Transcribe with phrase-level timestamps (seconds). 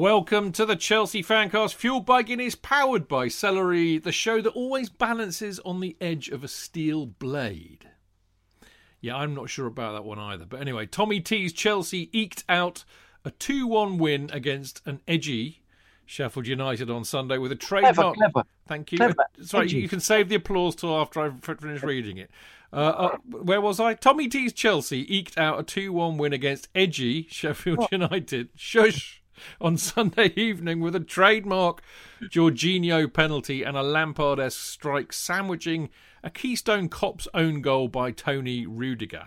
[0.00, 4.88] Welcome to the Chelsea Fancast, fueled by Guinness, powered by Celery, the show that always
[4.88, 7.90] balances on the edge of a steel blade.
[9.02, 10.46] Yeah, I'm not sure about that one either.
[10.46, 12.86] But anyway, Tommy T's Chelsea eked out
[13.26, 15.64] a 2 1 win against an edgy
[16.06, 17.94] Sheffield United on Sunday with a trademark.
[17.94, 18.48] Clever, clever.
[18.66, 18.96] Thank you.
[18.96, 19.26] Clever.
[19.42, 19.80] Sorry, Edgy.
[19.80, 22.30] you can save the applause till after I've finished reading it.
[22.72, 23.92] Uh, uh, where was I?
[23.92, 28.48] Tommy T's Chelsea eked out a 2 1 win against edgy Sheffield United.
[28.54, 29.19] Shush!
[29.60, 31.82] On Sunday evening with a trademark
[32.22, 35.90] Jorginho penalty and a Lampard esque strike sandwiching
[36.22, 39.26] a Keystone Cops own goal by Toni Rudiger.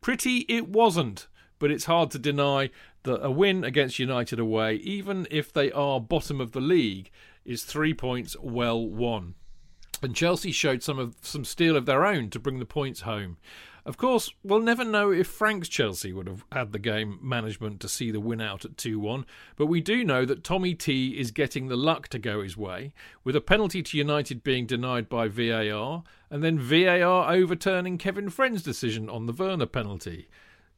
[0.00, 2.70] Pretty it wasn't, but it's hard to deny
[3.04, 7.10] that a win against United away, even if they are bottom of the league,
[7.44, 9.34] is three points well won.
[10.02, 13.36] And Chelsea showed some of some steel of their own to bring the points home.
[13.84, 17.88] Of course, we'll never know if Frank's Chelsea would have had the game management to
[17.88, 21.32] see the win out at 2 1, but we do know that Tommy T is
[21.32, 22.92] getting the luck to go his way,
[23.24, 28.62] with a penalty to United being denied by VAR, and then VAR overturning Kevin Friend's
[28.62, 30.28] decision on the Werner penalty.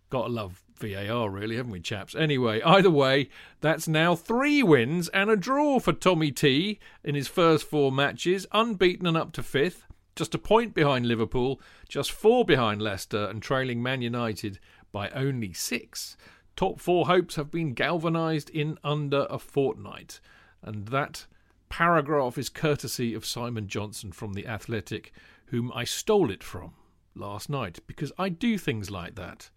[0.08, 2.14] Gotta love VAR, really, haven't we, chaps?
[2.14, 3.28] Anyway, either way,
[3.60, 8.46] that's now three wins and a draw for Tommy T in his first four matches,
[8.50, 9.84] unbeaten and up to fifth,
[10.16, 14.58] just a point behind Liverpool, just four behind Leicester, and trailing Man United
[14.92, 16.16] by only six.
[16.56, 20.20] Top four hopes have been galvanised in under a fortnight,
[20.62, 21.26] and that
[21.68, 25.12] paragraph is courtesy of Simon Johnson from The Athletic,
[25.46, 26.74] whom I stole it from
[27.16, 29.50] last night because I do things like that.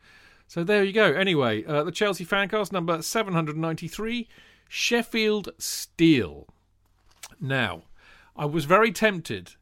[0.48, 1.14] So there you go.
[1.14, 4.28] Anyway, uh, the Chelsea fancast number 793
[4.70, 6.48] Sheffield Steel.
[7.40, 7.84] Now,
[8.36, 9.56] I was very tempted,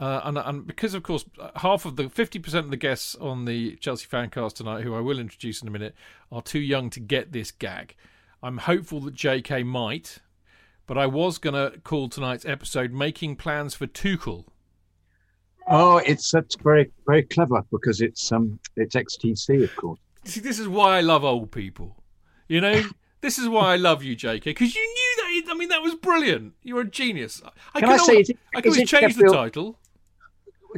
[0.00, 1.24] uh, and, and because, of course,
[1.56, 5.18] half of the 50% of the guests on the Chelsea fancast tonight, who I will
[5.18, 5.94] introduce in a minute,
[6.32, 7.94] are too young to get this gag.
[8.42, 10.18] I'm hopeful that JK might,
[10.86, 14.46] but I was going to call tonight's episode Making Plans for Tuchel.
[15.66, 19.98] Oh, it's that's very very clever because it's um it's XTC of course.
[20.26, 22.02] See, this is why I love old people.
[22.48, 22.82] You know,
[23.22, 25.52] this is why I love you, JK, because you knew that.
[25.52, 26.52] I mean, that was brilliant.
[26.62, 27.40] You're a genius.
[27.74, 29.78] I Can I say, it- I can always change the title.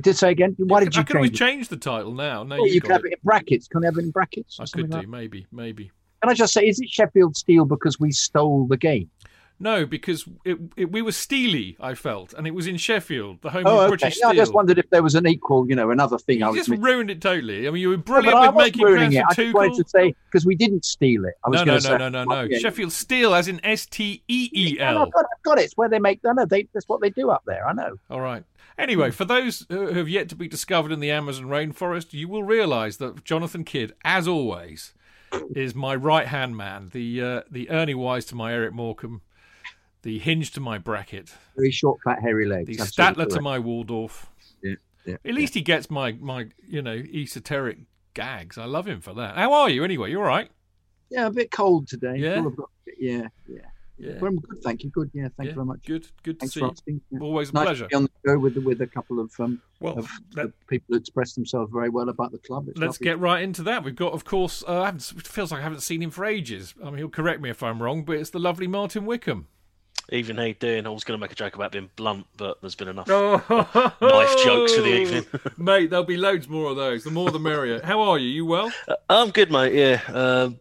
[0.00, 0.54] Did say again?
[0.58, 1.44] Why did you I can always change it?
[1.56, 2.42] change the title now.
[2.42, 3.08] No, Well, you you can have it.
[3.08, 3.66] it in brackets.
[3.68, 4.58] Can I have it in brackets?
[4.60, 5.90] I could do, like maybe, maybe.
[6.22, 9.10] Can I just say, is it Sheffield Steel because we stole the game?
[9.58, 11.78] No, because it, it, we were steely.
[11.80, 13.88] I felt, and it was in Sheffield, the home Oh, of okay.
[13.88, 16.46] British No, I just wondered if there was an equal, you know, another thing I
[16.48, 16.82] you was just missing.
[16.82, 17.66] ruined it totally.
[17.66, 19.24] I mean, you were brilliant I with making ruining it.
[19.26, 21.34] I just wanted to say because we didn't steal it.
[21.42, 22.58] I was No, going no, to say no, no, no, no.
[22.58, 24.98] Sheffield Steel, as in S T E E no, L.
[25.06, 25.62] I've got, I've got it.
[25.64, 26.20] It's where they make.
[26.28, 27.66] I know they, that's what they do up there.
[27.66, 27.96] I know.
[28.10, 28.44] All right.
[28.78, 32.42] Anyway, for those who have yet to be discovered in the Amazon rainforest, you will
[32.42, 34.92] realise that Jonathan Kydd, as always,
[35.54, 39.22] is my right hand man, the uh, the Ernie Wise to my Eric Morecambe,
[40.03, 42.76] the Hinge to my Bracket, Very short, fat, hairy legs.
[42.76, 44.31] the Absolutely Statler to my Waldorf.
[44.62, 44.75] Yeah,
[45.06, 47.78] yeah, At least he gets my my you know esoteric
[48.14, 48.58] gags.
[48.58, 49.37] I love him for that.
[49.37, 50.10] How are you anyway?
[50.10, 50.50] You all right?
[51.10, 52.16] Yeah, a bit cold today.
[52.16, 52.44] Yeah?
[52.98, 53.60] Yeah, yeah.
[53.98, 54.18] Yeah.
[54.20, 54.90] Well, I'm good, thank you.
[54.90, 55.80] Good, yeah, thank Yeah, you very much.
[55.86, 56.06] Good.
[56.22, 56.70] Good to see for you.
[56.72, 57.00] asking.
[57.10, 57.18] Yeah.
[57.20, 57.84] Always a nice pleasure.
[57.84, 60.86] to be on the show with with a couple of um Well, of let- people
[60.90, 62.68] who expressed themselves very well about the club.
[62.68, 63.04] It's Let's lovely.
[63.04, 63.84] get right into that.
[63.84, 66.24] We've got, of course, uh, I haven't, it feels like I haven't seen him for
[66.24, 66.74] ages.
[66.82, 69.48] I mean, he'll correct me if I'm wrong, but it's the lovely Martin Wickham.
[70.12, 70.86] Even he doing.
[70.86, 73.42] I was going to make a joke about being blunt, but there's been enough Oh,
[74.00, 75.26] knife jokes for the evening.
[75.56, 77.02] Mate, there'll be loads more of those.
[77.02, 77.80] The more the merrier.
[77.82, 78.28] How are you?
[78.28, 78.70] You well?
[78.86, 79.74] Uh, I'm good, mate.
[79.74, 80.60] Yeah, um,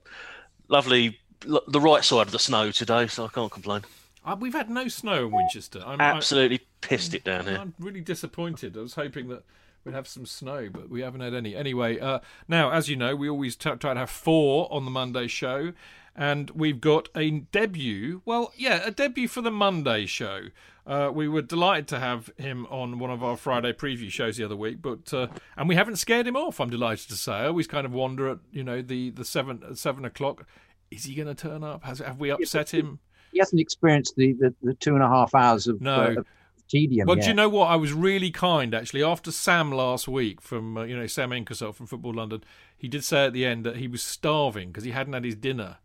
[0.68, 1.20] lovely.
[1.46, 3.82] The right side of the snow today, so I can't complain.
[4.26, 5.84] Uh, we've had no snow in Winchester.
[5.86, 7.58] I'm, I- Absolutely pissed it down here.
[7.58, 8.76] I'm really disappointed.
[8.76, 9.44] I was hoping that
[9.84, 11.56] we'd have some snow, but we haven't had any.
[11.56, 14.92] Anyway, uh, now, as you know, we always t- try to have four on the
[14.92, 15.74] Monday show,
[16.16, 18.22] and we've got a debut.
[18.26, 20.48] Well, yeah, a debut for the Monday show.
[20.88, 24.44] Uh, we were delighted to have him on one of our Friday preview shows the
[24.44, 25.28] other week, but uh,
[25.58, 26.60] and we haven't scared him off.
[26.60, 27.32] I'm delighted to say.
[27.34, 30.46] I always kind of wonder at you know the the seven seven o'clock.
[30.92, 31.84] Is he going to turn up?
[31.84, 33.00] Has have we upset him?
[33.32, 35.96] He hasn't experienced the, the, the two and a half hours of, No.
[35.96, 36.28] uh, of
[36.70, 37.08] tedium.
[37.08, 37.24] Well, yet.
[37.24, 37.66] do you know what?
[37.66, 39.04] I was really kind actually.
[39.04, 42.44] After Sam last week from uh, you know Sam Inkersole from Football London,
[42.78, 45.36] he did say at the end that he was starving because he hadn't had his
[45.36, 45.78] dinner.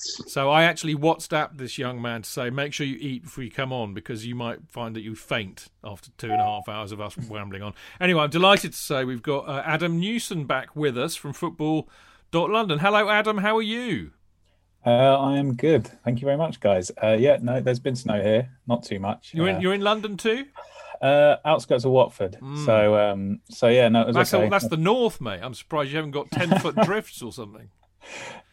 [0.00, 3.50] So I actually WhatsApped this young man to say, make sure you eat before you
[3.50, 6.92] come on because you might find that you faint after two and a half hours
[6.92, 7.74] of us rambling on.
[8.00, 12.78] Anyway, I'm delighted to say we've got uh, Adam Newson back with us from Football.London.
[12.78, 13.38] Hello, Adam.
[13.38, 14.12] How are you?
[14.86, 14.90] Uh,
[15.20, 15.86] I am good.
[16.04, 16.90] Thank you very much, guys.
[17.02, 19.32] Uh, yeah, no, there's been snow here, not too much.
[19.34, 20.46] You're uh, in you're in London too.
[21.02, 22.38] uh, outskirts of Watford.
[22.64, 24.48] So, um, so yeah, no, it was That's okay.
[24.48, 25.40] that's the north, mate.
[25.42, 27.70] I'm surprised you haven't got ten foot drifts or something.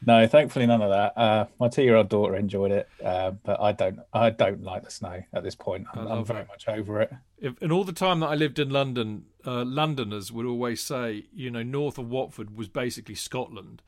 [0.05, 1.17] No, thankfully none of that.
[1.17, 3.99] Uh, my two-year-old daughter enjoyed it, uh, but I don't.
[4.11, 5.85] I don't like the snow at this point.
[5.93, 6.47] I'm, I'm very it.
[6.47, 7.11] much over it.
[7.37, 11.25] If, and all the time that I lived in London, uh, Londoners would always say,
[11.33, 13.81] you know, north of Watford was basically Scotland,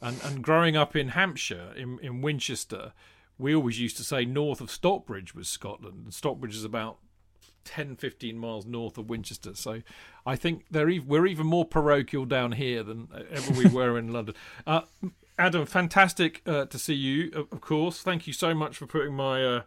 [0.00, 2.92] and and growing up in Hampshire, in in Winchester,
[3.38, 6.98] we always used to say north of Stockbridge was Scotland, and Stockbridge is about
[7.64, 9.54] 10, 15 miles north of Winchester.
[9.54, 9.82] So
[10.24, 14.12] I think they're ev- we're even more parochial down here than ever we were in
[14.12, 14.34] London.
[14.66, 14.82] Uh,
[15.38, 18.02] Adam, fantastic uh, to see you, of, of course.
[18.02, 19.62] Thank you so much for putting my uh,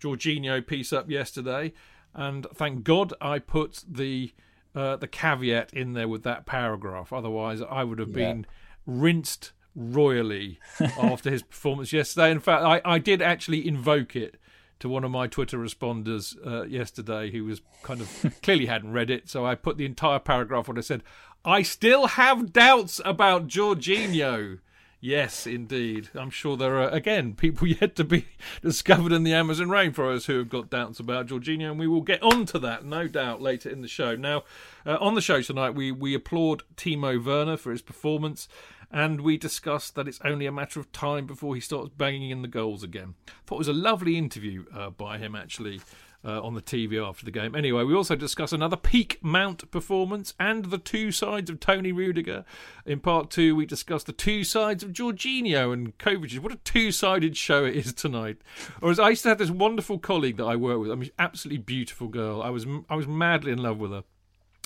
[0.00, 1.72] Jorginho piece up yesterday.
[2.14, 4.32] And thank God I put the
[4.74, 7.12] uh, the caveat in there with that paragraph.
[7.12, 8.14] Otherwise, I would have Yeah.
[8.32, 8.46] been
[8.86, 12.30] rinsed royally after his performance yesterday.
[12.30, 14.36] In fact, I, I did actually invoke it
[14.80, 19.10] to one of my Twitter responders uh, yesterday who was kind of clearly hadn't read
[19.10, 19.28] it.
[19.28, 21.02] So I put the entire paragraph what I said,
[21.44, 24.58] I still have doubts about Jorginho.
[25.04, 26.10] Yes, indeed.
[26.14, 28.26] I'm sure there are, again, people yet to be
[28.62, 32.22] discovered in the Amazon rainforest who have got doubts about Jorginho, and we will get
[32.22, 34.14] on to that, no doubt, later in the show.
[34.14, 34.44] Now,
[34.86, 38.46] uh, on the show tonight, we, we applaud Timo Werner for his performance,
[38.92, 42.42] and we discussed that it's only a matter of time before he starts banging in
[42.42, 43.14] the goals again.
[43.46, 45.80] Thought it was a lovely interview uh, by him, actually,
[46.24, 47.54] uh, on the TV after the game.
[47.54, 52.44] Anyway, we also discuss another peak Mount performance and the two sides of Toni Rudiger.
[52.86, 56.38] In part two, we discuss the two sides of Jorginho and Kovacic.
[56.40, 58.38] What a two-sided show it is tonight.
[58.80, 60.90] Or as I used to have this wonderful colleague that I work with.
[60.92, 62.42] I mean, absolutely beautiful girl.
[62.42, 64.04] I was I was madly in love with her,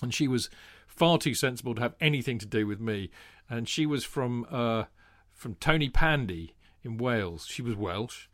[0.02, 0.50] and she was
[0.86, 3.10] far too sensible to have anything to do with me.
[3.48, 4.84] And she was from uh,
[5.32, 6.52] from Tonypandy
[6.82, 7.46] in Wales.
[7.48, 8.26] She was Welsh.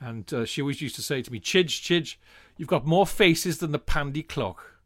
[0.00, 2.16] And uh, she always used to say to me, Chidge, Chidge,
[2.56, 4.77] you've got more faces than the Pandy clock.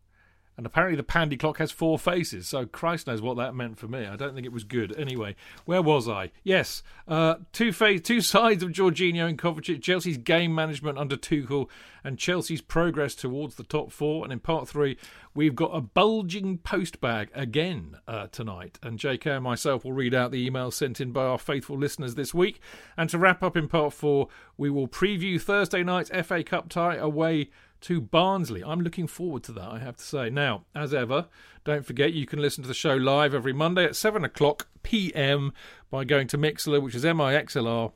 [0.63, 3.89] And apparently the Pandy clock has four faces, so Christ knows what that meant for
[3.89, 4.07] me.
[4.07, 4.97] I don't think it was good.
[4.97, 6.31] Anyway, where was I?
[6.45, 11.69] Yes, uh, two fa- two sides of Jorginho and Kovacic, Chelsea's game management under Tuchel,
[12.05, 14.23] and Chelsea's progress towards the top four.
[14.23, 14.97] And in part three,
[15.35, 18.79] we've got a bulging post bag again uh, tonight.
[18.85, 22.15] And JK and myself will read out the emails sent in by our faithful listeners
[22.15, 22.61] this week.
[22.97, 26.95] And to wrap up in part four, we will preview Thursday night's FA Cup tie
[26.95, 27.51] away
[27.83, 28.63] to Barnsley.
[28.65, 30.31] I'm looking forward to that, I have to say.
[30.31, 31.27] Now, as ever,
[31.65, 35.53] don't forget you can listen to the show live every Monday at 7 o'clock p.m.
[35.91, 37.93] by going to Mixlr, which is M-I-X-L-R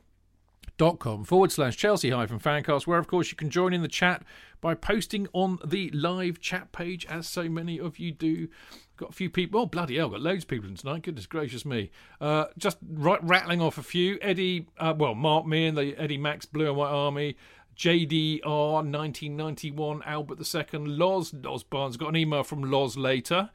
[0.77, 3.87] dot com forward slash Chelsea hyphen fancast, where of course you can join in the
[3.87, 4.23] chat
[4.61, 8.47] by posting on the live chat page, as so many of you do.
[8.95, 9.61] Got a few people.
[9.61, 10.09] Oh bloody hell!
[10.09, 11.03] Got loads of people in tonight.
[11.03, 11.91] Goodness gracious me!
[12.19, 14.17] Uh, just right, rattling off a few.
[14.21, 17.37] Eddie, uh, well, Mark Meehan, the Eddie Max Blue and White Army.
[17.77, 21.95] JDR 1991 Albert II Loz Loz Barnes.
[21.95, 23.51] Got an email from Loz later.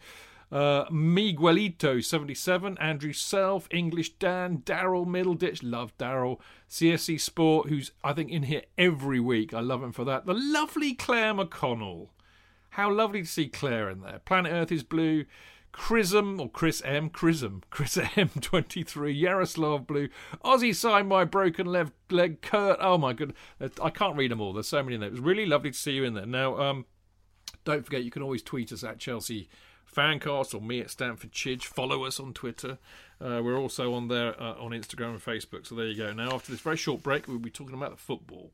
[0.52, 6.38] Uh, Miguelito 77 Andrew Self English Dan Daryl Middleditch love Daryl.
[6.70, 9.52] CSC Sport who's I think in here every week.
[9.52, 10.26] I love him for that.
[10.26, 12.08] The lovely Claire McConnell.
[12.70, 14.20] How lovely to see Claire in there.
[14.24, 15.24] Planet Earth is blue
[15.72, 20.08] Chrism or Chris M Chrism Chris M 23 Yaroslav Blue
[20.44, 24.52] Aussie signed my broken Left leg Kurt oh my god I can't read them all
[24.52, 26.58] there's so many in there it was really lovely to see you in there now
[26.60, 26.86] um
[27.64, 29.48] don't forget you can always tweet us at Chelsea
[29.94, 31.64] Fancast or me at Stamford Chidge.
[31.64, 32.78] Follow us on Twitter.
[33.20, 35.66] Uh, we're also on there uh, on Instagram and Facebook.
[35.66, 36.12] So there you go.
[36.12, 38.52] Now, after this very short break, we'll be talking about the football.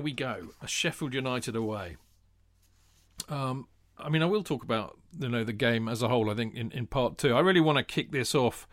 [0.00, 0.48] There we go.
[0.62, 1.96] A Sheffield United away.
[3.28, 6.30] Um, I mean, I will talk about you know the game as a whole.
[6.30, 8.66] I think in, in part two, I really want to kick this off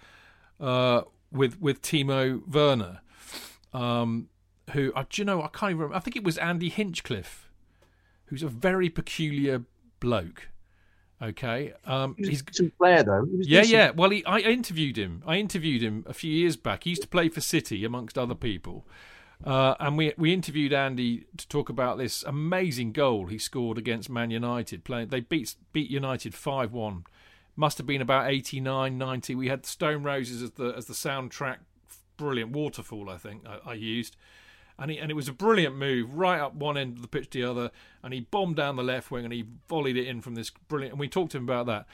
[0.62, 3.02] uh, with with Timo Werner,
[3.74, 4.30] um,
[4.72, 5.80] who do you know I can't even.
[5.80, 7.50] Remember, I think it was Andy Hinchcliffe,
[8.28, 9.64] who's a very peculiar
[10.00, 10.48] bloke.
[11.22, 13.26] Okay, um, He he's a player though.
[13.26, 13.78] He yeah, decent.
[13.78, 13.92] yeah.
[13.92, 15.24] Well, he, I interviewed him.
[15.28, 16.86] I interviewed him a few years back.
[16.86, 18.86] He used to play for City, amongst other people.
[19.44, 24.10] Uh, and we we interviewed Andy to talk about this amazing goal he scored against
[24.10, 24.84] Man United.
[24.84, 27.06] Playing, they beat beat United five one.
[27.56, 29.34] Must have been about 89, 90.
[29.34, 31.58] We had Stone Roses as the as the soundtrack.
[32.18, 34.16] Brilliant waterfall, I think I, I used.
[34.80, 37.30] and he, and it was a brilliant move right up one end of the pitch
[37.32, 37.72] to the other,
[38.04, 40.94] and he bombed down the left wing and he volleyed it in from this brilliant.
[40.94, 41.86] And we talked to him about that.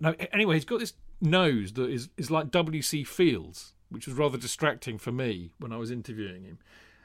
[0.00, 3.04] Now, anyway, he's got this nose that is is like W.C.
[3.04, 6.58] Fields, which was rather distracting for me when I was interviewing him,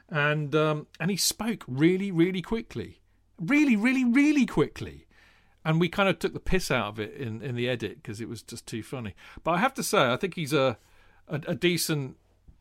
[0.08, 3.00] and um, and he spoke really really quickly,
[3.40, 5.06] really really really quickly.
[5.64, 8.20] And we kind of took the piss out of it in, in the edit because
[8.20, 9.16] it was just too funny.
[9.42, 10.78] But I have to say, I think he's a,
[11.26, 12.18] a, a decent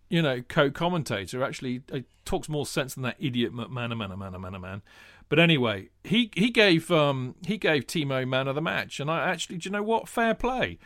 [0.09, 1.81] you know, co-commentator actually
[2.25, 4.81] talks more sense than that idiot man, a man, a man, man, man.
[5.29, 9.29] But anyway, he he gave um he gave Timo man of the match, and I
[9.29, 10.07] actually, do you know what?
[10.07, 10.77] Fair play.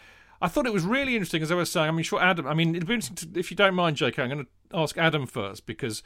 [0.41, 1.89] I thought it was really interesting, as I was saying.
[1.89, 2.47] I mean, sure, Adam.
[2.47, 4.17] I mean, it'd be interesting to, if you don't mind, Jake.
[4.17, 6.01] I'm going to ask Adam first because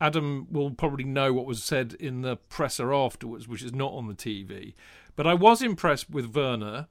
[0.00, 4.06] Adam will probably know what was said in the presser afterwards, which is not on
[4.06, 4.74] the TV.
[5.16, 6.86] But I was impressed with Werner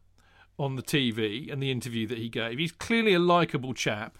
[0.59, 2.59] on the TV and the interview that he gave.
[2.59, 4.17] He's clearly a likable chap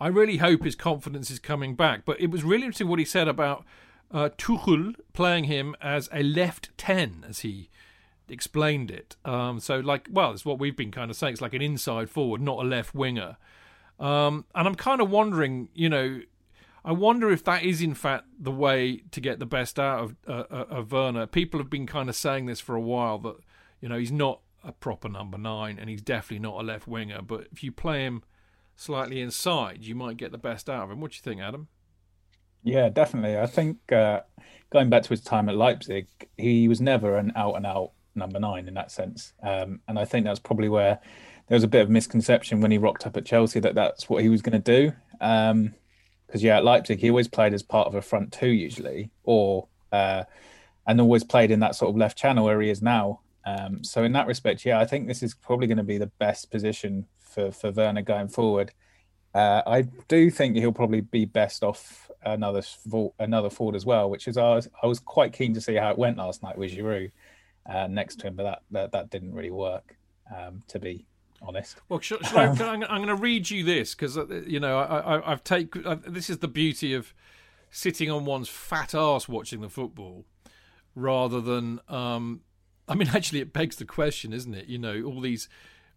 [0.00, 2.04] I really hope his confidence is coming back.
[2.04, 3.64] But it was really interesting what he said about
[4.10, 7.68] uh, Tuchel playing him as a left 10, as he
[8.28, 9.16] explained it.
[9.24, 11.34] Um, so, like, well, it's what we've been kind of saying.
[11.34, 13.36] It's like an inside forward, not a left winger.
[13.98, 16.22] Um, and I'm kind of wondering, you know,
[16.84, 20.16] I wonder if that is in fact the way to get the best out of,
[20.26, 21.26] uh, uh of Werner.
[21.26, 23.36] People have been kind of saying this for a while that,
[23.80, 27.22] you know, he's not a proper number nine and he's definitely not a left winger.
[27.22, 28.22] But if you play him
[28.76, 31.00] slightly inside, you might get the best out of him.
[31.00, 31.68] What do you think, Adam?
[32.62, 33.38] Yeah, definitely.
[33.38, 34.20] I think uh,
[34.70, 36.06] going back to his time at Leipzig,
[36.36, 39.32] he was never an out and out number nine in that sense.
[39.42, 41.00] Um, and I think that's probably where
[41.48, 44.22] there was a bit of misconception when he rocked up at Chelsea that that's what
[44.22, 44.92] he was going to do.
[46.30, 49.66] Because, yeah, at Leipzig, he always played as part of a front two usually, or
[49.90, 50.22] uh,
[50.86, 53.18] and always played in that sort of left channel where he is now.
[53.44, 56.12] Um, so in that respect, yeah, I think this is probably going to be the
[56.20, 58.70] best position for for Werner going forward.
[59.34, 62.62] Uh, I do think he'll probably be best off another
[63.18, 65.90] another forward as well, which is I was, I was quite keen to see how
[65.90, 67.10] it went last night with Giroud
[67.68, 69.96] uh, next to him, but that that, that didn't really work,
[70.32, 71.06] um, to be
[71.42, 71.76] honest.
[71.88, 75.30] Well, should, should I, am going to read you this because uh, you know I,
[75.30, 77.14] have taken uh, this is the beauty of
[77.70, 80.24] sitting on one's fat ass watching the football
[80.94, 82.40] rather than um,
[82.88, 84.66] I mean actually it begs the question, isn't it?
[84.66, 85.48] You know all these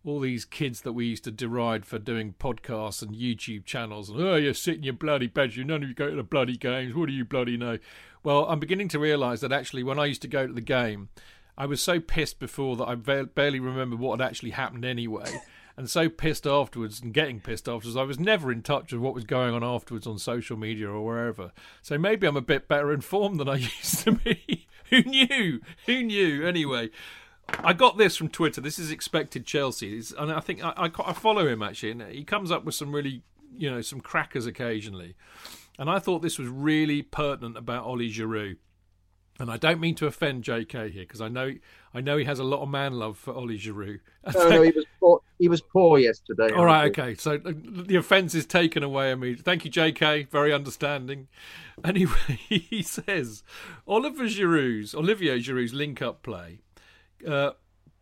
[0.06, 4.22] all these kids that we used to deride for doing podcasts and YouTube channels, and
[4.22, 6.94] oh, you're sitting your bloody beds, you none of you go to the bloody games.
[6.94, 7.80] What do you bloody know?
[8.24, 11.10] Well, I'm beginning to realise that actually, when I used to go to the game,
[11.58, 15.42] I was so pissed before that I barely remember what had actually happened anyway.
[15.78, 19.14] and so pissed afterwards and getting pissed afterwards, I was never in touch with what
[19.14, 21.52] was going on afterwards on social media or wherever.
[21.82, 24.68] So maybe I'm a bit better informed than I used to be.
[24.90, 25.62] Who knew?
[25.88, 26.46] Who knew?
[26.46, 26.90] Anyway,
[27.50, 28.62] I got this from Twitter.
[28.62, 32.24] This is expected Chelsea, and I think I, I, I, follow him actually, and he
[32.24, 33.24] comes up with some really,
[33.56, 35.16] you know, some crackers occasionally.
[35.80, 38.58] And I thought this was really pertinent about Ollie Giroud.
[39.40, 40.92] And I don't mean to offend J.K.
[40.92, 41.56] here because I know
[41.94, 44.00] I know he has a lot of man love for Ollie Giroud.
[44.34, 45.22] No, no, he was poor.
[45.38, 46.52] He was poor yesterday.
[46.52, 47.16] All right, okay.
[47.16, 49.44] So uh, the offence is taken away immediately.
[49.44, 50.28] Thank you, J.K.
[50.32, 51.28] Very understanding.
[51.84, 52.14] Anyway,
[52.48, 53.42] he says
[53.88, 56.60] Oliver Giroud's Olivier Giroud's link-up play
[57.28, 57.52] uh,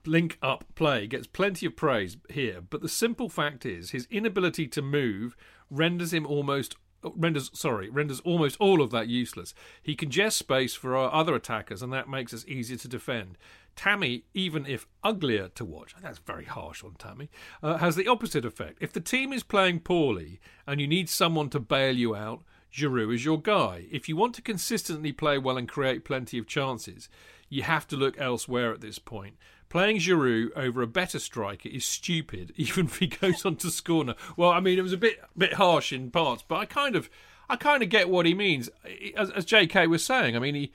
[0.06, 4.68] link up play gets plenty of praise here, but the simple fact is his inability
[4.68, 5.36] to move
[5.70, 9.54] renders him almost renders sorry renders almost all of that useless.
[9.82, 13.38] He congests space for our other attackers, and that makes us easier to defend.
[13.76, 17.30] Tammy, even if uglier to watch, that's very harsh on Tammy,
[17.64, 18.78] uh, has the opposite effect.
[18.82, 22.44] If the team is playing poorly and you need someone to bail you out,
[22.74, 23.86] Giroud is your guy.
[23.92, 27.10] If you want to consistently play well and create plenty of chances,
[27.50, 29.36] you have to look elsewhere at this point.
[29.72, 34.04] Playing Giroud over a better striker is stupid, even if he goes on to score
[34.04, 34.16] now.
[34.36, 37.10] Well, I mean, it was a bit bit harsh in parts, but I kind of
[37.50, 38.70] I kind of get what he means.
[39.16, 39.88] As, as J.K.
[39.88, 40.74] was saying, I mean, he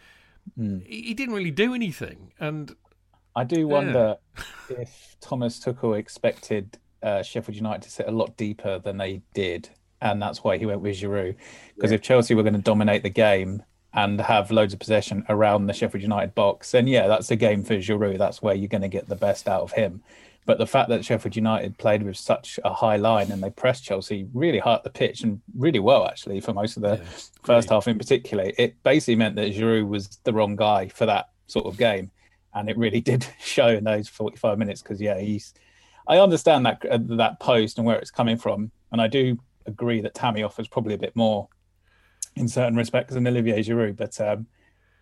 [0.59, 0.83] mm.
[0.87, 2.75] he didn't really do anything, and
[3.35, 4.17] I do wonder
[4.71, 4.77] yeah.
[4.79, 9.69] if Thomas Tuchel expected uh, Sheffield United to sit a lot deeper than they did,
[10.01, 11.37] and that's why he went with Giroud.
[11.75, 11.97] Because yeah.
[11.97, 13.63] if Chelsea were going to dominate the game,
[13.97, 17.65] and have loads of possession around the Sheffield United box, then yeah, that's a game
[17.65, 18.19] for Giroud.
[18.19, 20.03] That's where you're going to get the best out of him.
[20.45, 23.85] But the fact that Sheffield United played with such a high line and they pressed
[23.85, 27.11] Chelsea really hard at the pitch and really well actually for most of the yeah,
[27.43, 31.31] first half in particular, it basically meant that Giroud was the wrong guy for that
[31.47, 32.11] sort of game,
[32.55, 35.55] and it really did show in those 45 minutes because yeah, he's.
[36.09, 40.01] I understand that uh, that post and where it's coming from, and I do agree
[40.03, 41.49] that Tammy offers probably a bit more
[42.37, 44.47] in certain respects than Olivier Giroud, but um,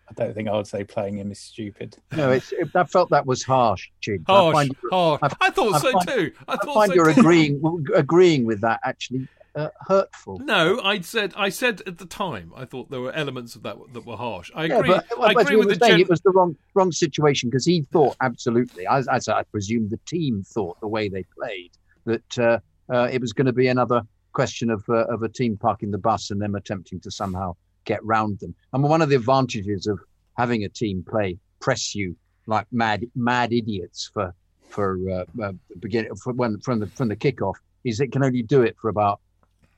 [0.09, 1.97] I don't think I would say playing him is stupid.
[2.15, 4.23] No, it's, it, I felt that was harsh, Jig.
[4.27, 5.19] Harsh, I, harsh.
[5.21, 6.31] I, I thought I so find, too.
[6.47, 7.19] I, I find so you're too.
[7.19, 8.79] agreeing agreeing with that.
[8.83, 10.39] Actually, uh, hurtful.
[10.39, 13.77] No, I'd said I said at the time I thought there were elements of that
[13.93, 14.51] that were harsh.
[14.53, 14.89] I Yeah, agree.
[14.89, 17.65] but, I agree with were the saying gen- it was the wrong wrong situation because
[17.65, 21.71] he thought absolutely, as, as I presume the team thought the way they played
[22.05, 22.59] that uh,
[22.93, 24.03] uh, it was going to be another
[24.35, 28.03] question of uh, of a team parking the bus and them attempting to somehow get
[28.03, 28.53] round them.
[28.73, 29.97] And one of the advantages of
[30.37, 32.15] having a team play press you
[32.45, 34.33] like mad mad idiots for
[34.69, 38.43] for uh, uh, begin for when from the from the kickoff is it can only
[38.43, 39.19] do it for about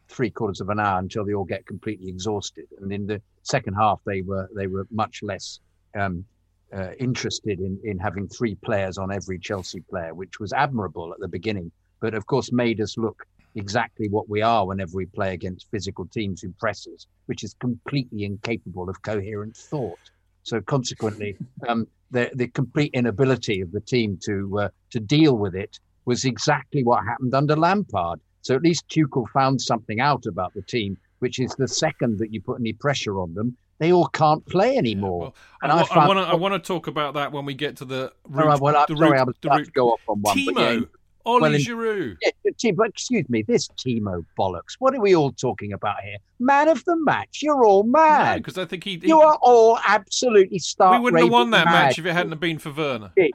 [0.10, 2.66] three quarters of an hour until they all get completely exhausted.
[2.82, 5.60] And in the second half, they were they were much less
[5.96, 6.26] um,
[6.74, 11.20] uh, interested in in having three players on every Chelsea player, which was admirable at
[11.20, 15.34] the beginning, but of course made us look exactly what we are whenever we play
[15.34, 20.00] against physical teams who press us, which is completely incapable of coherent thought.
[20.44, 21.38] So consequently,
[21.68, 26.24] um, the the complete inability of the team to uh, to deal with it was
[26.24, 28.20] exactly what happened under Lampard.
[28.42, 32.34] So at least Tuchel found something out about the team, which is the second that
[32.34, 35.20] you put any pressure on them, they all can't play anymore.
[35.20, 37.78] Well, And I, I want to I want to talk about that when we get
[37.78, 38.48] to the route.
[38.48, 39.24] Right, well, I'm sorry, route- I
[39.56, 40.46] was the go off on one.
[40.46, 40.88] but yeah, Timo,
[41.28, 42.18] Ollie well, Giroud.
[42.22, 44.76] Yeah, excuse me, this Timo bollocks.
[44.80, 46.18] What are we all talking about here?
[46.40, 47.40] Man of the match.
[47.42, 48.38] You're all mad.
[48.38, 50.94] because I think he, he you are all absolutely stark.
[50.94, 51.74] we wouldn't have won that mad.
[51.74, 53.12] match if it hadn't been for Werner.
[53.16, 53.34] He,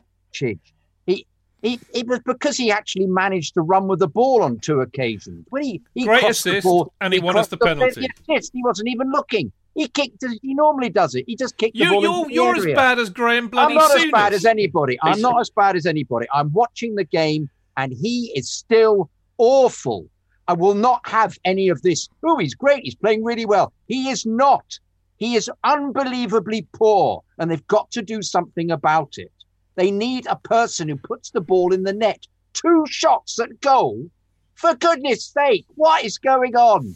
[1.62, 5.46] he, it was because he actually managed to run with the ball on two occasions.
[5.50, 8.08] When he, he Great the assist, ball, and he won us crossed the penalty.
[8.28, 8.52] assist.
[8.52, 9.52] He wasn't even looking.
[9.74, 11.24] He kicked as he normally does it.
[11.26, 13.78] He just kicked the You, ball you're the you're as bad as Graham bloody I'm
[13.78, 14.98] not as bad as anybody.
[15.02, 16.26] I'm not as bad as anybody.
[16.32, 20.08] I'm watching the game, and he is still awful.
[20.48, 22.08] I will not have any of this.
[22.24, 22.82] Oh, he's great.
[22.84, 23.72] He's playing really well.
[23.86, 24.78] He is not.
[25.16, 29.30] He is unbelievably poor, and they've got to do something about it.
[29.76, 32.26] They need a person who puts the ball in the net.
[32.52, 34.10] Two shots at goal.
[34.56, 36.94] For goodness sake, what is going on?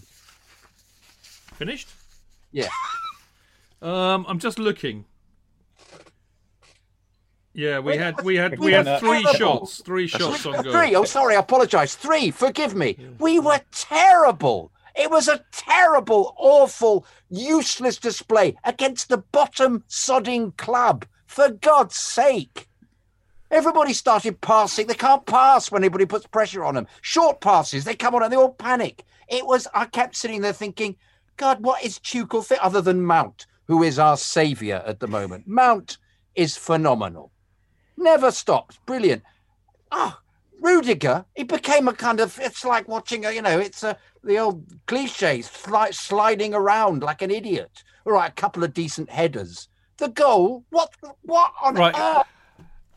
[1.54, 1.88] Finished?
[2.52, 2.68] Yeah.
[3.82, 5.04] Um, I'm just looking.
[7.56, 10.72] Yeah, we had we had we had three shots, three shots on goal.
[10.72, 10.94] Three.
[10.94, 11.36] Oh, sorry.
[11.36, 11.94] I apologize.
[11.94, 12.30] Three.
[12.30, 12.98] Forgive me.
[13.18, 14.70] We were terrible.
[14.94, 21.06] It was a terrible, awful, useless display against the bottom sodding club.
[21.26, 22.68] For God's sake.
[23.50, 24.86] Everybody started passing.
[24.86, 26.86] They can't pass when anybody puts pressure on them.
[27.02, 29.04] Short passes, they come on and they all panic.
[29.28, 30.96] It was, I kept sitting there thinking,
[31.36, 35.46] God, what is Tuchel fit other than Mount, who is our saviour at the moment?
[35.46, 35.98] Mount
[36.34, 37.32] is phenomenal.
[37.96, 38.78] Never stops.
[38.86, 39.22] Brilliant.
[39.90, 40.18] Oh,
[40.60, 44.38] Rudiger, he became a kind of, it's like watching a, you know, it's a, the
[44.38, 47.84] old cliche, sli- sliding around like an idiot.
[48.04, 49.68] All right, a couple of decent headers.
[49.98, 50.90] The goal, what,
[51.22, 51.94] what on Right.
[51.96, 52.26] earth?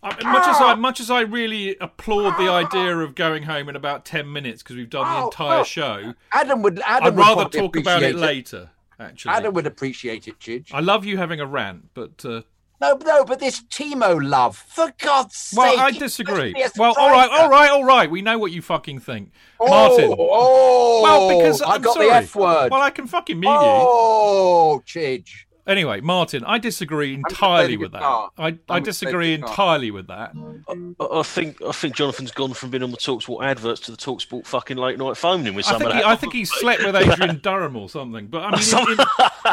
[0.02, 3.76] I, much as I much as I really applaud the idea of going home in
[3.76, 7.16] about ten minutes because we've done the Oh, entire well, show, Adam would, Adam I'd
[7.18, 8.70] would rather talk about it appreciate later.
[8.98, 10.70] Actually, Adam would appreciate it, Chidge.
[10.72, 12.44] I love you having a rant, but uh,
[12.82, 15.58] No, no, but this Timo love, for God's sake.
[15.58, 16.54] well, I disagree.
[16.54, 18.10] must be a Well, all right, all right, all right.
[18.10, 20.16] We know what you fucking think, Oh, Martin.
[20.18, 22.08] Oh, Well, because I I'm got sorry.
[22.08, 22.72] the F word.
[22.72, 23.58] Well, I can fucking mute you.
[23.60, 25.30] oh, Chidge.
[25.70, 28.02] Anyway, Martin, I disagree entirely with that.
[28.02, 30.32] I, I I'm gonna play the disagree entirely with that.
[30.68, 33.98] I, I think I think Jonathan's gone from being on the Talksport adverts to the
[33.98, 36.04] Talksport fucking late night phoning with I think of he.
[36.04, 38.28] I think he slept with Adrian Durham or something.
[38.28, 38.98] But I mean,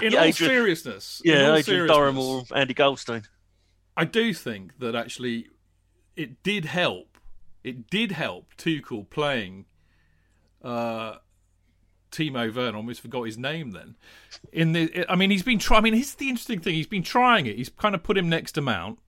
[0.03, 2.73] in, in, in Yeah, all Adrian- seriousness, in yeah, all Adrian seriousness, Durham or Andy
[2.73, 3.23] Goldstein.
[3.95, 5.49] I do think that actually
[6.17, 7.19] it did help.
[7.63, 9.67] It did help Tuchel playing
[10.65, 11.17] uh,
[12.17, 12.77] Timo Werner.
[12.77, 13.97] Almost forgot his name then.
[14.53, 15.79] In the, I mean, he's been trying.
[15.79, 16.75] I mean, here's the interesting thing.
[16.75, 17.57] He's been trying it.
[17.57, 18.99] He's kind of put him next to Mount,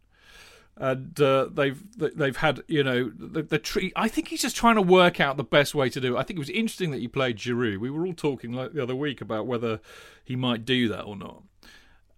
[0.76, 3.92] and uh, they've they've had you know the, the tree.
[3.96, 6.18] I think he's just trying to work out the best way to do it.
[6.18, 7.78] I think it was interesting that he played Giroud.
[7.78, 9.80] We were all talking like the other week about whether
[10.24, 11.42] he might do that or not.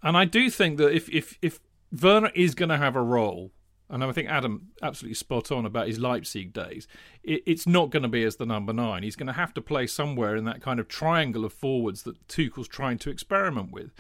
[0.03, 1.61] And I do think that if if if
[1.93, 3.53] Werner is going to have a role,
[3.91, 6.87] and I think Adam absolutely spot on about his Leipzig days,
[7.23, 9.03] it, it's not going to be as the number nine.
[9.03, 12.29] He's going to have to play somewhere in that kind of triangle of forwards that
[12.29, 13.91] Tuchel's trying to experiment with.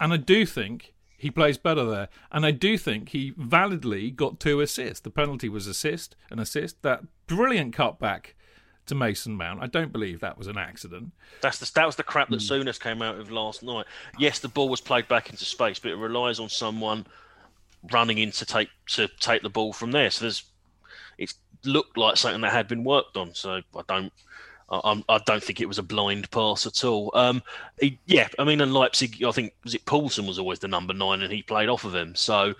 [0.00, 2.08] And I do think he plays better there.
[2.30, 5.00] And I do think he validly got two assists.
[5.00, 6.82] The penalty was assist, an assist.
[6.82, 8.34] That brilliant cutback
[8.86, 9.62] to Mason Mount.
[9.62, 11.12] I don't believe that was an accident.
[11.40, 12.42] That's the that was the crap that.
[12.42, 12.52] Hmm.
[12.52, 13.86] Souness came out with last night.
[14.18, 17.06] Yes, the ball was played back into space, but it relies on someone
[17.90, 20.10] running in to take to take the ball from there.
[20.10, 20.44] So there's
[21.18, 21.32] it
[21.64, 23.34] looked like something that had been worked on.
[23.34, 24.12] So I don't.
[24.70, 27.10] I, don't think it was a blind pass at all.
[27.12, 27.42] Um,
[27.78, 30.94] he- yeah, I mean, in Leipzig, I think was it Poulsen was always the number
[30.94, 32.14] nine, and he played off of him.
[32.14, 32.54] So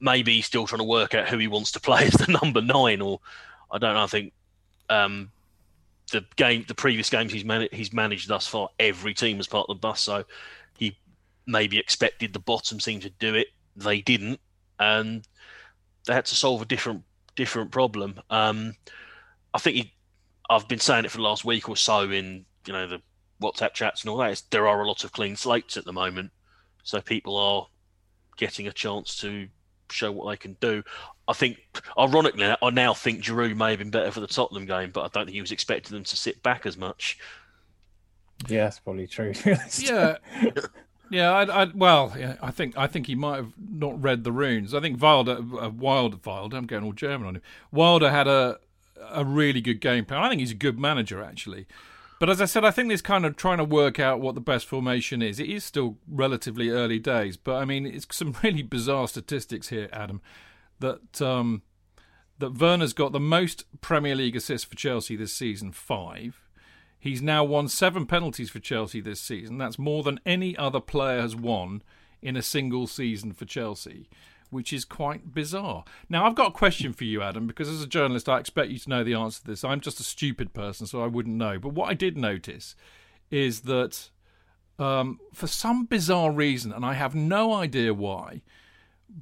[0.00, 2.62] maybe he's still trying to work out who he wants to play as the number
[2.62, 3.20] nine, or
[3.70, 4.04] I don't know.
[4.04, 4.32] I think
[4.88, 5.30] um,
[6.12, 9.66] the game, the previous games he's managed, he's managed thus far, every team was part
[9.68, 10.00] of the bus.
[10.00, 10.24] So
[10.78, 10.96] he
[11.46, 13.48] maybe expected the bottom team to do it.
[13.78, 14.40] They didn't,
[14.78, 15.26] and
[16.06, 17.04] they had to solve a different
[17.36, 18.20] different problem.
[18.30, 18.74] Um,
[19.54, 19.94] I think he,
[20.50, 23.02] I've been saying it for the last week or so in you know the
[23.40, 24.32] WhatsApp chats and all that.
[24.32, 26.32] Is there are a lot of clean slates at the moment,
[26.82, 27.66] so people are
[28.36, 29.48] getting a chance to
[29.90, 30.82] show what they can do.
[31.26, 31.58] I think,
[31.98, 35.08] ironically, I now think Giroud may have been better for the Tottenham game, but I
[35.08, 37.18] don't think he was expecting them to sit back as much.
[38.46, 39.32] Yeah, that's probably true.
[39.78, 40.16] yeah,
[41.10, 41.30] yeah.
[41.30, 44.74] I, I, well, yeah, I think I think he might have not read the runes.
[44.74, 46.56] I think Wilder, uh, Wild, Wilder.
[46.56, 47.42] I'm getting all German on him.
[47.70, 48.58] Wilder had a
[49.10, 50.22] a really good game plan.
[50.22, 51.66] I think he's a good manager actually.
[52.18, 54.40] But as I said, I think this kind of trying to work out what the
[54.40, 55.38] best formation is.
[55.38, 59.88] It is still relatively early days, but I mean, it's some really bizarre statistics here,
[59.92, 60.20] Adam.
[60.80, 61.62] That um,
[62.38, 66.42] that Werner's got the most Premier League assists for Chelsea this season, five.
[67.00, 69.58] He's now won seven penalties for Chelsea this season.
[69.58, 71.82] That's more than any other player has won
[72.20, 74.08] in a single season for Chelsea
[74.50, 75.84] which is quite bizarre.
[76.08, 78.78] Now, I've got a question for you, Adam, because as a journalist, I expect you
[78.78, 79.64] to know the answer to this.
[79.64, 81.58] I'm just a stupid person, so I wouldn't know.
[81.58, 82.74] But what I did notice
[83.30, 84.10] is that
[84.78, 88.42] um, for some bizarre reason, and I have no idea why,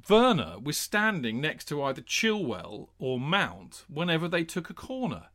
[0.09, 5.27] Werner was standing next to either Chilwell or Mount whenever they took a corner.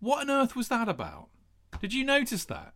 [0.00, 1.28] What on earth was that about?
[1.80, 2.74] Did you notice that?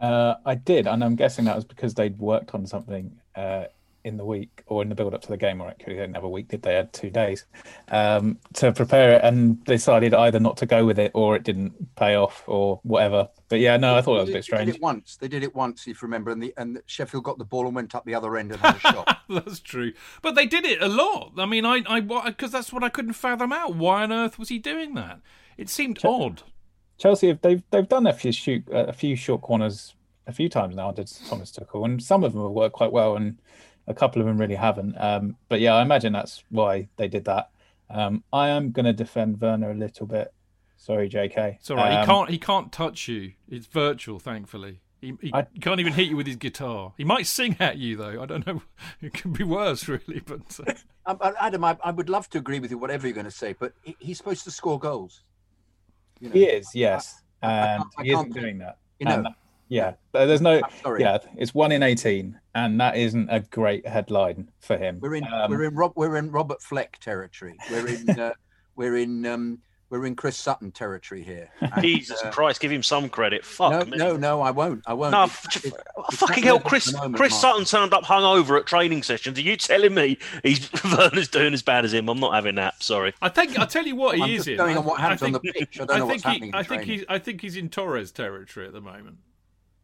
[0.00, 3.64] Uh, I did, and I'm guessing that was because they'd worked on something uh,
[4.06, 6.14] in the week or in the build up to the game, or actually they didn't
[6.14, 6.74] have a week, did they?
[6.74, 7.44] had two days
[7.88, 11.96] um, to prepare it and decided either not to go with it or it didn't
[11.96, 13.28] pay off or whatever.
[13.48, 14.66] But yeah, no, I thought it was a bit strange.
[14.66, 15.16] They did it once.
[15.16, 17.74] They did it once, if you remember, and the and Sheffield got the ball and
[17.74, 19.18] went up the other end and had a shot.
[19.28, 21.32] that's true, but they did it a lot.
[21.38, 23.74] I mean, I I because that's what I couldn't fathom out.
[23.74, 25.20] Why on earth was he doing that?
[25.56, 26.42] It seemed Ch- odd.
[26.98, 29.94] Chelsea, they've they've done a few shoot a few short corners
[30.26, 33.16] a few times now under Thomas Tuchel, and some of them have worked quite well.
[33.16, 33.38] And
[33.86, 34.96] a couple of them really haven't.
[34.98, 37.50] Um, but yeah, I imagine that's why they did that.
[37.88, 40.32] Um, I am going to defend Werner a little bit.
[40.76, 41.56] Sorry, JK.
[41.56, 41.94] It's all right.
[41.94, 42.30] Um, he can't.
[42.30, 43.32] He can't touch you.
[43.48, 44.80] It's virtual, thankfully.
[45.00, 46.94] He, he, I, can't even hit you with his guitar.
[46.96, 48.22] He might sing at you though.
[48.22, 48.62] I don't know.
[49.00, 50.20] It could be worse, really.
[50.24, 50.72] But uh...
[51.04, 53.30] Um, uh, Adam, I, I, would love to agree with you, whatever you're going to
[53.30, 53.52] say.
[53.52, 55.22] But he, he's supposed to score goals.
[56.20, 56.34] You know?
[56.34, 58.78] He is, yes, I, and he isn't doing that.
[58.98, 59.24] You know,
[59.68, 60.60] yeah, there's no.
[60.98, 64.98] Yeah, it's one in eighteen, and that isn't a great headline for him.
[65.00, 67.56] We're in um, we're in Rob, we're in Robert Fleck territory.
[67.70, 68.32] We're in uh,
[68.76, 69.58] we're in um,
[69.90, 71.50] we're in Chris Sutton territory here.
[71.76, 73.44] And, Jesus uh, Christ, give him some credit.
[73.44, 73.96] Fuck no, me.
[73.96, 74.82] no, no, I won't.
[74.86, 75.12] I won't.
[75.12, 75.76] No, it's, it's,
[76.12, 76.92] fucking hell, Chris.
[76.92, 77.40] Moment, Chris Mark.
[77.40, 79.36] Sutton turned up hungover at training sessions.
[79.36, 82.08] Are you telling me he's Werner's doing as bad as him?
[82.08, 82.82] I'm not having that.
[82.82, 83.12] Sorry.
[83.20, 84.56] I think I tell you what he I'm is in.
[84.56, 85.80] Going on what happens think, on the pitch.
[85.80, 86.54] I don't I know what's he, happening.
[86.54, 89.18] I think he's I think he's in Torres territory at the moment.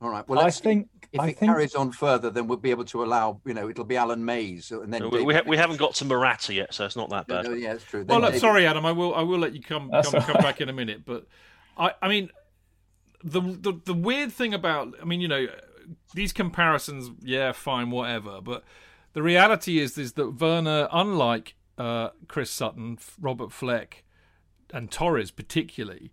[0.03, 0.29] All right.
[0.29, 1.53] Well, I think if I it think...
[1.53, 3.41] carries on further, then we'll be able to allow.
[3.45, 6.05] You know, it'll be Alan Mays, and then we, we, ha- we haven't got to
[6.05, 7.45] Morata yet, so it's not that bad.
[7.45, 8.05] No, yeah, it's true.
[8.05, 8.85] Well, look, sorry, Adam.
[8.85, 11.27] I will I will let you come come, come back in a minute, but
[11.79, 12.31] I I mean
[13.23, 15.47] the, the the weird thing about I mean you know
[16.15, 18.65] these comparisons, yeah, fine, whatever, but
[19.13, 24.03] the reality is is that Werner, unlike uh, Chris Sutton, Robert Fleck,
[24.73, 26.11] and Torres particularly,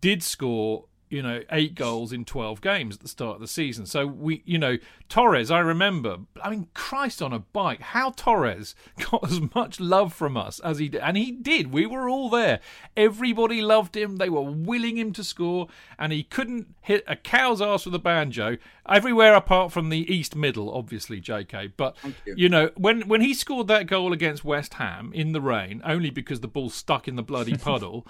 [0.00, 3.84] did score you know, eight goals in 12 games at the start of the season.
[3.84, 8.76] So we, you know, Torres, I remember, I mean, Christ on a bike, how Torres
[9.10, 11.00] got as much love from us as he did.
[11.00, 11.72] And he did.
[11.72, 12.60] We were all there.
[12.96, 14.16] Everybody loved him.
[14.16, 15.66] They were willing him to score,
[15.98, 18.56] and he couldn't hit a cow's ass with a banjo
[18.88, 21.72] everywhere apart from the East Middle, obviously, JK.
[21.76, 22.34] But, you.
[22.36, 26.10] you know, when, when he scored that goal against West Ham in the rain, only
[26.10, 28.06] because the ball stuck in the bloody puddle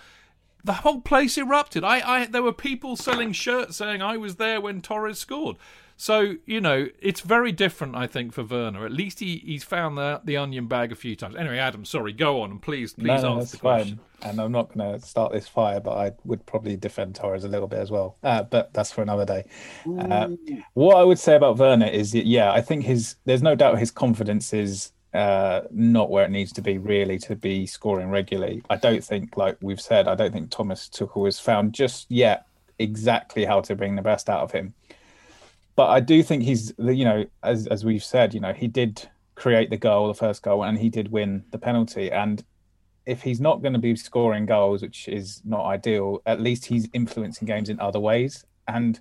[0.64, 1.84] the whole place erupted.
[1.84, 5.56] I, I, there were people selling shirts saying I was there when Torres scored.
[6.00, 8.86] So you know, it's very different, I think, for Werner.
[8.86, 11.36] At least he, he's found the the onion bag a few times.
[11.36, 14.00] Anyway, Adam, sorry, go on and please, please no, answer that's the question.
[14.22, 14.30] Fine.
[14.30, 17.48] And I'm not going to start this fire, but I would probably defend Torres a
[17.48, 18.16] little bit as well.
[18.22, 19.44] Uh, but that's for another day.
[19.98, 20.28] Uh,
[20.72, 23.90] what I would say about Werner is, yeah, I think his there's no doubt his
[23.90, 28.62] confidence is uh, not where it needs to be really to be scoring regularly.
[28.70, 32.46] I don't think, like we've said, I don't think Thomas Tuchel has found just yet
[32.78, 34.74] exactly how to bring the best out of him.
[35.76, 39.08] But I do think he's, you know, as as we've said, you know, he did
[39.34, 42.10] create the goal, the first goal, and he did win the penalty.
[42.12, 42.44] And
[43.06, 46.88] if he's not going to be scoring goals, which is not ideal, at least he's
[46.92, 48.44] influencing games in other ways.
[48.68, 49.00] And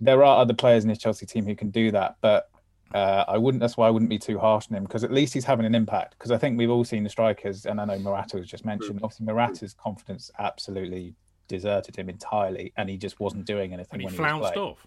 [0.00, 2.49] there are other players in this Chelsea team who can do that, but
[2.94, 3.60] uh, I wouldn't.
[3.60, 5.74] That's why I wouldn't be too harsh on him because at least he's having an
[5.74, 6.16] impact.
[6.18, 9.00] Because I think we've all seen the strikers, and I know Morata was just mentioned.
[9.02, 11.14] Obviously, Morata's confidence absolutely
[11.46, 14.00] deserted him entirely, and he just wasn't doing anything.
[14.00, 14.86] And he when flounced he was off.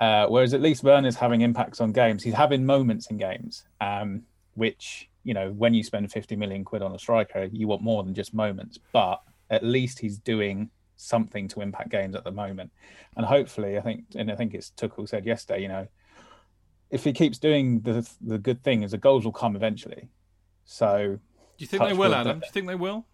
[0.00, 2.22] uh, whereas at least Werner's having impacts on games.
[2.22, 4.22] He's having moments in games, um,
[4.54, 8.02] which you know when you spend fifty million quid on a striker, you want more
[8.04, 8.78] than just moments.
[8.92, 12.72] But at least he's doing something to impact games at the moment,
[13.16, 15.86] and hopefully, I think, and I think it's Tuchel said yesterday, you know,
[16.90, 20.08] if he keeps doing the the good thing, is the goals will come eventually.
[20.64, 21.18] So,
[21.58, 22.40] Do you think they will, Adam?
[22.40, 23.06] Do you think they will?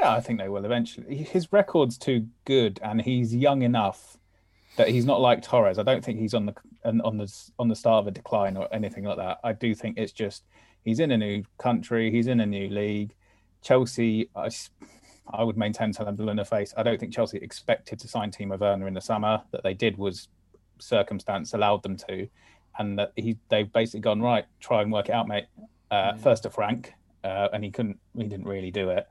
[0.00, 1.16] yeah, I think they will eventually.
[1.16, 4.18] His record's too good, and he's young enough
[4.76, 5.78] that he's not like Torres.
[5.78, 8.72] I don't think he's on the on the on the start of a decline or
[8.72, 9.38] anything like that.
[9.42, 10.44] I do think it's just
[10.84, 13.14] he's in a new country, he's in a new league.
[13.62, 14.48] Chelsea, I,
[15.32, 16.72] I would maintain them in the face.
[16.76, 19.42] I don't think Chelsea expected to sign Timo Werner in the summer.
[19.50, 20.28] That they did was
[20.78, 22.28] circumstance allowed them to,
[22.78, 24.44] and that he they've basically gone right.
[24.60, 25.46] Try and work it out, mate.
[25.90, 27.98] Uh, First to Frank, uh, and he couldn't.
[28.16, 29.06] He didn't really do it.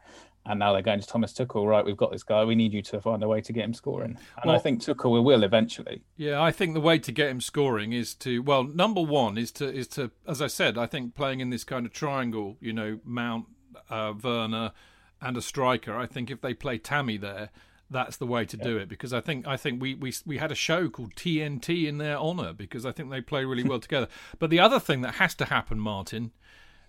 [0.47, 1.67] And now they're going to Thomas Tuchel.
[1.67, 2.43] Right, we've got this guy.
[2.43, 4.11] We need you to find a way to get him scoring.
[4.37, 6.03] And Well- I think Tuchel will eventually.
[6.17, 9.51] Yeah, I think the way to get him scoring is to well, number one is
[9.53, 12.73] to is to as I said, I think playing in this kind of triangle, you
[12.73, 13.45] know, Mount,
[13.89, 14.71] uh, Werner,
[15.19, 15.97] and a striker.
[15.97, 17.49] I think if they play Tammy there,
[17.89, 20.51] that's the way to do it because I think I think we we we had
[20.51, 24.07] a show called TNT in their honour because I think they play really well together.
[24.39, 26.31] But the other thing that has to happen, Martin,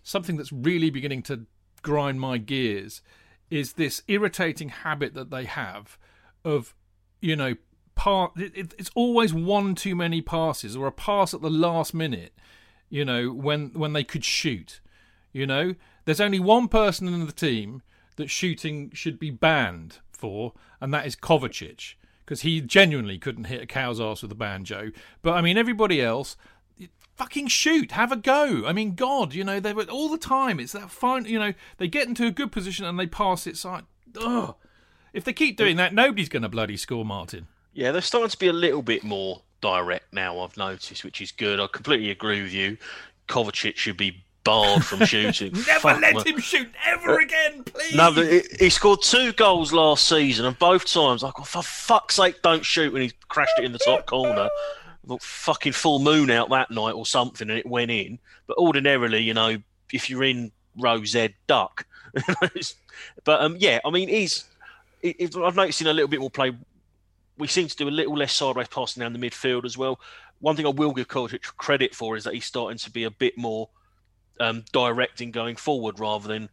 [0.03, 1.47] something that's really beginning to
[1.83, 3.03] grind my gears
[3.51, 5.99] is this irritating habit that they have
[6.45, 6.75] of
[7.21, 7.55] you know
[7.95, 12.35] part it- it's always one too many passes or a pass at the last minute
[12.91, 14.81] you know when when they could shoot
[15.33, 15.75] you know?
[16.07, 17.83] There's only one person in the team
[18.17, 23.63] that shooting should be banned for and that is Kovacic because he genuinely couldn't hit
[23.63, 24.91] a cow's ass with a banjo
[25.23, 26.37] but i mean everybody else
[27.17, 28.65] fucking shoot, have a go.
[28.67, 30.61] I mean, God, you know, they were all the time.
[30.61, 33.57] It's that fine, you know, they get into a good position and they pass it.
[33.57, 33.81] So,
[34.21, 34.55] ugh.
[35.13, 37.47] If they keep doing that, nobody's going to bloody score, Martin.
[37.73, 40.41] Yeah, they're starting to be a little bit more direct now.
[40.41, 41.59] I've noticed, which is good.
[41.59, 42.77] I completely agree with you.
[43.29, 45.53] Kovacic should be barred from shooting.
[45.67, 46.25] Never Fuck, let man.
[46.25, 47.95] him shoot ever again, please.
[47.95, 51.63] No, but he- he scored two goals last season, and both times I thought, for
[51.63, 52.95] fuck's sake, don't shoot.
[52.95, 54.49] And he crashed it in the top corner.
[55.07, 58.19] Thought, fucking full moon out that night or something, and it went in.
[58.47, 59.59] But ordinarily, you know,
[59.93, 61.87] if you're in row Z, duck.
[63.25, 64.45] but um, yeah, I mean, he's.
[65.03, 66.53] It- I've noticed in a little bit more play.
[67.39, 70.01] We seem to do a little less sideways passing down the midfield as well.
[70.41, 73.11] One thing I will give Kovacic credit for is that he's starting to be a
[73.11, 73.69] bit more
[74.41, 76.49] um, direct in going forward rather than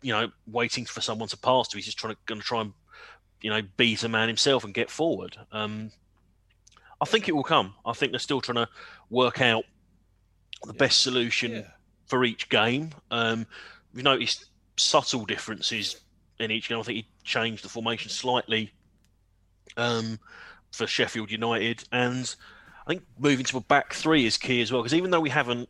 [0.00, 1.76] you know, waiting for someone to pass to.
[1.76, 2.72] He's just trying to going to try and,
[3.42, 5.36] you know, beat a man himself and get forward.
[5.50, 5.90] Um,
[7.00, 7.74] I think it will come.
[7.84, 8.68] I think they're still trying to
[9.10, 9.64] work out
[10.64, 11.62] the best solution Yeah.
[12.06, 12.90] for each game.
[13.10, 13.46] Um,
[13.92, 15.96] we've noticed subtle differences
[16.38, 16.78] in each game.
[16.78, 18.72] I think he changed the formation slightly
[19.76, 20.18] um,
[20.72, 22.34] for Sheffield United, and
[22.86, 24.82] I think moving to a back three is key as well.
[24.82, 25.68] Because even though we haven't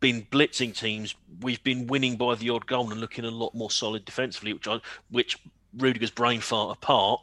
[0.00, 3.70] been blitzing teams, we've been winning by the odd goal and looking a lot more
[3.70, 4.80] solid defensively, which I,
[5.10, 5.38] which
[5.76, 7.20] Rudiger's brain fart apart,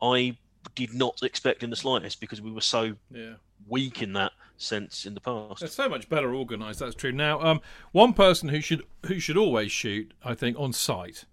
[0.00, 0.36] I
[0.74, 3.34] did not expect in the slightest because we were so Yeah.
[3.68, 5.60] weak in that sense in the past.
[5.60, 6.78] They're so much better organised.
[6.80, 7.12] That's true.
[7.12, 11.24] Now, um, one person who should who should always shoot, I think, on sight,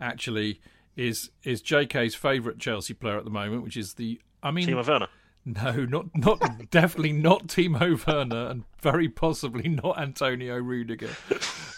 [0.00, 0.60] actually,
[0.96, 4.20] is is J.K.'s favourite Chelsea player at the moment, which is the.
[4.42, 5.08] I mean, Timo Werner.
[5.62, 11.10] no, not not definitely not Timo Werner, and very possibly not Antonio Rudiger,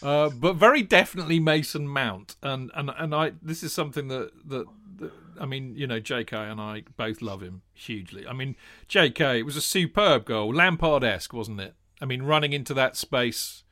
[0.02, 2.36] uh, but very definitely Mason Mount.
[2.42, 4.66] And and and I this is something that that.
[4.98, 6.34] that I mean, you know, J.K.
[6.34, 8.26] and I both love him hugely.
[8.26, 8.56] I mean,
[8.88, 9.40] J.K.
[9.40, 11.74] It was a superb goal, Lampard-esque, wasn't it?
[12.00, 13.62] I mean, running into that space,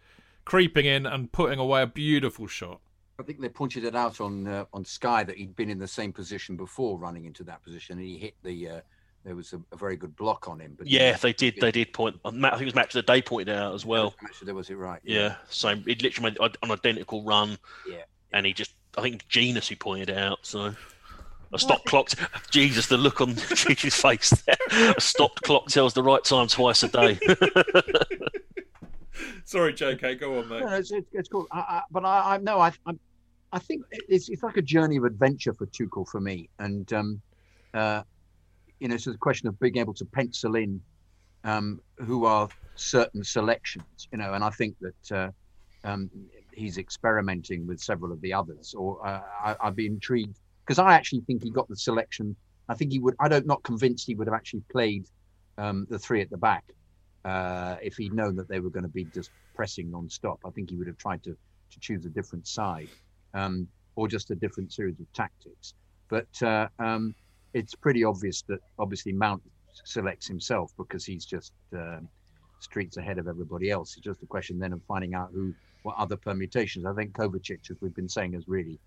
[0.45, 2.83] creeping in and putting away a beautiful shot.
[3.19, 5.89] I think they pointed it out on uh, on Sky that he'd been in the
[5.89, 8.69] same position before, running into that position, and he hit the.
[8.69, 8.81] Uh,
[9.25, 10.75] there was a, a very good block on him.
[10.77, 11.57] But he- Yeah, they did.
[11.61, 12.19] They did point.
[12.25, 14.15] I think it was Match of the Day pointed out as well.
[14.23, 15.01] Actually, was it right?
[15.05, 15.85] Yeah, same.
[15.87, 17.59] It literally made an identical run.
[17.89, 18.03] Yeah.
[18.33, 18.73] and he just.
[18.97, 20.41] I think Jenas who pointed it out.
[20.43, 20.75] So.
[21.53, 22.09] A stop clock.
[22.51, 24.93] Jesus, the look on Gigi's face there.
[24.97, 27.17] A stopped clock tells the right time twice a day.
[29.45, 30.17] Sorry, J.K.
[30.17, 30.61] Go on, mate.
[30.61, 31.47] No, no, it's, it's, it's cool.
[31.53, 32.93] I, I, but I, I no, I, I,
[33.53, 37.21] I think it's it's like a journey of adventure for Tuchel for me, and um,
[37.73, 38.03] uh,
[38.81, 40.81] you know, it's a question of being able to pencil in
[41.45, 45.31] um, who are certain selections, you know, and I think that uh,
[45.89, 46.11] um,
[46.53, 50.95] he's experimenting with several of the others, or uh, I, I'd be intrigued because I
[50.95, 52.35] actually think he got the selection.
[52.69, 53.15] I think he would.
[53.21, 55.07] I don't not convinced he would have actually played
[55.59, 56.65] um, the three at the back
[57.25, 60.41] uh, if he'd known that they were going to be just pressing non-stop.
[60.45, 61.37] I think he would have tried to
[61.71, 62.89] to choose a different side
[63.35, 65.75] um, or just a different series of tactics.
[66.09, 67.15] But uh, um,
[67.55, 69.43] it's pretty obvious that obviously Mount
[69.85, 72.09] selects himself because he's just um,
[72.59, 73.97] streets ahead of everybody else.
[73.97, 76.85] It's just a question then of finding out who, what other permutations.
[76.85, 78.79] I think Kovacic, as we've been saying, has really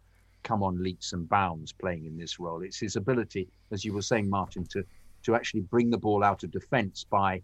[0.44, 2.62] come on leaps and bounds playing in this role.
[2.62, 4.84] It's his ability, as you were saying, Martin, to
[5.24, 7.42] to actually bring the ball out of defence by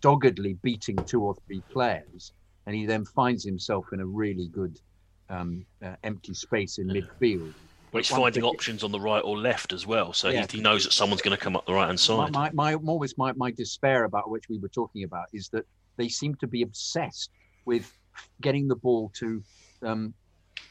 [0.00, 2.32] doggedly beating two or three players,
[2.66, 4.80] and he then finds himself in a really good
[5.28, 7.54] um, uh, empty space in midfield.
[7.92, 10.46] But he's finding options on the right or left as well, so yeah.
[10.48, 12.32] he, he, knows that someone's going to come up the right hand side.
[12.32, 15.66] My, my, my, always my, my despair about which we were talking about is that
[15.96, 17.30] they seem to be obsessed
[17.64, 17.92] with
[18.40, 19.42] getting the ball to
[19.82, 20.14] um,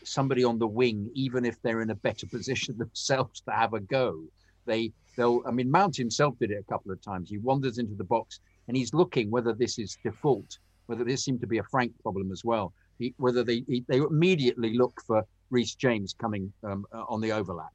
[0.03, 3.79] somebody on the wing, even if they're in a better position themselves to have a
[3.79, 4.23] go.
[4.65, 7.29] They they'll I mean Mount himself did it a couple of times.
[7.29, 11.41] He wanders into the box and he's looking whether this is default, whether this seemed
[11.41, 12.73] to be a Frank problem as well.
[12.99, 17.31] He, whether they he, they immediately look for Reece James coming um, uh, on the
[17.31, 17.73] overlap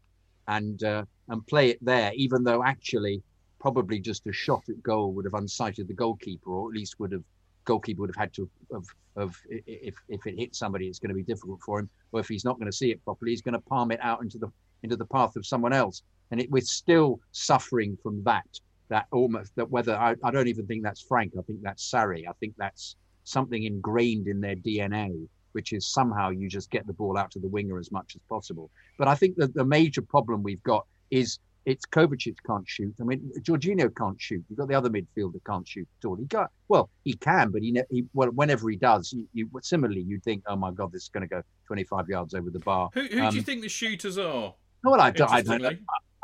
[0.49, 3.23] and uh, and play it there, even though actually
[3.59, 7.13] probably just a shot at goal would have unsighted the goalkeeper, or at least would
[7.13, 7.25] have
[7.65, 11.15] goalkeeper would have had to of of if if it hits somebody, it's going to
[11.15, 11.89] be difficult for him.
[12.13, 14.23] Or if he's not going to see it properly, he's going to palm it out
[14.23, 14.49] into the
[14.83, 16.03] into the path of someone else.
[16.31, 18.61] And it, we're still suffering from that.
[18.91, 21.33] That almost that whether I, I don't even think that's Frank.
[21.39, 22.29] I think that's Sarri.
[22.29, 26.93] I think that's something ingrained in their DNA which is somehow you just get the
[26.93, 28.71] ball out to the winger as much as possible.
[28.99, 32.95] But I think that the major problem we've got is it's Kovacic can't shoot.
[33.01, 34.45] I mean, Jorginho can't shoot.
[34.49, 36.17] You've got the other midfielder can't shoot at all.
[36.17, 40.03] He got well, he can, but he, he well, whenever he does, you, you similarly
[40.03, 42.91] you think, oh my god, this is going to go 25 yards over the bar.
[42.93, 44.55] Who, who um, do you um, think the shooters are?
[44.85, 45.71] Well, I, I don't know.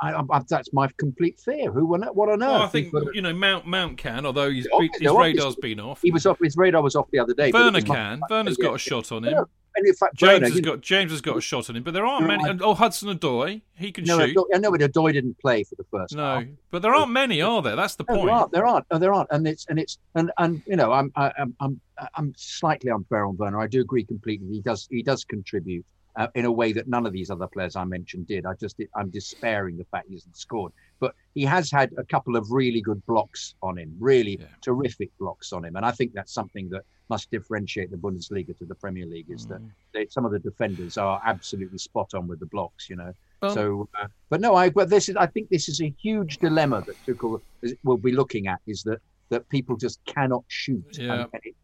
[0.02, 1.70] I, I, that's my complete fear.
[1.70, 2.48] Who on what on earth?
[2.48, 6.00] Well, I think you know Mount Mount can, although his, his radar's been off.
[6.02, 6.38] He was off.
[6.42, 7.50] His radar was off the other day.
[7.52, 8.20] Werner can.
[8.30, 9.44] Werner's got a shot on him.
[9.76, 12.04] And in fact, James has got James has got a shot on him, but there
[12.04, 12.42] aren't many.
[12.60, 14.36] oh, Hudson Odoi, he can no, shoot.
[14.52, 16.14] I know, but Odoi didn't play for the first.
[16.14, 16.44] No, half.
[16.70, 17.76] but there aren't many, are there?
[17.76, 18.22] That's the point.
[18.22, 18.52] There aren't.
[18.52, 18.86] There aren't.
[18.90, 19.28] No, there aren't.
[19.30, 21.80] And it's and it's and and you know, I'm I'm I'm
[22.14, 23.60] I'm slightly unfair on Werner.
[23.60, 24.48] I do agree completely.
[24.48, 25.84] He does he does contribute
[26.20, 28.44] uh, in a way that none of these other players I mentioned did.
[28.44, 32.37] I just I'm despairing the fact he hasn't scored, but he has had a couple
[32.37, 34.46] of really good blocks on him, really yeah.
[34.61, 38.66] terrific blocks on him, and I think that's something that must differentiate the Bundesliga to
[38.66, 39.48] the Premier League is mm.
[39.48, 39.61] that
[39.92, 43.12] they, some of the defenders are absolutely spot on with the blocks, you know.
[43.42, 46.37] Um, so, uh, but no, I but this is I think this is a huge
[46.38, 47.40] dilemma that Tuchel
[47.83, 50.98] will be looking at is that that people just cannot shoot.
[50.98, 51.12] Yeah.
[51.12, 51.54] And, and it,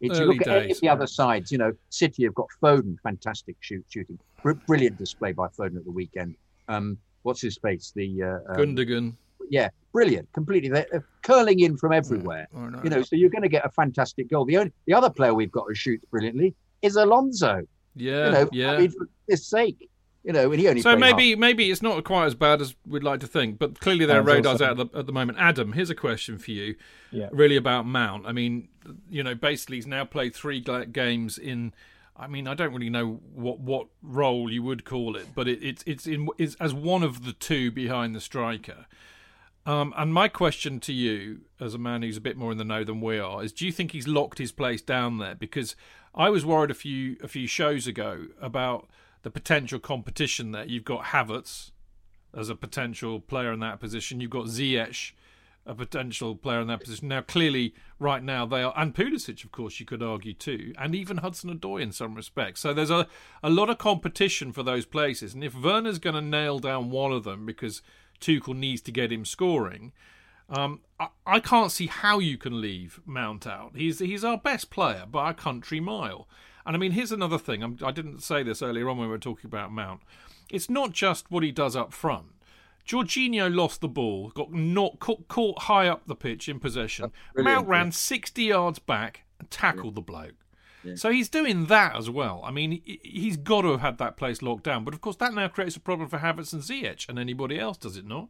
[0.00, 2.96] it's, you look at any of the other sides, you know, City have got Foden,
[3.02, 6.34] fantastic shoot, shooting, Br- brilliant display by Foden at the weekend.
[6.68, 7.92] Um, what's his face?
[7.94, 9.14] The uh, um, Gundogan.
[9.48, 12.48] Yeah, brilliant, completely They're curling in from everywhere.
[12.52, 12.80] Yeah, know.
[12.82, 14.44] You know, so you're going to get a fantastic goal.
[14.44, 17.62] The only the other player we've got who shoots brilliantly is Alonso.
[17.94, 18.72] Yeah, you know, yeah.
[18.72, 19.88] I mean, for his sake,
[20.26, 20.82] you know, and he only.
[20.82, 21.38] So maybe half.
[21.38, 24.22] maybe it's not quite as bad as we'd like to think, but clearly there are
[24.22, 25.38] radars out at the, at the moment.
[25.38, 26.74] Adam, here's a question for you.
[27.12, 27.28] Yeah.
[27.30, 28.26] Really about Mount.
[28.26, 28.68] I mean,
[29.08, 31.72] you know, basically he's now played three games in.
[32.16, 35.62] I mean, I don't really know what, what role you would call it, but it,
[35.62, 38.86] it's it's in is as one of the two behind the striker.
[39.64, 42.64] Um, and my question to you, as a man who's a bit more in the
[42.64, 45.36] know than we are, is: Do you think he's locked his place down there?
[45.36, 45.76] Because
[46.16, 48.88] I was worried a few a few shows ago about
[49.26, 50.64] the potential competition there.
[50.64, 51.72] You've got Havertz
[52.32, 54.20] as a potential player in that position.
[54.20, 55.10] You've got Ziyech,
[55.66, 57.08] a potential player in that position.
[57.08, 60.94] Now, clearly, right now they are, and Pulisic, of course, you could argue too, and
[60.94, 62.60] even Hudson Odoi in some respects.
[62.60, 63.08] So there's a
[63.42, 65.34] a lot of competition for those places.
[65.34, 67.82] And if Werner's going to nail down one of them because
[68.20, 69.92] Tuchel needs to get him scoring.
[70.48, 73.72] Um, I, I, can't see how you can leave Mount out.
[73.74, 76.28] He's he's our best player by a country mile.
[76.66, 77.62] And I mean, here's another thing.
[77.62, 80.00] I'm, I did not say this earlier on when we were talking about Mount.
[80.50, 82.26] It's not just what he does up front.
[82.86, 87.10] Jorginho lost the ball, got not caught, caught high up the pitch in possession.
[87.36, 87.92] Mount ran yeah.
[87.92, 89.96] 60 yards back and tackled yeah.
[89.96, 90.34] the bloke.
[90.84, 90.94] Yeah.
[90.94, 92.40] So he's doing that as well.
[92.44, 94.84] I mean, he's got to have had that place locked down.
[94.84, 97.76] But of course, that now creates a problem for Havertz and Ziyech and anybody else,
[97.76, 98.28] does it not?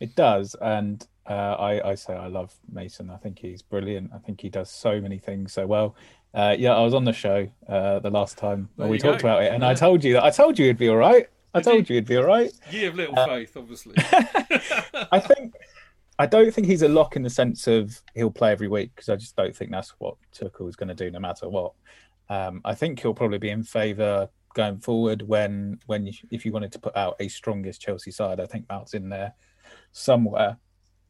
[0.00, 3.10] It does, and uh, I, I say I love Mason.
[3.10, 4.10] I think he's brilliant.
[4.14, 5.94] I think he does so many things so well.
[6.32, 9.28] Uh, yeah, I was on the show uh, the last time there we talked go.
[9.28, 9.70] about it, and yeah.
[9.70, 11.26] I told you that I told you it'd be all right.
[11.52, 12.52] I told you it'd be all right.
[12.70, 13.94] You have little uh, faith, obviously.
[15.10, 15.54] I think
[16.20, 19.08] I don't think he's a lock in the sense of he'll play every week because
[19.08, 21.72] I just don't think that's what Tuchel is going to do no matter what.
[22.28, 26.52] Um, I think he'll probably be in favour going forward when when you, if you
[26.52, 29.34] wanted to put out a strongest Chelsea side, I think that's in there
[29.90, 30.58] somewhere.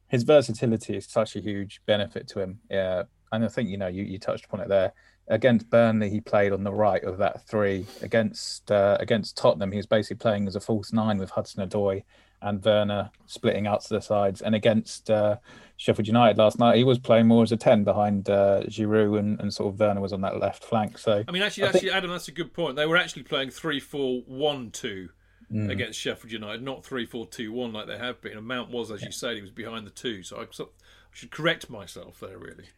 [0.07, 2.59] His versatility is such a huge benefit to him.
[2.71, 4.93] Yeah, and I think you know you, you touched upon it there
[5.31, 7.87] against Burnley, he played on the right of that three.
[8.01, 12.03] Against uh, against Tottenham, he was basically playing as a false nine with Hudson Odoi
[12.43, 14.41] and Werner splitting out to the sides.
[14.41, 15.37] And against uh,
[15.77, 19.39] Sheffield United last night, he was playing more as a ten behind uh, Giroud, and,
[19.39, 20.97] and sort of Werner was on that left flank.
[20.97, 21.93] So I mean, actually, I actually, think...
[21.93, 22.75] Adam, that's a good point.
[22.75, 25.09] They were actually playing three four one two.
[25.51, 25.69] Mm.
[25.69, 28.37] Against Sheffield United, not three four two one like they have been.
[28.37, 30.23] And Mount was, as you said, he was behind the two.
[30.23, 32.69] So I, so I should correct myself there, really.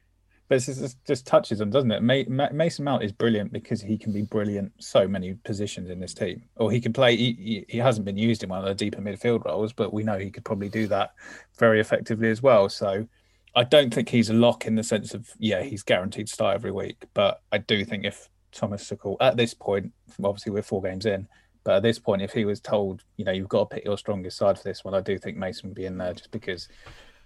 [0.54, 2.02] But it just, touches on, doesn't it?
[2.30, 6.44] Mason Mount is brilliant because he can be brilliant so many positions in this team.
[6.58, 7.16] Or he can play.
[7.16, 10.20] He, he hasn't been used in one of the deeper midfield roles, but we know
[10.20, 11.16] he could probably do that
[11.58, 12.70] very effectively as well.
[12.70, 13.08] So
[13.56, 16.54] I don't think he's a lock in the sense of yeah, he's guaranteed to start
[16.54, 17.04] every week.
[17.16, 19.92] But I do think if Thomas Tuchel at this point,
[20.24, 21.28] obviously we're four games in,
[21.64, 23.98] but at this point, if he was told, you know, you've got to pick your
[23.98, 26.68] strongest side for this one, I do think Mason would be in there just because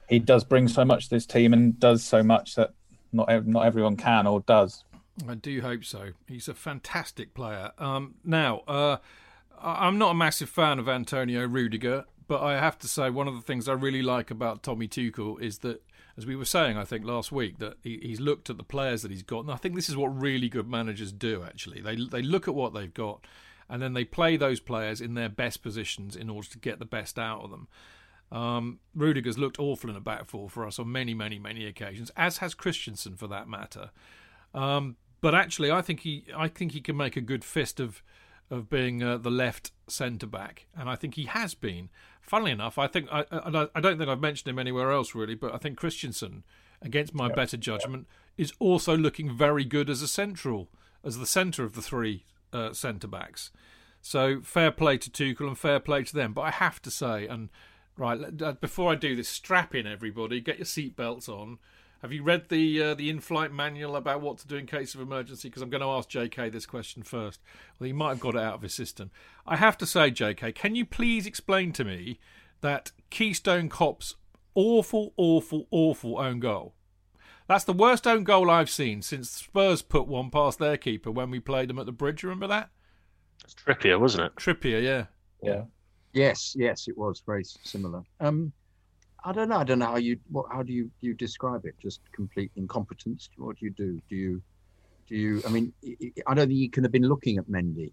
[0.08, 2.72] he does bring so much to this team and does so much that
[3.12, 4.84] not not everyone can or does.
[5.28, 6.12] I do hope so.
[6.28, 7.72] He's a fantastic player.
[7.80, 8.98] Um, now, uh,
[9.60, 13.36] I'm not a massive fan of Antonio Rudiger, but I have to say one of
[13.36, 15.82] the things I really like about Tommy Tuchel is that,
[16.18, 19.02] as we were saying, I think last week, that he, he's looked at the players
[19.02, 21.44] that he's got, and I think this is what really good managers do.
[21.44, 23.26] Actually, they they look at what they've got,
[23.70, 26.86] and then they play those players in their best positions in order to get the
[26.86, 27.68] best out of them.
[28.32, 32.12] Um, Rudiger's looked awful in a back four for us on many, many, many occasions,
[32.18, 33.92] as has Christensen for that matter.
[34.54, 38.04] Um, but actually, I think he, I think he can make a good fist of,
[38.50, 41.90] of being uh, the left centre back, and I think he has been.
[42.22, 45.36] Funnily enough, I think I, I, I, don't think I've mentioned him anywhere else really,
[45.36, 46.44] but I think Christensen,
[46.82, 47.36] against my yep.
[47.36, 48.46] better judgment, yep.
[48.46, 50.70] is also looking very good as a central,
[51.04, 53.52] as the centre of the three uh, centre backs.
[54.02, 56.34] So fair play to Tuchel and fair play to them.
[56.34, 57.50] But I have to say, and
[57.98, 61.58] Right, uh, before I do this, strap in everybody, get your seatbelts on.
[62.04, 65.02] Have you read the uh, the in-flight manual about what to do in case of
[65.02, 65.50] emergency?
[65.50, 67.42] Because I'm going to ask JK this question first.
[67.80, 69.10] Well, he might have got it out of his system.
[69.48, 72.20] I have to say, JK, can you please explain to me
[72.62, 74.16] that Keystone Cop's
[74.54, 76.76] awful, awful, awful own goal?
[77.48, 81.32] That's the worst own goal I've seen since Spurs put one past their keeper when
[81.32, 82.22] we played them at the bridge.
[82.22, 82.70] Remember that?
[83.44, 84.36] It's Trippier, wasn't it?
[84.36, 85.06] Trippier, yeah.
[85.42, 85.64] Yeah.
[86.18, 88.02] Yes, yes, it was very similar.
[88.20, 88.52] Um,
[89.24, 89.58] I don't know.
[89.58, 91.76] I don't know how you what how do you you describe it?
[91.80, 93.30] Just complete incompetence.
[93.38, 94.02] What do you do?
[94.10, 94.42] Do you
[95.08, 95.42] do you?
[95.46, 95.74] I mean,
[96.28, 97.92] I don't think he can have been looking at Mendy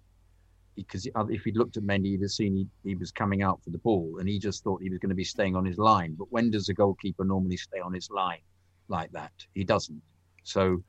[0.75, 3.70] because if he'd looked at Mendy, he'd have seen he, he was coming out for
[3.70, 6.14] the ball, and he just thought he was going to be staying on his line.
[6.18, 8.41] But when does a goalkeeper normally stay on his line
[8.89, 9.33] like that?
[9.55, 10.03] He doesn't.
[10.45, 10.83] So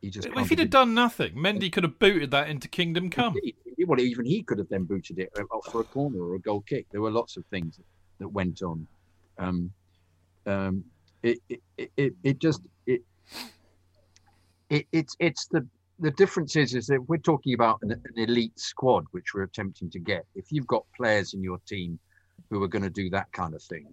[0.00, 0.28] he just.
[0.34, 3.36] If he'd have done nothing, Mendy could have booted that into Kingdom Come.
[3.86, 6.60] Well, even he could have then booted it uh, for a corner or a goal
[6.60, 6.86] kick.
[6.90, 7.78] There were lots of things
[8.18, 8.86] that went on.
[9.38, 9.70] Um,
[10.46, 10.84] um,
[11.22, 13.02] it, it, it, it just it,
[14.68, 15.66] it it's it's the
[15.98, 19.90] the difference is is that we're talking about an, an, elite squad which we're attempting
[19.90, 20.24] to get.
[20.34, 21.98] If you've got players in your team
[22.48, 23.86] who are going to do that kind of thing,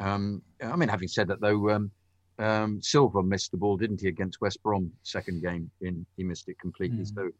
[0.00, 1.90] um, I mean, having said that though, um,
[2.38, 5.70] um, Silva missed the ball, didn't he, against West Brom second game?
[5.80, 7.04] In he missed it completely.
[7.04, 7.14] Mm.
[7.14, 7.30] So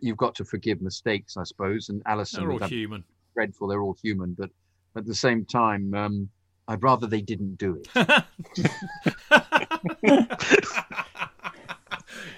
[0.00, 1.88] you've got to forgive mistakes, I suppose.
[1.88, 3.04] And Alisson, they're all human.
[3.34, 4.50] Dreadful, they're all human, but
[4.96, 6.28] at the same time, um,
[6.68, 8.24] I'd rather they didn't do it.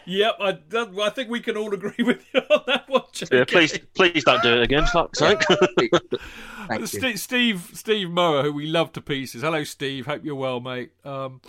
[0.08, 0.58] yep, I,
[1.02, 3.02] I think we can all agree with you on that one.
[3.30, 4.86] Yeah, please, please don't do it again.
[4.86, 5.42] Fuck's sake.
[6.84, 9.42] Steve, Steve, Steve Mower, who we love to pieces.
[9.42, 10.06] Hello, Steve.
[10.06, 10.90] Hope you're well, mate.
[11.04, 11.40] Um,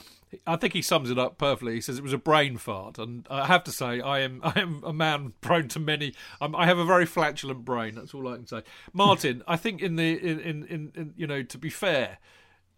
[0.45, 1.75] I think he sums it up perfectly.
[1.75, 4.59] He says it was a brain fart, and I have to say, I am I
[4.59, 6.13] am a man prone to many.
[6.39, 7.95] I'm, i have a very flatulent brain.
[7.95, 8.61] That's all I can say.
[8.93, 12.19] Martin, I think in the in in, in, you know to be fair,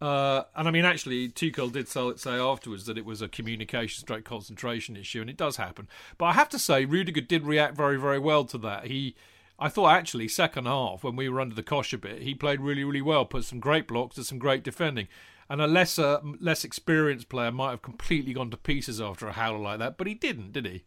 [0.02, 4.26] uh, and I mean actually, Tuchel did say afterwards that it was a communication straight
[4.26, 5.88] concentration issue, and it does happen.
[6.18, 8.88] But I have to say, Rudiger did react very very well to that.
[8.88, 9.16] He.
[9.60, 12.62] I thought actually second half when we were under the cosh a bit, he played
[12.62, 13.26] really really well.
[13.26, 15.08] Put some great blocks, did some great defending
[15.52, 19.60] and a lesser, less experienced player might have completely gone to pieces after a howler
[19.60, 20.86] like that, but he didn't, did he?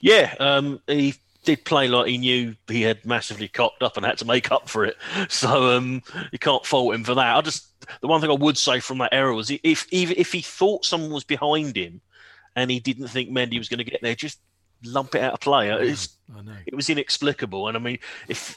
[0.00, 4.18] Yeah, um, he did play like he knew he had massively cocked up and had
[4.18, 4.96] to make up for it.
[5.28, 7.36] So um, you can't fault him for that.
[7.36, 7.66] I just
[8.00, 10.84] the one thing I would say from that error was if even if he thought
[10.84, 12.00] someone was behind him
[12.54, 14.40] and he didn't think Mendy was going to get there, just
[14.84, 15.70] lump it out of play.
[15.70, 16.16] It's,
[16.66, 17.68] it was inexplicable.
[17.68, 18.56] And I mean, if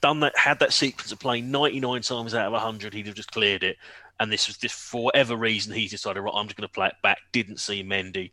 [0.00, 3.32] done that, had that sequence of play 99 times out of 100, he'd have just
[3.32, 3.76] cleared it
[4.20, 6.88] and this was just for whatever reason he decided, right, I'm just going to play
[6.88, 7.18] it back.
[7.32, 8.32] Didn't see Mendy.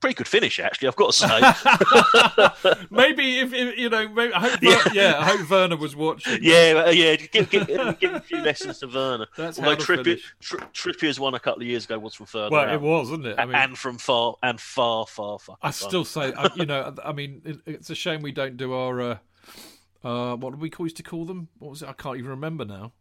[0.00, 0.86] Pretty good finish, actually.
[0.86, 2.84] I've got to say.
[2.90, 4.82] maybe if, if you know, maybe, I hope yeah.
[4.84, 6.38] Ver- yeah, I hope Werner was watching.
[6.40, 7.16] Yeah, yeah.
[7.16, 9.26] Give, give, give a few lessons to Werner.
[9.36, 10.20] That's Although Trippier.
[10.40, 12.72] Tri- Trippier's one a couple of years ago was from further Well, out.
[12.72, 13.38] it was, wasn't it?
[13.38, 15.56] I mean, and from far and far, far, far.
[15.62, 18.72] I still say, I, you know, I mean, it, it's a shame we don't do
[18.72, 19.18] our, uh,
[20.04, 21.48] uh, what did we used to call them?
[21.58, 21.88] What was it?
[21.88, 22.92] I can't even remember now.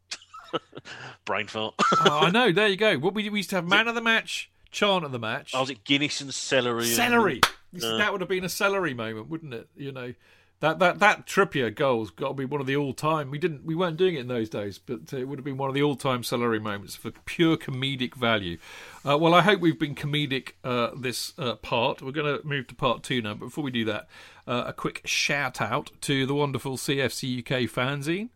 [1.26, 1.76] brain fart.
[2.06, 2.52] oh, I know.
[2.52, 2.98] There you go.
[2.98, 5.62] What we, we used to have man of the match, chant of the match, oh,
[5.62, 6.86] was it Guinness and celery?
[6.86, 7.42] celery.
[7.78, 7.98] See, Uh.
[7.98, 9.68] that would have been a celery moment, wouldn't it?
[9.76, 10.14] You know,
[10.60, 13.32] that that that Trippier goal's got to be one of the all time.
[13.32, 15.58] We didn't, we weren't doing it in those days, but uh, it would have been
[15.58, 18.60] one of the all time celery moments for pure comedic value.
[19.06, 22.02] Uh, well, I hope we've been comedic uh, this uh, part.
[22.02, 24.08] We're going to move to part two now, but before we do that,
[24.48, 28.30] uh, a quick shout out to the wonderful CFC UK fanzine.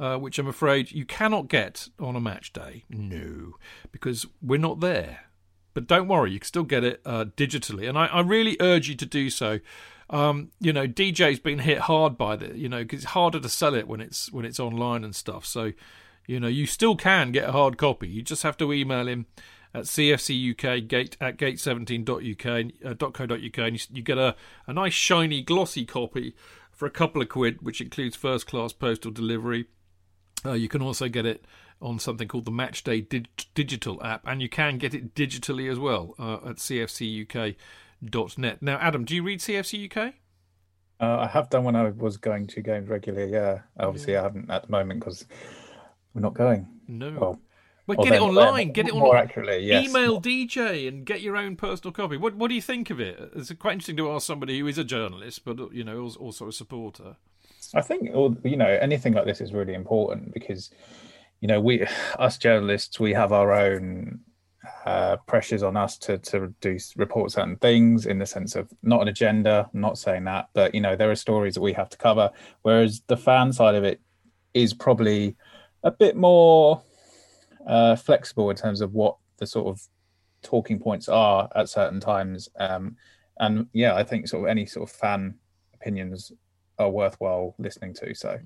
[0.00, 2.84] Uh, which I'm afraid you cannot get on a match day.
[2.90, 3.54] No,
[3.92, 5.26] because we're not there.
[5.72, 8.88] But don't worry, you can still get it uh, digitally, and I, I really urge
[8.88, 9.60] you to do so.
[10.10, 13.48] Um, you know, DJ's been hit hard by the, you know, because it's harder to
[13.48, 15.46] sell it when it's when it's online and stuff.
[15.46, 15.72] So,
[16.26, 18.08] you know, you still can get a hard copy.
[18.08, 19.26] You just have to email him
[19.74, 24.36] at cfcuk gate at gate17.uk uh, and you, you get a,
[24.68, 26.34] a nice shiny glossy copy
[26.70, 29.66] for a couple of quid, which includes first class postal delivery.
[30.44, 31.44] Uh, you can also get it
[31.80, 35.78] on something called the Matchday dig- Digital app, and you can get it digitally as
[35.78, 37.56] well uh, at cfcuk.net.
[38.62, 40.14] Now, Adam, do you read CFC UK?
[41.00, 43.32] Uh, I have done when I was going to games regularly.
[43.32, 45.26] Yeah, obviously I haven't at the moment because
[46.14, 46.68] we're not going.
[46.86, 47.10] No.
[47.18, 47.40] Well,
[47.86, 48.72] but or get it online.
[48.72, 49.04] Get it online.
[49.04, 49.66] more accurately.
[49.66, 49.88] Yes.
[49.88, 52.16] Email DJ and get your own personal copy.
[52.16, 53.32] What What do you think of it?
[53.34, 56.52] It's quite interesting to ask somebody who is a journalist, but you know, also a
[56.52, 57.16] supporter.
[57.74, 58.10] I think
[58.44, 60.70] you know anything like this is really important because
[61.40, 61.86] you know we
[62.18, 64.20] us journalists we have our own
[64.86, 69.02] uh, pressures on us to to do report certain things in the sense of not
[69.02, 69.68] an agenda.
[69.72, 72.30] I'm not saying that, but you know there are stories that we have to cover.
[72.62, 74.00] Whereas the fan side of it
[74.54, 75.36] is probably
[75.82, 76.82] a bit more
[77.66, 79.80] uh, flexible in terms of what the sort of
[80.42, 82.48] talking points are at certain times.
[82.58, 82.96] Um,
[83.38, 85.34] and yeah, I think sort of any sort of fan
[85.74, 86.32] opinions
[86.78, 88.14] are worthwhile listening to.
[88.14, 88.38] So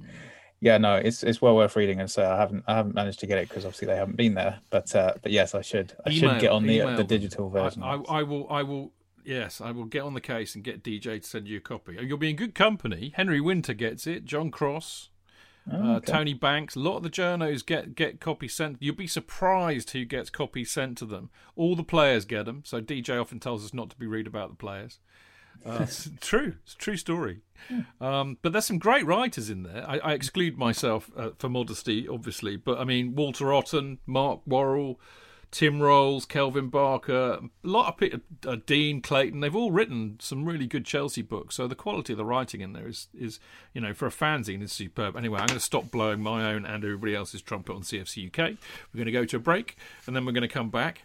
[0.61, 2.01] yeah, no, it's it's well worth reading.
[2.01, 4.35] And so I haven't I haven't managed to get it because obviously they haven't been
[4.35, 4.59] there.
[4.71, 7.49] But uh, but yes, I should I Email- should get on the email the digital
[7.49, 7.83] version.
[7.83, 8.51] I, I, I will.
[8.51, 8.93] I will.
[9.25, 11.99] Yes, I will get on the case and get DJ to send you a copy.
[12.01, 13.13] You'll be in good company.
[13.15, 14.25] Henry Winter gets it.
[14.25, 15.11] John Cross,
[15.71, 16.01] Oh, uh.
[16.01, 16.77] Tony Banks.
[16.77, 18.79] A lot of the journos get get copies sent.
[18.81, 21.29] You'll be surprised who gets copies sent to them.
[21.57, 22.63] All the players get them.
[22.65, 24.99] So DJ often tells us not to be rude about the players.
[25.65, 26.55] Uh, it's true.
[26.65, 27.41] It's a true story.
[28.01, 29.85] Um, but there's some great writers in there.
[29.87, 32.57] I, I exclude myself uh, for modesty, obviously.
[32.57, 35.01] But I mean, Walter Otton, Mark Worrall,
[35.51, 39.41] Tim Rolls, Kelvin Barker, a lot of people, uh, Dean Clayton.
[39.41, 41.57] They've all written some really good Chelsea books.
[41.57, 43.41] So the quality of the writing in there is, is
[43.73, 45.17] you know, for a fanzine is superb.
[45.17, 48.59] Anyway, I'm going to stop blowing my own and everybody else's trumpet on CFC UK.
[48.93, 51.05] We're going to go to a break, and then we're going to come back.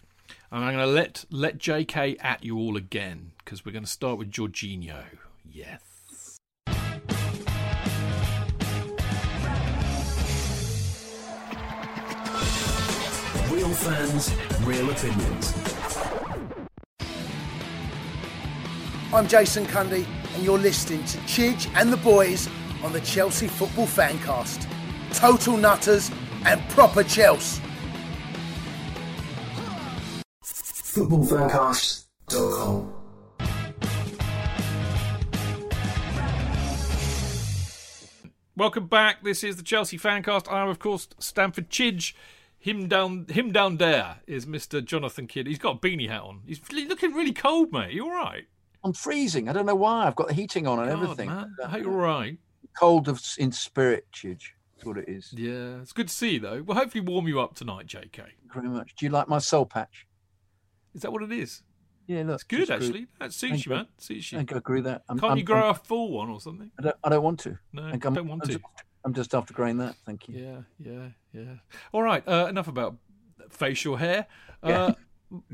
[0.53, 3.89] And I'm going to let let JK at you all again because we're going to
[3.89, 5.03] start with Jorginho.
[5.51, 5.79] Yes.
[13.49, 14.31] Real fans,
[14.61, 15.55] real opinions.
[19.11, 22.47] I'm Jason Cundy, and you're listening to Chidge and the boys
[22.83, 24.67] on the Chelsea Football Fancast.
[25.13, 26.11] Total nutters
[26.45, 27.59] and proper Chelsea.
[30.93, 32.93] Footballfancast.com.
[38.55, 39.23] Welcome back.
[39.23, 40.51] This is the Chelsea Fancast.
[40.51, 42.13] I'm, of course, Stamford Chidge.
[42.59, 44.85] Him down, him down there is Mr.
[44.85, 45.47] Jonathan Kydd.
[45.47, 46.41] He's got a beanie hat on.
[46.45, 47.93] He's looking really cold, mate.
[47.93, 48.43] You all right?
[48.83, 49.49] I'm freezing.
[49.49, 50.05] I don't know why.
[50.05, 51.29] I've got the heating on and God, everything.
[51.29, 51.55] man.
[51.59, 52.37] I uh, hope you're all right.
[52.77, 54.51] Cold of in spirit, Chidge.
[54.75, 55.33] That's what it is.
[55.35, 56.61] Yeah, it's good to see you, though.
[56.61, 58.15] We'll hopefully warm you up tonight, JK.
[58.15, 58.93] Thank you very much.
[58.95, 60.05] Do you like my soul patch?
[60.93, 61.61] Is that what it is?
[62.07, 62.35] Yeah, look.
[62.35, 63.07] It's good, just grew- actually.
[63.19, 63.75] That suits you, you.
[63.77, 63.87] man.
[63.97, 64.39] Suits I you.
[64.39, 65.03] think I agree with that.
[65.07, 66.69] I'm, Can't I'm, you grow I'm, a full one or something?
[66.77, 67.57] I don't, I don't want to.
[67.71, 68.53] No, I think I'm, don't want I'm to.
[68.55, 68.65] Just,
[69.05, 69.95] I'm just after growing that.
[70.05, 70.37] Thank you.
[70.37, 71.53] Yeah, yeah, yeah.
[71.91, 72.27] All right.
[72.27, 72.97] Uh, enough about
[73.49, 74.27] facial hair.
[74.61, 74.93] Uh,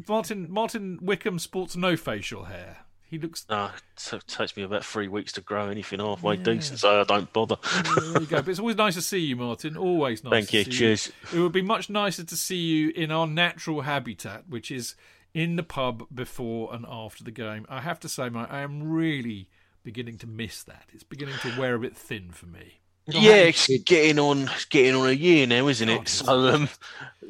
[0.07, 2.77] Martin Martin Wickham sports no facial hair.
[3.09, 3.45] He looks.
[3.49, 3.71] No,
[4.13, 6.43] it takes me about three weeks to grow anything halfway Yeah.
[6.43, 7.57] decent, so I don't bother.
[7.95, 8.37] There you go.
[8.41, 9.77] But it's always nice to see you, Martin.
[9.77, 10.31] Always nice.
[10.31, 10.63] Thank to you.
[10.65, 11.11] see Cheers.
[11.33, 14.95] It would be much nicer to see you in our natural habitat, which is
[15.34, 17.65] in the pub before and after the game.
[17.69, 19.49] I have to say, mate, I am really
[19.84, 20.86] beginning to miss that.
[20.93, 22.82] It's beginning to wear a bit thin for me.
[23.07, 26.07] It'll Yeah, happen, it's getting on, it's getting on a year now, isn't it?
[26.07, 26.69] So, um,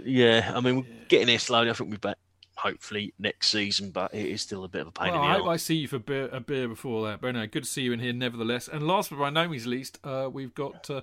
[0.04, 1.70] yeah, I mean, we're getting there slowly.
[1.70, 2.18] I think we're back.
[2.58, 3.92] hopefully next season.
[3.92, 5.56] But it is still a bit of a pain Well, in I the hope I
[5.58, 7.22] see you for beer, a beer before that.
[7.22, 8.68] But anyway, good to see you in here, nevertheless.
[8.68, 11.02] And last but by no means least, uh, we've got uh,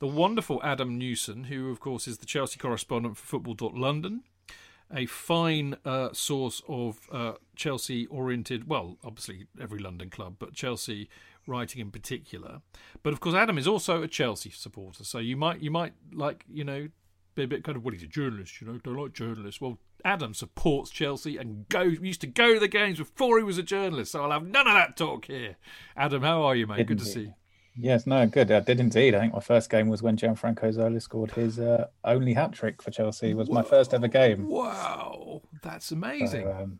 [0.00, 4.22] the wonderful Adam Newson, who, of course, is the Chelsea correspondent for Football.London,
[4.94, 11.08] a fine uh, source of uh, Chelsea oriented, well, obviously every London club, but Chelsea
[11.46, 12.60] writing in particular.
[13.02, 16.44] But of course, Adam is also a Chelsea supporter, so you might you might like
[16.48, 16.88] you know
[17.34, 19.60] be a bit kind of well, he's a journalist, you know, don't like journalists.
[19.60, 23.58] Well, Adam supports Chelsea and go used to go to the games before he was
[23.58, 25.56] a journalist, so I'll have none of that talk here.
[25.96, 26.86] Adam, how are you, mate?
[26.86, 27.34] Good to see you.
[27.80, 28.50] Yes, no, good.
[28.50, 29.14] I did indeed.
[29.14, 32.82] I think my first game was when Gianfranco Zola scored his uh, only hat trick
[32.82, 33.30] for Chelsea.
[33.30, 34.48] It was my first ever game.
[34.48, 36.44] Wow, that's amazing.
[36.46, 36.78] So, um,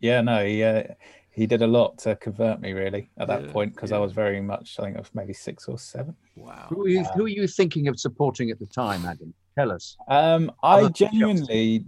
[0.00, 0.84] yeah, no, he uh,
[1.30, 4.12] he did a lot to convert me really at that Yeah, point because I was
[4.12, 6.16] very much I think I was maybe six or seven.
[6.36, 6.66] wow.
[6.70, 9.34] Who are, you, who are you thinking of supporting at the time, Adam?
[9.56, 9.96] Tell us.
[10.08, 11.10] Um, I Other Chelsea.
[11.10, 11.84] genuinely.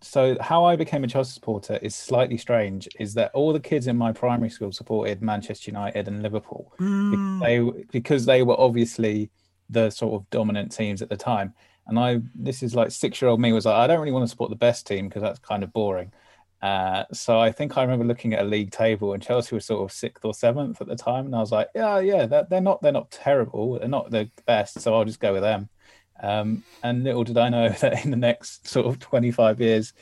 [0.00, 2.88] So how I became a Chelsea supporter is slightly strange.
[2.98, 7.40] Is that all the kids in my primary school supported Manchester United and Liverpool because
[7.42, 9.30] they because they were obviously
[9.68, 11.54] the sort of dominant teams at the time.
[11.86, 14.24] And I this is like six year old me was like I don't really want
[14.24, 16.12] to support the best team because that's kind of boring.
[16.62, 19.84] Uh, so I think I remember looking at a league table and Chelsea was sort
[19.84, 22.60] of sixth or seventh at the time, and I was like, yeah, yeah, they're, they're
[22.60, 25.68] not they're not terrible, they're not the best, so I'll just go with them.
[26.22, 29.92] Um, and little did I know that in the next sort of 25 years,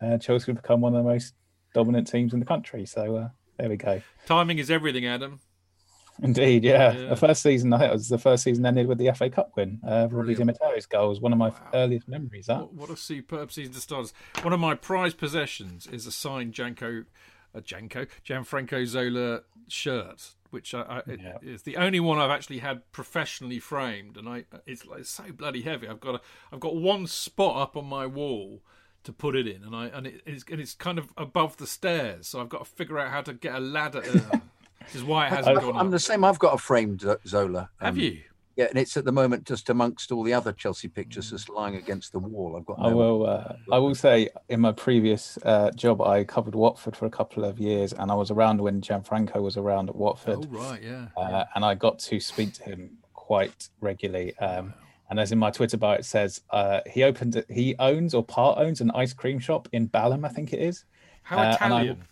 [0.00, 1.34] uh, Chelsea would become one of the most
[1.74, 2.86] dominant teams in the country.
[2.86, 4.00] So uh, there we go.
[4.26, 5.40] Timing is everything, Adam.
[6.20, 6.92] Indeed, yeah.
[6.96, 7.08] Yeah.
[7.10, 9.52] The first season, I think it was the first season ended with the FA Cup
[9.56, 9.78] win.
[9.86, 11.68] Uh, Robbie Di Matteo's goal was one of my Wow.
[11.74, 12.46] earliest memories.
[12.46, 14.06] That What, what a superb season to start.
[14.06, 14.12] us.
[14.42, 17.04] One of my prized possessions is a signed Janko,
[17.54, 21.38] uh, Janko, Gianfranco Zola shirt, which I, I, it- Yeah.
[21.42, 25.24] it's the only one I've actually had professionally framed, and I it's, like, it's so
[25.32, 25.88] bloody heavy.
[25.88, 26.20] I've got a,
[26.52, 28.62] I've got one spot up on my wall
[29.04, 31.66] to put it in, and I and it, it's and it's kind of above the
[31.66, 34.02] stairs, so I've got to figure out how to get a ladder.
[34.04, 34.38] Uh,
[34.80, 35.90] which is why it hasn't gone I'm up.
[35.90, 36.24] the same.
[36.24, 37.70] I've got a framed Zo- Zola.
[37.80, 38.20] Have um, you?
[38.58, 41.76] Yeah, and it's at the moment just amongst all the other Chelsea pictures, just lying
[41.76, 42.56] against the wall.
[42.56, 42.80] I've got.
[42.80, 43.24] I will.
[43.24, 47.44] Uh, I will say, in my previous uh, job, I covered Watford for a couple
[47.44, 50.38] of years, and I was around when Gianfranco was around at Watford.
[50.40, 51.06] Oh right, yeah.
[51.16, 54.36] uh, and I got to speak to him quite regularly.
[54.38, 54.74] Um,
[55.08, 58.58] and as in my Twitter bio, it says uh, he opened, he owns or part
[58.58, 60.84] owns an ice cream shop in Balham, I think it is.
[61.22, 62.04] How uh, and I- Italian?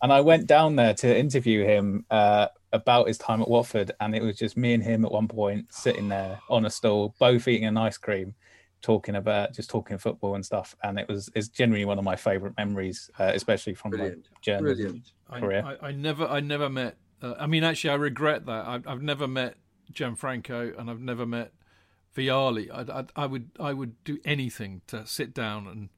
[0.00, 4.14] And I went down there to interview him uh, about his time at Watford, and
[4.14, 7.48] it was just me and him at one point sitting there on a stool, both
[7.48, 8.34] eating an ice cream,
[8.82, 10.74] talking about just talking football and stuff.
[10.82, 14.28] And it was it's generally one of my favourite memories, uh, especially from my Brilliant.
[14.42, 15.12] journalism Brilliant.
[15.30, 15.78] I, career.
[15.82, 16.96] I, I never, I never met.
[17.22, 18.66] Uh, I mean, actually, I regret that.
[18.66, 19.56] I've, I've never met
[19.92, 21.52] Gianfranco, and I've never met
[22.16, 22.70] Vialli.
[22.70, 25.88] I, I, I would, I would do anything to sit down and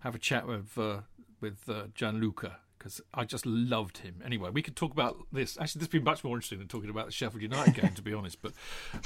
[0.00, 1.00] have a chat with uh,
[1.40, 4.22] with uh, Gianluca because I just loved him.
[4.24, 5.58] Anyway, we could talk about this.
[5.60, 8.02] Actually, this would be much more interesting than talking about the Sheffield United game, to
[8.02, 8.40] be honest.
[8.40, 8.54] But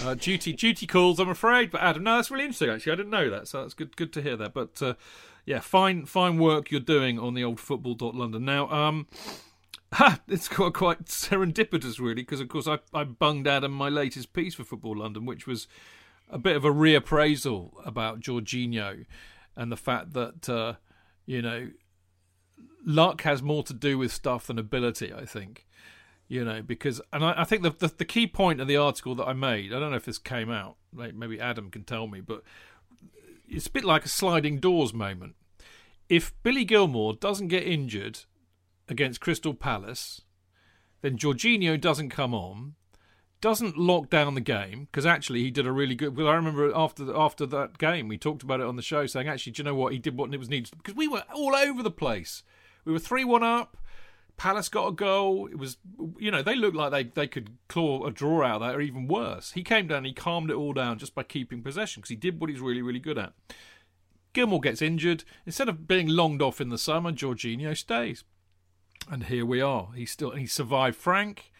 [0.01, 1.18] uh, duty, duty calls.
[1.18, 1.72] I'm afraid.
[1.72, 2.70] But Adam, no, that's really interesting.
[2.70, 4.55] Actually, I didn't know that, so that's good, good to hear that.
[4.55, 4.95] But uh,
[5.45, 8.45] yeah, fine, fine work you're doing on the old football.london.
[8.45, 9.09] Now, um,
[9.95, 10.18] Ha!
[10.27, 14.55] It's quite, quite serendipitous, really, because of course I, I bunged Adam my latest piece
[14.55, 15.68] for Football London, which was
[16.29, 19.07] a bit of a reappraisal about Jorginho
[19.55, 20.75] and the fact that uh,
[21.27, 21.70] you know
[22.85, 25.12] luck has more to do with stuff than ability.
[25.12, 25.66] I think
[26.28, 29.14] you know because and I, I think the, the the key point of the article
[29.16, 29.72] that I made.
[29.72, 30.76] I don't know if this came out.
[30.93, 32.43] Maybe Adam can tell me, but
[33.49, 35.35] it's a bit like a sliding doors moment.
[36.09, 38.20] If Billy Gilmour doesn't get injured
[38.89, 40.22] against Crystal Palace,
[41.01, 42.74] then Jorginho doesn't come on,
[43.41, 46.16] doesn't lock down the game because actually he did a really good.
[46.16, 49.28] Well, I remember after after that game we talked about it on the show, saying
[49.28, 50.16] actually, do you know what he did?
[50.16, 52.43] What it was needed because we were all over the place.
[52.85, 53.76] We were three one up.
[54.37, 55.47] Palace got a goal.
[55.47, 55.76] It was,
[56.18, 58.80] you know, they looked like they, they could claw a draw out of that, or
[58.80, 59.53] even worse.
[59.53, 62.41] He came down, he calmed it all down just by keeping possession because he did
[62.41, 63.32] what he's really, really good at.
[64.32, 65.24] Gilmour gets injured.
[65.47, 68.24] Instead of being longed off in the summer, Jorginho stays.
[69.09, 69.91] And here we are.
[69.95, 71.53] He still he survived Frank.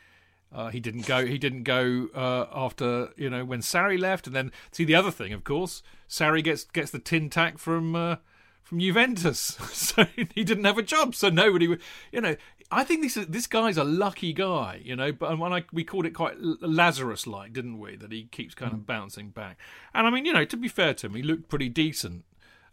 [0.53, 1.27] Uh, he didn't go.
[1.27, 5.11] He didn't go uh, after you know when Sarri left, and then see the other
[5.11, 5.33] thing.
[5.33, 8.17] Of course, Sarri gets gets the tin tack from uh,
[8.65, 9.39] from Juventus,
[9.73, 11.15] so he didn't have a job.
[11.15, 12.37] So nobody, would- you know.
[12.71, 15.13] I think this is, this guy's a lucky guy, you know.
[15.13, 17.95] But when I we called it quite Lazarus like, didn't we?
[17.95, 19.59] That he keeps kind of bouncing back.
[19.95, 22.25] And I mean, you know, to be fair to him, he looked pretty decent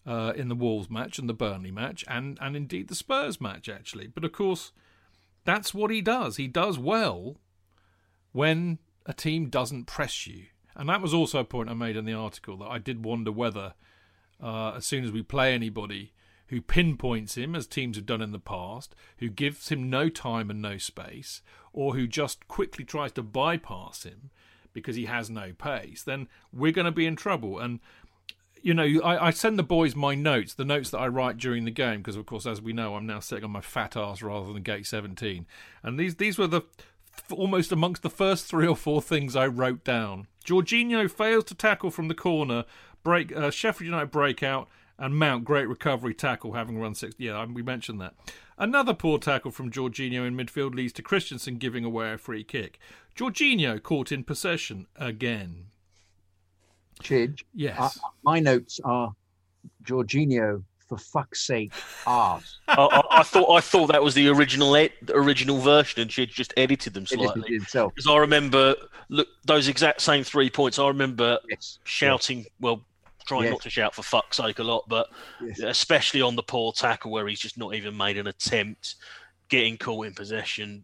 [0.08, 3.68] uh, in the Wolves match and the Burnley match, and and indeed the Spurs match
[3.68, 4.08] actually.
[4.08, 4.72] But of course,
[5.44, 6.38] that's what he does.
[6.38, 7.36] He does well
[8.32, 12.06] when a team doesn't press you, and that was also a point I made in
[12.06, 13.74] the article that I did wonder whether,
[14.42, 16.14] uh, as soon as we play anybody
[16.48, 20.50] who pinpoints him, as teams have done in the past, who gives him no time
[20.50, 24.32] and no space, or who just quickly tries to bypass him
[24.74, 27.60] because he has no pace, then we're going to be in trouble.
[27.60, 27.80] And
[28.62, 31.66] you know, I, I, send the boys my notes, the notes that I write during
[31.66, 34.22] the game, because of course, as we know, I'm now sitting on my fat ass
[34.22, 35.46] rather than gate 17.
[35.84, 36.62] And these these were the
[37.32, 40.28] almost amongst the first three or four things I wrote down.
[40.46, 42.66] Jorginho fails to tackle from the corner,
[43.04, 47.16] break uh, Sheffield United breakout, and Mount great recovery tackle, having run six.
[47.18, 48.14] Yeah, we mentioned that.
[48.58, 52.80] Another poor tackle from Jorginho in midfield leads to Christensen giving away a free kick.
[53.16, 55.66] Jorginho caught in possession again.
[57.02, 57.44] Chidge.
[57.56, 57.80] Yes.
[57.80, 57.90] Uh,
[58.24, 59.14] my notes are
[59.84, 61.72] Jorginho for fuck's sake,
[62.06, 62.60] arse.
[62.68, 66.22] I, I, I, thought I thought that was the original ed, original version, and she
[66.22, 67.60] had just edited them slightly.
[67.60, 68.76] Because I remember
[69.10, 70.78] look those exact same three points.
[70.80, 71.80] I remember yes.
[71.86, 72.48] shouting, yes.
[72.60, 72.84] well,
[73.26, 73.52] trying yes.
[73.52, 75.08] not to shout for fuck's sake a lot, but
[75.64, 78.96] especially on the poor tackle where he's just not even made an attempt,
[79.50, 80.84] getting caught in possession,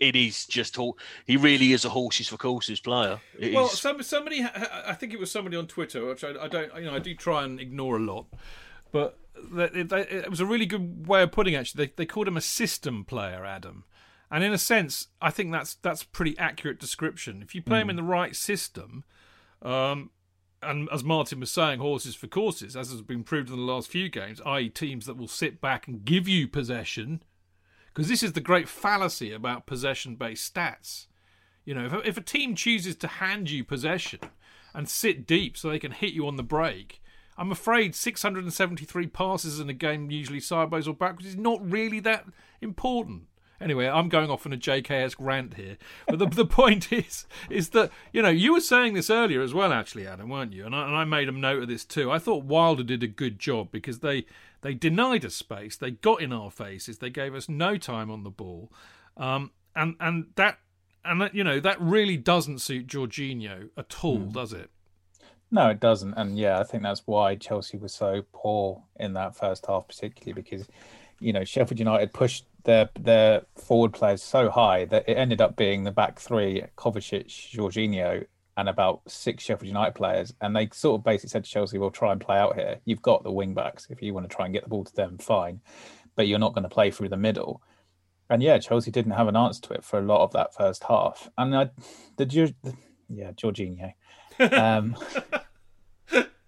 [0.00, 0.78] it is just
[1.26, 3.20] he really is a horses for courses player.
[3.38, 6.74] It well, some, somebody, I think it was somebody on Twitter, which I, I, don't,
[6.76, 8.26] you know, I do try and ignore a lot,
[8.92, 9.18] but
[9.56, 11.86] it, it was a really good way of putting it, actually.
[11.86, 13.84] They, they called him a system player, Adam,
[14.30, 17.42] and in a sense, I think that's that's pretty accurate description.
[17.42, 17.82] If you play mm.
[17.82, 19.04] him in the right system,
[19.62, 20.10] um,
[20.62, 23.88] and as Martin was saying, horses for courses, as has been proved in the last
[23.88, 27.22] few games, i.e., teams that will sit back and give you possession
[27.98, 31.06] because this is the great fallacy about possession based stats.
[31.64, 34.20] You know, if a, if a team chooses to hand you possession
[34.72, 37.02] and sit deep so they can hit you on the break,
[37.36, 42.26] I'm afraid 673 passes in a game, usually sideways or backwards, is not really that
[42.60, 43.24] important.
[43.60, 47.70] Anyway, I'm going off on a JKS rant here, but the the point is is
[47.70, 50.64] that you know you were saying this earlier as well, actually, Adam, weren't you?
[50.64, 52.10] And I, and I made a note of this too.
[52.10, 54.26] I thought Wilder did a good job because they
[54.60, 58.24] they denied us space, they got in our faces, they gave us no time on
[58.24, 58.72] the ball,
[59.16, 60.58] um, and and that
[61.04, 64.32] and that you know that really doesn't suit Jorginho at all, mm.
[64.32, 64.70] does it?
[65.50, 66.14] No, it doesn't.
[66.14, 70.40] And yeah, I think that's why Chelsea was so poor in that first half, particularly
[70.40, 70.68] because
[71.20, 75.56] you know Sheffield United pushed their their forward players so high that it ended up
[75.56, 80.34] being the back three: Kovacic, Jorginho, and about six Sheffield United players.
[80.40, 82.80] And they sort of basically said to Chelsea, "We'll try and play out here.
[82.84, 83.86] You've got the wing backs.
[83.90, 85.60] If you want to try and get the ball to them, fine,
[86.16, 87.62] but you're not going to play through the middle."
[88.30, 90.84] And yeah, Chelsea didn't have an answer to it for a lot of that first
[90.84, 91.30] half.
[91.38, 91.70] And I,
[92.16, 92.54] the,
[93.08, 93.92] yeah, Jorginho.
[94.40, 94.96] Um,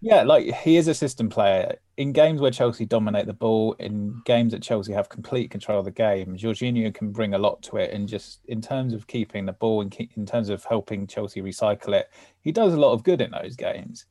[0.00, 1.76] yeah, like he is a system player.
[2.00, 5.84] In games where Chelsea dominate the ball, in games that Chelsea have complete control of
[5.84, 7.92] the game, Jorginho can bring a lot to it.
[7.92, 11.92] And just in terms of keeping the ball and in terms of helping Chelsea recycle
[11.92, 12.08] it,
[12.40, 14.06] he does a lot of good in those games.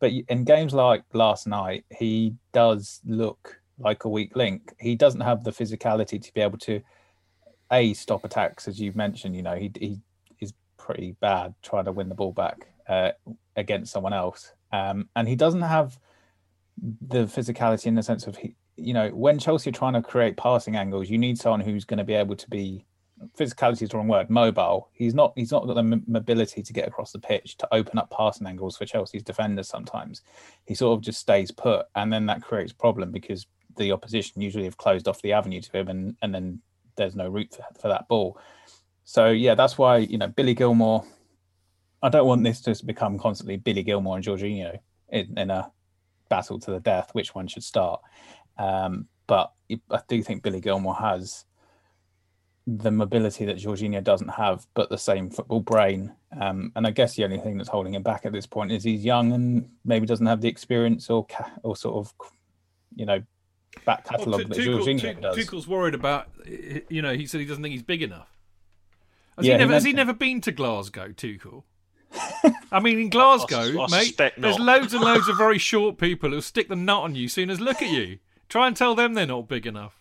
[0.00, 4.72] But in games like last night, he does look like a weak link.
[4.80, 6.80] He doesn't have the physicality to be able to
[7.70, 9.36] a stop attacks, as you've mentioned.
[9.36, 10.00] You know, he he
[10.40, 13.12] is pretty bad trying to win the ball back uh,
[13.54, 15.98] against someone else um, and he doesn't have
[17.08, 20.36] the physicality in the sense of he, you know, when Chelsea are trying to create
[20.36, 22.86] passing angles, you need someone who's going to be able to be
[23.38, 24.88] physicality is the wrong word, mobile.
[24.92, 25.32] He's not.
[25.36, 28.46] He's not got the m- mobility to get across the pitch to open up passing
[28.46, 29.68] angles for Chelsea's defenders.
[29.68, 30.22] Sometimes
[30.66, 34.64] he sort of just stays put, and then that creates problem because the opposition usually
[34.64, 36.60] have closed off the avenue to him, and and then
[36.96, 38.38] there's no route for, for that ball.
[39.04, 41.04] So yeah, that's why you know Billy Gilmour
[42.02, 44.78] I don't want this to become constantly Billy Gilmour and Jorginho
[45.10, 45.70] in, in a
[46.30, 48.00] battle to the death, which one should start.
[48.56, 49.52] Um, but
[49.90, 51.44] I do think Billy Gilmour has
[52.66, 56.14] the mobility that Jorginho doesn't have, but the same football brain.
[56.40, 58.84] Um, and I guess the only thing that's holding him back at this point is
[58.84, 61.26] he's young and maybe doesn't have the experience or
[61.62, 62.14] or sort of,
[62.94, 63.22] you know,
[63.84, 65.36] back catalogue well, that Jorginho does.
[65.36, 66.28] Tuchel's worried about,
[66.88, 68.28] you know, he said he doesn't think he's big enough.
[69.36, 71.64] Has, yeah, he, never, he has he never been to Glasgow, Tuchel?
[72.72, 75.98] I mean, in Glasgow, I, I, I mate, there's loads and loads of very short
[75.98, 78.18] people who'll stick the nut on you as soon as look at you.
[78.48, 79.94] Try and tell them they're not big enough.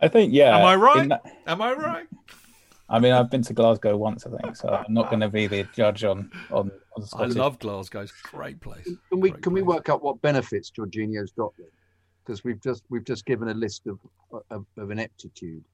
[0.00, 0.58] I think, yeah.
[0.58, 1.08] Am I right?
[1.08, 1.24] That...
[1.46, 2.06] Am I right?
[2.88, 5.46] I mean, I've been to Glasgow once, I think, so I'm not going to be
[5.46, 6.70] the judge on on.
[6.96, 8.84] on I love Glasgow; it's a great place.
[8.84, 9.62] Can we great can place.
[9.62, 11.54] we work out what benefits Jorginho's got?
[12.22, 13.98] Because we've just we've just given a list of
[14.50, 15.64] of, of ineptitude.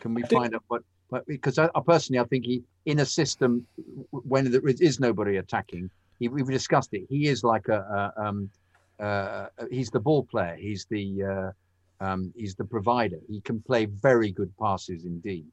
[0.00, 0.82] Can we find out what
[1.12, 3.66] but because I, I, personally, I think he in a system
[4.10, 7.02] when there is nobody attacking, he, we've discussed it.
[7.10, 8.50] He is like a, a um,
[8.98, 10.56] uh, he's the ball player.
[10.56, 13.18] He's the uh, um, he's the provider.
[13.28, 15.46] He can play very good passes indeed,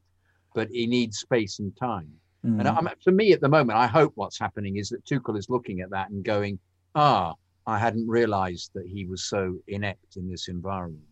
[0.54, 2.10] but he needs space and time.
[2.42, 2.60] Mm.
[2.60, 5.50] And I, for me, at the moment, I hope what's happening is that Tuchel is
[5.50, 6.58] looking at that and going,
[6.94, 7.34] "Ah,
[7.66, 11.04] I hadn't realised that he was so inept in this environment."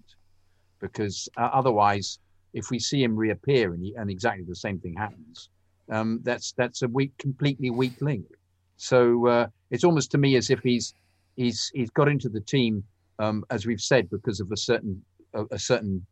[0.81, 2.19] because uh, otherwise,
[2.53, 5.51] if we see him reappear and, he, and exactly the same thing happens,
[5.91, 8.27] um, that's that's a weak, completely weak link.
[8.77, 10.95] So uh, it's almost to me as if he's
[11.37, 12.85] he's he's got into the team,
[13.19, 15.03] um, as we've said, because of a certain
[15.35, 16.05] a, a certain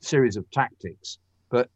[0.00, 1.18] series of tactics,
[1.50, 1.68] but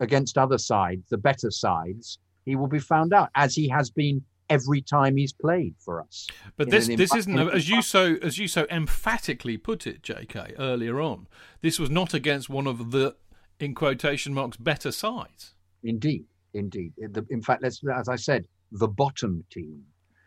[0.00, 4.22] against other sides, the better sides, he will be found out as he has been
[4.50, 6.26] every time he's played for us.
[6.56, 10.54] But this this impa- isn't as you so as you so emphatically put it, J.K.
[10.58, 11.26] Earlier on.
[11.60, 13.16] This was not against one of the
[13.60, 15.54] in quotation marks better sides.
[15.82, 16.92] Indeed, indeed.
[17.30, 19.82] In fact, let's as I said, the bottom team.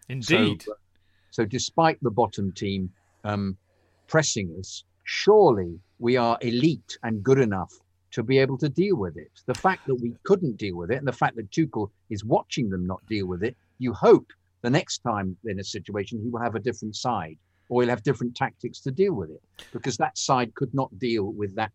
[0.09, 0.63] Indeed.
[0.63, 0.73] So,
[1.32, 2.89] so despite the bottom team
[3.23, 3.57] um,
[4.07, 7.73] pressing us, surely we are elite and good enough
[8.11, 9.32] to be able to deal with it.
[9.45, 12.69] The fact that we couldn't deal with it, and the fact that Tuchel is watching
[12.69, 14.27] them not deal with it, you hope
[14.61, 17.38] the next time in a situation he will have a different side,
[17.69, 21.32] or he'll have different tactics to deal with it, because that side could not deal
[21.32, 21.71] with that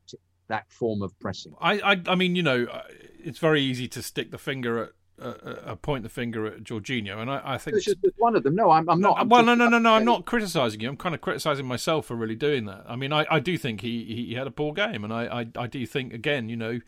[0.48, 1.54] that form of pressing.
[1.60, 2.82] I, I, I mean, you know, uh,
[3.22, 4.90] it's very easy to stick the finger at,
[5.20, 7.76] uh, uh, point the finger at Jorginho, and I, I think.
[7.76, 8.54] It's just one of them.
[8.54, 9.18] No, I'm, I'm not.
[9.18, 9.94] I'm well, no, no, no, no.
[9.94, 10.88] I'm not criticising you.
[10.88, 12.84] I'm kind of criticising myself for really doing that.
[12.86, 15.46] I mean, I, I do think he, he had a poor game, and I, I,
[15.56, 16.80] I do think again, you know,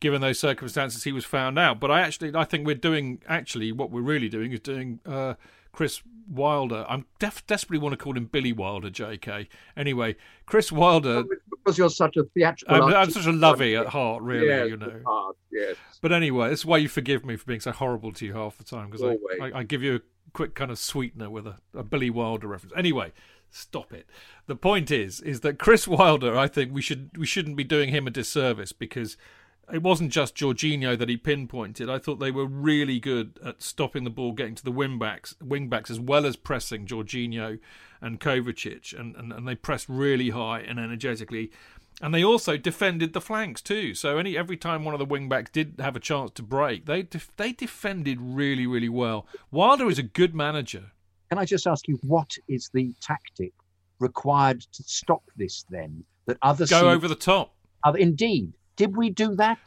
[0.00, 1.78] given those circumstances, he was found out.
[1.78, 5.34] But I actually, I think we're doing actually what we're really doing is doing uh,
[5.72, 6.84] Chris Wilder.
[6.88, 9.48] I'm def- desperately want to call him Billy Wilder, J.K.
[9.76, 10.16] Anyway,
[10.46, 11.24] Chris Wilder.
[11.50, 12.82] because you're such a theatrical.
[12.82, 14.48] I'm, I'm such a lovey at heart, really.
[14.48, 15.00] Yes, you know.
[15.06, 15.76] hard, yes.
[16.00, 18.64] But anyway, that's why you forgive me for being so horrible to you half the
[18.64, 20.00] time because I, I, I give you a
[20.32, 22.74] quick kind of sweetener with a, a Billy Wilder reference.
[22.76, 23.12] Anyway,
[23.50, 24.06] stop it.
[24.46, 27.90] The point is, is that Chris Wilder, I think we should we shouldn't be doing
[27.90, 29.16] him a disservice because
[29.72, 31.88] it wasn't just Jorginho that he pinpointed.
[31.90, 35.34] I thought they were really good at stopping the ball, getting to the wing backs,
[35.40, 37.58] wing backs as well as pressing Jorginho
[38.00, 41.50] and Kovacic, and, and, and they pressed really high and energetically.
[42.00, 43.94] And they also defended the flanks too.
[43.94, 46.86] So any every time one of the wing backs did have a chance to break,
[46.86, 49.26] they def- they defended really really well.
[49.50, 50.92] Wilder is a good manager.
[51.28, 53.52] Can I just ask you, what is the tactic
[53.98, 56.04] required to stop this then?
[56.26, 57.54] That others Go se- over the top
[57.84, 58.52] other, indeed.
[58.78, 59.58] Did we do that?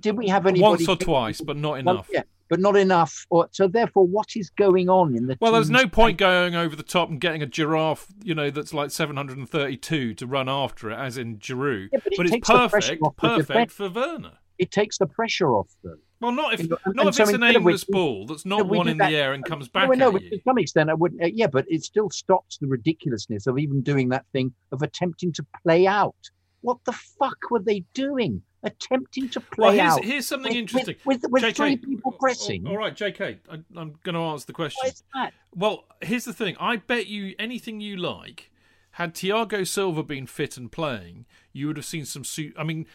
[0.00, 2.08] Did we have anybody once or twice, but not Well, enough.
[2.12, 3.24] yeah, but not enough.
[3.30, 5.38] Or so therefore, what is going on in the?
[5.40, 8.74] Well, there's no point going over the top and getting a giraffe, you know, that's
[8.74, 11.88] like 732 to run after it, as in Giroud.
[11.92, 14.32] Yeah, but it it's the pressure perfect, perfect for Werner.
[14.58, 16.00] It takes the pressure off them.
[16.20, 18.46] Well, not if You know, and- not if so it's an aimless we- ball that's
[18.46, 20.88] not one in that- the air and comes back No, no, but to some extent,
[20.90, 21.22] I wouldn't.
[21.22, 25.30] Uh, yeah, but it still stops the ridiculousness of even doing that thing of attempting
[25.34, 26.16] to play out.
[26.62, 28.40] What the fuck were they doing?
[28.66, 30.04] Attempting to play Well, here's, out.
[30.04, 30.96] here's something with- interesting.
[31.04, 32.66] with, with, with JK, three people oh, pressing.
[32.66, 34.78] Oh, all right, JK, I, I'm going to answer the question.
[34.82, 35.32] What is that?
[35.54, 36.56] Well, here's the thing.
[36.60, 38.50] I bet you anything you like.
[38.92, 42.24] Had Thiago Silva been fit and playing, you would have seen some.
[42.24, 42.86] Su- I mean,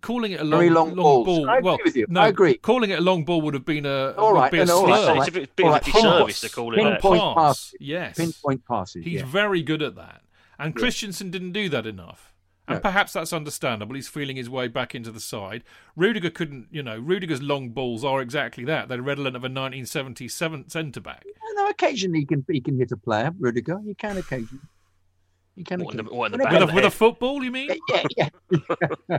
[0.00, 1.26] calling it a long, Very long balls.
[1.26, 1.50] ball.
[1.50, 2.06] I agree well, with you.
[2.08, 2.54] no, I agree.
[2.58, 4.86] Calling it a long ball would have been a All would right, be a no,
[4.86, 5.10] no, all right, slur.
[5.14, 7.02] all It's a bit, bit of a right, disservice to call it Pinpoint that.
[7.02, 7.70] Pinpoint pass.
[7.70, 7.74] pass.
[7.80, 9.04] Yes, Pinpoint passes.
[9.04, 9.26] He's yeah.
[9.26, 10.22] very good at that,
[10.60, 12.32] and Christensen didn't do that enough.
[12.68, 12.80] And No.
[12.80, 13.94] perhaps that's understandable.
[13.94, 15.64] He's feeling his way back into the side.
[15.96, 18.88] Rudiger couldn't, you know, Rudiger's long balls are exactly that.
[18.88, 21.24] They're redolent of a 1977 centre back.
[21.54, 23.80] No, occasionally he can he can hit a player, Rudiger.
[23.84, 24.62] He can occasionally.
[25.56, 27.50] He can What, in the- what, in the back With a, with a football, you
[27.50, 27.70] mean?
[27.88, 29.18] Yeah, yeah.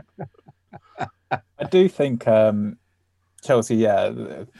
[1.30, 2.78] I do think um,
[3.42, 4.12] Chelsea, yeah,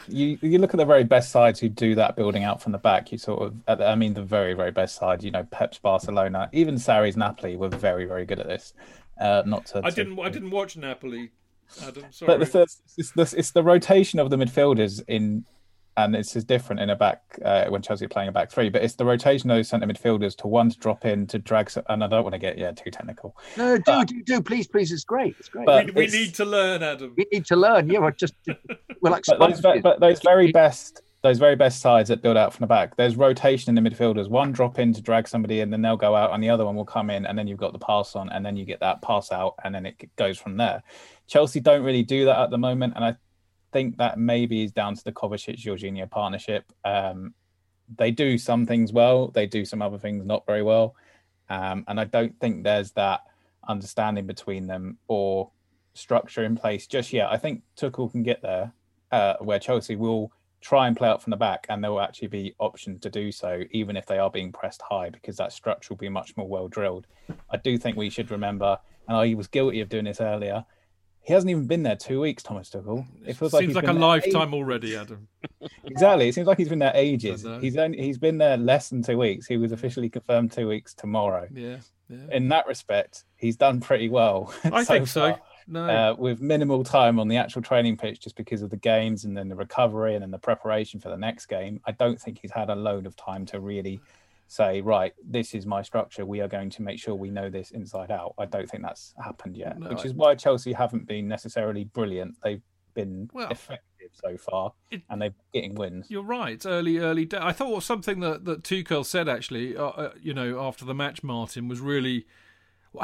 [0.09, 2.79] you you look at the very best sides who do that building out from the
[2.79, 3.13] back.
[3.13, 5.23] You sort of, I mean, the very very best side.
[5.23, 8.73] You know, Pep's Barcelona, even Sarri's Napoli were very very good at this.
[9.21, 10.19] Uh, not to, I to- didn't.
[10.19, 11.31] I didn't watch Napoli.
[11.83, 12.39] Adam, sorry.
[12.39, 12.63] But the,
[12.97, 15.45] it's, the, it's the rotation of the midfielders in,
[15.97, 18.69] and this is different in a back uh, when Chelsea are playing a back three.
[18.71, 21.71] But it's the rotation of those centre midfielders to one to drop in to drag.
[21.71, 23.37] some- And I don't want to get yeah too technical.
[23.57, 24.41] No, do do do.
[24.41, 24.93] Please, please.
[24.93, 25.35] It's great.
[25.39, 25.67] It's great.
[25.67, 27.15] But- we, we it's- need to learn, Adam.
[27.17, 27.89] we need to learn.
[27.91, 31.81] Yeah, we're just we're like But those, ve- but those very best, those very best
[31.81, 32.97] sides that build out from the back.
[32.97, 34.31] There's rotation in the midfielders.
[34.31, 36.77] One drop in to drag somebody in, then they'll go out, and the other one
[36.77, 39.03] will come in, and then you've got the pass on, and then you get that
[39.03, 40.83] pass out, and then it goes from there.
[41.27, 43.17] Chelsea don't really do that at the moment, and I
[43.73, 46.65] think that maybe is down to the Kovacic Jorginho partnership.
[46.85, 47.35] Um,
[47.97, 50.95] they do some things well, they do some other things not very well,
[51.49, 53.23] um, and I don't think there's that
[53.69, 55.51] understanding between them or
[55.95, 57.29] structure in place just yet.
[57.31, 58.73] I think Tuchel can get there,
[59.11, 62.29] uh, where Chelsea will try and play out from the back, and there will actually
[62.29, 65.93] be options to do so, even if they are being pressed high, because that structure
[65.93, 67.07] will be much more well drilled.
[67.51, 70.65] I do think we should remember, and I was guilty of doing this earlier.
[71.23, 73.07] He hasn't even been there two weeks, Thomas Tuchel.
[73.27, 75.29] It feels like Seems he's like a lifetime already, Adam.
[75.85, 76.29] Exactly.
[76.29, 77.47] It seems like he's been there ages.
[77.61, 79.47] He's only he's been there less than two weeks.
[79.47, 81.47] He was officially confirmed two weeks tomorrow.
[81.53, 81.77] Yeah.
[82.33, 84.53] in that respect, he's done pretty well.
[84.65, 85.31] I think so.
[85.33, 85.41] far.
[85.69, 89.25] No, Uh, with minimal time on the actual training pitch just because of the games
[89.25, 91.81] and then the recovery and then the preparation for the next game.
[91.87, 94.01] I don't think he's had a load of time to really
[94.51, 96.27] say, right, this is my structure.
[96.27, 98.35] We are going to make sure we know this inside out.
[98.37, 102.37] I don't think that's happened yet, No, which is why Chelsea haven't been necessarily brilliant.
[102.43, 102.61] They've
[102.93, 106.11] been Well, effective so far it- and they're getting wins.
[106.11, 106.61] You're right.
[106.67, 107.27] Early, early.
[107.27, 107.39] Day.
[107.41, 111.23] I thought something that that Tuchel said actually, uh, uh, you know, after the match,
[111.23, 112.27] Martin was really.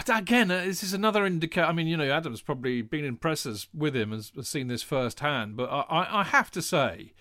[0.08, 1.64] Again, uh, this is another indicator.
[1.64, 4.82] I mean, you know, Adam's probably been in presses with him and has seen this
[4.82, 5.56] firsthand.
[5.56, 7.12] But I, I, I have to say,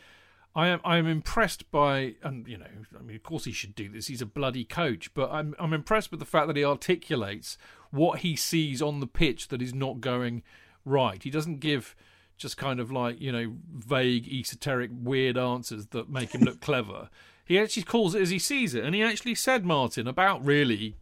[0.55, 2.65] I am I am impressed by, and you know,
[2.97, 4.07] I mean, of course he should do this.
[4.07, 7.57] He's a bloody coach, but I'm I'm impressed with the fact that he articulates
[7.91, 10.43] what he sees on the pitch that is not going
[10.85, 11.21] right.
[11.21, 11.95] He doesn't give
[12.37, 17.09] just kind of like you know vague, esoteric, weird answers that make him look clever.
[17.43, 20.95] He actually calls it as he sees it, and he actually said Martin about really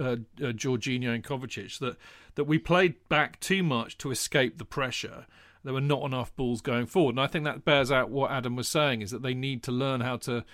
[0.00, 1.96] uh, uh, Jorginho and Kovacic that
[2.36, 5.26] that we played back too much to escape the pressure.
[5.64, 8.54] There were not enough balls going forward, and I think that bears out what Adam
[8.54, 10.44] was saying: is that they need to learn how to,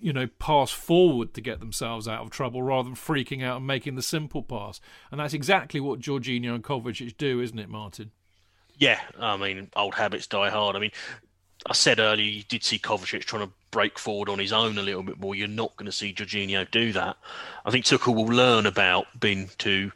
[0.00, 3.66] you know, pass forward to get themselves out of trouble rather than freaking out and
[3.66, 4.80] making the simple pass.
[5.10, 8.12] And that's exactly what Jorginho and Kovacic do, isn't it, Martin?
[8.78, 10.74] Yeah, I mean, old habits die hard.
[10.74, 10.92] I mean,
[11.68, 14.82] I said earlier you did see Kovacic trying to break forward on his own a
[14.82, 15.34] little bit more.
[15.34, 17.16] You're not going to see Jorginho do that.
[17.64, 19.92] I think Tuchel will learn about being too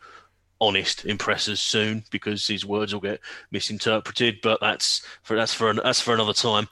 [0.61, 4.41] honest in presses soon because his words will get misinterpreted.
[4.43, 6.69] But that's for that's for an, that's for another time.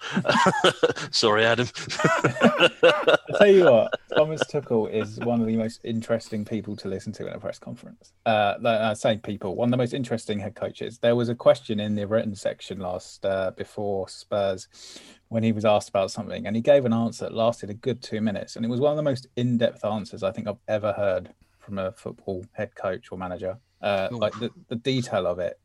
[1.10, 1.68] Sorry, Adam.
[1.98, 7.12] I tell you what, Thomas Tuchel is one of the most interesting people to listen
[7.14, 8.12] to in a press conference.
[8.26, 10.98] Uh, I say people, one of the most interesting head coaches.
[10.98, 14.68] There was a question in the written section last uh, before Spurs
[15.28, 18.02] when he was asked about something, and he gave an answer that lasted a good
[18.02, 20.92] two minutes, and it was one of the most in-depth answers I think I've ever
[20.92, 23.58] heard from a football head coach or manager.
[23.80, 25.58] Uh, like the, the detail of it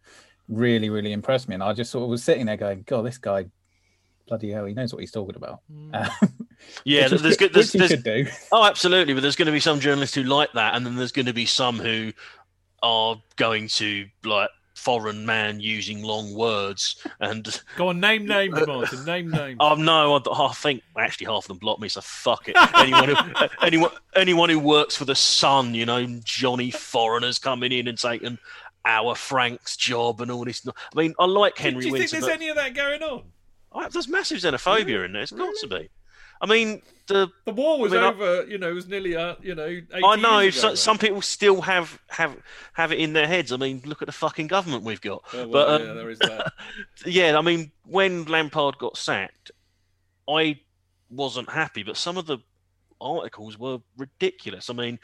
[0.48, 3.18] really, really impressed me, and I just sort of was sitting there going, "God, this
[3.18, 3.46] guy."
[4.26, 5.60] Bloody hell, he knows what he's talking about.
[5.94, 6.10] Um,
[6.86, 7.54] Yeah, which there's good- good.
[7.54, 8.26] There's, which there's, should do.
[8.54, 9.14] Oh, absolutely.
[9.14, 11.34] But there's going to be some journalists who like that, and then there's going to
[11.34, 12.14] be some who
[12.82, 17.04] are going to like foreign man using long words.
[17.20, 19.06] And Go on, name names, uh, Martin.
[19.06, 19.58] Name names.
[19.60, 22.56] oh no, I, I think actually half of them block me, so fuck it.
[22.78, 27.88] Anyone who anyone anyone who works for the Sun, you know, Johnny foreigners coming in
[27.88, 28.38] and taking
[28.86, 30.68] our Frank's job and all this.
[30.68, 33.24] I mean, I like Henry do you think there's any of that going on?
[33.72, 35.24] Oh, there's massive xenophobia in there.
[35.24, 35.90] It's got to be.
[36.42, 38.46] I mean, the The war was I mean, I- over.
[38.48, 39.16] You know, it was nearly.
[39.16, 42.36] Uh, you know, I know ago, so, some people still have have
[42.74, 43.52] have it in their heads.
[43.52, 45.24] I mean, look at the fucking government we've got.
[45.34, 46.54] Oh, well, but yeah, um, there is that.
[47.06, 49.52] yeah, I mean, when Lampard got sacked,
[50.30, 50.60] I
[51.10, 52.38] wasn't happy, but some of the
[53.02, 54.70] articles were ridiculous.
[54.70, 55.00] I mean,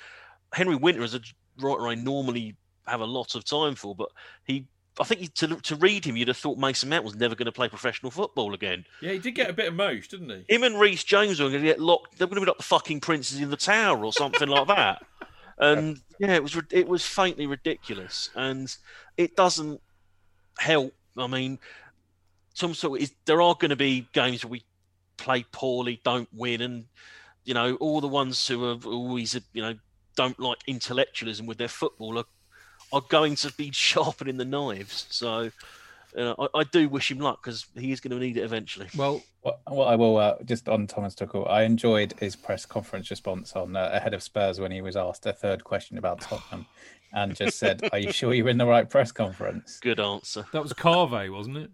[0.54, 1.22] Henry Winter is a
[1.60, 2.56] writer I normally
[2.88, 4.10] have a lot of time for, but
[4.46, 4.68] he.
[5.00, 7.52] I think to to read him, you'd have thought Mason Mount was never going to
[7.52, 8.86] play professional football again.
[9.02, 10.56] Yeah, he did get a bit emotional, didn't he?
[10.56, 12.18] Him and Reece James were going to get locked.
[12.18, 15.06] They're going to be like the fucking princes in the tower or something like that.
[15.62, 18.74] And yeah, it was it was faintly ridiculous, and
[19.18, 19.82] it doesn't
[20.58, 20.94] help.
[21.18, 21.60] I mean,
[22.54, 24.64] some sort is there are going to be games where we
[25.18, 26.86] play poorly, don't win, and
[27.44, 29.76] you know all the ones who are always you know
[30.16, 32.26] don't like intellectualism with their football are,
[32.92, 35.08] are going to be sharpening the knives.
[35.10, 35.52] So.
[36.18, 38.88] Uh, I, I do wish him luck because he is going to need it eventually.
[38.98, 43.12] Well, What, what I will uh, just on Thomas Tuchel, I enjoyed his press conference
[43.12, 46.66] response on uh, ahead of Spurs when he was asked a third question about Tottenham,
[47.14, 50.48] and just said, "Are you sure you're in the right press conference?" Good answer.
[50.52, 51.70] that was Carve, wasn't it?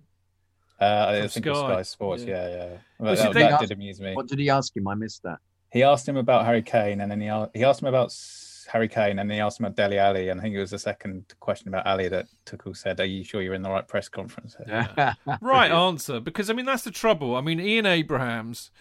[0.82, 1.70] Uh, I From think it was Sky.
[1.76, 2.24] Sky Sports.
[2.26, 2.47] Yeah.
[2.49, 2.66] Yeah, yeah.
[2.66, 4.16] Well, But see, that, they- that did amuse me.
[4.16, 4.86] What did he ask him?
[4.89, 5.38] I missed that.
[5.72, 8.88] He asked him about Harry Kane, and then he he asked him about S- Harry
[8.88, 10.80] Kane, and then he asked him about Dele Alli, and I think it was the
[10.80, 14.07] second question about Alli that Tuchel said, "Are you sure you're in the right press
[14.09, 14.55] conference?"
[15.41, 17.36] Right answer, because I mean that's the trouble.
[17.36, 18.72] I mean Ian Abrahams,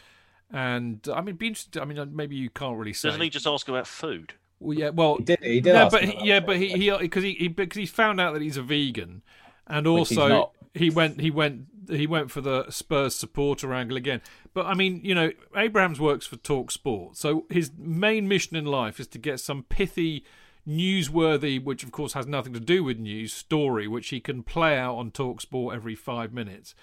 [0.50, 1.80] and I mean be interested.
[1.80, 3.08] I mean uh, maybe you can't really say.
[3.08, 4.34] Doesn't he just ask about food?
[4.60, 5.38] Well, yeah, well, He did.
[5.42, 5.74] He did.
[5.74, 8.42] no, but he, yeah, but he he because he, he because he's found out that
[8.42, 9.22] he's a vegan,
[9.66, 14.20] and also he went he went he went for the Spurs supporter angle again.
[14.52, 18.64] But I mean, you know, Abrahams works for Talk Sport, so his main mission in
[18.64, 20.24] life is to get some pithy,
[20.66, 24.78] newsworthy, which of course has nothing to do with news, story which he can play
[24.78, 26.74] out on Talk Sport every five minutes.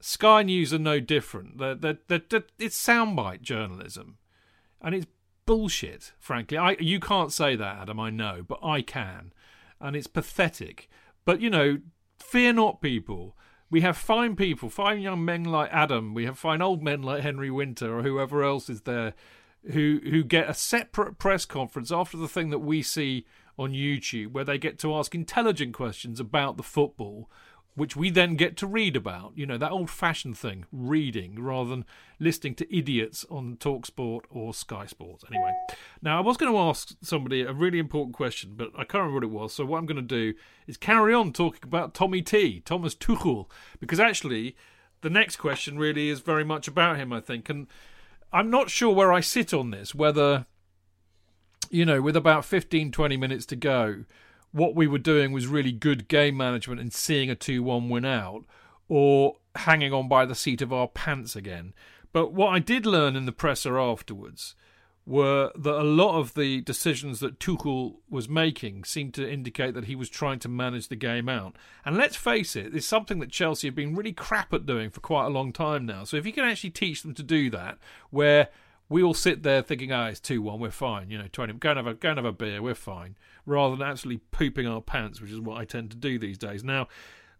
[0.00, 1.58] Sky News are no different.
[1.58, 4.16] They're, they're, they're, it's soundbite journalism,
[4.80, 5.06] and it's
[5.44, 6.12] bullshit.
[6.18, 8.00] Frankly, I you can't say that, Adam.
[8.00, 9.32] I know, but I can,
[9.80, 10.88] and it's pathetic.
[11.24, 11.78] But you know,
[12.18, 13.36] fear not, people.
[13.70, 16.12] We have fine people, fine young men like Adam.
[16.12, 19.14] We have fine old men like Henry Winter or whoever else is there,
[19.72, 24.32] who who get a separate press conference after the thing that we see on YouTube
[24.32, 27.30] where they get to ask intelligent questions about the football,
[27.74, 29.32] which we then get to read about.
[29.34, 31.84] You know, that old fashioned thing, reading, rather than
[32.18, 35.24] listening to idiots on Talksport or Sky Sports.
[35.30, 35.52] Anyway,
[36.02, 39.14] now I was going to ask somebody a really important question, but I can't remember
[39.14, 39.54] what it was.
[39.54, 40.34] So what I'm going to do
[40.66, 43.46] is carry on talking about Tommy T, Thomas Tuchel,
[43.80, 44.56] because actually
[45.00, 47.48] the next question really is very much about him, I think.
[47.48, 47.66] And
[48.32, 50.46] I'm not sure where I sit on this, whether,
[51.70, 54.04] you know, with about 15, 20 minutes to go,
[54.52, 58.04] what we were doing was really good game management and seeing a 2 1 win
[58.04, 58.44] out,
[58.88, 61.72] or hanging on by the seat of our pants again.
[62.12, 64.54] But what I did learn in the presser afterwards
[65.06, 69.86] were that a lot of the decisions that Tuchel was making seemed to indicate that
[69.86, 71.56] he was trying to manage the game out.
[71.84, 75.00] And let's face it, it's something that Chelsea have been really crap at doing for
[75.00, 76.04] quite a long time now.
[76.04, 77.78] So if you can actually teach them to do that,
[78.10, 78.48] where
[78.90, 81.54] we all sit there thinking, "Ah, oh, it's two one, we're fine," you know, twenty,
[81.54, 83.16] go and have a go and have a beer, we're fine,
[83.46, 86.62] rather than actually pooping our pants, which is what I tend to do these days.
[86.62, 86.88] Now,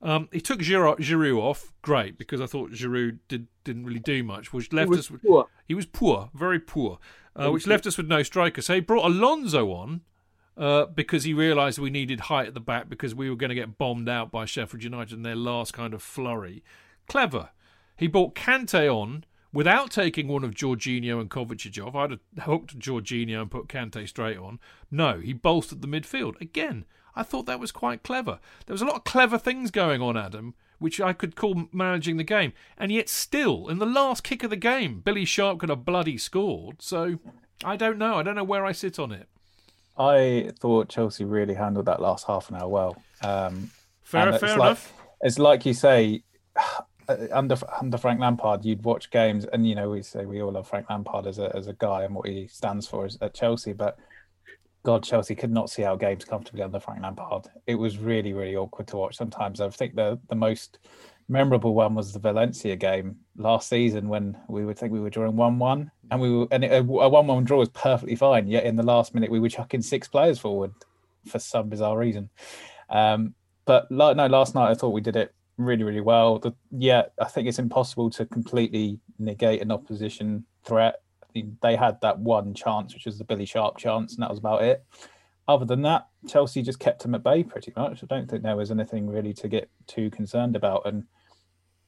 [0.00, 4.22] um, he took Giroud, Giroud off, great, because I thought Giroud did didn't really do
[4.22, 5.48] much, which left us with poor.
[5.66, 6.98] he was poor, very poor,
[7.36, 8.62] uh, which left us with no striker.
[8.62, 10.02] So he brought Alonso on
[10.56, 13.54] uh, because he realised we needed height at the back because we were going to
[13.54, 16.62] get bombed out by Sheffield United in their last kind of flurry.
[17.08, 17.50] Clever.
[17.96, 21.94] He brought Kante on without taking one of Jorginho and Kovacic off.
[21.94, 24.58] I'd have hooked Jorginho and put Kante straight on.
[24.90, 26.40] No, he bolstered the midfield.
[26.40, 26.84] Again,
[27.16, 28.38] I thought that was quite clever.
[28.66, 32.16] There was a lot of clever things going on, Adam, which I could call managing
[32.16, 32.52] the game.
[32.78, 36.18] And yet, still, in the last kick of the game, Billy Sharp could have bloody
[36.18, 36.80] scored.
[36.80, 37.18] So
[37.64, 38.16] I don't know.
[38.16, 39.28] I don't know where I sit on it.
[39.98, 43.02] I thought Chelsea really handled that last half an hour well.
[43.22, 43.70] Um,
[44.02, 44.92] Fair, fair it's like, enough.
[45.20, 46.22] It's like you say,
[47.32, 50.68] under under Frank Lampard, you'd watch games, and you know we say we all love
[50.68, 53.98] Frank Lampard as a as a guy and what he stands for at Chelsea, but
[54.82, 57.46] God, Chelsea could not see our games comfortably under Frank Lampard.
[57.66, 59.16] It was really really awkward to watch.
[59.16, 60.78] Sometimes I think the the most
[61.28, 65.36] memorable one was the Valencia game last season when we would think we were drawing
[65.36, 68.46] one one, and we were and it, a one one draw was perfectly fine.
[68.46, 70.72] Yet in the last minute we were chucking six players forward
[71.26, 72.30] for some bizarre reason.
[72.88, 73.34] Um,
[73.66, 75.34] but no, last night I thought we did it
[75.64, 76.38] really, really well.
[76.38, 80.96] The, yeah, I think it's impossible to completely negate an opposition threat.
[81.22, 84.30] I mean, they had that one chance, which was the Billy Sharp chance, and that
[84.30, 84.84] was about it.
[85.46, 88.02] Other than that, Chelsea just kept them at bay pretty much.
[88.02, 90.86] I don't think there was anything really to get too concerned about.
[90.86, 91.04] And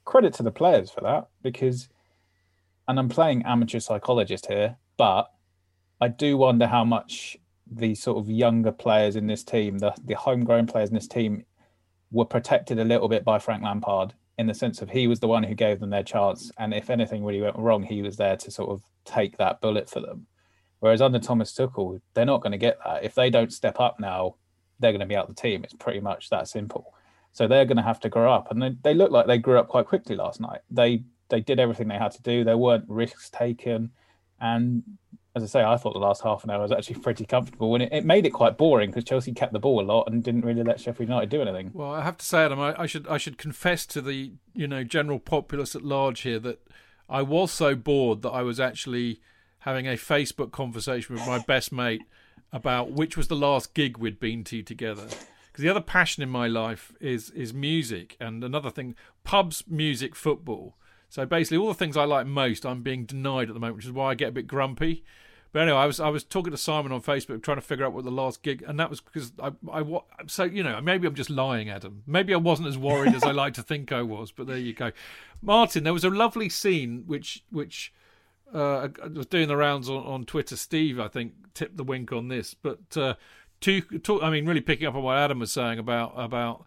[0.04, 1.88] credit to the players for that, because,
[2.88, 5.30] and I'm playing amateur psychologist here, but
[6.00, 7.36] I do wonder how much
[7.70, 11.44] the sort of younger players in this team, the, the homegrown players in this team,
[12.12, 15.28] were protected a little bit by Frank Lampard in the sense of he was the
[15.28, 18.36] one who gave them their chance, and if anything really went wrong, he was there
[18.36, 20.26] to sort of take that bullet for them.
[20.80, 23.04] Whereas under Thomas Tuchel, they're not going to get that.
[23.04, 24.36] If they don't step up now,
[24.78, 25.62] they're going to be out the team.
[25.62, 26.94] It's pretty much that simple.
[27.32, 29.58] So they're going to have to grow up, and they, they look like they grew
[29.58, 30.60] up quite quickly last night.
[30.70, 32.44] They they did everything they had to do.
[32.44, 33.90] There weren't risks taken,
[34.40, 34.82] and
[35.34, 37.82] as I say, I thought the last half an hour was actually pretty comfortable, and
[37.82, 40.44] it, it made it quite boring because Chelsea kept the ball a lot and didn't
[40.44, 41.70] really let Sheffield United do anything.
[41.72, 44.66] Well, I have to say, Adam, I, I should I should confess to the you
[44.66, 46.60] know general populace at large here that
[47.08, 49.20] I was so bored that I was actually
[49.60, 52.02] having a Facebook conversation with my best mate
[52.52, 55.06] about which was the last gig we'd been to together.
[55.50, 60.14] Because the other passion in my life is is music, and another thing, pubs, music,
[60.14, 60.76] football.
[61.08, 63.84] So basically, all the things I like most, I'm being denied at the moment, which
[63.84, 65.04] is why I get a bit grumpy.
[65.52, 67.92] But anyway, I was I was talking to Simon on Facebook, trying to figure out
[67.92, 69.84] what the last gig, and that was because I I
[70.26, 72.02] so you know maybe I'm just lying, Adam.
[72.06, 74.72] Maybe I wasn't as worried as I like to think I was, but there you
[74.72, 74.92] go.
[75.42, 77.92] Martin, there was a lovely scene which which
[78.54, 80.56] uh, I was doing the rounds on, on Twitter.
[80.56, 83.14] Steve, I think, tipped the wink on this, but uh,
[83.60, 86.64] to talk, I mean, really picking up on what Adam was saying about about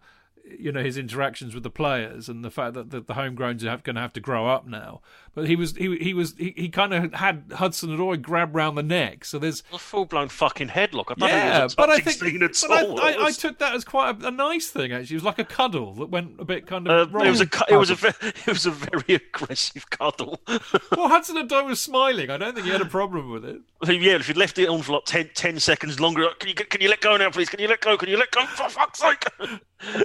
[0.58, 3.78] you know his interactions with the players and the fact that the, the homegrowns are
[3.78, 5.00] going to have to grow up now.
[5.36, 8.56] But he was he he was he, he kind of had Hudson and Odoi grab
[8.56, 9.26] round the neck.
[9.26, 11.04] So there's A full blown fucking headlock.
[11.10, 13.00] I don't yeah, think it was a but I think scene at but I, all.
[13.02, 14.92] I, It I took that as quite a, a nice thing.
[14.92, 17.26] Actually, it was like a cuddle that went a bit kind of uh, wrong.
[17.26, 20.40] it was a it was a ve- it was a very aggressive cuddle.
[20.96, 22.30] well, Hudson and Odoi was smiling.
[22.30, 23.60] I don't think he had a problem with it.
[23.86, 26.54] yeah, if you'd left it on for like 10, 10 seconds longer, like, can you
[26.54, 27.50] can you let go now, please?
[27.50, 27.98] Can you let go?
[27.98, 28.46] Can you let go?
[28.46, 29.22] For fuck's sake!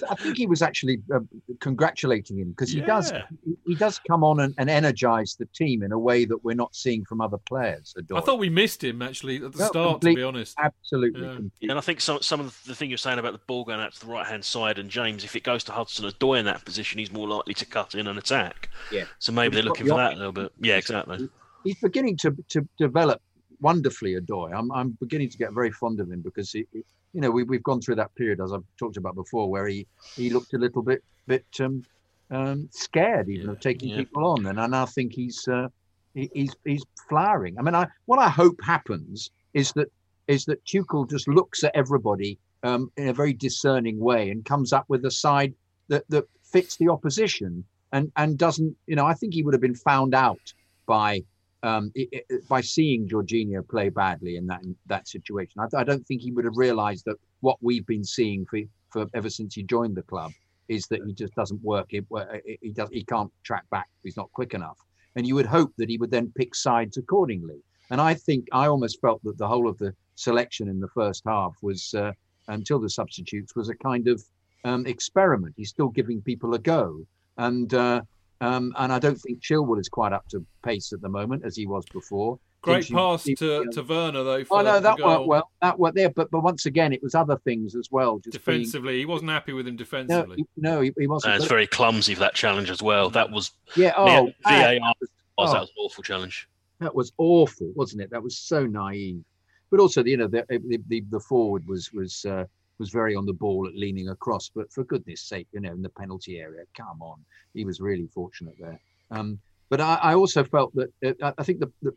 [0.10, 1.20] I think he was actually uh,
[1.62, 3.22] congratulating him because he does Yeah.
[3.46, 6.56] he- he does come on and, and energize the team in a way that we're
[6.56, 7.94] not seeing from other players.
[8.14, 9.92] I thought we missed him actually at the No, start.
[9.94, 11.50] complete- To be honest, absolutely.
[11.62, 11.70] Yeah.
[11.72, 13.94] And I think some some of the thing you're saying about the ball going out
[13.94, 16.66] to the right hand side and James, if it goes to Hudson Odoi in that
[16.66, 18.70] position, he's more likely to cut in and attack.
[18.92, 19.06] Yeah.
[19.20, 20.20] So maybe they're looking the for that a option.
[20.20, 20.52] little bit.
[20.60, 21.30] Yeah, exactly.
[21.64, 23.22] He's beginning to to develop
[23.62, 24.16] wonderfully.
[24.20, 26.66] Odoi, I'm I'm beginning to get very fond of him because he
[27.14, 29.86] you know, we, we've gone through that period as I've talked about before, where he
[30.16, 31.84] he looked a little bit bit um,
[32.32, 33.98] um, scared even Yeah, of taking yeah.
[33.98, 35.68] people on, and I now think he's uh,
[36.14, 37.58] he, he's he's flowering.
[37.60, 39.88] I mean, I what I hope happens is that
[40.28, 44.72] is that Tuchel just looks at everybody um, in a very discerning way and comes
[44.74, 45.54] up with a side
[45.90, 49.62] that that fits the opposition and and doesn't you know I think he would have
[49.62, 50.42] been found out
[50.88, 51.22] by
[51.64, 55.62] um, i- i- by seeing Jorginho play badly in that in that situation.
[55.62, 58.60] I, I don't think he would have realised that what we've been seeing for
[58.90, 60.32] for ever since he joined the club
[60.72, 61.88] is that he just doesn't work.
[61.92, 63.90] It, it, he does he can't track back.
[64.04, 64.80] He's not quick enough.
[65.16, 67.60] And you would hope that he would then pick sides accordingly.
[67.92, 71.24] And I think I almost felt that the whole of the selection in the first
[71.26, 72.14] half was uh,
[72.48, 74.24] until the substitutes was a kind of
[74.64, 75.54] um, experiment.
[75.58, 77.06] He's still giving people a go,
[77.38, 78.02] and uh,
[78.40, 81.58] um, and I don't think Chilwell is quite up to pace at the moment as
[81.58, 82.40] he was before.
[82.62, 84.44] Great Seems- pass seems to, be- to Werner though.
[84.44, 85.08] For Oh no, that goal.
[85.08, 85.52] worked well.
[85.62, 88.20] That worked there, but but once again, it was other things as well.
[88.20, 90.36] Just being- Defensively, he wasn't happy with him no, defensively.
[90.38, 91.34] he, no, he, he wasn't.
[91.34, 93.10] And it's very clumsy for that challenge as well.
[93.10, 95.10] That was yeah, oh, VAR that, was,
[95.40, 95.52] oh.
[95.54, 96.48] that was an awful challenge.
[96.80, 98.12] that was awful, wasn't it?
[98.12, 99.24] That was so naive.
[99.72, 102.46] But also, you know, the the, the, the forward was was uh,
[102.78, 104.52] was very on the ball at leaning across.
[104.54, 107.24] But for goodness sake, you know, in the penalty area, come on,
[107.56, 108.80] he was really fortunate there.
[109.10, 109.40] Um,
[109.72, 110.90] but I, I also felt that
[111.24, 111.92] uh, I- think the the,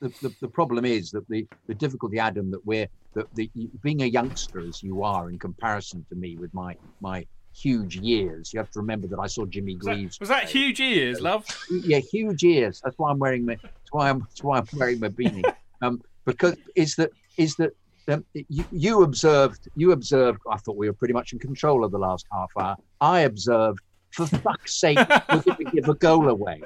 [0.00, 3.48] the, the the problem is that the the difficulty, Adam, that we're that the
[3.82, 7.24] being a youngster as you are in comparison to me with my my
[7.54, 8.50] huge years.
[8.52, 10.18] You have to remember that I saw Jimmy Was that, Greaves.
[10.20, 11.44] was that huge ears, love?
[11.70, 12.80] yeah, huge ears.
[12.82, 13.56] That's why I'm wearing my.
[13.62, 14.20] That's why I'm.
[14.20, 15.44] That's why I'm wearing my beanie.
[15.84, 17.72] Um, because is that is that
[18.06, 19.68] um, you, you observed.
[19.74, 20.38] You observed.
[20.48, 22.76] I thought we were pretty much in control of the last half hour.
[23.00, 23.80] I observed.
[24.12, 26.60] For fuck's sake, we're going to give a goal away,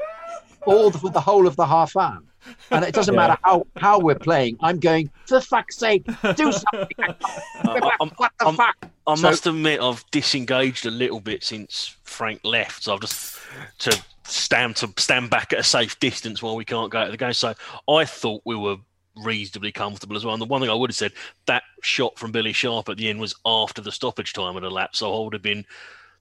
[0.67, 2.21] all the, for the whole of the half hour.
[2.71, 3.21] And it doesn't Yeah.
[3.21, 4.57] matter how how we're playing.
[4.61, 5.11] I'm going.
[5.27, 6.05] For fuck's sake,
[6.37, 6.89] do something.
[6.99, 7.15] I,
[8.01, 8.77] I'm- what the I'm- fuck?
[9.09, 12.85] I So- must admit, I've disengaged a little bit since Frank left.
[12.85, 13.39] So I've just
[13.81, 17.13] to stand to stand back at a safe distance while we can't go out of
[17.13, 17.33] the game.
[17.33, 17.55] So
[17.89, 18.77] I thought we were
[19.25, 20.35] reasonably comfortable as well.
[20.35, 21.13] And the one thing I would have said
[21.47, 24.99] that shot from Billy Sharp at the end was after the stoppage time had elapsed.
[25.01, 25.65] So I would have been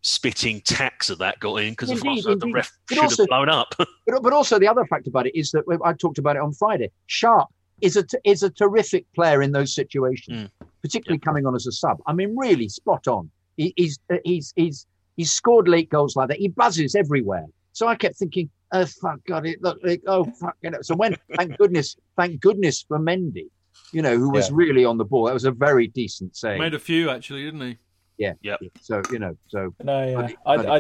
[0.08, 3.24] spitting tax at that got in because if Indeed, not, the ref But should also-
[3.24, 3.74] have blown up.
[4.08, 6.54] But, but also the other fact about it is that I talked about it on
[6.54, 6.92] Friday.
[7.08, 7.50] Sharp
[7.82, 10.50] is a t- is a terrific player in those situations,
[10.84, 11.98] particularly coming on as a sub.
[12.06, 13.32] I mean, really spot on.
[13.58, 14.86] He, he's uh, he's he's
[15.18, 16.38] he's scored late goals like that.
[16.38, 17.46] He buzzes everywhere.
[17.74, 20.56] So I kept thinking, oh fuck God, it look like oh fuck.
[20.62, 20.82] You know.
[20.84, 23.48] So when thank goodness, thank goodness for Mendy,
[23.92, 24.56] you know, who was Yeah.
[24.56, 25.26] really on the ball.
[25.26, 26.60] That was a very decent save.
[26.60, 27.78] Made a few actually, didn't he?
[28.18, 28.34] Yeah.
[28.42, 28.60] Yep.
[28.62, 28.70] yeah.
[28.82, 30.14] So you know, so No, yeah.
[30.16, 30.76] Bloody- I, bloody- I,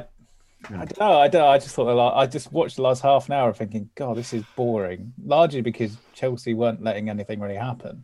[0.67, 1.19] I don't know.
[1.19, 1.47] I don't.
[1.47, 4.17] I just thought the la- I just watched the last half an hour thinking, God,
[4.17, 5.13] this is boring.
[5.23, 8.03] Largely because Chelsea weren't letting anything really happen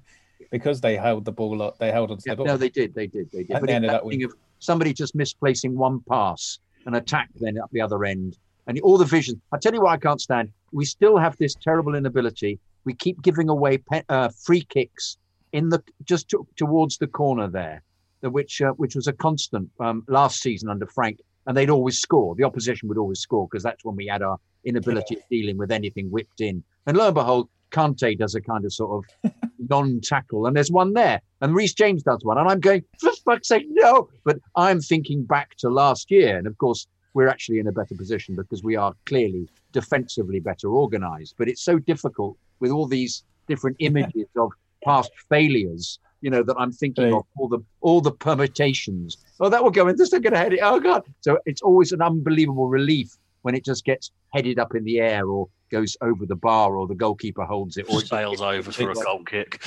[0.51, 1.77] because they held the ball up.
[1.79, 2.45] They held onto Yeah, the ball.
[2.45, 3.51] no, they did, they did, they did.
[3.51, 6.93] And But they it's ended that up with- of somebody just misplacing one pass, an
[6.95, 8.37] attack then up the other end,
[8.67, 9.41] and all the vision.
[9.51, 10.51] I tell you what, I can't stand.
[10.71, 12.59] We still have this terrible inability.
[12.85, 15.17] We keep giving away pe- uh, free kicks
[15.51, 17.81] in the just to, towards the corner there, the-
[18.29, 22.35] which uh, which was a constant um, last season under Frank, and they'd always score.
[22.35, 25.71] The opposition would always score because that's when we had our inability of dealing with
[25.71, 26.63] anything whipped in.
[26.85, 29.33] And lo and behold, Kante does a kind of sort of
[29.69, 33.47] non-tackle, and there's one there, and Reece James does one, and I'm going for fuck's
[33.47, 34.09] sake, no!
[34.23, 37.95] But I'm thinking back to last year, and of course we're actually in a better
[37.95, 41.35] position because we are clearly defensively better organised.
[41.37, 44.51] But it's so difficult with all these different images of
[44.83, 45.99] past failures.
[46.21, 47.13] You know that I'm thinking Right.
[47.13, 49.17] of all the all the permutations.
[49.39, 49.95] Oh, that will go in.
[49.97, 50.59] This is going to head it.
[50.61, 51.03] Oh God!
[51.21, 53.09] So it's always an unbelievable relief
[53.41, 56.85] when it just gets headed up in the air or goes over the bar or
[56.87, 59.63] the goalkeeper holds it or it Sails over for a goal kick.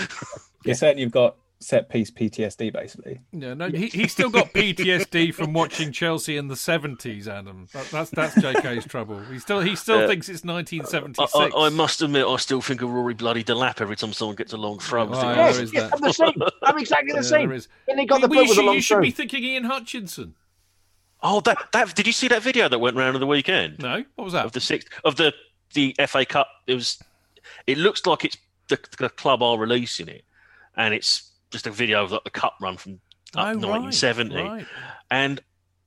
[0.64, 3.20] You're saying you've got set piece PTSD basically.
[3.32, 7.26] Yeah, no, he, he's still got PTSD from watching Chelsea in the seventies.
[7.26, 9.20] Adam, that, that's that's JK's trouble.
[9.24, 10.06] He still he still Yeah.
[10.08, 11.50] thinks it's nineteen seventy I.
[11.54, 14.52] I, I must admit, I still think of Rory Bloody Delap every time someone gets
[14.52, 15.08] a long throw.
[15.08, 15.94] Oh, I think, yeah, yes, there is yes, that.
[15.94, 16.42] I'm the same.
[16.62, 17.48] I'm exactly the Yeah, same.
[17.48, 17.68] there is.
[17.86, 19.64] When they got the We- ball we with a should- you should be thinking Ian
[19.64, 20.34] Hutchinson.
[21.22, 24.04] Oh, that that did you see that video that went round of the weekend No,
[24.16, 24.44] what was that?
[24.44, 25.32] of the sixth of the
[25.72, 26.48] the FA Cup?
[26.66, 27.02] It was.
[27.66, 28.36] It looks like it's
[28.68, 30.24] the, the club are releasing it,
[30.76, 33.00] and it's just a video of like the cup run from
[33.36, 34.34] uh, Oh, up right, 1970.
[34.36, 34.66] right.
[35.10, 35.40] And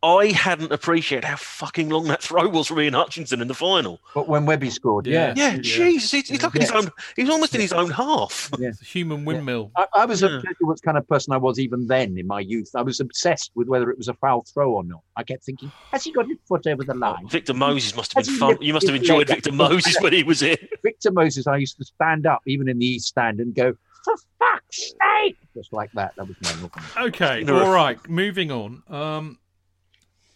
[0.03, 3.99] I hadn't appreciated how fucking long that throw was from Ian Hutchinson in the final.
[4.13, 5.33] But when Webby scored, Yeah.
[5.35, 5.53] yeah.
[5.55, 6.89] Yeah, Jesus, he's, he's like in his own.
[7.15, 8.49] He's almost in his own half.
[8.59, 9.71] It's a human windmill.
[9.75, 10.41] I, I was a Yeah.
[10.61, 12.69] what kind of person I was even then in my youth.
[12.75, 15.01] I was obsessed with whether it was a foul throw or not.
[15.15, 17.23] I kept thinking, has he got his foot over the line?
[17.25, 18.57] Oh, Victor Moses must have been fun.
[18.61, 19.27] You must have enjoyed?
[19.27, 20.57] Victor Moses when he was in.
[20.83, 23.75] Victor Moses, I used to stand up even in the East Stand and go,
[24.15, 25.37] for fuck's Snake!
[25.53, 26.15] Just like that.
[26.15, 26.77] That was my look.
[26.97, 27.63] Okay, No.
[27.63, 27.97] all right.
[28.09, 28.83] Moving on.
[28.87, 29.39] Um,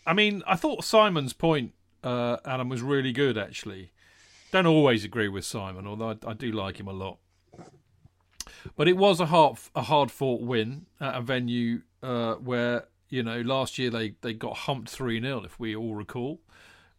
[0.05, 1.73] I mean, I thought Simon's point,
[2.03, 3.37] uh, Adam, was really good.
[3.37, 3.91] Actually,
[4.51, 7.17] don't always agree with Simon, although I, I do like him a lot.
[8.75, 13.23] But it was a hard, a hard fought win at a venue uh, where you
[13.23, 16.41] know last year they, they got humped three 0 if we all recall.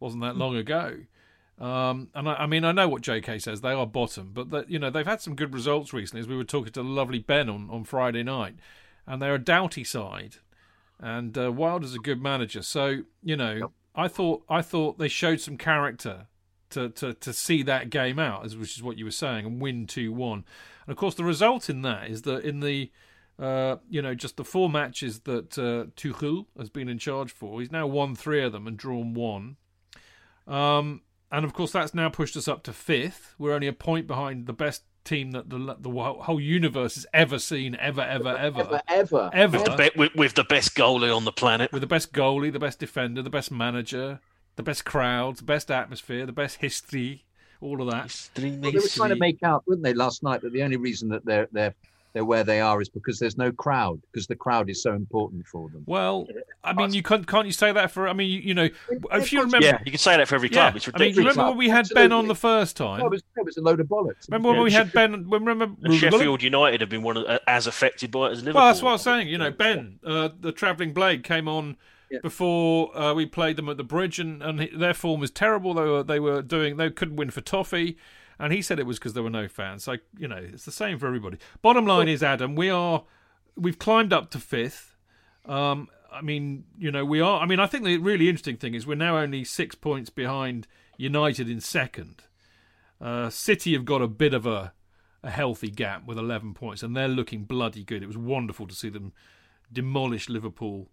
[0.01, 0.99] Wasn't that long ago.
[1.63, 4.69] Um, and I, I mean, I know what JK says; they are bottom, but that
[4.69, 6.21] you know they've had some good results recently.
[6.21, 8.57] As we were talking to the lovely Ben on, on Friday night,
[9.07, 10.37] and they're a doughty side,
[10.99, 12.63] and uh, Wilder's a good manager.
[12.63, 16.27] So you know, I thought I thought they showed some character
[16.71, 19.61] to to to see that game out, as which is what you were saying, and
[19.61, 20.45] win two one.
[20.85, 22.91] And of course, the result in that is that in the
[23.39, 27.61] uh, you know just the four matches that uh, Tuchel has been in charge for,
[27.61, 29.59] he's now won three of them and drawn one.
[30.49, 31.03] Um,
[31.33, 33.35] and of course, that's now pushed us up to fifth.
[33.39, 37.39] We're only a point behind the best team that the the whole universe has ever
[37.41, 39.31] seen, ever, ever, ever, Ever, ever.
[39.33, 39.59] ever.
[39.59, 41.73] With the, be- with, with the best goalie on the planet.
[41.73, 44.21] with the best goalie, the best defender, the best manager,
[44.57, 47.25] the best crowds, the best atmosphere, the best history,
[47.61, 48.31] all of that.
[48.37, 51.09] Well, they were trying to make out, weren't they, last night, that the only reason
[51.09, 51.75] that they're they're
[52.13, 55.47] they're where they are is because there's no crowd, because the crowd is so important
[55.47, 55.83] for them.
[55.87, 56.27] Well,
[56.63, 58.07] I mean, you can't can't you say that for?
[58.09, 58.69] I mean, you, you know,
[59.13, 60.77] if you remember, Yeah, you can say that for every club.
[60.77, 61.37] It's I mean, ridiculous.
[61.37, 63.01] remember when we had Ben on the first time?
[63.01, 64.29] No, it was, it was a load of bollocks.
[64.29, 65.29] Remember when Yeah, we had Ben?
[65.29, 65.75] When Remember?
[65.83, 68.61] And Sheffield United have been one of, uh, as affected by it as Liverpool.
[68.61, 69.29] Well, that's what I was saying.
[69.29, 71.77] You know, Ben, uh, the travelling blade, came on
[72.11, 72.19] Yeah.
[72.23, 75.73] before uh, we played them at the bridge, and, and their form was terrible.
[75.75, 77.97] They were they were doing they couldn't win for toffee,
[78.43, 79.85] and he said it was because there were no fans.
[79.85, 81.39] So you know, it's the same for everybody.
[81.63, 83.05] Bottom line is, Adam, we are
[83.57, 84.97] we've climbed up to fifth.
[85.47, 87.41] Um, I mean, you know, we are.
[87.41, 90.67] I mean, I think the really interesting thing is we're now only six points behind
[90.97, 92.25] United in second.
[93.01, 94.73] Uh, City have got a bit of a
[95.25, 98.03] a healthy gap with 11 points, and they're looking bloody good.
[98.03, 99.13] It was wonderful to see them
[99.73, 100.89] demolish Liverpool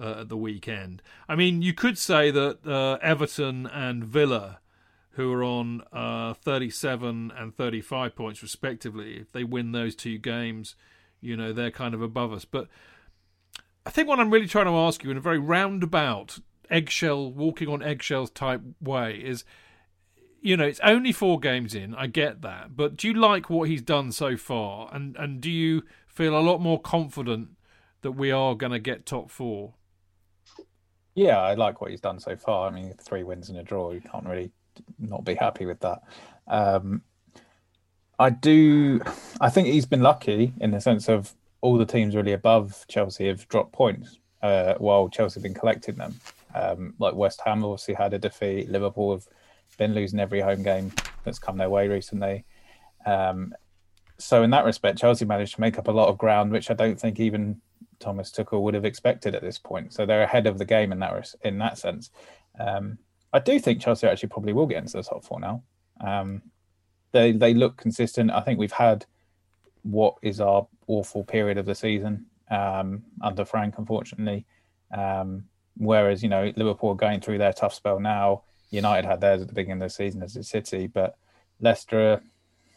[0.00, 1.02] uh, at the weekend.
[1.28, 4.60] I mean, you could say that uh, Everton and Villa,
[5.14, 10.74] who are on uh, 37 and 35 points respectively, if they win those two games,
[11.20, 12.44] you know, they're kind of above us.
[12.44, 12.68] But
[13.86, 16.38] I think what I'm really trying to ask you in a very roundabout,
[16.70, 19.44] eggshell, walking on eggshells type way is
[20.40, 21.94] you know, it's only four games in.
[21.94, 25.50] I get that, but do you like what he's done so far, and and do
[25.50, 27.48] you feel a lot more confident
[28.02, 29.72] that we are going to get top four?
[31.14, 32.68] Yeah, I like what he's done so far.
[32.68, 33.92] I mean, three wins and a draw.
[33.92, 34.52] You can't really
[34.98, 36.02] not be happy with that.
[36.46, 37.02] Um,
[38.18, 39.00] I do.
[39.40, 43.26] I think he's been lucky in the sense of all the teams really above Chelsea
[43.26, 46.14] have dropped points, uh, while Chelsea have been collecting them.
[46.54, 48.68] Um, like West Ham obviously had a defeat.
[48.68, 49.26] Liverpool have
[49.78, 50.92] been losing every home game
[51.24, 52.44] that's come their way recently.
[53.06, 53.54] Um,
[54.18, 56.74] so in that respect, Chelsea managed to make up a lot of ground, which I
[56.74, 57.60] don't think even
[57.98, 59.92] Thomas Tuchel would have expected at this point.
[59.92, 62.10] So they're ahead of the game in that in that sense.
[62.58, 62.98] Um,
[63.34, 65.64] I do think Chelsea actually probably will get into the top four now.
[66.00, 66.40] Um,
[67.10, 68.30] they they look consistent.
[68.30, 69.04] I think we've had
[69.82, 74.46] what is our awful period of the season um, under Frank, unfortunately.
[74.96, 75.46] Um,
[75.76, 78.44] whereas you know Liverpool are going through their tough spell now.
[78.70, 81.18] United had theirs at the beginning of the season as a City, but
[81.60, 82.22] Leicester.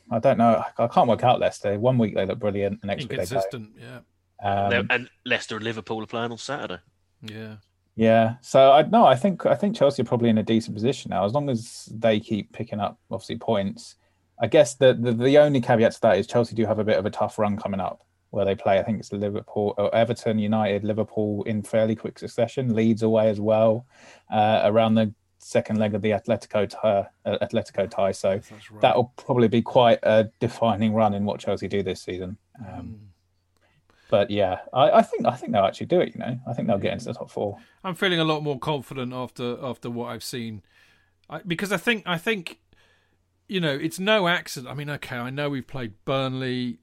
[0.09, 0.63] I don't know.
[0.77, 1.77] I can't work out Leicester.
[1.77, 3.73] One week they look brilliant, the next week they don't.
[3.77, 3.99] Yeah,
[4.41, 6.79] Um, and Leicester and Liverpool are playing on Saturday.
[7.21, 7.57] yeah.
[7.97, 8.35] Yeah.
[8.41, 11.25] So I no, I think I think Chelsea are probably in a decent position now,
[11.25, 13.95] as long as they keep picking up obviously points.
[14.39, 16.97] I guess the, the the only caveat to that is Chelsea do have a bit
[16.97, 18.77] of a tough run coming up, where they play.
[18.77, 22.75] I think it's Liverpool, or Everton, United, Liverpool in fairly quick succession.
[22.75, 23.87] Leeds away as well,
[24.31, 27.07] uh, around the second leg of the Atletico tie.
[27.25, 28.11] Uh, Atletico tie.
[28.11, 28.81] So right.
[28.81, 32.37] that'll probably be quite a defining run in what Chelsea do this season.
[32.59, 32.99] Um,
[34.09, 36.13] but yeah, I, I think I think they'll actually do it.
[36.13, 37.57] You know, I think they'll get into the top four.
[37.83, 40.61] I'm feeling a lot more confident after after what I've seen,
[41.29, 42.59] I, because I think I think,
[43.47, 44.71] you know, it's no accident.
[44.71, 46.79] I mean, okay, I know we've played Burnley,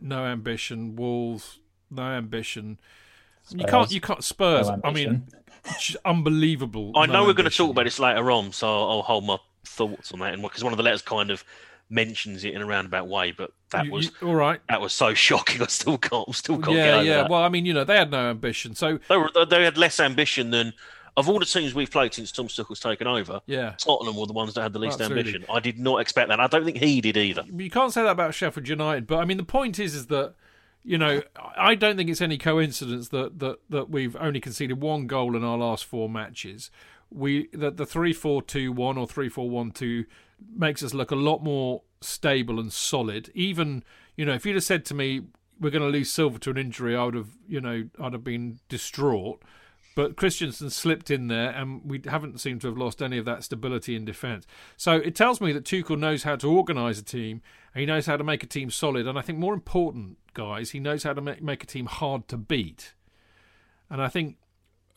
[0.00, 2.78] no ambition, Wolves, no ambition.
[3.50, 4.68] You can't you can't Spurs.
[4.68, 5.28] No I mean,
[6.04, 6.92] unbelievable.
[6.96, 9.24] I no know we're going to talk about this later on, so I'll, I'll hold
[9.24, 11.44] my thoughts on that, and because one of the letters kind of
[11.88, 13.32] mentions it in a roundabout way.
[13.32, 14.60] But that You- was you- all right.
[14.68, 15.62] that was so shocking.
[15.62, 17.16] I still can't, still can't get Yeah, yeah.
[17.22, 17.30] that.
[17.30, 20.00] Well, I mean, you know, they had no ambition, so They were they had less
[20.00, 20.72] ambition than
[21.16, 23.40] of all the teams we've played since Tom Tuchel's taken over.
[23.46, 23.74] yeah.
[23.78, 25.20] Tottenham were the ones that had the least Absolutely.
[25.34, 25.44] ambition.
[25.50, 26.40] I did not expect that.
[26.40, 27.42] I don't think he did either.
[27.50, 30.34] you can't say that about Sheffield United, but I mean the point is is that
[30.84, 31.22] you know
[31.56, 35.42] I don't think it's any coincidence that that, that we've only conceded one goal in
[35.42, 36.70] our last four matches.
[37.10, 40.04] We that the three four two one or three four one two
[40.54, 43.30] makes us look a lot more stable and solid.
[43.34, 43.84] Even
[44.16, 45.22] you know if you'd have said to me
[45.60, 48.24] we're going to lose Silva to an injury, I would have, you know, I'd have
[48.24, 49.42] been distraught.
[49.94, 53.44] But Christensen slipped in there, and we haven't seemed to have lost any of that
[53.44, 54.46] stability in defence.
[54.76, 57.40] So it tells me that Tuchel knows how to organise a team,
[57.72, 59.06] and he knows how to make a team solid.
[59.06, 62.28] And I think more important, guys, he knows how to make, make a team hard
[62.28, 62.92] to beat.
[63.88, 64.36] And I think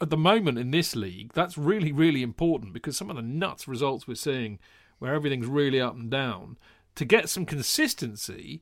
[0.02, 3.70] at the moment in this league, that's really, really important because some of the nuts
[3.70, 4.60] results we're seeing,
[5.00, 6.58] where everything's really up and down,
[6.96, 8.62] to get some consistency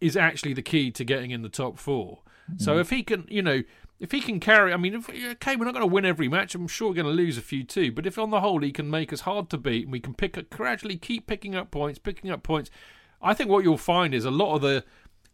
[0.00, 2.62] is actually the key to getting in the top 4 mm-hmm.
[2.62, 3.62] So if he can, you know,
[3.98, 6.54] if he can carry, I mean, if, okay, we're not going to win every match.
[6.54, 7.92] I'm sure we're going to lose a few too.
[7.92, 10.14] But if on the whole he can make us hard to beat and we can
[10.14, 12.70] pick up, gradually keep picking up points, picking up points,
[13.20, 14.84] I think what you'll find is a lot of the,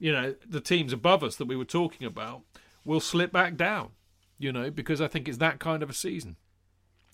[0.01, 2.43] you know, the teams above us that we were talking about
[2.85, 3.90] will slip back down.
[4.39, 6.36] You know, because I think it's that kind of a season.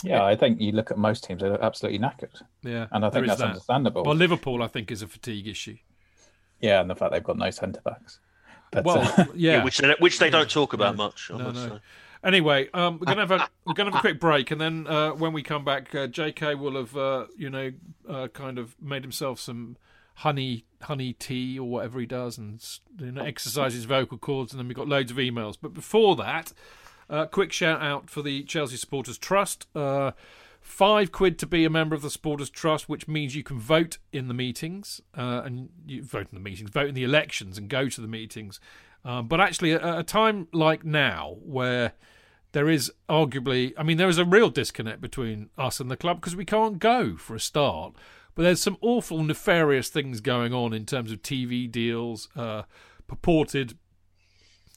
[0.02, 2.42] Yeah, I think you look at most teams; they're absolutely knackered.
[2.62, 3.48] Yeah, and I think that's that.
[3.48, 4.04] understandable.
[4.04, 5.76] Well, Liverpool, I think, is a fatigue issue.
[6.60, 8.20] Yeah, and the fact they've got no centre backs.
[8.70, 9.58] But, well, uh, yeah.
[9.58, 9.64] yeah.
[9.64, 11.30] which they, which they don't talk about no, much.
[11.30, 11.80] No, no.
[12.24, 15.10] Anyway, um, we're gonna have a we're gonna have a quick break, and then uh,
[15.10, 16.54] when we come back, uh, J.K.
[16.54, 17.72] will have uh, you know
[18.08, 19.76] uh, kind of made himself some
[20.16, 22.64] honey honey tea or whatever he does, and
[22.98, 25.56] you know, exercise his vocal cords, and then we've got loads of emails.
[25.60, 26.52] But before that,
[27.12, 29.68] uh, quick shout out for the Chelsea Supporters Trust.
[29.76, 30.12] Uh,
[30.62, 33.98] Five quid to be a member of the Supporters Trust, which means you can vote
[34.12, 37.68] in the meetings uh, and you vote in the meetings, vote in the elections, and
[37.68, 38.60] go to the meetings.
[39.04, 41.94] Um, but actually, at a time like now, where
[42.52, 46.20] there is arguably, I mean, there is a real disconnect between us and the club
[46.20, 47.94] because we can't go for a start.
[48.36, 52.62] But there's some awful nefarious things going on in terms of TV deals, uh,
[53.08, 53.76] purported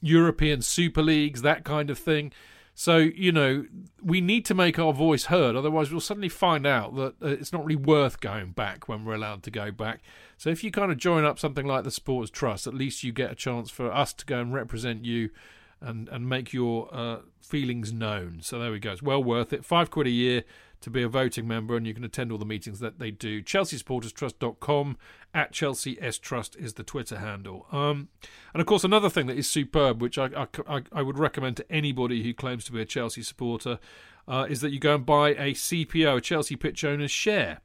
[0.05, 2.31] European Super Leagues, that kind of thing.
[2.77, 3.65] So, you know,
[4.03, 5.55] we need to make our voice heard.
[5.55, 9.15] Otherwise, we'll suddenly find out that uh, it's not really worth going back when we're
[9.15, 10.01] allowed to go back.
[10.37, 13.13] So, if you kind of join up something like the Sports Trust, at least you
[13.13, 15.29] get a chance for us to go and represent you
[15.79, 18.39] and, and make your uh, feelings known.
[18.41, 18.91] So, there we go.
[18.91, 19.63] It's well worth it.
[19.63, 20.43] Five quid a year
[20.81, 23.41] to be a voting member, and you can attend all the meetings that they do.
[23.41, 24.97] ChelseaSupportersTrust.com
[25.35, 27.67] at Chelsea S Trust is the Twitter handle.
[27.71, 28.07] Um,
[28.53, 31.71] and of course, another thing that is superb, which I, I, I would recommend to
[31.71, 33.77] anybody who claims to be a Chelsea supporter,
[34.27, 37.59] uh, is that you go and buy a CPO, a Chelsea Pitch Owners share.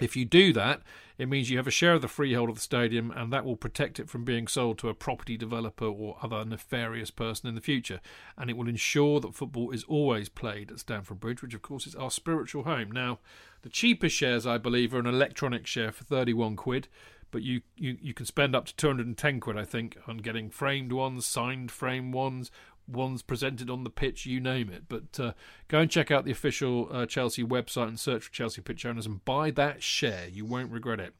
[0.00, 0.80] If you do that,
[1.18, 3.56] it means you have a share of the freehold of the stadium, and that will
[3.56, 7.60] protect it from being sold to a property developer or other nefarious person in the
[7.60, 8.00] future.
[8.36, 11.86] And it will ensure that football is always played at Stamford Bridge, which, of course,
[11.86, 12.90] is our spiritual home.
[12.90, 13.18] Now,
[13.62, 16.88] the cheapest shares, I believe, are an electronic share for 31 quid
[17.32, 20.92] but you, you, you can spend up to 210 quid, I think, on getting framed
[20.92, 22.50] ones, signed frame ones,
[22.88, 24.84] ones presented on the pitch, you name it.
[24.88, 25.32] But uh,
[25.68, 29.06] go and check out the official uh, Chelsea website and search for Chelsea pitch owners
[29.06, 30.28] and buy that share.
[30.28, 31.14] You won't regret it.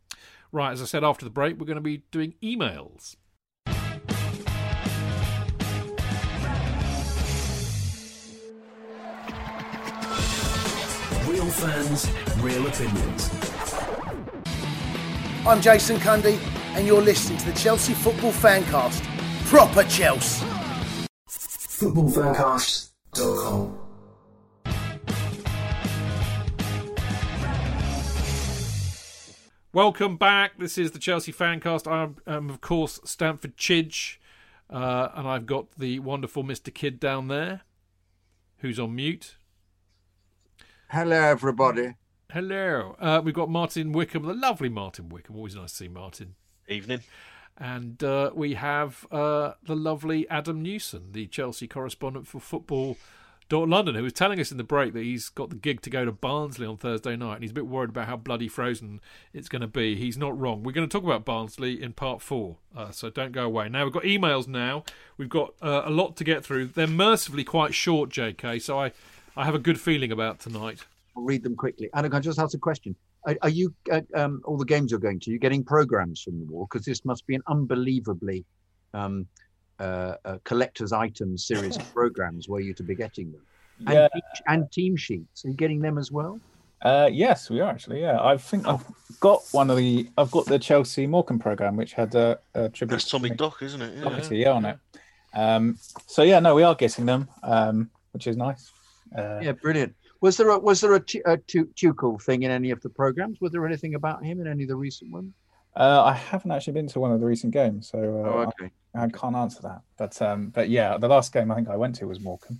[0.53, 3.17] Right, as I said after the break, we're going to be doing emails.
[11.27, 13.31] Real fans, real opinions.
[15.47, 16.39] I'm Jason Cundy,
[16.75, 19.03] and you're listening to the Chelsea Football Fancast.
[19.47, 20.47] Proper Chelsea
[21.77, 23.79] footballfancast.com.
[29.75, 30.59] Welcome back.
[30.59, 31.91] This is the Chelsea Fancast.
[31.91, 34.17] I'm, um, of course, Stamford Chidge,
[34.71, 36.73] uh, and I've got the wonderful Mr.
[36.73, 37.61] Kydd down there,
[38.61, 39.37] who's on mute.
[40.89, 41.97] Hello, everybody.
[42.33, 42.97] Hello.
[42.99, 45.37] Uh, we've got Martin Wickham, the lovely Martin Wickham.
[45.37, 46.37] Always nice to see Martin.
[46.69, 47.01] Evening.
[47.59, 52.97] And uh, we have uh, the lovely Adam Newson, the Chelsea correspondent for Football.
[53.51, 56.05] London, who was telling us in the break that he's got the gig to go
[56.05, 59.01] to Barnsley on Thursday night, and he's a bit worried about how bloody frozen
[59.33, 59.95] it's going to be.
[59.95, 60.63] He's not wrong.
[60.63, 63.69] We're going to talk about Barnsley in part four, uh, so don't go away.
[63.69, 64.49] Now we've got emails.
[64.49, 64.85] Now
[65.17, 66.67] we've got uh, a lot to get through.
[66.67, 68.59] They're mercifully quite short, J.K.
[68.59, 68.93] So I,
[69.37, 70.85] I have a good feeling about tonight.
[71.17, 71.89] I'll read them quickly.
[71.95, 72.97] And I just ask a question.
[73.27, 75.31] Are, are you uh, um, all the games you're going to?
[75.31, 78.45] You're getting programs from the wall because this must be an unbelievably
[78.95, 79.27] um,
[79.79, 83.43] uh, uh, collector's item series of programs where you're to be getting them.
[83.87, 84.09] And, yeah.
[84.47, 85.45] and team sheets.
[85.45, 86.41] Are you getting them as well?
[86.81, 88.01] Uh, yes, we are actually.
[88.01, 88.85] Yeah, I think I've
[89.21, 90.09] got one of the.
[90.17, 92.97] I've got the Chelsea Morecambe program, which had a, a tribute.
[92.97, 93.95] That's Tommy Doc, isn't it?
[93.99, 94.79] Yeah, yeah on it.
[95.35, 98.71] Um, so yeah, no, we are getting them, um, which is nice.
[99.17, 99.95] Uh, yeah, brilliant.
[100.27, 102.89] Was there a was there a, t- a t- Tuchel thing in any of the
[102.89, 103.41] programs?
[103.41, 105.33] Was there anything about him in any of the recent ones?
[105.77, 108.73] Uh, I haven't actually been to one of the recent games, so uh, oh, okay.
[108.97, 109.83] I, I, can't answer that.
[109.97, 112.59] But um, but yeah, the last game I think I went to was Morecambe,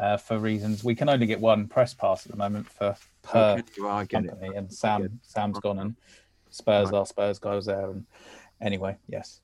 [0.00, 3.62] uh, for reasons we can only get one press pass at the moment for per
[3.80, 4.06] okay.
[4.08, 4.56] company, it.
[4.56, 5.94] and Sam Sam's gone and
[6.50, 6.98] Spurs, right.
[6.98, 8.06] our Spurs guy was there, and
[8.60, 9.40] anyway, yes.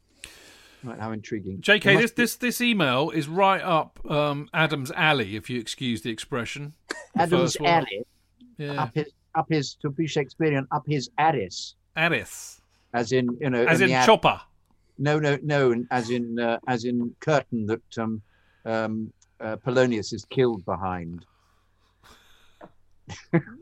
[0.83, 1.61] Right, how intriguing.
[1.61, 6.11] JK, this this this email is right up um, Adam's alley, if you excuse the
[6.11, 6.75] expression.
[7.15, 8.07] The Adam's alley,
[8.57, 12.63] Yeah, up his, up his, to be Shakespearean, up his arras, arras,
[12.95, 14.41] as in, you know, as in in chopper.
[14.99, 18.21] No, no, no, as in, uh, as in curtain that um,
[18.67, 21.25] um, uh, Polonius is killed behind.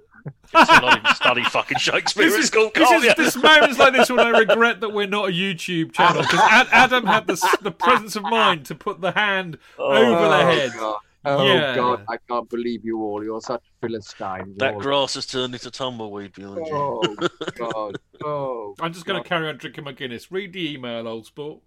[0.52, 3.92] So not even study fucking Shakespeare This at is, school, this, is, this moments like
[3.94, 7.70] this when I regret that we're not a YouTube channel because Adam had the the
[7.70, 10.72] presence of mind to put the hand over the head.
[10.78, 10.96] God.
[11.24, 11.74] Oh Yeah.
[11.74, 13.22] God, I can't believe you all.
[13.22, 14.56] You're such philistines.
[14.58, 14.80] That all.
[14.80, 16.72] grass has turned into tumbleweed behind you.
[16.72, 17.02] Oh
[17.56, 17.96] God.
[18.24, 18.74] Oh.
[18.80, 20.30] I'm just going to carry on drinking my Guinness.
[20.30, 21.60] Read the email, old sport.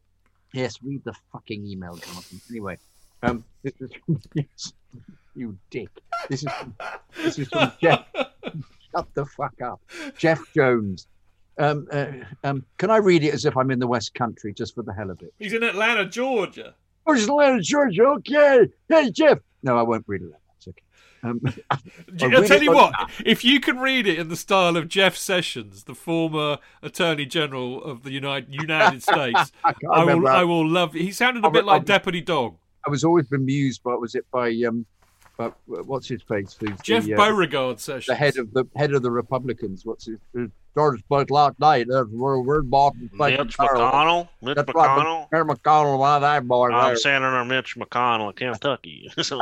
[0.53, 2.41] Yes, read the fucking email, Jonathan.
[2.49, 2.77] Anyway,
[3.23, 3.91] um, this is
[4.33, 4.73] yes,
[5.35, 5.89] you dick.
[6.29, 6.75] This is from,
[7.17, 8.05] this is from Jeff.
[8.93, 9.81] Shut the fuck up,
[10.17, 11.07] Jeff Jones.
[11.57, 12.07] Um, uh,
[12.43, 14.93] um, can I read it as if I'm in the West Country, just for the
[14.93, 15.33] hell of it?
[15.39, 16.75] He's in Atlanta, Georgia.
[17.05, 18.03] Oh, it's Atlanta, Georgia.
[18.03, 18.67] Okay.
[18.89, 19.39] Hey, Jeff.
[19.63, 20.31] No, I won't read it.
[20.31, 20.81] That's okay.
[21.23, 21.41] Um,
[22.35, 22.93] I'll tell you what,
[23.25, 27.83] if you can read it in the style of Jeff Sessions, the former Attorney General
[27.83, 30.27] of the United United States, I I will.
[30.27, 30.93] I will love.
[30.93, 32.57] He sounded a I'll- bit like Deputy Dawg.
[32.85, 34.85] I was always bemused by was it by um,
[35.49, 36.55] by, what's his face?
[36.59, 38.05] Who's Jeff the, uh, Beauregard Sessions.
[38.05, 39.85] the head of the head of the Republicans.
[39.85, 40.17] What's his?
[40.37, 40.45] uh,
[40.75, 41.87] George Bush last night.
[41.89, 43.09] That's where we're Boston.
[43.13, 44.29] Mitch McConnell?
[44.41, 45.27] Mitch That's right, McConnell?
[45.31, 46.71] Mayor McConnell, one of that boys.
[46.73, 46.95] I'm there.
[46.95, 49.11] Senator Mitch McConnell of Kentucky.
[49.21, 49.37] Something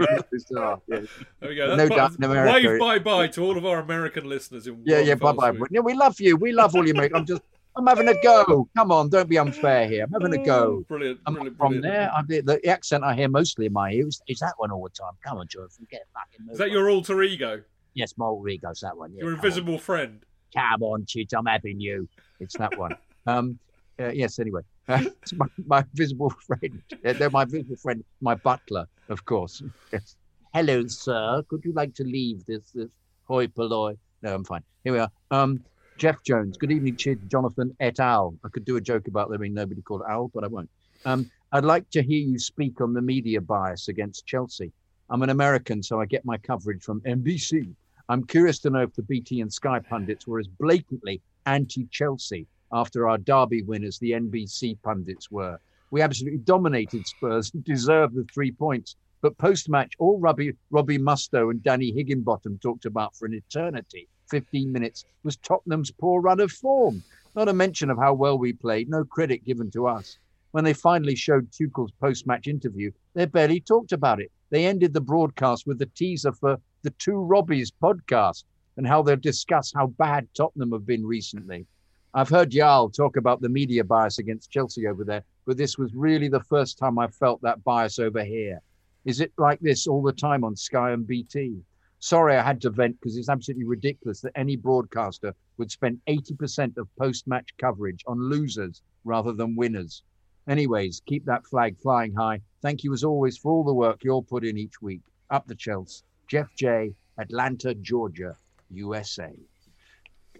[0.00, 0.80] like bizarre.
[0.88, 1.00] Yeah,
[1.40, 1.76] There we go.
[1.76, 2.68] No doubt in America.
[2.68, 4.66] Wave bye bye to all of our American listeners.
[4.66, 5.16] In yeah, yeah.
[5.16, 5.52] Bye bye.
[5.70, 6.36] Yeah, we love you.
[6.36, 7.14] We love all you make.
[7.14, 7.42] I'm just.
[7.76, 8.68] I'm having a go.
[8.76, 10.04] Come on, don't be unfair here.
[10.04, 10.84] I'm having a go.
[10.88, 11.94] Brilliant, I'm brilliant, from brilliant.
[11.94, 12.10] there.
[12.14, 14.90] I'm, the, the accent I hear mostly in my ears is that one all the
[14.90, 15.12] time.
[15.24, 16.52] Come on, Jonathan, get fucking.
[16.52, 17.62] Is that your alter ego?
[17.94, 19.12] Yes, my alter ego's that one.
[19.12, 19.44] Yeah, Your come on.
[19.46, 20.24] invisible friend?
[20.54, 22.08] Come on, Chid, I'm having you.
[22.40, 22.96] It's that one.
[23.26, 23.58] Um,
[24.00, 24.62] uh, yes, anyway.
[24.88, 26.82] it's my, my visible friend.
[27.04, 29.62] Yeah, they're my visible friend, my butler, of course.
[29.92, 30.16] Yes.
[30.54, 31.44] Hello, sir.
[31.48, 32.88] Could you like to leave this, this
[33.24, 33.96] hoi polloi?
[34.22, 34.62] No, I'm fine.
[34.82, 35.10] Here we are.
[35.30, 35.62] Um,
[36.00, 36.56] Jeff Jones.
[36.56, 38.34] Good evening, Chid, Jonathan et al.
[38.42, 40.70] I could do a joke about there being nobody called Al, but I won't.
[41.04, 44.72] Um, I'd like to hear you speak on the media bias against Chelsea.
[45.10, 47.74] I'm an American, so I get my coverage from NBC.
[48.08, 52.46] I'm curious to know if the BT and Sky pundits were as blatantly anti Chelsea
[52.72, 55.60] after our derby win as the NBC pundits were.
[55.90, 58.96] We absolutely dominated Spurs and deserved the three points.
[59.20, 64.08] But post match, all Robbie, Robbie Mustoe and Danny Higginbotham talked about for an eternity,
[64.30, 67.02] 15 minutes, was Tottenham's poor run of form.
[67.36, 70.18] Not a mention of how well we played, no credit given to us.
[70.52, 74.32] When they finally showed Tuchel's post match interview, they barely talked about it.
[74.50, 78.44] They ended the broadcast with a teaser for the Two Robbies podcast
[78.76, 81.66] and how they'll discuss how bad Tottenham have been recently.
[82.14, 85.94] I've heard Jarl talk about the media bias against Chelsea over there, but this was
[85.94, 88.60] really the first time I felt that bias over here.
[89.04, 91.62] Is it like this all the time on Sky and BT?
[92.00, 96.78] Sorry, I had to vent because it's absolutely ridiculous that any broadcaster would spend 80%
[96.78, 100.02] of post match coverage on losers rather than winners.
[100.48, 102.40] Anyways, keep that flag flying high.
[102.62, 105.02] Thank you as always for all the work you all put in each week.
[105.28, 106.02] Up the Chelsea.
[106.26, 108.34] Jeff J, Atlanta, Georgia,
[108.70, 109.30] USA.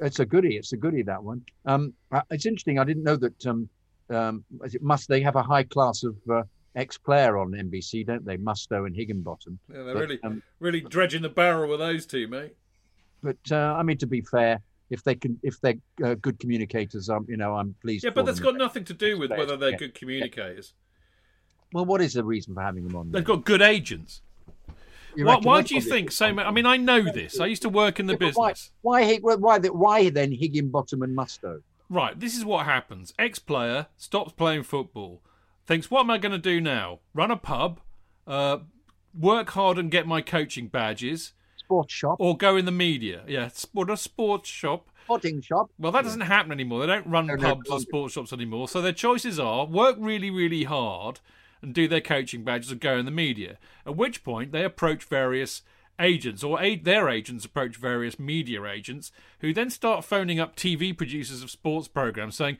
[0.00, 0.56] It's a goodie.
[0.56, 1.42] It's a goodie that one.
[1.66, 2.78] Um, uh, it's interesting.
[2.78, 3.46] I didn't know that.
[3.46, 3.68] Um,
[4.08, 4.44] um,
[4.80, 6.42] must they have a high class of uh,
[6.76, 8.36] ex-player on NBC, don't they?
[8.36, 9.58] Mustoe and Higginbotham.
[9.72, 12.54] Yeah, they're But, really, um, really dredging the barrel with those two, mate.
[13.22, 15.74] But uh, I mean, to be fair, if they can, if they're
[16.04, 18.04] uh, good communicators, um, you know, I'm pleased.
[18.04, 19.76] Yeah, but that's got nothing to do with whether they're Yeah.
[19.76, 20.74] good communicators.
[21.72, 23.06] Well, what is the reason for having them on?
[23.12, 23.36] They've then?
[23.36, 24.22] got good agents.
[25.16, 26.26] Why, why do you think so?
[26.26, 27.40] I mean, I know this.
[27.40, 28.70] I used to work in the Yeah, business.
[28.82, 31.62] Why, why, why, why, why then Higginbotham and Mustoe?
[31.88, 33.12] Right, this is what happens.
[33.18, 35.20] Ex player stops playing football,
[35.70, 36.98] thinks, what am I going to do now?
[37.14, 37.78] Run a pub,
[38.26, 38.58] uh,
[39.18, 43.22] work hard and get my coaching badges, Sports shop, or go in the media.
[43.28, 44.88] Yeah, sport a sports shop.
[45.06, 45.70] potting shop.
[45.78, 46.80] Well, that doesn't happen anymore.
[46.80, 48.66] They don't run No, no, pubs or sports shops anymore.
[48.66, 51.20] So their choices are work really, really hard
[51.62, 53.58] and do their coaching badges and go in the media.
[53.86, 55.62] At which point they approach various
[56.00, 60.96] agents or a- their agents approach various media agents who then start phoning up TV
[60.96, 62.56] producers of sports programs saying,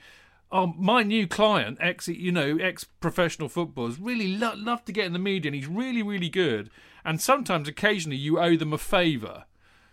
[0.52, 5.12] "Oh, my new client, ex, you know, ex-professional footballers, really lo- love to get in
[5.12, 6.70] the media, and he's really, really good.
[7.04, 9.44] And sometimes, occasionally, you owe them a favour.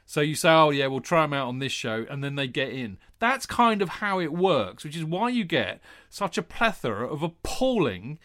[0.05, 2.47] So you say, oh, yeah, we'll try them out on this show, and then they
[2.47, 2.97] get in.
[3.19, 7.21] That's kind of how it works, which is why you get such a plethora of
[7.21, 8.17] appalling,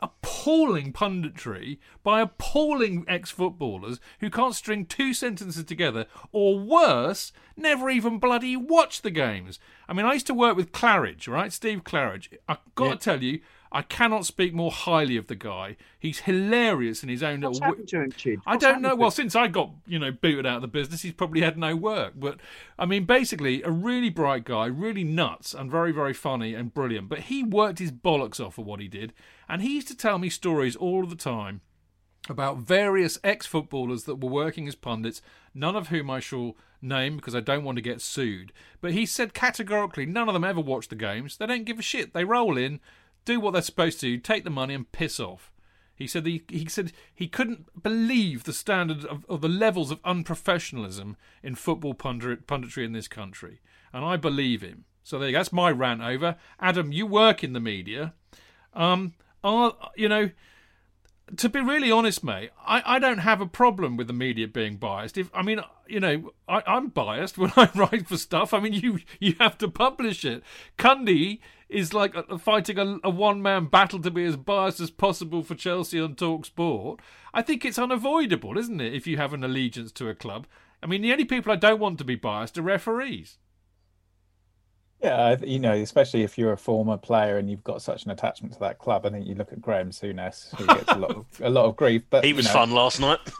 [0.00, 7.90] appalling punditry by appalling ex footballers who can't string two sentences together, or worse, never
[7.90, 9.58] even bloody watch the games.
[9.88, 11.52] I mean, I used to work with Claridge, right?
[11.52, 12.28] Steve Claridge.
[12.48, 12.90] I've got Yeah.
[12.92, 15.76] to tell you, I cannot speak more highly of the guy.
[15.98, 17.66] He's hilarious in his own What's little.
[17.66, 18.40] happened to him, Chid?
[18.46, 18.94] I don't know.
[18.94, 21.76] Well, since I got you know booted out of the business, he's probably had no
[21.76, 22.14] work.
[22.16, 22.38] But
[22.78, 27.08] I mean, basically, a really bright guy, really nuts, and very very funny and brilliant.
[27.08, 29.12] But he worked his bollocks off for what he did,
[29.48, 31.60] and he used to tell me stories all the time
[32.28, 35.22] about various ex-footballers that were working as pundits,
[35.54, 38.52] none of whom I shall name because I don't want to get sued.
[38.80, 41.36] But he said categorically, none of them ever watch the games.
[41.36, 42.14] They don't give a shit.
[42.14, 42.80] They roll in,
[43.28, 45.52] do what they're supposed to, do, take the money and piss off.
[45.94, 50.02] He said he, he said he couldn't believe the standard of, of the levels of
[50.02, 53.60] unprofessionalism in football pundit, punditry in this country,
[53.92, 54.84] and I believe him.
[55.02, 55.32] So there.
[55.32, 56.36] That's my rant over.
[56.60, 58.14] Adam, you work in the media.
[58.74, 60.30] Um, are you know?
[61.36, 64.76] To be really honest, mate, I, I don't have a problem with the media being
[64.76, 65.18] biased.
[65.18, 68.54] If I mean, you know, I, I'm biased when I write for stuff.
[68.54, 70.42] I mean, you you have to publish it.
[70.78, 75.42] Cundy is like fighting a, a one man battle to be as biased as possible
[75.42, 77.00] for Chelsea on Talk Sport.
[77.34, 78.94] I think it's unavoidable, isn't it?
[78.94, 80.46] If you have an allegiance to a club.
[80.82, 83.38] I mean, the only people I don't want to be biased are referees.
[85.02, 88.54] Yeah, you know, especially if you're a former player and you've got such an attachment
[88.54, 89.06] to that club.
[89.06, 91.76] I think you look at Graham Souness, who gets a lot of a lot of
[91.76, 92.02] grief.
[92.10, 93.20] But He you was know, fun last night.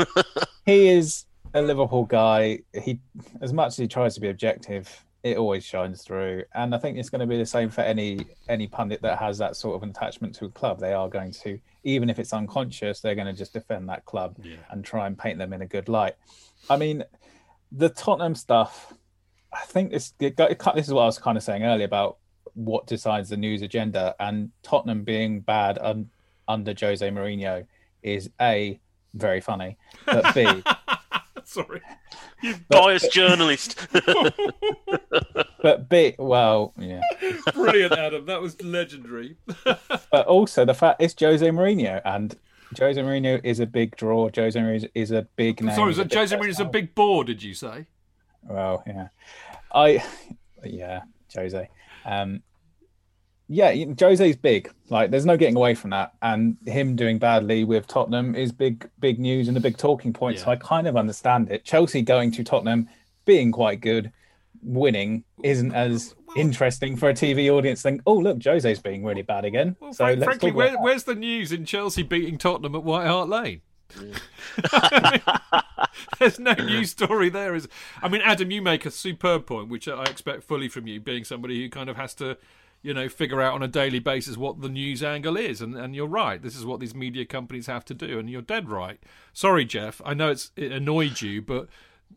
[0.67, 1.25] He is
[1.55, 2.59] a Liverpool guy.
[2.75, 3.01] He,
[3.41, 6.45] as much as he tries to be objective, it always shines through.
[6.55, 9.39] And I think it's going to be the same for any any pundit that has
[9.39, 10.79] that sort of an attachment to a club.
[10.79, 14.37] They are going to, even if it's unconscious, they're going to just defend that club
[14.71, 16.15] and try and paint them in a good light.
[16.69, 17.03] I mean,
[17.73, 18.93] the Tottenham stuff.
[19.53, 22.19] I think this it it, this is what I was kind of saying earlier about
[22.55, 26.11] what decides the news agenda and Tottenham being bad un,
[26.47, 27.67] under Jose Mourinho
[28.03, 28.81] is a
[29.15, 29.77] very funny,
[30.07, 30.47] but b
[31.45, 31.81] Sorry,
[32.69, 33.79] Biased journalist.
[35.63, 37.01] but b well yeah,
[37.55, 38.27] brilliant, Adam.
[38.27, 39.37] That was legendary.
[39.65, 42.37] but also the fact it's Jose Mourinho and
[42.79, 44.29] Jose Mourinho is a big draw.
[44.35, 45.75] Jose Mourinho is a big name.
[45.75, 47.25] Sorry, He's so a big Jose a big bore?
[47.25, 47.87] Did you say?
[48.43, 49.09] Well, yeah,
[49.73, 50.05] I,
[50.65, 51.03] yeah,
[51.35, 51.69] Jose.
[52.05, 52.43] Um,
[53.49, 54.71] yeah, Jose's big.
[54.91, 56.13] Like, there's no getting away from that.
[56.21, 60.39] And him doing badly with Tottenham is big, big news and a big talking point.
[60.39, 61.65] So I kind of understand it.
[61.65, 62.89] Chelsea going to Tottenham,
[63.25, 64.13] being quite good,
[64.63, 67.81] winning isn't as interesting for a TV audience.
[67.81, 69.77] Think, oh look, Jose's being really bad again.
[69.81, 73.63] Well, so frankly, where, where's the news in Chelsea beating Tottenham at White Hart Lane?
[76.19, 77.55] There's no news story there.
[77.55, 77.69] Is
[78.03, 81.25] I mean, Adam, you make a superb point, which I expect fully from you, being
[81.25, 82.37] somebody who kind of has to,
[82.83, 85.61] you know, figure out on a daily basis what the news angle is.
[85.61, 86.43] And and you're right.
[86.43, 88.99] This is what these media companies have to do, and you're dead right.
[89.33, 90.03] Sorry, Jeff.
[90.05, 91.69] I know it's it annoyed you, but.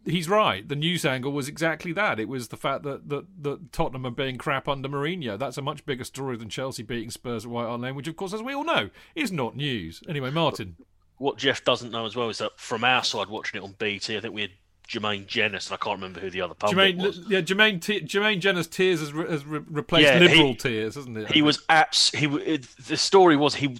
[0.06, 0.65] He's right.
[0.65, 2.18] The news angle was exactly that.
[2.18, 5.38] It was the fact that, that, that Tottenham are being crap under Mourinho.
[5.38, 8.15] That's a much bigger story than Chelsea beating Spurs at White Hart Lane, which, of
[8.15, 10.02] course, as we all know, is not news.
[10.07, 10.77] Anyway, Martin.
[11.22, 14.18] What Jeff doesn't know as well is that from our side, watching it on BT,
[14.18, 14.52] I think we had
[14.89, 17.19] Jermaine Jenas, and I can't remember who the other pundit Jermaine, was.
[17.30, 21.18] yeah, Jermaine, T- Jermaine Jenas tears has, re- has re- replaced Yeah, he- tears, hasn't
[21.18, 21.31] it?
[21.31, 22.10] He was abs.
[22.10, 23.77] He it, the story was he.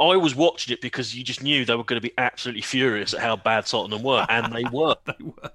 [0.00, 3.12] I was watching it because you just knew they were going to be absolutely furious
[3.12, 4.96] at how bad Tottenham were, and they were.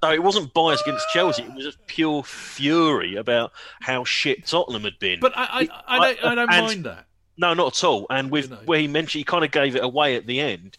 [0.04, 4.84] So it wasn't bias against Chelsea; it was just pure fury about how shit Tottenham
[4.84, 5.20] had been.
[5.20, 7.06] But I, I, I don't, I don't And- mind that.
[7.40, 8.08] No, not at all.
[8.10, 8.62] And with You know.
[8.66, 10.78] where he mentioned, he kind of gave it away at the end.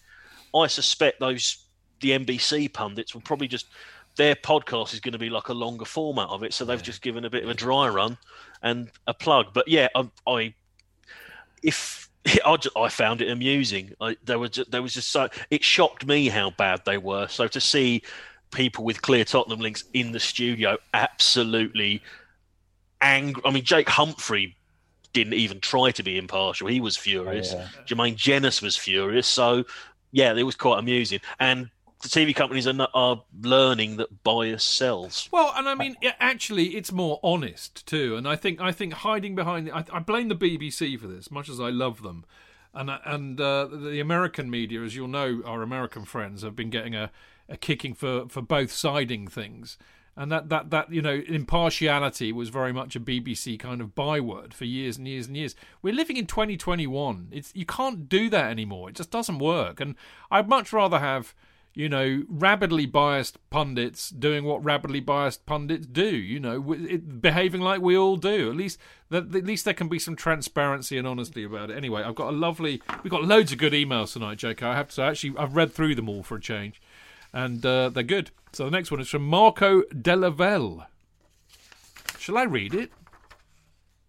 [0.58, 1.64] I suspect those
[2.00, 3.66] the NBC pundits will probably just
[4.16, 7.02] their podcast is going to be like a longer format of it, so they've just
[7.02, 8.18] given a bit of a dry run
[8.62, 9.46] and a plug.
[9.52, 10.54] But yeah, I, I
[11.62, 12.08] if
[12.44, 13.92] I, ju- I found it amusing.
[14.00, 17.28] I, there was ju- there was just so it shocked me how bad they were.
[17.28, 18.02] So to see
[18.50, 22.02] people with clear Tottenham links in the studio absolutely
[23.00, 23.42] angry.
[23.44, 24.56] I mean, Jake Humphrey
[25.12, 26.68] didn't even try to be impartial.
[26.68, 27.52] He was furious.
[27.54, 27.68] Oh, yeah.
[27.86, 29.26] Jermaine Jenas was furious.
[29.26, 29.64] So,
[30.12, 31.20] yeah, it was quite amusing.
[31.38, 31.70] And
[32.02, 35.28] the TV companies are, not, are learning that bias sells.
[35.32, 38.16] Well, and I mean, it, actually, it's more honest too.
[38.16, 41.48] And I think, I think hiding behind, I, I blame the BBC for this, much
[41.48, 42.24] as I love them.
[42.74, 46.94] And and uh, the American media, as you'll know, our American friends have been getting
[46.94, 47.10] a,
[47.48, 49.78] a kicking for, for both siding things.
[50.18, 54.52] And that, that, that, you know, impartiality was very much a BBC kind of byword
[54.52, 55.54] for years and years and years.
[55.80, 57.28] We're living in 2021.
[57.30, 58.88] It's You can't do that anymore.
[58.88, 59.80] It just doesn't work.
[59.80, 59.94] And
[60.28, 61.36] I'd much rather have
[61.78, 66.08] you know, rabidly biased pundits doing what rabidly biased pundits do.
[66.08, 68.50] You know, it, behaving like we all do.
[68.50, 68.80] At least,
[69.10, 71.76] that at least there can be some transparency and honesty about it.
[71.76, 72.82] Anyway, I've got a lovely.
[73.04, 74.60] We've got loads of good emails tonight, JK.
[74.64, 76.82] I have to say, actually, I've read through them all for a change,
[77.38, 78.32] and uh, they're good.
[78.52, 80.86] So the next one is from Marco Delavelle.
[82.18, 82.90] Shall I read it?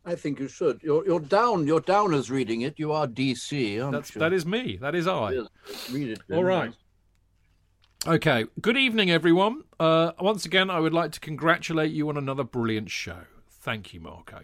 [0.04, 0.82] I think you should.
[0.82, 1.68] You're you're down.
[1.68, 2.80] You're down as reading it.
[2.80, 3.82] You are DC.
[3.82, 4.20] Aren't That's you?
[4.20, 4.78] that is me.
[4.82, 5.34] That is I.
[5.34, 5.48] Yes,
[5.92, 6.20] read it.
[6.28, 6.38] then.
[6.40, 6.74] All right.
[8.08, 8.46] Okay.
[8.62, 9.64] Good evening, everyone.
[9.80, 13.20] Uh, once again, I would like to congratulate you on another brilliant show.
[13.52, 14.40] Thank you, Marco.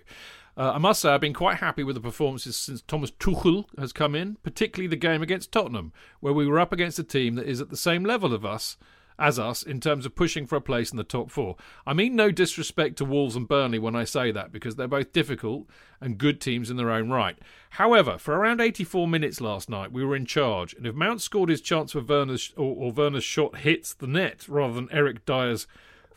[0.58, 3.92] Uh, I must say, I've been quite happy with the performances since Thomas Tuchel has
[3.92, 5.92] come in, particularly the game against Tottenham,
[6.22, 8.78] where we were up against a team that is at the same level of us
[9.18, 11.56] as us in terms of pushing for a place in the top four.
[11.86, 15.14] I mean no disrespect to Wolves and Burnley when I say that, because they're both
[15.14, 15.68] difficult
[16.00, 17.38] and good teams in their own right.
[17.72, 21.50] However, for around 84 minutes last night, we were in charge, and if Mount scored
[21.50, 25.68] his chance for Werner's or, or Werner's shot hits the net rather than Eric Dyer's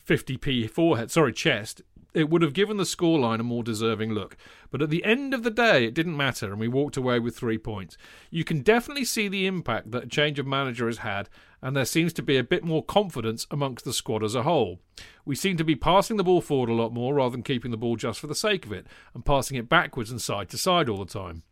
[0.06, 1.82] 50p forehead, sorry, chest,
[2.19, 4.36] it would have given the scoreline a more deserving look.
[4.70, 7.36] But at the end of the day, it didn't matter, and we walked away with
[7.36, 7.97] three points.
[8.31, 11.28] You can definitely see the impact that a change of manager has had,
[11.62, 14.81] and there seems to be a bit more confidence amongst the squad as a whole.
[15.24, 17.77] We seem to be passing the ball forward a lot more rather than keeping the
[17.77, 20.89] ball just for the sake of it, and passing it backwards and side to side
[20.89, 21.43] all the time.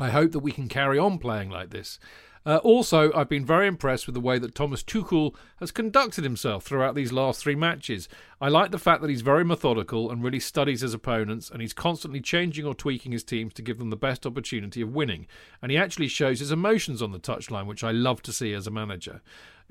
[0.00, 1.98] I hope that we can carry on playing like this.
[2.46, 6.64] Uh, also, I've been very impressed with the way that Thomas Tuchel has conducted himself
[6.64, 8.08] throughout these last three matches.
[8.40, 11.72] I like the fact that he's very methodical and really studies his opponents, and he's
[11.72, 15.26] constantly changing or tweaking his teams to give them the best opportunity of winning.
[15.60, 18.66] And he actually shows his emotions on the touchline, which I love to see as
[18.66, 19.20] a manager.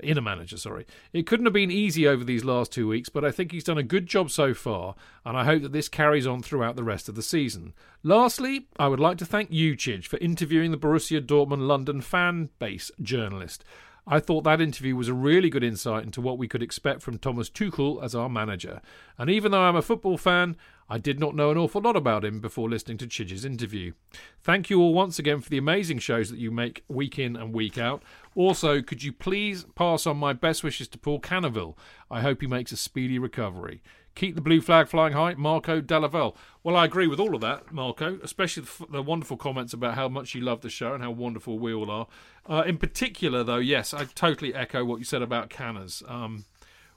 [0.00, 0.86] In a manager, sorry.
[1.12, 3.78] It couldn't have been easy over these last two weeks, but I think he's done
[3.78, 4.94] a good job so far,
[5.24, 7.72] and I hope that this carries on throughout the rest of the season.
[8.04, 12.92] Lastly, I would like to thank Chidge, for interviewing the Borussia Dortmund London fan base
[13.02, 13.64] journalist.
[14.10, 17.18] I thought that interview was a really good insight into what we could expect from
[17.18, 18.80] Thomas Tuchel as our manager.
[19.18, 20.56] And even though I'm a football fan,
[20.88, 23.92] I did not know an awful lot about him before listening to Chidge's interview.
[24.42, 27.52] Thank you all once again for the amazing shows that you make week in and
[27.52, 28.02] week out.
[28.34, 31.76] Also, could you please pass on my best wishes to Paul Canoville?
[32.10, 33.82] I hope he makes a speedy recovery.
[34.14, 36.34] Keep the blue flag flying high, Marco Delaval.
[36.64, 40.08] Well, I agree with all of that, Marco, especially the, the wonderful comments about how
[40.08, 42.08] much you love the show and how wonderful we all are.
[42.44, 46.02] Uh, in particular, though, yes, I totally echo what you said about Canners.
[46.08, 46.46] Um,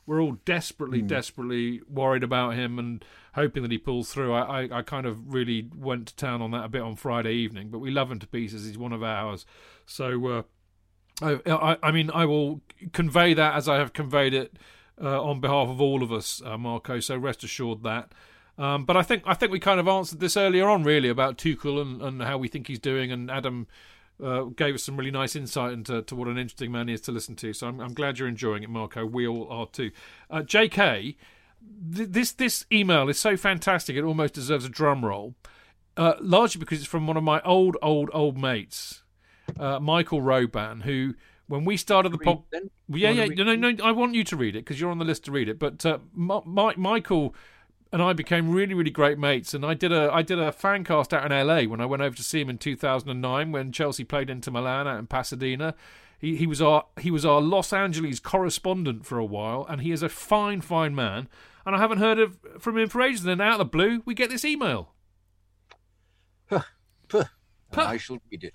[0.08, 4.34] we're all desperately, desperately worried about him and hoping that he pulls through.
[4.34, 7.34] I, I, I kind of really went to town on that a bit on Friday
[7.34, 8.66] evening, but we love him to pieces.
[8.66, 9.46] He's one of ours.
[9.86, 10.44] So, uh,
[11.22, 12.62] I, I, mean, I will
[12.94, 14.58] convey that as I have conveyed it
[15.02, 17.00] uh, on behalf of all of us, uh, Marco.
[17.00, 18.12] So rest assured that.
[18.58, 21.38] Um, but I think I think we kind of answered this earlier on, really, about
[21.38, 23.68] Tuchel and, and how we think he's doing, and Adam
[24.22, 27.02] uh, gave us some really nice insight into to what an interesting man he is
[27.02, 27.54] to listen to.
[27.54, 29.06] So I'm, I'm glad you're enjoying it, Marco.
[29.06, 29.92] We all are too.
[30.30, 31.16] Uh, J.K.
[31.96, 35.36] Th- this this email is so fantastic; it almost deserves a drum roll.
[35.98, 39.04] Uh, largely because it's from one of my old, old, old mates,
[39.60, 41.16] uh, Michael Roban, who
[41.48, 42.46] when we started the pop,
[42.88, 45.26] yeah, yeah, no, no, I want you to read it because you're on the list
[45.26, 45.60] to read it.
[45.60, 47.36] But uh, Mi- Mi- Michael
[47.92, 50.84] and I became really, really great mates, and I did a I did a fan
[50.84, 54.04] cast out in LA when I went over to see him in 2009 when Chelsea
[54.04, 55.76] played Inter Milan out in Pasadena.
[56.18, 59.92] He he was our he was our Los Angeles correspondent for a while, and he
[59.92, 61.28] is a fine, fine man.
[61.66, 63.22] And I haven't heard of from him for ages.
[63.22, 64.94] And then out of the blue, we get this email.
[66.50, 67.26] Puh.
[67.74, 68.54] I shall read it.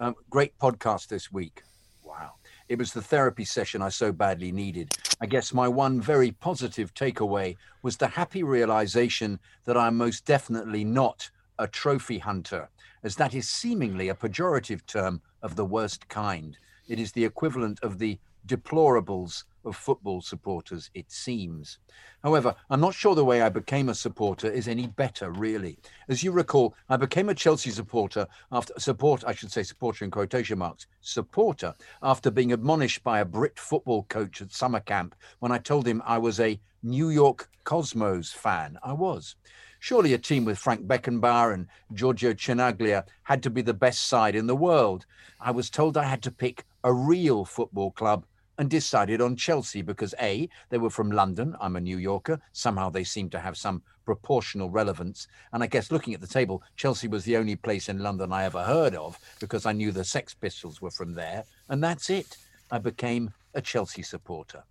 [0.00, 1.62] Um, great podcast this week.
[2.04, 2.34] Wow.
[2.68, 4.94] It was the therapy session I so badly needed.
[5.20, 10.84] I guess my one very positive takeaway was the happy realization that I'm most definitely
[10.84, 12.68] not a trophy hunter,
[13.02, 16.56] as that is seemingly a pejorative term of the worst kind.
[16.86, 21.78] It is the equivalent of the deplorables of football supporters, it seems.
[22.22, 25.78] However, I'm not sure the way I became a supporter is any better, really.
[26.08, 30.10] As you recall, I became a Chelsea supporter after support, I should say supporter in
[30.10, 35.52] quotation marks, supporter after being admonished by a Brit football coach at summer camp when
[35.52, 38.78] I told him I was a New York Cosmos fan.
[38.82, 39.36] I was.
[39.80, 44.34] Surely a team with Franz Beckenbauer and Giorgio Chinaglia had to be the best side
[44.34, 45.06] in the world.
[45.40, 48.24] I was told I had to pick a real football club
[48.58, 51.56] and decided on Chelsea because A, they were from London.
[51.60, 52.40] I'm a New Yorker.
[52.52, 55.28] Somehow they seem to have some proportional relevance.
[55.52, 58.44] And I guess looking at the table, Chelsea was the only place in London I
[58.44, 61.44] ever heard of because I knew the Sex Pistols were from there.
[61.68, 62.36] And that's it.
[62.70, 64.64] I became a Chelsea supporter.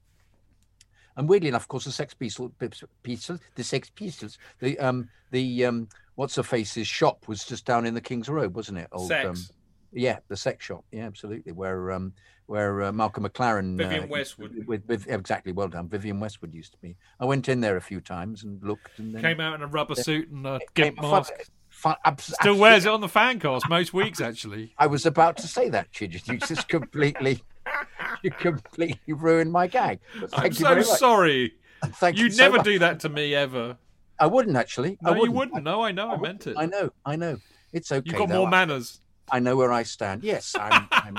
[1.15, 5.89] And weirdly enough, of course, the Sex Pistols, the Sex Pistols, the um, the um,
[6.13, 8.87] what's her face's shop was just down in the King's Road, wasn't it?
[8.91, 9.51] Old, Um, Sex.
[9.97, 10.85] Yeah, the sex shop.
[10.91, 11.51] Yeah, absolutely.
[11.51, 12.13] Where um,
[12.45, 14.65] where uh, Malcolm McLaren, Vivienne uh, Westwood.
[14.67, 15.89] with, with exactly well done.
[15.89, 16.95] Vivienne Westwood used to be.
[17.19, 19.67] I went in there a few times and looked, and then Came out in a
[19.67, 21.33] rubber suit and a gimp mask.
[21.69, 24.73] fun- Still wears it on the fan cast most weeks, actually.
[24.77, 26.27] I was about to say that, Chidget.
[26.27, 27.43] You just completely,
[28.23, 29.99] you completely ruined my gag.
[30.33, 31.53] I'm so sorry.
[31.95, 32.65] Thank You you never much.
[32.65, 33.77] do that to me ever.
[34.19, 34.97] I wouldn't actually.
[35.01, 35.25] No, I wouldn't.
[35.25, 35.63] you wouldn't.
[35.63, 36.11] No, I know.
[36.11, 36.55] I, meant it.
[36.57, 36.91] I know.
[37.05, 37.37] I know.
[37.73, 38.03] It's okay.
[38.05, 38.37] You've got though.
[38.39, 39.01] more I- manners.
[39.31, 40.23] I know where I stand.
[40.23, 41.17] Yes, I'm, I'm,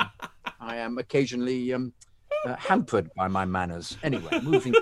[0.61, 1.93] I am occasionally um,
[2.45, 3.97] uh, hampered by my manners.
[4.03, 4.75] Anyway, moving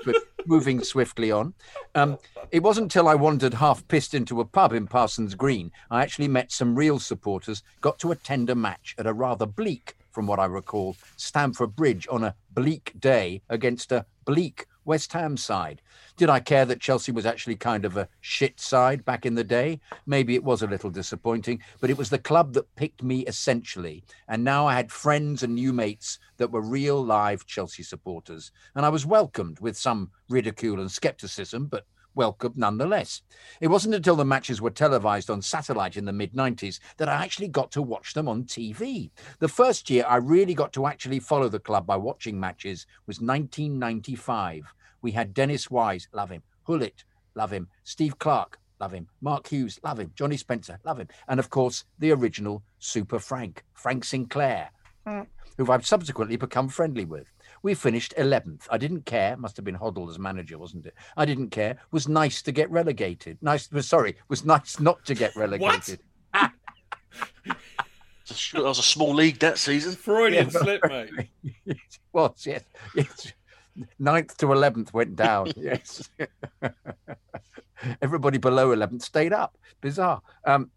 [0.47, 1.55] moving swiftly on.
[1.95, 2.19] Um,
[2.51, 6.29] it wasn't until I wandered half pissed into a pub in Parsons Green I actually
[6.29, 7.63] met some real supporters.
[7.81, 12.07] Got to attend a match at a rather bleak, from what I recall, Stamford Bridge
[12.11, 15.83] on a bleak day against a bleak West Ham side.
[16.17, 19.45] Did I care that Chelsea was actually kind of a shit side back in the
[19.45, 19.81] day?
[20.07, 24.05] Maybe it was a little disappointing, but it was the club that picked me essentially.
[24.29, 28.53] And now I had friends and new mates that were real live Chelsea supporters.
[28.75, 31.85] And I was welcomed with some ridicule and skepticism, but
[32.17, 33.23] welcomed nonetheless.
[33.61, 37.23] It wasn't until the matches were televised on satellite in the mid 90s that I
[37.23, 39.11] actually got to watch them on TV.
[39.39, 43.21] The first year I really got to actually follow the club by watching matches was
[43.21, 44.75] 1995.
[45.03, 47.05] We had Dennis Wise, love him, Gullit,
[47.35, 51.41] love him, Steve Clarke, love him, Mark Hughes, love him, Johnny Spencer, love him, and
[51.41, 54.71] of course the original Super Frank, Frank Sinclair,
[55.07, 55.23] hmm.
[55.57, 57.33] who I've subsequently become friendly with.
[57.63, 58.69] We finished 11th.
[58.71, 59.37] I didn't care.
[59.37, 60.95] Must have been Hoddle as manager, wasn't it?
[61.17, 61.79] I didn't care.
[61.91, 63.39] Was nice to get relegated.
[63.41, 63.73] Nice.
[63.73, 64.17] Was sorry.
[64.29, 66.01] Was nice not to get relegated.
[68.29, 69.95] That was a small league that season.
[69.95, 70.51] Freudian Yeah.
[70.61, 71.29] slip, mate.
[71.67, 71.79] it
[72.13, 72.65] was yes.
[72.95, 73.33] yes.
[73.99, 75.53] Ninth to eleventh went down.
[75.57, 76.11] Yes.
[78.03, 79.57] Everybody below eleventh stayed up.
[79.81, 80.23] Bizarre.
[80.45, 80.71] Um,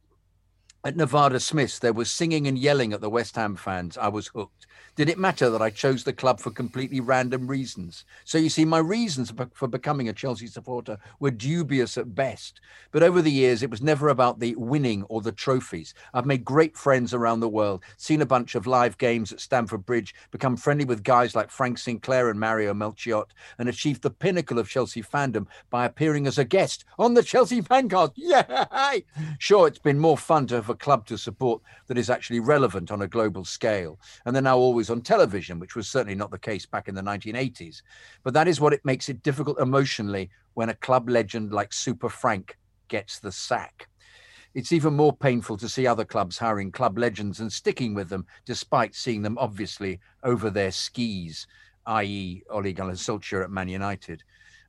[0.86, 3.98] at Nevada Smiths, there was singing and yelling at the West Ham fans.
[3.98, 4.66] I was hooked.
[4.96, 8.06] Did it matter that I chose the club for completely random reasons?
[8.26, 12.60] So you see, my reasons for becoming a Chelsea supporter were dubious at best.
[12.92, 15.94] But over the years, it was never about the winning or the trophies.
[16.14, 19.86] I've made great friends around the world, seen a bunch of live games at Stamford
[19.86, 24.60] Bridge, become friendly with guys like Frank Sinclair and Mario Melchiot, and achieved the pinnacle
[24.60, 28.14] of Chelsea fandom by appearing as a guest on the Chelsea Fancast.
[28.16, 29.06] Yay!
[29.38, 33.02] Sure, it's been more fun to a club to support that is actually relevant on
[33.02, 34.00] a global scale.
[34.26, 37.02] And they're now always on television, which was certainly not the case back in the
[37.02, 37.82] 1980s.
[38.24, 42.10] But that is what it makes it difficult emotionally when a club legend like Super
[42.10, 43.88] Frank gets the sack.
[44.56, 48.26] It's even more painful to see other clubs hiring club legends and sticking with them,
[48.46, 51.46] despite seeing them obviously over their skis,
[51.86, 54.24] i.e., Ole Gunnar Solskjaer at Man United.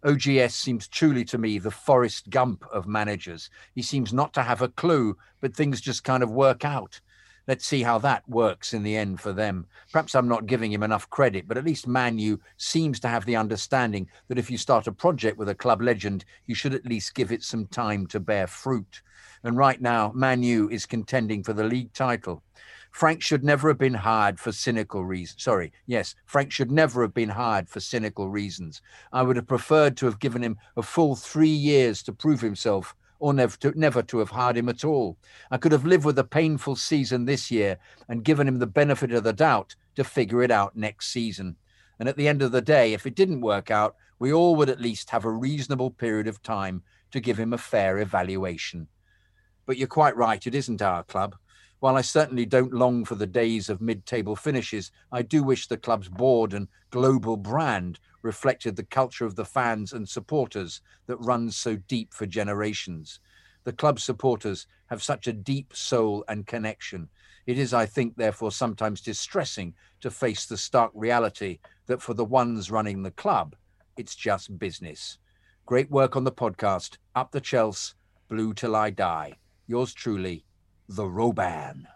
[0.04, 3.50] OGS seems truly to me the Forrest Gump of managers.
[3.74, 7.00] He seems not to have a clue, but things just kind of work out.
[7.46, 9.66] Let's see how that works in the end for them.
[9.92, 13.36] Perhaps I'm not giving him enough credit, but at least Manu seems to have the
[13.36, 17.14] understanding that if you start a project with a club legend, you should at least
[17.14, 19.02] give it some time to bear fruit.
[19.42, 22.42] And right now, Manu is contending for the league title.
[22.90, 25.42] Frank should never have been hired for cynical reasons.
[25.42, 28.82] Sorry, yes, Frank should never have been hired for cynical reasons.
[29.12, 32.94] I would have preferred to have given him a full three years to prove himself,
[33.20, 35.16] or never to, never to have hired him at all.
[35.50, 39.12] I could have lived with a painful season this year and given him the benefit
[39.12, 41.56] of the doubt to figure it out next season.
[41.98, 44.70] And at the end of the day, if it didn't work out, we all would
[44.70, 48.88] at least have a reasonable period of time to give him a fair evaluation.
[49.66, 51.36] But you're quite right, it isn't our club.
[51.80, 55.66] While I certainly don't long for the days of mid table finishes, I do wish
[55.66, 61.16] the club's board and global brand reflected the culture of the fans and supporters that
[61.16, 63.18] runs so deep for generations.
[63.64, 67.08] The club supporters have such a deep soul and connection.
[67.46, 72.26] It is, I think, therefore, sometimes distressing to face the stark reality that for the
[72.26, 73.56] ones running the club,
[73.96, 75.16] it's just business.
[75.64, 76.98] Great work on the podcast.
[77.14, 77.94] Up the Chelsea,
[78.28, 79.38] blue till I die.
[79.66, 80.44] Yours truly,
[80.90, 81.86] the Roban.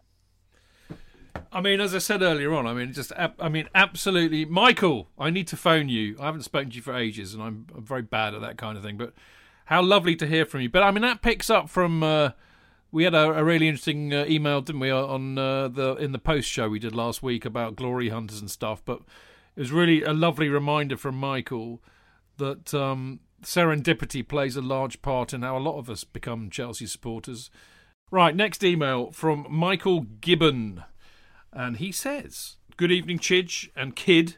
[1.53, 5.09] I mean, as I said earlier on, I mean, just, I mean, absolutely, Michael.
[5.19, 6.17] I need to phone you.
[6.21, 8.85] I haven't spoken to you for ages, and I'm, very bad at that kind of
[8.85, 8.97] thing.
[8.97, 9.15] But
[9.67, 10.69] how lovely to hear from you.
[10.69, 12.03] But I mean, that picks up from.
[12.03, 12.31] Uh,
[12.93, 16.19] we had a, a really interesting uh, email, didn't we, on uh, the in the
[16.19, 18.83] post show we did last week about glory hunters and stuff.
[18.85, 19.01] But
[19.57, 21.83] it was really a lovely reminder from Michael
[22.37, 26.87] that um, serendipity plays a large part in how a lot of us become Chelsea
[26.87, 27.51] supporters.
[28.15, 30.85] Right, next email from Michael Gibbon.
[31.53, 34.37] And he says, Good evening, Chidge and Kid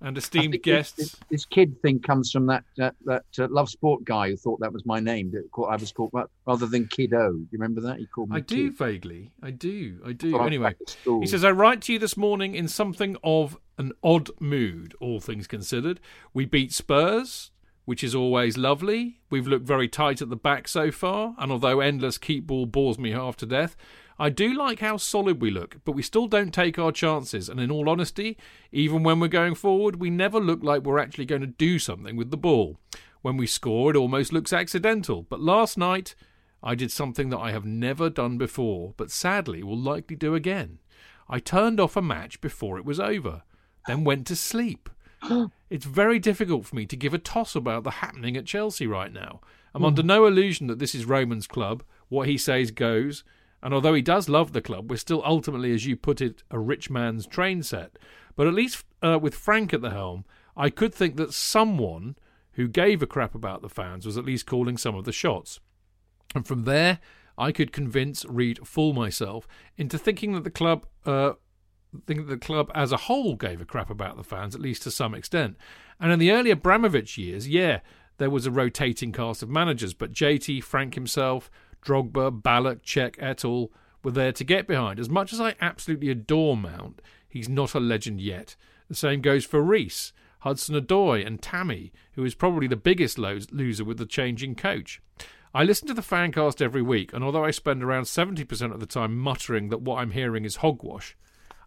[0.00, 0.94] and esteemed guests.
[0.94, 4.36] This, this, this kid thing comes from that uh, that uh, Love Sport guy who
[4.36, 5.32] thought that was my name.
[5.32, 6.12] That I was called
[6.46, 7.32] rather than Kiddo.
[7.32, 7.98] Do you remember that?
[7.98, 8.36] He called me.
[8.36, 8.78] I do Kid.
[8.78, 9.32] vaguely.
[9.42, 9.98] I do.
[10.06, 10.38] I do.
[10.38, 14.30] I Anyway, he says, I write to you this morning in something of an odd
[14.38, 15.98] mood, all things considered.
[16.32, 17.50] We beat Spurs,
[17.88, 19.18] which is always lovely.
[19.30, 22.98] We've looked very tight at the back so far, and although endless keep ball bores
[22.98, 23.78] me half to death,
[24.18, 27.48] I do like how solid we look, but we still don't take our chances.
[27.48, 28.36] And in all honesty,
[28.72, 32.14] even when we're going forward, we never look like we're actually going to do something
[32.14, 32.78] with the ball.
[33.22, 35.22] When we score, it almost looks accidental.
[35.22, 36.14] But last night,
[36.62, 40.78] I did something that I have never done before, but sadly will likely do again.
[41.26, 43.44] I turned off a match before it was over,
[43.86, 44.90] then went to sleep.
[45.70, 49.12] it's very difficult for me to give a toss about the happening at Chelsea right
[49.12, 49.40] now.
[49.74, 51.82] I'm under no illusion that this is Roman's club.
[52.08, 53.22] What he says goes.
[53.62, 56.58] And although he does love the club, we're still ultimately, as you put it, a
[56.58, 57.98] rich man's train set.
[58.36, 60.24] But at least uh, with Frank at the helm,
[60.56, 62.16] I could think that someone
[62.52, 65.60] who gave a crap about the fans was at least calling some of the shots.
[66.34, 67.00] And from there,
[67.36, 69.46] I could convince, read, fool myself
[69.76, 71.34] into thinking that the club, uh,
[72.06, 74.90] think the club as a whole gave a crap about the fans, at least to
[74.90, 75.56] some extent.
[76.00, 77.80] And in the early Abramovich years, yeah,
[78.18, 81.50] there was a rotating cast of managers, but JT, Frank himself,
[81.84, 83.70] Drogba, Ballack, Cech, et al.
[84.02, 85.00] were there to get behind.
[85.00, 88.56] As much as I absolutely adore Mount, he's not a legend yet.
[88.88, 93.38] The same goes for Reece, Hudson Odoi, and Tammy, who is probably the biggest lo-
[93.50, 95.00] loser with the changing coach.
[95.54, 98.86] I listen to the fancast every week, and although I spend around 70% of the
[98.86, 101.16] time muttering that what I'm hearing is hogwash,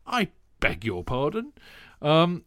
[0.05, 0.29] I
[0.59, 1.53] beg your pardon.
[2.01, 2.45] Um,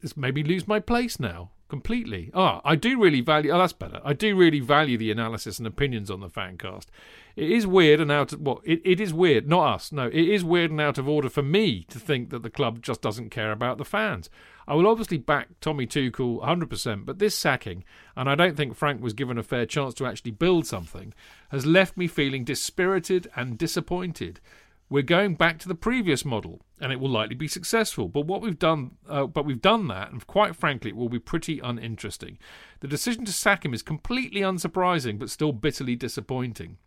[0.00, 2.30] this made me lose my place now completely.
[2.32, 3.50] Ah, I do really value.
[3.50, 4.00] Oh, that's better.
[4.04, 6.86] I do really value the analysis and opinions on the fancast.
[7.34, 9.48] It is weird and out of well, it, it is weird.
[9.48, 9.92] Not us.
[9.92, 12.82] No, it is weird and out of order for me to think that the club
[12.82, 14.30] just doesn't care about the fans.
[14.68, 17.84] I will obviously back Tommy Tuchel 100%, but this sacking,
[18.16, 21.14] and I don't think Frank was given a fair chance to actually build something,
[21.50, 24.40] has left me feeling dispirited and disappointed.
[24.88, 28.08] We're going back to the previous model, and it will likely be successful.
[28.08, 31.18] But what we've done, uh, but we've done that, and quite frankly, it will be
[31.18, 32.38] pretty uninteresting.
[32.80, 36.78] The decision to sack him is completely unsurprising, but still bitterly disappointing.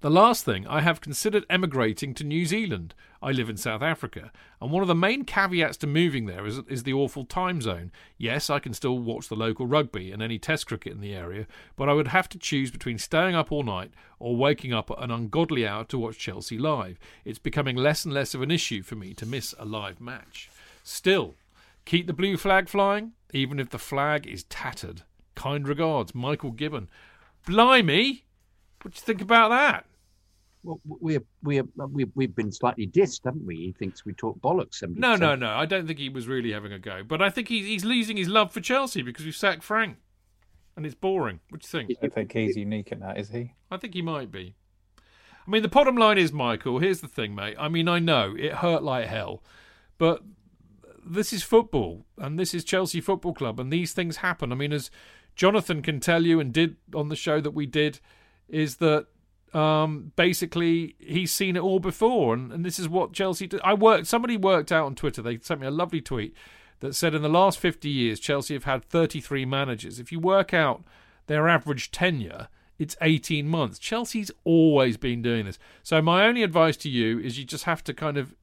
[0.00, 2.94] The last thing, I have considered emigrating to New Zealand.
[3.22, 6.58] I live in South Africa, and one of the main caveats to moving there is,
[6.68, 7.92] is the awful time zone.
[8.16, 11.46] Yes, I can still watch the local rugby and any test cricket in the area,
[11.76, 15.02] but I would have to choose between staying up all night or waking up at
[15.02, 16.98] an ungodly hour to watch Chelsea live.
[17.26, 20.48] It's becoming less and less of an issue for me to miss a live match.
[20.82, 21.34] Still,
[21.84, 25.02] keep the blue flag flying, even if the flag is tattered.
[25.34, 26.88] Kind regards, Michael Gibbon.
[27.46, 28.24] Blimey!
[28.82, 29.86] What do you think about that?
[30.62, 33.56] Well, we're we're we've, we've been slightly dissed, haven't we?
[33.56, 34.82] He thinks we talk bollocks.
[34.82, 34.96] 70%.
[34.96, 35.50] No, no, no.
[35.50, 37.02] I don't think he was really having a go.
[37.06, 39.96] But I think he's, he's losing his love for Chelsea because we've sacked Frank.
[40.76, 41.40] And it's boring.
[41.48, 41.98] What do you think?
[42.02, 43.54] I think he's unique in that, is he?
[43.70, 44.54] I think he might be.
[45.46, 47.56] I mean, the bottom line is, Michael, here's the thing, mate.
[47.58, 49.42] I mean, I know it hurt like hell,
[49.98, 50.22] but
[51.04, 54.52] this is football, and this is Chelsea Football Club, and these things happen.
[54.52, 54.90] I mean, as
[55.34, 58.00] Jonathan can tell you and did on the show that we did,
[58.50, 59.06] is that
[59.54, 63.46] um, basically he's seen it all before, and, and this is what Chelsea.
[63.46, 63.60] Did.
[63.64, 64.06] I worked.
[64.06, 65.22] Somebody worked out on Twitter.
[65.22, 66.34] They sent me a lovely tweet
[66.80, 70.00] that said in the last 50 years, Chelsea have had 33 managers.
[70.00, 70.82] If you work out
[71.26, 72.48] their average tenure,
[72.78, 73.78] it's 18 months.
[73.78, 75.58] Chelsea's always been doing this.
[75.82, 78.34] So my only advice to you is you just have to kind of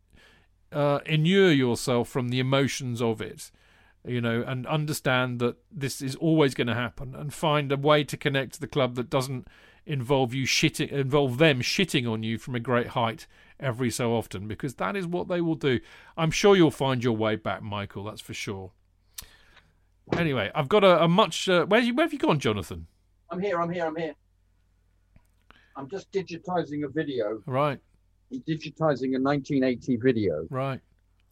[0.71, 3.51] uh, inure yourself from the emotions of it.
[4.05, 8.05] You know, and understand that this is always going to happen, and find a way
[8.05, 9.49] to connect to the club that doesn't
[9.87, 13.25] involve you shitting, involve them shitting on you from a great height
[13.59, 15.79] every so often, because that is what they will do.
[16.15, 18.03] I'm sure you'll find your way back, Michael.
[18.03, 18.71] That's for sure.
[20.13, 21.49] Anyway, I've got a, a much.
[21.49, 22.87] Uh, where, where have you gone, Jonathan?
[23.29, 23.59] I'm here.
[23.61, 23.85] I'm here.
[23.85, 24.13] I'm here.
[25.75, 27.41] I'm just digitizing a video.
[27.45, 27.79] Right.
[28.31, 30.81] I'm digitizing a 1980 video, Right.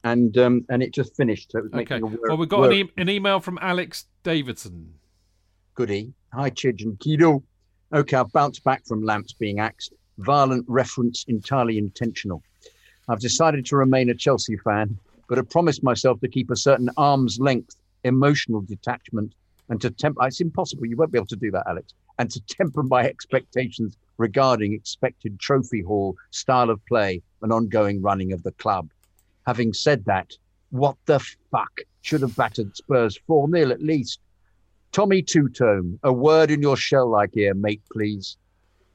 [0.03, 1.51] and um, and it just finished.
[1.51, 1.95] So it was Okay.
[1.95, 2.19] making a word.
[2.27, 4.93] Well, we've got an, e- an email from Alex Davidson.
[5.73, 6.13] goodie.
[6.33, 7.43] Hi, Chidge and Kido.
[7.93, 9.93] Okay, I've bounced back from lamps being axed.
[10.17, 12.41] Violent reference entirely intentional.
[13.07, 14.97] I've decided to remain a Chelsea fan,
[15.29, 19.33] but have promised myself to keep a certain arm's length emotional detachment
[19.69, 20.25] and to temper.
[20.25, 20.85] It's impossible.
[20.85, 21.93] You won't be able to do that, Alex.
[22.17, 28.31] And to temper my expectations regarding expected trophy haul, style of play and ongoing running
[28.31, 28.89] of the club.
[29.45, 30.31] Having said that,
[30.69, 31.19] what the
[31.51, 34.19] fuck should have battered Spurs 4 0 at least.
[34.95, 38.37] Tommy Two Tone, a word in your shell like ear, mate, please.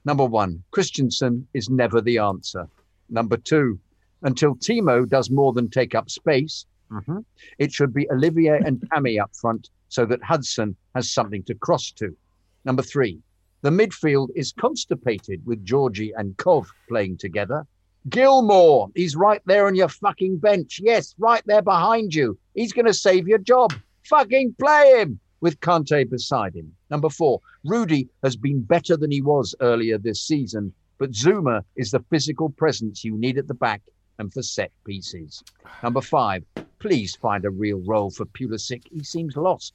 [0.07, 2.67] Number one, Christensen is never the answer.
[3.11, 3.79] Number two,
[4.23, 7.23] until Timo does more than take up space, mhm,
[7.59, 11.93] it should be Olivier and Tammy up front so that Hudson has something to cross
[11.93, 12.17] to.
[12.65, 13.21] Number three,
[13.61, 17.67] the midfield is constipated with Georgie and Kov playing together.
[18.09, 20.81] Gilmour, he's right there on your fucking bench.
[20.83, 22.39] Yes, right there behind you.
[22.55, 23.75] He's going to save your job.
[24.05, 26.75] Fucking play him with Kante beside him.
[26.91, 31.91] Number four, Rudy has been better than he was earlier this season, but Zouma is
[31.91, 33.83] the physical presence you need at the back
[34.19, 35.43] and for set pieces.
[35.83, 36.45] Number five,
[36.79, 38.83] please find a real role for Pulisic.
[38.91, 39.73] He seems lost.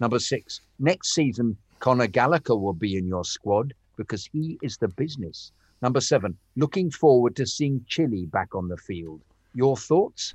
[0.00, 4.88] Number six, next season, Conor Gallagher will be in your squad because he is the
[4.88, 5.52] business.
[5.82, 9.20] Number seven, looking forward to seeing Chilly back on the field.
[9.54, 10.34] Your thoughts?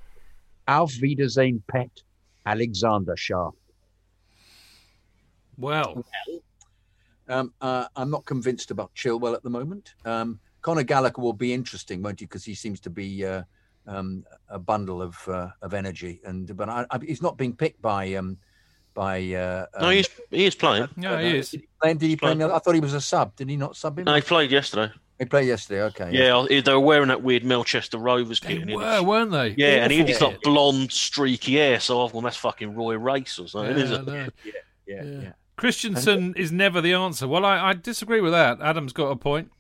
[0.68, 1.90] Auf Wiedersehen, Pet,
[2.46, 3.54] Alexander Schaaf.
[5.60, 6.04] Well,
[7.28, 9.94] Um, uh, I'm not convinced about Chilwell at the moment.
[10.04, 12.26] Um, Conor Gallagher will be interesting, won't he?
[12.26, 13.44] Because he seems to be uh,
[13.86, 17.82] um, a bundle of uh, of energy, and but I, I, he's not being picked
[17.84, 18.38] by um,
[18.96, 19.20] by.
[19.34, 20.90] Uh, No, um, he's he is playing.
[20.98, 21.52] yeah, he is.
[21.52, 23.36] Did he play, did he play I thought he was a sub.
[23.36, 24.06] Did he not sub him?
[24.06, 24.92] No, he played yesterday.
[25.20, 25.84] He played yesterday.
[25.84, 26.10] Okay.
[26.12, 28.62] Yeah, they were wearing that weird Melchester Rovers kit.
[28.62, 29.54] and it were, was- weren't they?
[29.58, 31.80] yeah, and he had Awful this like blonde, streaky hair.
[31.80, 34.06] So I've gone, that's fucking Roy Race or something, Yeah, isn't I it?
[34.26, 34.30] know.
[34.46, 34.52] yeah,
[34.88, 35.04] Yeah.
[35.22, 35.32] yeah.
[35.60, 37.28] Christensen is never the answer.
[37.28, 38.62] Well, I, I disagree with that.
[38.62, 39.52] Adam's got a point.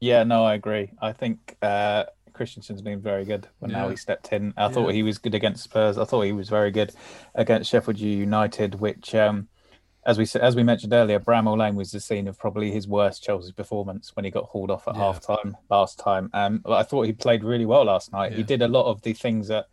[0.00, 0.90] Yeah, no, I agree.
[1.00, 4.54] I think uh, Christensen's been very good when now he stepped in.
[4.56, 5.98] I thought he was good against Spurs.
[5.98, 6.92] I thought he was very good
[7.34, 9.48] against Sheffield United, which, um,
[10.04, 13.22] as we as we mentioned earlier, Bramall Lane was the scene of probably his worst
[13.22, 15.02] Chelsea performance when he got hauled off at Yeah.
[15.02, 16.30] half time last time.
[16.34, 18.32] Um, I thought he played really well last night.
[18.32, 19.66] He did a lot of the things that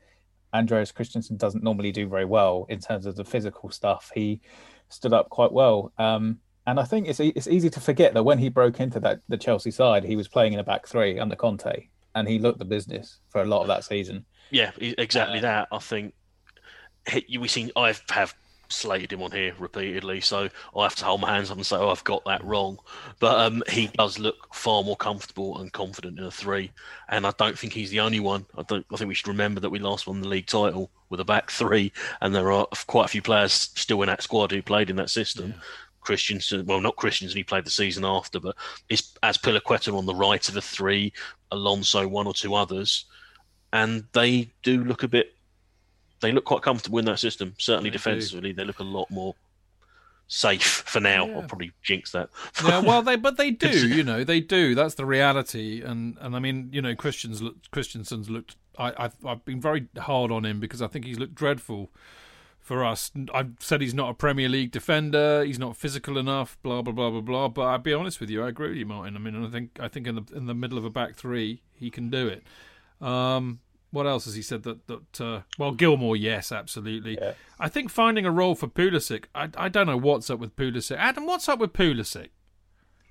[0.53, 4.11] Andreas Christensen doesn't normally do very well in terms of the physical stuff.
[4.13, 4.41] He
[4.89, 5.91] stood up quite well.
[5.97, 9.21] Um, and I think it's it's easy to forget that when he broke into that
[9.27, 12.59] the Chelsea side, he was playing in a back three under Conte, and he looked
[12.59, 14.25] the business for a lot of that season.
[14.51, 15.67] Yeah, exactly Uh, that.
[15.71, 16.13] I think
[17.09, 17.71] he- we seen.
[17.75, 18.35] I have have
[18.69, 21.75] slated him on here repeatedly, so I have to hold my hands up and say,
[21.75, 22.77] "Oh, I've got that wrong."
[23.19, 26.71] But um, he does look far more comfortable and confident in a three,
[27.09, 28.45] and I don't think he's the only one.
[28.57, 28.85] I don't.
[28.91, 31.51] I think we should remember that we last won the league title with a back
[31.51, 31.91] three,
[32.21, 35.09] and there are quite a few players still in that squad who played in that
[35.09, 35.55] system.
[36.01, 38.55] Christensen, well, not Christensen, he played the season after, but
[38.87, 41.13] it's Azpilicueta on the right of a three,
[41.51, 43.05] Alonso one or two others,
[43.73, 45.35] and they do look a bit.
[46.21, 47.53] They look quite comfortable in that system.
[47.57, 47.97] Certainly They do.
[47.97, 49.35] defensively, they look a lot more
[50.27, 51.25] safe for now.
[51.27, 51.35] Yeah.
[51.37, 52.29] I'll probably jinx that.
[52.63, 54.75] yeah, well, they but they do, you know, they do.
[54.75, 58.55] That's the reality, and and I mean, you know, Christians look, Christensen's looked.
[58.77, 61.89] I, I've I've been very hard on him because I think he's looked dreadful
[62.59, 63.11] for us.
[63.33, 65.43] I've said he's not a Premier League defender.
[65.43, 66.57] He's not physical enough.
[66.61, 67.47] Blah blah blah blah blah.
[67.47, 69.15] But I'll be honest with you, I agree with you, Martin.
[69.15, 71.61] I mean, I think I think in the in the middle of a back three,
[71.73, 72.43] he can do it.
[73.05, 73.59] Um,
[73.91, 75.21] what else has he said that that?
[75.21, 77.17] Uh, well, Gilmour, yes, absolutely.
[77.19, 77.33] Yeah.
[77.59, 79.25] I think finding a role for Pulisic.
[79.35, 80.97] I I don't know what's up with Pulisic.
[80.97, 82.29] Adam, what's up with Pulisic?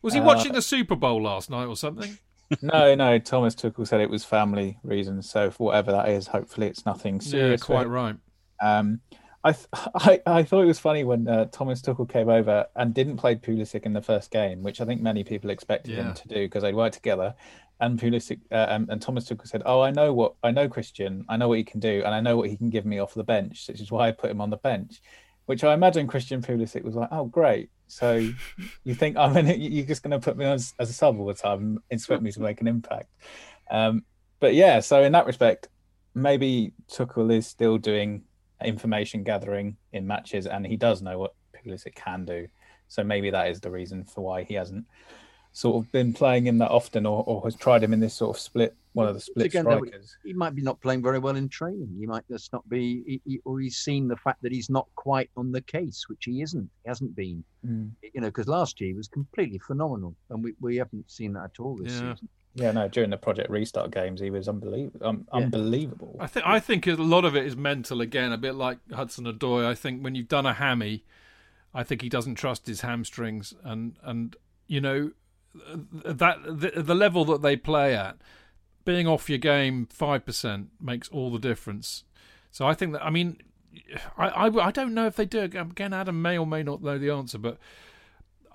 [0.03, 2.19] Was he Uh, watching the Super Bowl last night or something?
[2.63, 5.29] no, no, Thomas Tuchel said it was family reasons.
[5.29, 7.61] So for whatever that is, hopefully it's nothing Yeah, serious.
[7.63, 8.17] for quite right.
[8.63, 9.01] Um,
[9.45, 12.93] I, th- I I thought it was funny when uh, Thomas Tuchel came over and
[12.95, 16.09] didn't play Pulisic in the first game, which I think many people expected Yeah.
[16.09, 17.35] him to do because they'd worked together.
[17.81, 21.25] And Pulisic uh, and, and Thomas Tuchel said, "Oh, I know what I know, Christian.
[21.29, 23.15] I know what he can do, and I know what he can give me off
[23.15, 25.01] the bench, which is why I put him on the bench."
[25.47, 27.71] Which I imagine Christian Pulisic was like, "Oh, great!
[27.87, 28.29] So
[28.85, 29.59] you think I'm in it?
[29.61, 31.79] You're just going to put me on as, as a sub all the time and
[31.91, 33.09] expect me to make an impact?"
[33.71, 34.05] Um,
[34.41, 35.69] but yeah, so in that respect,
[36.15, 38.25] maybe Tuchel is still doing
[38.65, 42.49] information gathering in matches, and he does know what Pulisic can do.
[42.89, 44.87] So maybe that is the reason for why he hasn't
[45.53, 48.37] sort of been playing him that often, or, or has tried him in this sort
[48.37, 50.17] of split, one of the split Again, though, strikers.
[50.25, 51.95] he might be not playing very well in training.
[51.99, 54.87] He might just not be, he, he, or he's seen the fact that he's not
[54.95, 56.69] quite on the case, which he isn't.
[56.85, 57.43] He hasn't been.
[57.67, 57.91] Mm.
[58.15, 61.45] You know, because last year he was completely phenomenal, and we, we haven't seen that
[61.45, 62.15] at all this Yeah.
[62.15, 62.29] season.
[62.55, 65.07] Yeah, no, during the Project Restart games, he was unbelievable.
[65.07, 65.45] Um, Yeah.
[65.45, 66.17] Unbelievable.
[66.19, 69.27] I think I think a lot of it is mental again, a bit like Hudson
[69.27, 69.65] Odoi.
[69.65, 71.05] I think when you've done a hammy,
[71.73, 74.35] I think he doesn't trust his hamstrings, and and
[74.67, 75.13] you know
[76.05, 78.17] that the, the level that they play at,
[78.85, 82.05] being off your game five percent makes all the difference.
[82.51, 83.39] So I think that I mean,
[84.17, 85.93] I, I I don't know if they do again.
[85.93, 87.59] Adam may or may not know the answer, but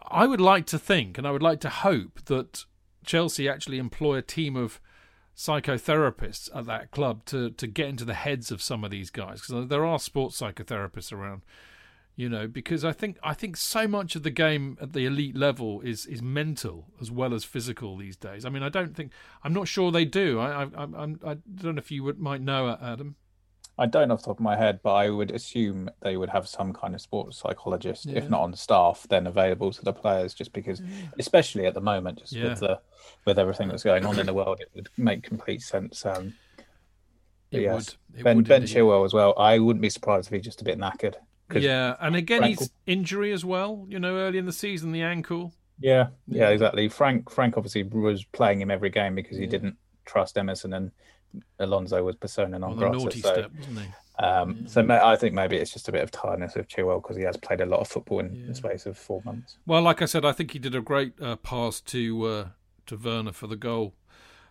[0.10, 2.66] I would like to think, and I would like to hope that
[3.04, 4.80] Chelsea actually employ a team of
[5.36, 9.42] psychotherapists at that club to to get into the heads of some of these guys
[9.42, 11.42] because there are sports psychotherapists around
[12.16, 15.36] you know because i think i think so much of the game at the elite
[15.36, 18.46] level is is mental as well as physical these days.
[18.46, 19.12] I mean i don't think
[19.44, 20.40] i'm not sure they do.
[20.40, 23.16] I i i'm i don't know if you would might know adam
[23.78, 26.48] I don't off the top of my head, but I would assume they would have
[26.48, 28.20] some kind of sports psychologist, Yeah.
[28.20, 30.34] if not on staff, then available to the players.
[30.36, 30.82] Just because,
[31.18, 32.50] especially at the moment, just Yeah.
[32.50, 32.80] with the
[33.26, 36.06] with everything that's going on in the world, it would make complete sense.
[36.06, 36.36] Um,
[37.52, 37.74] but it yes.
[38.12, 38.76] would it ben would Ben indeed.
[38.76, 39.34] Chilwell as well.
[39.38, 41.16] I wouldn't be surprised if he's just a bit knackered.
[41.56, 45.04] yeah and again Frank- he's injury as well you know early in the season the
[45.04, 46.88] ankle yeah, yeah, exactly.
[46.90, 49.50] Frank Frank obviously was playing him every game because he Yeah.
[49.52, 50.92] didn't trust Emerson and
[51.60, 52.98] Alonso was persona non grata.
[52.98, 56.12] naughty So step wasn't he Um, So I think maybe it's just a bit of
[56.12, 58.98] tiredness with Chilwell because he has played a lot of football in the space of
[58.98, 59.58] four months.
[59.66, 62.48] Well, like I said, I think he did a great uh, pass to uh,
[62.88, 63.96] to Werner for the goal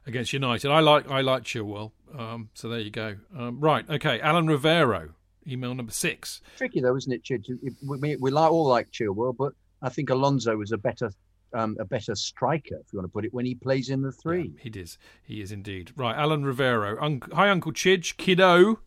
[0.07, 0.71] against United.
[0.71, 1.93] I like I like Chilwell.
[2.17, 3.17] Um, so there you go.
[3.37, 4.21] Um, right, okay.
[4.21, 5.11] Alan Rivero,
[5.47, 6.41] email number six.
[6.57, 7.47] Tricky though, isn't it, Chid?
[7.63, 11.11] We, we, we like, all like Chilwell, but I think Alonso is a better
[11.55, 14.13] um, a better striker, if you want to put it, when he plays in the
[14.13, 14.53] three.
[14.61, 14.99] He is.
[15.23, 15.93] He is indeed.
[15.97, 17.01] Right, Alan Rivero.
[17.01, 18.81] Un- Hi, Uncle Chidge, kiddo,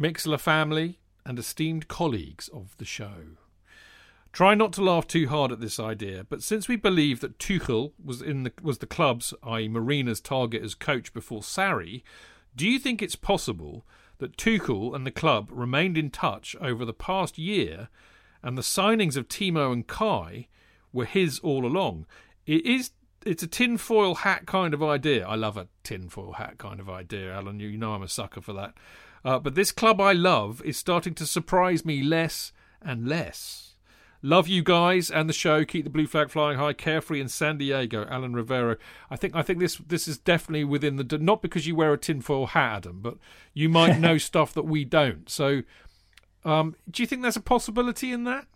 [0.00, 3.36] Mixlr family, and esteemed colleagues of the show.
[4.32, 7.92] Try not to laugh too hard at this idea, but since we believe that Tuchel
[8.04, 12.02] was in the was the club's, i.e., Marina's target as coach before Sarri,
[12.56, 13.86] do you think it's possible
[14.18, 17.88] that Tuchel and the club remained in touch over the past year,
[18.42, 20.48] and the signings of Timo and Kai
[20.94, 22.06] were his all along?
[22.46, 22.90] It is.
[23.26, 25.26] It's a tinfoil hat kind of idea.
[25.26, 27.58] I love a tinfoil hat kind of idea, Alan.
[27.58, 28.74] You know I'm a sucker for that.
[29.24, 32.52] Uh, but this club I love is starting to surprise me less
[32.82, 33.64] and less.
[34.26, 35.66] Love you guys and the show.
[35.66, 36.72] Keep the blue flag flying high.
[36.72, 38.76] Carefree in San Diego, Alan Rivero.
[39.10, 41.98] I think I think this this is definitely within the not because you wear a
[41.98, 43.18] tinfoil hat, Adam, but
[43.52, 45.28] you might know stuff that we don't.
[45.28, 45.62] So,
[46.42, 48.46] um, do you think there's a possibility in that?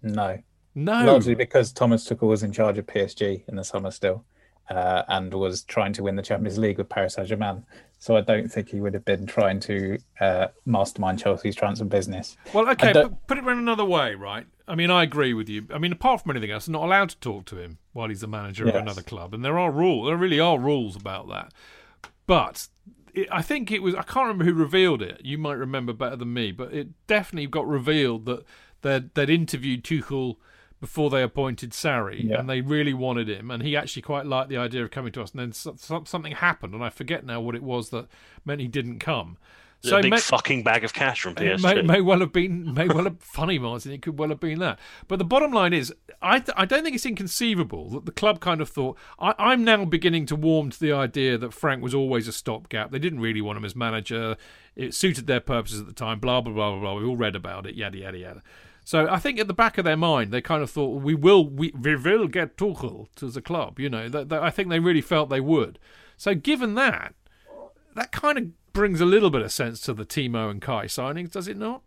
[0.00, 0.38] No,
[0.74, 1.04] No.
[1.04, 4.24] largely because Thomas Tuchel was in charge of PSG in the summer still,
[4.70, 7.64] uh, and was trying to win the Champions League with Paris Saint Germain.
[7.98, 12.36] So I don't think he would have been trying to uh, mastermind Chelsea's transfer business.
[12.52, 14.46] Well, okay, but put it in another way, right?
[14.66, 15.66] I mean, I agree with you.
[15.72, 18.20] I mean, apart from anything else, I'm not allowed to talk to him while he's
[18.20, 20.08] the manager of another club, and there are rules.
[20.08, 21.52] There really are rules about that.
[22.26, 22.68] But
[23.14, 23.94] it, I think it was.
[23.94, 25.20] I can't remember who revealed it.
[25.22, 28.44] You might remember better than me, but it definitely got revealed that
[28.82, 30.36] they'd, they'd interviewed Tuchel
[30.84, 32.38] before they appointed Sarri, Yeah.
[32.40, 35.22] and they really wanted him, and he actually quite liked the idea of coming to
[35.22, 35.30] us.
[35.32, 38.06] And then so, so- something happened, and I forget now what it was that
[38.44, 39.38] meant he didn't come.
[39.86, 41.62] a big ma- fucking bag of cash from it PSG.
[41.62, 43.92] may, may well have been, may well have funny, Martin.
[43.92, 44.78] It could well have been that.
[45.08, 45.92] But the bottom line is,
[46.22, 48.96] I, th- I don't think it's inconceivable that the club kind of thought.
[49.18, 52.92] I, I'm now beginning to warm to the idea that Frank was always a stopgap.
[52.92, 54.36] They didn't really want him as manager.
[54.74, 56.18] It suited their purposes at the time.
[56.18, 56.94] Blah blah blah blah blah.
[56.94, 57.74] We all read about it.
[57.74, 58.42] Yada yada yada.
[58.84, 61.48] So I think at the back of their mind, they kind of thought we will
[61.48, 63.80] we, we will get Tuchel to the club.
[63.80, 65.78] You know, that, that I think they really felt they would.
[66.16, 67.14] So given that,
[67.94, 71.32] that kind of brings a little bit of sense to the Timo and Kai signings,
[71.32, 71.82] does it not?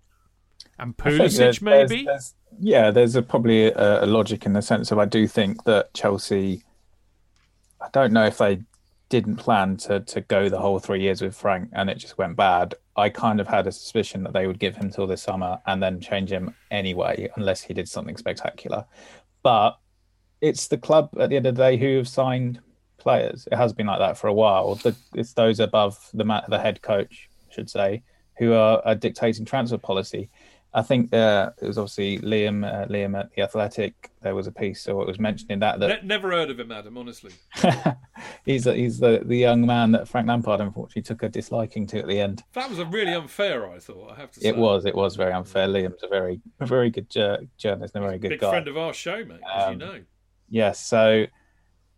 [0.80, 1.88] And Pulisic, there's- maybe.
[1.88, 5.28] there's- there's- yeah, there's a, probably a, a logic in the sense of I do
[5.28, 6.64] think that Chelsea.
[7.82, 8.62] I don't know if they
[9.10, 12.36] didn't plan to to go the whole three years with Frank and it just went
[12.36, 12.76] bad.
[12.96, 15.82] I kind of had a suspicion that they would give him till this summer and
[15.82, 18.86] then change him anyway, unless he did something spectacular.
[19.44, 19.78] But
[20.42, 22.60] it's the club at the end of the day who have signed
[22.98, 23.48] players.
[23.52, 24.76] It has been like that for a while.
[24.76, 28.04] The, it's those above the the head coach, I should say,
[28.38, 30.30] who are, are dictating transfer policy.
[30.78, 34.12] I think uh, it was obviously Liam uh, Liam at the Athletic.
[34.22, 36.60] There was a piece, or it was mentioned in that that Ne- never heard of
[36.60, 36.98] him, Adam.
[37.00, 37.32] Honestly,
[38.46, 42.08] he's he's the the young man that Frank Lampard unfortunately took a disliking to at
[42.08, 42.44] the end.
[42.54, 43.70] that was a really unfair.
[43.72, 44.12] I thought.
[44.12, 45.68] I have to say, It was it was very unfair.
[45.68, 48.50] Liam's a very a very good journalist and a very good big guy.
[48.52, 49.40] friend of our show, mate.
[49.56, 50.00] As Um, you know.
[50.50, 51.26] Yes, so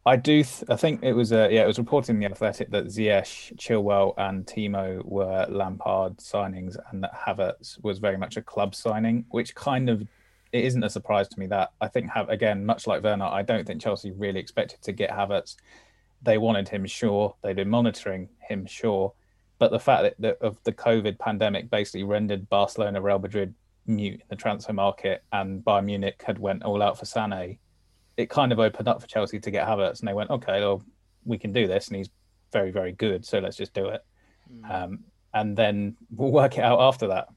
[0.05, 0.43] I do.
[0.43, 1.33] Th- I think it was.
[1.33, 6.17] Uh, yeah, it was reported in the Athletic that Ziyech, Chilwell, and Timo were Lampard
[6.17, 10.01] signings, and that Havertz was very much a club signing, which kind of
[10.51, 13.25] it isn't a surprise to me that I think have again much like Werner.
[13.25, 15.57] I don't think Chelsea really expected to get Havertz.
[16.21, 17.35] They wanted him, sure.
[17.41, 19.13] They'd been monitoring him, sure.
[19.57, 23.53] But the fact that, that of the COVID pandemic basically rendered Barcelona, Real Madrid
[23.85, 27.57] mute in the transfer market, and Bayern Munich had went all out for Sané
[28.19, 30.83] it kind of opened up for Chelsea to get Havertz, and they went, okay, well,
[31.23, 32.09] we can do this, and he's
[32.51, 34.03] very, very good, so let's just do it,
[34.69, 34.99] um,
[35.33, 37.29] and then we'll work it out after that.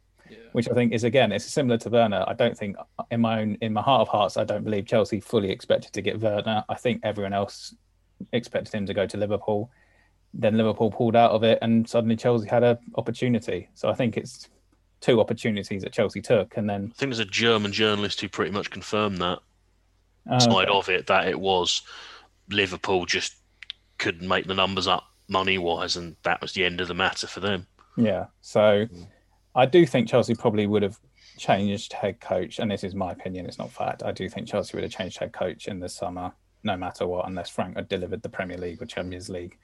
[0.53, 2.25] Which I think is again, it's similar to Werner.
[2.27, 2.77] I don't think,
[3.11, 6.03] in my own, in my heart of hearts, I don't believe Chelsea fully expected to
[6.03, 6.65] get Werner.
[6.71, 7.75] I think everyone else
[8.33, 9.71] expected him to go to Liverpool.
[10.33, 13.69] Then Liverpool pulled out of it, and suddenly Chelsea had an opportunity.
[13.75, 14.49] So I think it's
[15.01, 18.53] two opportunities that Chelsea took, and then I think there's a German journalist who pretty
[18.53, 19.39] much confirmed that
[20.31, 21.83] uh, side of it that it was
[22.49, 23.37] Liverpool just
[23.99, 27.27] couldn't make the numbers up money wise, and that was the end of the matter
[27.27, 27.67] for them.
[27.97, 28.27] Yeah.
[28.41, 28.87] So
[29.55, 30.99] I do think Chelsea probably would have
[31.39, 34.03] changed head coach, and this is my opinion, it's not fact.
[34.03, 36.33] I do think Chelsea would have changed head coach in the summer,
[36.63, 39.59] no matter what, unless Frank had delivered the Premier League or Champions League.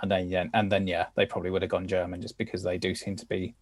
[0.00, 2.78] And then yeah, and then yeah, they probably would have gone German just because they
[2.78, 3.54] do seem to be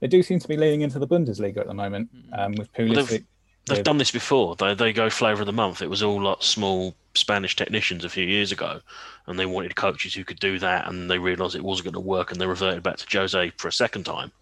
[0.00, 2.10] they do seem to be leaning into the Bundesliga at the moment.
[2.32, 3.24] Um, with Pulisic.
[3.66, 4.56] They've- They've done this before.
[4.56, 5.82] They they go flavour of the month.
[5.82, 8.80] It was all like small Spanish technicians a few years ago,
[9.26, 12.00] and they wanted coaches who could do that, and they realised it wasn't going to
[12.00, 14.32] work, and they reverted back to Jose for a second time.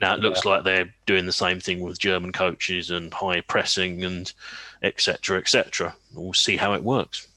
[0.00, 4.04] Now it looks like they're doing the same thing with German coaches and high pressing
[4.04, 4.32] and
[4.82, 5.38] etc.
[5.38, 5.94] etc.
[6.14, 7.28] We'll see how it works.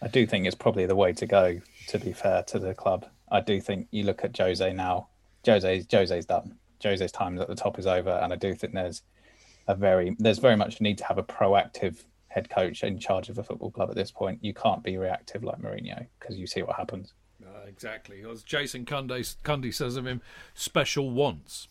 [0.00, 1.60] I do think it's probably the way to go.
[1.88, 5.08] To be fair to the club, I do think you look at Jose now.
[5.44, 6.56] Jose's Jose's done.
[6.82, 9.02] Jose's time at the top is over, and I do think there's
[9.66, 13.28] a very there's very much a need to have a proactive head coach in charge
[13.28, 14.38] of a football club at this point.
[14.42, 17.12] You can't be reactive like Mourinho because you see what happens.
[17.44, 18.24] Uh, exactly.
[18.30, 20.20] As Jason Cundy, Cundy says of him,
[20.54, 21.68] special wants.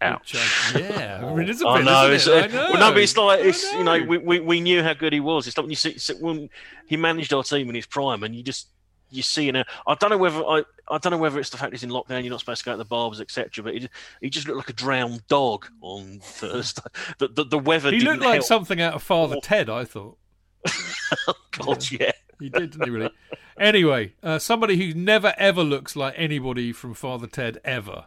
[0.00, 0.34] Ouch.
[0.34, 2.10] Which, uh, yeah, I mean, it's a I bit, know.
[2.12, 2.54] isn't It's, it?
[2.54, 2.70] I know.
[2.72, 4.04] well, no, but it's like I it's you know know.
[4.06, 5.48] we, we, we knew how good he was.
[5.48, 6.48] It's like when you see see- when
[6.86, 8.68] he managed our team in his prime, and you just
[9.10, 9.64] you see now.
[9.86, 12.22] I don't know whether I I don't know whether it's the fact he's in lockdown.
[12.22, 13.62] You're not supposed to go to the barbers, etc.
[13.64, 16.82] But he, just- he just looked like a drowned dog on Thursday.
[17.18, 17.90] the, the the weather.
[17.90, 18.44] he didn't looked like help.
[18.44, 19.68] something out of Father Ted.
[19.70, 20.18] I thought
[21.52, 22.12] God, yeah.
[22.40, 22.90] he did, didn't he?
[22.90, 23.10] Really.
[23.58, 28.06] Anyway, uh, somebody who never ever looks like anybody from Father Ted ever.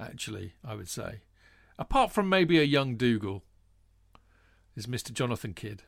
[0.00, 1.20] Actually, I would say,
[1.78, 3.44] apart from maybe a young Dougal,
[4.74, 5.12] is Mr.
[5.12, 5.80] Jonathan Kydd.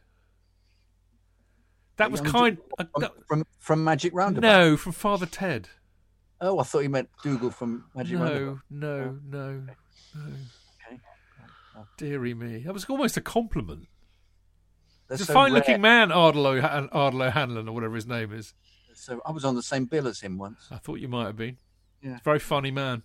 [1.96, 2.58] That was kind.
[2.78, 4.46] uh, From, from, from Magic Roundabout.
[4.48, 5.68] no, from Father Ted.
[6.40, 8.58] Oh, I thought you meant Dougal from Magic Roundabout.
[8.70, 9.50] No, no, no,
[10.16, 10.22] no.
[10.90, 11.00] Okay.
[11.98, 13.86] Deary me, that was almost a compliment.
[15.08, 18.54] They're He's a so fine-looking man, Ardlo Han- Ardal O'Hanlon, or whatever his name is.
[18.94, 20.66] So I was on the same bill as him once.
[20.70, 21.58] I thought you might have been.
[22.02, 22.18] Yeah.
[22.24, 23.02] Very funny man.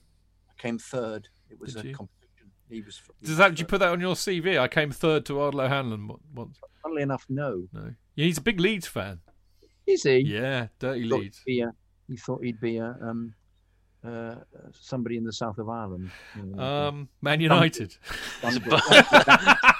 [0.49, 1.28] I came third.
[1.49, 1.95] It was Did a you?
[1.95, 2.52] competition.
[2.70, 2.98] He was.
[3.20, 3.49] he Does was that?
[3.49, 4.60] Did you put that on your CV?
[4.60, 6.57] I came third to Ardal O'Hanlon once.
[6.84, 7.68] Funnily enough, no.
[7.74, 9.22] No, yeah, he's a big Leeds fan.
[9.88, 10.18] Is he?
[10.20, 11.41] Yeah, dirty He Leeds.
[11.46, 11.74] he'd a,
[12.10, 13.34] he thought he'd be a, um,
[14.06, 14.36] uh,
[14.74, 16.12] somebody in the south of Ireland.
[16.36, 17.96] you know, Um, Man United.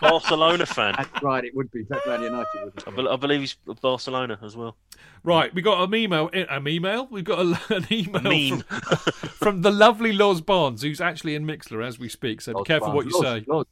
[0.02, 0.96] Barcelona fan.
[0.98, 1.44] That's right.
[1.44, 1.84] It would be.
[1.90, 2.46] That's Man United.
[2.64, 4.78] Would I, bel I believe he's Barcelona as well.
[5.24, 6.30] Right, we got an email.
[6.34, 7.08] An email.
[7.12, 8.80] We've got a, an email from,
[9.38, 12.40] from the lovely Loz Barnes, who's actually in Mixlr as we speak.
[12.42, 13.44] So be careful what you say.
[13.48, 13.66] Loz,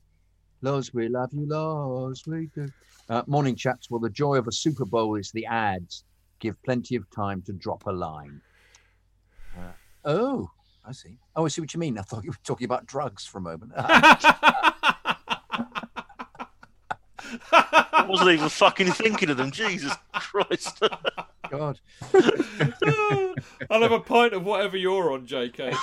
[0.62, 2.68] Loz, we love you, Loz, we do.
[3.10, 3.90] Uh, morning, chaps.
[3.90, 6.04] Well, the joy of a Super Bowl is the ads.
[6.40, 8.42] Give plenty of time to drop a line.
[9.58, 9.62] Uh,
[10.06, 10.50] oh,
[10.86, 11.18] I see.
[11.36, 11.98] Oh, I see what you mean.
[11.98, 13.72] I thought you were talking about drugs for a moment.
[17.52, 19.52] I wasn't even fucking thinking of them.
[19.52, 20.80] Jesus Christ.
[21.50, 21.80] God.
[23.70, 25.74] I'll have a pint of whatever you're on, JK.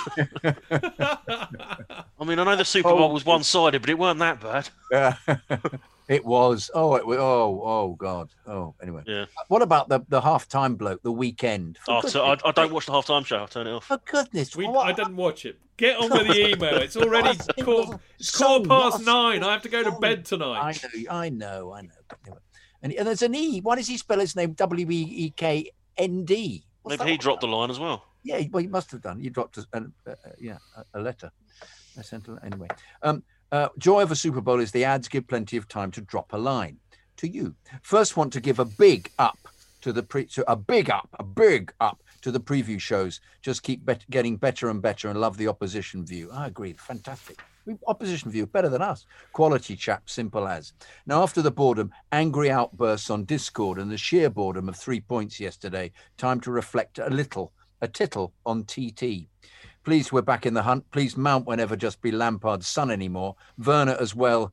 [2.19, 2.97] I mean, I know the Super Oh.
[2.97, 4.69] Bowl was one sided, but it weren't that bad.
[4.91, 5.15] Yeah.
[6.07, 6.69] It was.
[6.75, 7.17] Oh, it was.
[7.17, 8.29] Oh, oh, God.
[8.45, 9.01] Oh, anyway.
[9.07, 9.25] Yeah.
[9.47, 11.77] What about the, the halftime bloke, the Weeknd?
[11.79, 13.37] For Oh, so I, I don't watch the halftime show.
[13.37, 13.85] I'll turn it off.
[13.85, 14.55] For goodness.
[14.55, 15.57] We, what- I didn't watch it.
[15.77, 16.75] Get on with the email.
[16.77, 19.43] It's already What quarter, it's quarter past nine.
[19.43, 19.99] I have to go to song.
[19.99, 20.79] bed I tonight.
[20.95, 21.89] know, I know, I know.
[22.23, 22.39] Anyway.
[22.81, 23.59] And, and there's an E.
[23.61, 26.63] Why does he spell his name W E E K N D?
[26.85, 28.03] Maybe he all dropped the line as well.
[28.23, 29.19] Yeah, well, he must have done.
[29.19, 31.31] He dropped a, a, a, yeah, a, a letter.
[31.97, 32.67] I sent a, anyway.
[33.01, 36.01] Um, uh, joy of a Super Bowl is the ads give plenty of time to
[36.01, 36.77] drop a line
[37.17, 37.55] to you.
[37.81, 39.37] First, want to give a big up
[39.81, 43.21] to the pre, to a big up, a big up to the preview shows.
[43.41, 46.29] Just keep bet- getting better and better, and love the opposition view.
[46.33, 47.39] I agree, fantastic.
[47.87, 49.05] Opposition view better than us.
[49.33, 50.73] Quality chap, simple as.
[51.05, 55.39] Now, after the boredom, angry outbursts on Discord, and the sheer boredom of three points
[55.39, 59.27] yesterday, time to reflect a little, a tittle on TT.
[59.85, 60.83] Please, we're back in the hunt.
[60.89, 63.35] Please, Mount will never just be Lampard's son anymore.
[63.63, 64.51] Werner as well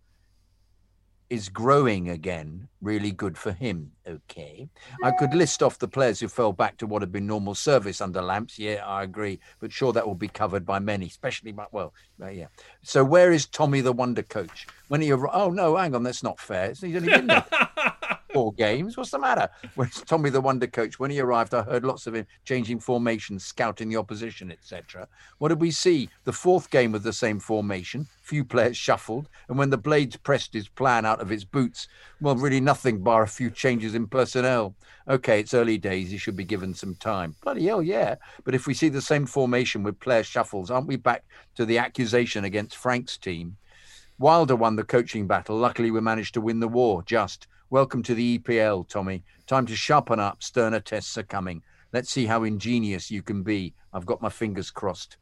[1.30, 2.68] is growing again.
[2.82, 3.92] Really good for him.
[4.06, 4.68] Okay.
[5.02, 8.02] I could list off the players who fell back to what had been normal service
[8.02, 8.58] under Lamps.
[8.58, 9.40] Yeah, I agree.
[9.58, 12.48] But sure, that will be covered by many, especially by, well, uh, yeah.
[12.82, 14.66] So where is Tommy the Wonder Coach?
[14.88, 16.68] When he, arri- oh, no, hang on, that's not fair.
[16.68, 17.46] He's only been there
[18.32, 18.96] four games.
[18.96, 19.48] What's the matter?
[19.74, 20.98] Where's Tommy the Wonder Coach?
[20.98, 25.08] When he arrived, I heard lots of him changing formations, scouting the opposition, etc.
[25.38, 26.08] What did we see?
[26.24, 30.54] The fourth game with the same formation, few players shuffled, and when the Blades pressed
[30.54, 31.88] his plan out of its boots,
[32.20, 34.74] well, really nothing bar a few changes in personnel.
[35.08, 36.10] Okay, it's early days.
[36.10, 37.34] He should be given some time.
[37.42, 38.16] Bloody hell, yeah.
[38.44, 41.24] But if we see the same formation with player shuffles, aren't we back
[41.56, 43.56] to the accusation against Frank's team?
[44.18, 45.56] Wilder won the coaching battle.
[45.56, 47.02] Luckily, we managed to win the war.
[47.02, 49.24] Just welcome to the EPL, Tommy.
[49.46, 50.42] Time to sharpen up.
[50.42, 51.62] Sterner tests are coming.
[51.94, 53.72] Let's see how ingenious you can be.
[53.94, 55.16] I've got my fingers crossed.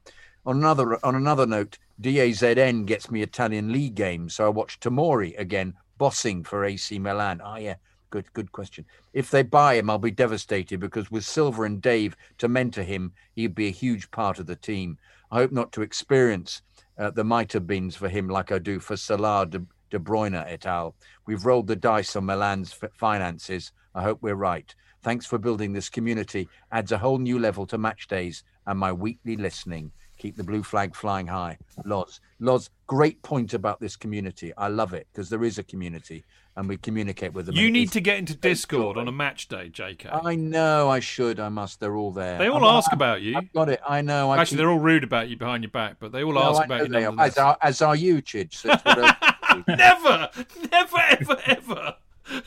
[0.45, 5.39] On another on another note, DAZN gets me Italian league games, so I watch Tamori
[5.39, 7.41] again, bossing for AC Milan.
[7.41, 7.77] Ah, yeah,
[8.11, 8.85] good good question.
[9.13, 13.13] If they buy him, I'll be devastated because with Silva and Dave to mentor him,
[13.37, 14.99] he'd be a huge part of the team.
[15.31, 16.63] I hope not to experience
[16.99, 20.35] uh, the might have beens for him like I do for Salah, De, De Bruyne
[20.47, 20.95] et al.
[21.27, 23.73] We've rolled the dice on Milan's finances.
[23.95, 24.73] I hope we're right.
[25.03, 26.49] Thanks for building this community.
[26.73, 29.93] Adds a whole new level to match days and my weekly listening.
[30.19, 31.57] Keep the blue flag flying high.
[31.87, 34.53] Loz, Loz, great point about this community.
[34.59, 36.25] I love it because there is a community
[36.57, 37.55] and we communicate with them.
[37.57, 40.11] You need to get into Discord on a match day, JK.
[40.27, 41.41] I know I should.
[41.41, 41.81] I must.
[41.81, 42.37] They're all there.
[42.37, 43.39] They all I'm- ask about you.
[43.39, 43.81] I've got it.
[43.89, 44.31] I know.
[44.31, 46.43] I Actually, keep- they're all rude about you behind your back, but they all No,
[46.51, 46.89] ask I about you.
[46.89, 47.13] they are.
[47.13, 47.33] nonetheless.
[47.33, 48.53] As are, as are you, Chidge.
[48.57, 49.35] So I-
[49.69, 50.31] Never,
[50.71, 51.97] never, ever, ever.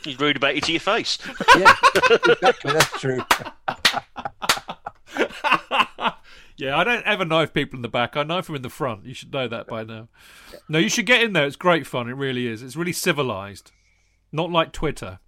[0.04, 1.18] He's rude about you to your face.
[1.58, 1.74] yeah,
[2.26, 2.72] exactly.
[2.72, 3.22] That's true.
[6.56, 8.16] Yeah, I don't ever knife people in the back.
[8.16, 9.06] I knife them in the front.
[9.06, 10.08] You should know that by now.
[10.70, 11.48] No, you should get in there.
[11.48, 12.08] It's great fun.
[12.08, 12.62] It really is.
[12.62, 13.72] It's really civilized,
[14.32, 15.20] not like Twitter.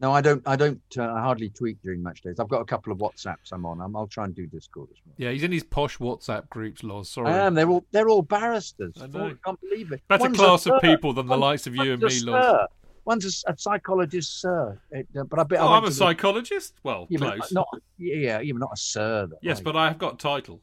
[0.00, 0.42] No, I don't.
[0.46, 0.80] I don't.
[0.96, 2.38] Uh, I hardly tweet during match days.
[2.38, 3.80] I've got a couple of WhatsApps I'm on.
[3.80, 5.14] I'm, I'll try and do Discord as well.
[5.18, 7.10] Yeah, he's in his posh WhatsApp groups, Loz.
[7.10, 7.28] Sorry.
[7.28, 7.54] I am.
[7.54, 7.84] They're all.
[7.90, 8.94] They're all barristers.
[9.02, 9.26] I know.
[9.26, 10.02] I can't believe it.
[10.08, 12.66] Better One's class of people than the likes of you and me, sir.
[13.04, 14.78] One's a a, psychologist, sir.
[14.90, 16.74] It, uh, but I bet I Oh, went I'm a the- psychologist.
[16.82, 17.52] Well, Yeah, close.
[17.52, 17.66] not.
[17.96, 19.26] Yeah, even not a sir.
[19.26, 20.60] Though, yes, but I have got a title.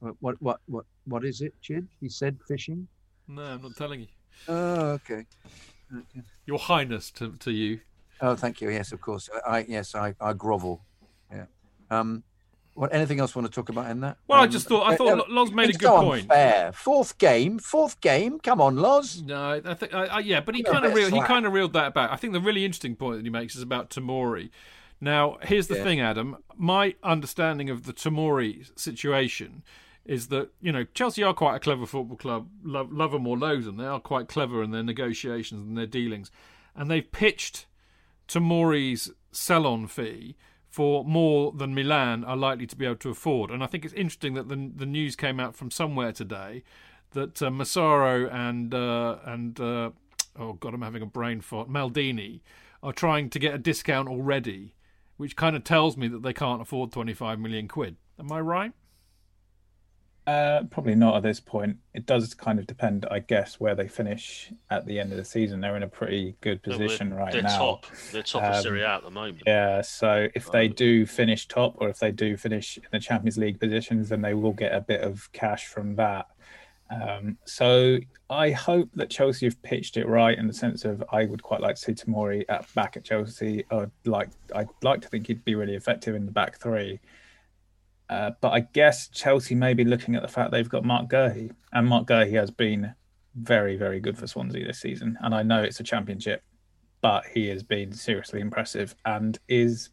[0.00, 0.16] you?
[0.20, 1.88] what, what, what, what is it, Chid?
[2.00, 2.86] He said fishing.
[3.26, 4.06] No, I'm not telling you.
[4.48, 5.26] Oh, okay.
[6.46, 7.80] Your Highness to, to you.
[8.20, 8.70] Oh, thank you.
[8.70, 9.28] Yes, of course.
[9.46, 10.82] I, I yes, I, I grovel.
[11.32, 11.46] Yeah.
[11.90, 12.22] Um,
[12.74, 12.92] what?
[12.92, 14.16] Anything else you want to talk about in that?
[14.26, 16.22] Well, I Um, just thought I uh, thought uh, Loz made a good so point.
[16.22, 16.72] Unfair.
[16.72, 17.58] Fourth game.
[17.58, 18.40] Fourth game.
[18.40, 19.22] Come on, Loz.
[19.22, 21.20] No, I think I, I, yeah, but he Give him a kind of reeled, he
[21.20, 22.10] kind of reeled that back.
[22.10, 24.50] I think the really interesting point that he makes is about Tamori.
[25.00, 25.82] Now, here's the Yeah.
[25.84, 26.36] thing, Adam.
[26.56, 29.62] My understanding of the Tamori situation
[30.04, 32.48] is that you know Chelsea are quite a clever football club.
[32.62, 35.86] Love, love them or loathe them, they are quite clever in their negotiations and their
[35.86, 36.30] dealings,
[36.74, 37.66] and they've pitched
[38.28, 40.36] Tamori's sell-on fee
[40.68, 43.50] for more than Milan are likely to be able to afford.
[43.50, 46.64] And I think it's interesting that the the news came out from somewhere today
[47.12, 49.90] that uh, Massaro and uh, and uh,
[50.38, 51.68] oh god, I'm having a brain fart.
[51.68, 52.40] Maldini
[52.82, 54.74] are trying to get a discount already,
[55.16, 57.96] which kind of tells me that they can't afford 25 million quid.
[58.18, 58.72] Am I right?
[60.26, 61.76] Uh, probably not at this point.
[61.92, 65.24] It does kind of depend, I guess, where they finish at the end of the
[65.24, 65.60] season.
[65.60, 67.58] They're in a pretty good position they're, right they're now.
[67.58, 67.86] top.
[68.10, 69.42] They're top of Um, Serie A at the moment.
[69.46, 73.00] Yeah, so if they Um, do finish top or if they do finish in the
[73.00, 76.26] Champions League positions, then they will get a bit of cash from that.
[76.90, 77.98] Um, so
[78.30, 81.60] I hope that Chelsea have pitched it right in the sense of I would quite
[81.60, 83.64] like to see Tamori at back at Chelsea.
[83.70, 87.00] I'd like I'd like to think he'd be really effective in the back three.
[88.10, 91.50] Uh, but I guess Chelsea may be looking at the fact they've got Marc Guehi,
[91.72, 92.94] and Marc Guehi has been
[93.34, 95.18] very, very good for Swansea this season.
[95.22, 96.42] And I know it's a championship,
[97.00, 99.90] but he has been seriously impressive and is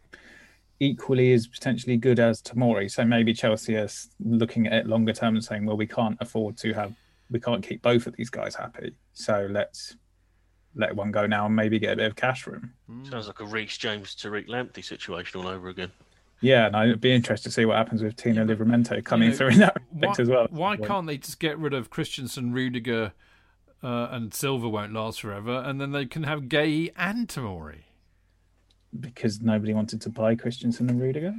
[0.79, 2.89] equally as potentially good as Tamori.
[2.89, 6.57] So maybe Chelsea is looking at it longer term and saying, well, we can't afford
[6.57, 6.93] to have,
[7.29, 8.93] we can't keep both of these guys happy.
[9.13, 9.95] So let's
[10.75, 12.73] let one go now and maybe get a bit of cash for him.
[13.09, 15.91] Sounds like a Reece James Tariq Lamptey situation all over again.
[16.41, 19.49] Yeah, and I'd be interested to see what happens with Tino Livramento coming know, through
[19.49, 20.47] in that Why, respect as well.
[20.49, 23.13] why can't they just get rid of Christensen, Rudiger,
[23.83, 27.83] uh, and Silva won't last forever, and then they can have Guehi and Tamori?
[28.99, 31.35] Because nobody wanted to buy Christensen and Rudiger,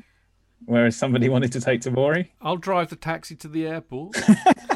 [0.67, 2.29] whereas somebody wanted to take Tamori.
[2.41, 4.17] I'll drive the taxi to the airport.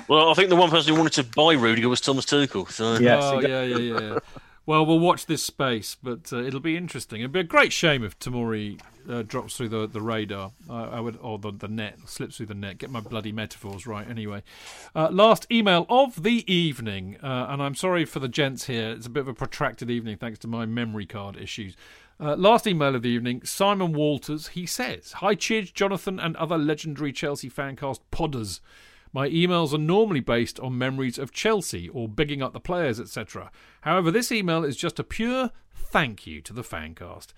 [0.08, 2.70] Well, I think the one person who wanted to buy Rudiger was Thomas Tuchel.
[2.70, 4.18] So Yes, oh, yeah, yeah, yeah.
[4.66, 7.20] Well, we'll watch this space, but uh, it'll be interesting.
[7.20, 10.50] It'd be a great shame if Tamori uh, drops through the, the radar.
[10.68, 12.78] I, I would, or the, the net slips through the net.
[12.78, 14.08] Get my bloody metaphors right.
[14.10, 14.42] Anyway,
[14.96, 18.90] uh, last email of the evening, uh, and I'm sorry for the gents here.
[18.90, 21.76] It's a bit of a protracted evening thanks to my memory card issues.
[22.18, 24.48] Uh, last email of the evening, Simon Walters.
[24.48, 28.60] He says, "Hi, Chidge, Jonathan, and other legendary Chelsea fancast podders."
[29.16, 33.50] My emails are normally based on memories of Chelsea or bigging up the players, etc.
[33.80, 37.28] However, this email is just a pure thank you to the fancast.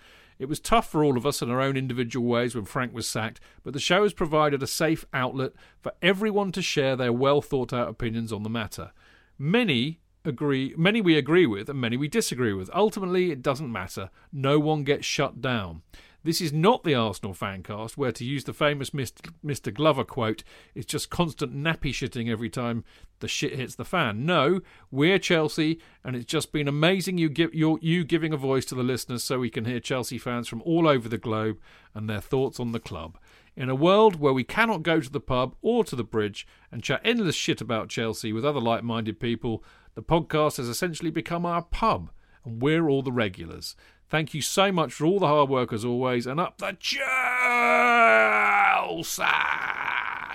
[0.40, 3.06] It was tough for all of us in our own individual ways when Frank was
[3.06, 7.40] sacked, but the show has provided a safe outlet for everyone to share their well
[7.40, 8.90] thought out opinions on the matter.
[9.38, 12.68] Many agree many we agree with and many we disagree with.
[12.74, 14.10] Ultimately it doesn't matter.
[14.32, 15.82] No one gets shut down.
[16.24, 19.72] This is not the Arsenal fancast, where to use the famous Mr.
[19.72, 20.42] Glover quote,
[20.74, 22.84] it's just constant nappy shitting every time
[23.20, 24.26] the shit hits the fan.
[24.26, 28.74] No, we're Chelsea, and it's just been amazing you give you giving a voice to
[28.74, 31.60] the listeners so we can hear Chelsea fans from all over the globe
[31.94, 33.16] and their thoughts on the club.
[33.56, 36.82] In a world where we cannot go to the pub or to the bridge and
[36.82, 39.62] chat endless shit about Chelsea with other like minded people,
[39.94, 42.10] the podcast has essentially become our pub,
[42.44, 43.76] and we're all the regulars.
[44.08, 47.02] Thank you so much for all the hard work as always, and up the Chelsea!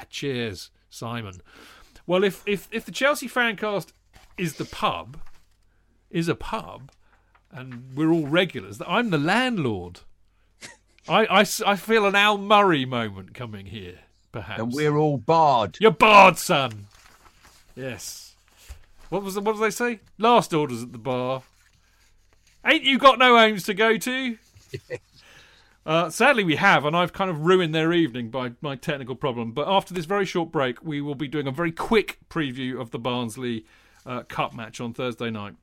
[0.09, 1.41] Cheers, Simon.
[2.05, 3.93] Well, if, if, if the Chelsea fancast
[4.37, 5.17] is the pub,
[6.11, 6.91] is a pub,
[7.51, 10.01] and we're all regulars, I'm the landlord.
[11.07, 13.99] I I feel an Al Murray moment coming here.
[14.31, 14.61] perhaps.
[14.61, 15.77] And we're all barred.
[15.79, 16.87] You're barred, son.
[17.75, 18.35] Yes.
[19.09, 19.99] What was the, what did they say?
[20.17, 21.43] Last orders at the bar.
[22.65, 24.37] Ain't you got no homes to go to?
[25.85, 29.51] Uh, sadly, we have, and I've kind of ruined their evening by my technical problem.
[29.51, 32.91] But after this very short break, we will be doing a very quick preview of
[32.91, 33.65] the Barnsley
[34.05, 35.55] uh, Cup match on Thursday night.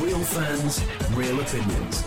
[0.00, 0.84] Real fans,
[1.14, 2.04] real opinions.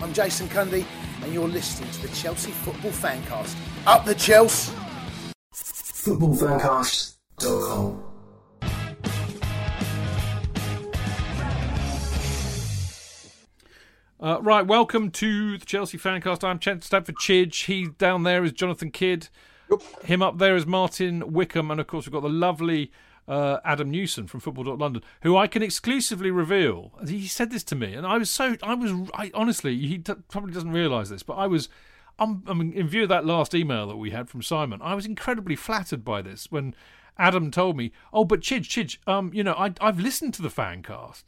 [0.00, 0.84] I'm Jason Cundy,
[1.22, 3.56] and you're listening to the Chelsea Football Fancast.
[3.86, 4.74] Up the Chelsea!
[5.54, 8.02] Footballfancast.com.
[14.20, 16.44] Uh, right, welcome to the Chelsea Fancast.
[16.44, 17.64] I'm Ch- Stamford Chidge.
[17.64, 19.28] He down there is Jonathan Kydd.
[20.04, 22.92] Him up there is Martin Wickham, and of course we've got the lovely
[23.28, 26.92] uh, Adam Newson from Football.London, who I can exclusively reveal.
[27.06, 30.14] He said this to me, and I was so I was I, honestly he t-
[30.28, 31.68] probably doesn't realise this, but I was.
[32.18, 34.94] Um, I mean, in view of that last email that we had from Simon, I
[34.94, 36.74] was incredibly flattered by this when
[37.16, 40.50] Adam told me, "Oh, but Chidge, Chidge, um, you know, I, I've listened to the
[40.50, 41.24] Fancast.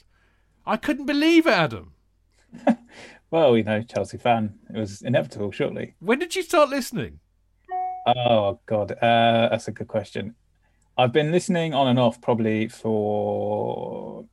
[0.67, 1.95] I couldn't believe it, Adam.
[3.35, 4.55] Well, you know, Chelsea fan.
[4.73, 5.97] It was inevitable, surely.
[5.99, 7.19] When did you start listening?
[8.07, 10.37] Oh God, uh, that's a good question.
[10.97, 14.25] I've been listening on and off probably for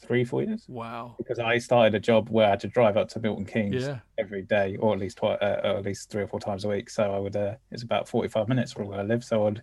[0.00, 1.14] three, four years Wow.
[1.18, 4.00] because I started a job where I had to drive up to Milton Keynes Yeah.
[4.18, 6.68] every day, or at least twi- uh, or at least three or four times a
[6.68, 6.90] week.
[6.90, 7.36] So I would.
[7.36, 9.62] Uh, it's about forty-five minutes from where I live, so I'd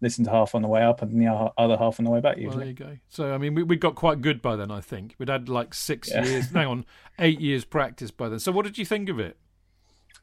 [0.00, 2.36] listen to half on the way up and the other half on the way back.
[2.36, 2.98] Well, there Usually, you go.
[3.08, 5.14] So, I mean, we, we got quite good by then, I think.
[5.18, 6.24] We'd had like six Yeah.
[6.24, 6.84] years, hang on,
[7.20, 8.40] eight years practice by then.
[8.40, 9.38] So, what did you think of it?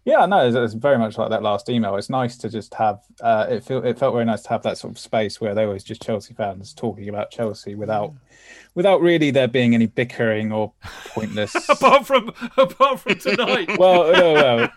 [0.03, 1.95] Yeah, no, it's, it's very much like that last email.
[1.95, 3.01] It's nice to just have.
[3.21, 5.69] Uh, it feel it felt very nice to have that sort of space where there
[5.69, 8.11] was just Chelsea fans talking about Chelsea without,
[8.73, 10.73] without really there being any bickering or
[11.07, 11.53] pointless.
[11.69, 14.69] apart from apart from tonight, well, no, well,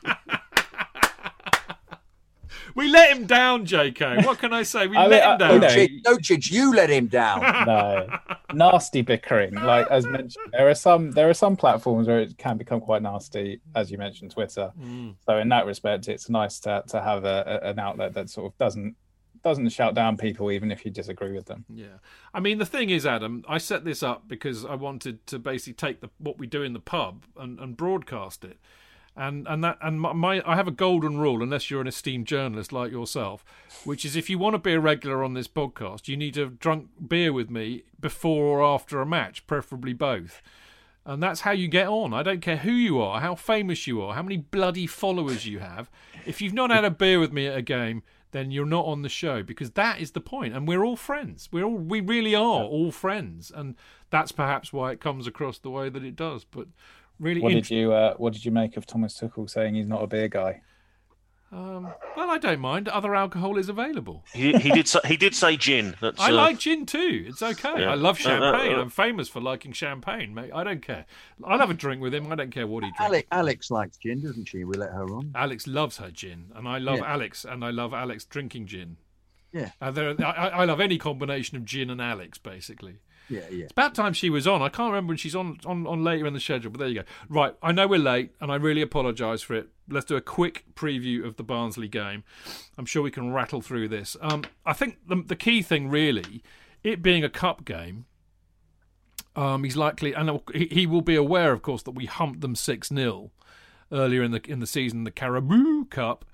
[2.74, 4.24] we let him down, JK.
[4.26, 4.86] What can I say?
[4.86, 5.52] We I let mean, him I- down.
[5.54, 7.40] you know, Chidge, no, Chidge, you let him down.
[7.66, 8.18] no
[8.52, 12.56] nasty bickering like as mentioned there are some there are some platforms where it can
[12.56, 15.16] become quite nasty as you mentioned twitter Mm.
[15.26, 18.52] so in that respect it's nice to, to have a, a- an outlet that sort
[18.52, 18.94] of doesn't
[19.42, 21.98] doesn't shout down people even if you disagree with them Yeah,
[22.32, 25.74] I mean the thing is, Adam, I set this up because I wanted to basically
[25.74, 28.58] take the what we do in the pub and, and broadcast it,
[29.16, 32.26] and and that and my, my I have a golden rule unless you're an esteemed
[32.26, 33.44] journalist like yourself,
[33.84, 36.40] which is if you want to be a regular on this podcast, you need to
[36.40, 40.42] have drunk beer with me before or after a match, preferably both.
[41.06, 42.14] And that's how you get on.
[42.14, 45.58] I don't care who you are, how famous you are, how many bloody followers you
[45.58, 45.90] have.
[46.24, 48.02] If you've not had a beer with me at a game,
[48.34, 50.54] then you're not on the show because that is the point.
[50.54, 51.48] And we're all friends.
[51.52, 53.76] We're all we really are all friends, and
[54.10, 56.44] that's perhaps why it comes across the way that it does.
[56.44, 56.66] But
[57.24, 59.86] really, what int- did you uh, what did you make of thomas tuchel saying he's
[59.86, 60.60] not a beer guy
[61.52, 62.88] um, well, I don't mind.
[62.88, 64.24] Other alcohol is available.
[64.32, 65.94] He, he did say, he did say gin.
[66.00, 67.26] That's, I uh, like gin too.
[67.28, 67.74] It's okay.
[67.82, 67.92] Yeah.
[67.92, 68.74] I love Uh, uh, champagne.
[68.74, 68.80] uh.
[68.80, 70.50] I'm famous for liking champagne, mate.
[70.52, 71.06] I don't care.
[71.44, 72.32] I'll have a drink with him.
[72.32, 73.00] I don't care what he drinks.
[73.04, 74.64] Alex, Alex likes gin, doesn't she?
[74.64, 75.30] We let her on.
[75.36, 77.12] Alex loves her gin, and I love Yeah.
[77.12, 78.96] Alex, and I love Alex drinking gin.
[79.52, 79.70] Yeah.
[79.80, 82.96] Uh, there, I, I love any combination of gin and Alex, basically.
[83.28, 83.40] Yeah.
[83.50, 84.62] It's about time she was on.
[84.62, 86.94] I can't remember when she's on, on, on later in the schedule, but there you
[86.96, 87.04] go.
[87.28, 89.68] Right, I know we're late, and I really apologise for it.
[89.88, 92.24] Let's do a quick preview of the Barnsley game.
[92.76, 94.16] I'm sure we can rattle through this.
[94.20, 96.42] Um, I think the, the key thing, really,
[96.82, 98.06] it being a cup game,
[99.36, 102.88] um, he's likely, and he, will be aware, of course, that we humped them six
[102.88, 103.30] 0
[103.90, 106.24] earlier in the in the season, the Carabao Cup.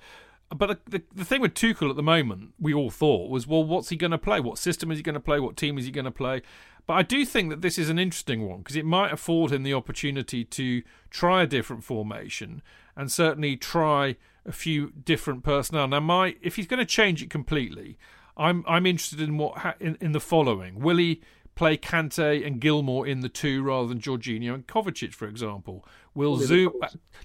[0.55, 3.63] But the, the, the thing with Tuchel at the moment, we all thought was, well,
[3.63, 4.41] what's he going to play?
[4.41, 5.39] What system is he going to play?
[5.39, 6.43] What team is he going to play?
[6.91, 9.63] But I do think that this is an interesting one because it might afford him
[9.63, 12.63] the opportunity to try a different formation
[12.97, 15.87] and certainly try a few different personnel.
[15.87, 17.97] Now, my if he's going to change it completely,
[18.37, 21.21] I'm I'm interested in what ha- in, in the following: Will he
[21.55, 25.87] play Kante and Gilmour in the two rather than Jorginho and Kovacic, for example?
[26.13, 26.73] Will Zoom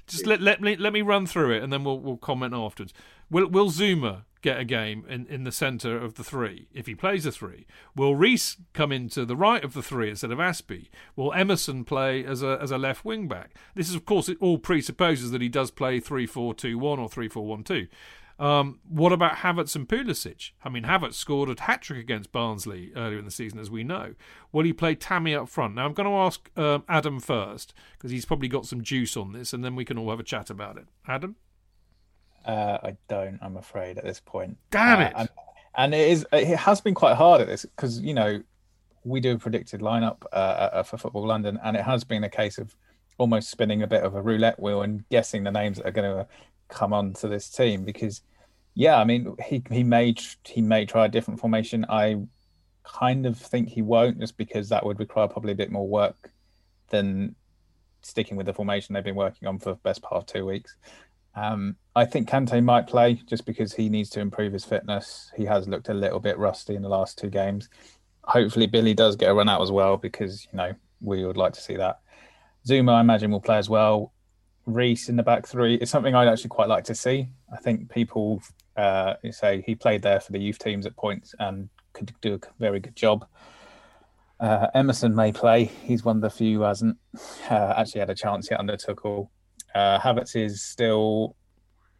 [0.06, 2.94] just let let me let me run through it and then we'll we'll comment afterwards.
[3.32, 6.96] Will Will Zouma get a game in, in the centre of the three if he
[6.96, 7.66] plays a three?
[7.96, 10.90] Will Reece come into the right of the three instead of Azpi?
[11.16, 13.56] Will Emerson play as a as a left wing back?
[13.76, 17.00] This is of course it all presupposes that he does play three four two one
[17.00, 17.88] or three four one two.
[18.38, 20.52] Um, what about Havertz and Pulisic?
[20.64, 23.84] I mean, Havertz scored a hat trick against Barnsley earlier in the season, as we
[23.84, 24.14] know.
[24.52, 25.76] Will he play Tammy up front?
[25.76, 29.32] Now, I'm going to ask um, Adam first because he's probably got some juice on
[29.32, 30.88] this, and then we can all have a chat about it.
[31.08, 31.38] Adam,
[32.46, 35.14] uh, i don't i'm afraid at this point damn Uh, it!
[35.18, 35.30] and,
[35.78, 38.42] and it is it has been quite hard at this because you know
[39.04, 42.30] we do a predicted lineup uh, uh, for Football London, and it has been a
[42.30, 42.76] case of
[43.20, 46.12] almost spinning a bit of a roulette wheel and guessing the names that are going
[46.12, 46.28] to
[46.70, 48.22] come on to this team because
[48.74, 51.86] yeah, I mean, he he may he may try a different formation.
[51.88, 52.18] I
[52.84, 56.32] kind of think he won't, just because that would require probably a bit more work
[56.90, 57.36] than
[58.02, 60.76] sticking with the formation they've been working on for the best part of two weeks.
[61.36, 65.32] Um, I think Kante might play just because he needs to improve his fitness.
[65.36, 67.70] He has looked a little bit rusty in the last two games.
[68.24, 71.54] Hopefully, Billy does get a run out as well because you know we would like
[71.54, 72.00] to see that.
[72.68, 74.14] Zouma, I imagine, will play as well.
[74.66, 77.28] Reece in the back three is something I'd actually quite like to see.
[77.54, 78.42] I think people
[78.76, 82.40] uh, say he played there for the youth teams at points and could do a
[82.60, 83.28] very good job.
[84.40, 85.66] Uh, Emerson may play.
[85.66, 86.98] He's one of the few who hasn't
[87.50, 89.30] uh, actually had a chance yet under Tuchel.
[89.76, 91.36] Uh, Havertz is still.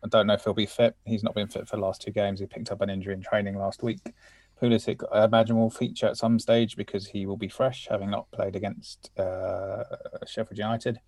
[0.04, 0.96] I don't know if he'll be fit.
[1.06, 2.40] He's not been fit for the last two games.
[2.40, 4.00] He picked up an injury in training last week.
[4.62, 8.32] Pulisic, I imagine, will feature at some stage because he will be fresh, having not
[8.32, 9.84] played against uh,
[10.26, 11.00] Sheffield United.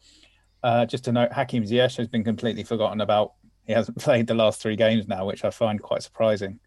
[0.63, 3.33] Uh, just to note, Hakim Ziyech has been completely forgotten about.
[3.65, 6.59] He hasn't played the last three games now, which I find quite surprising.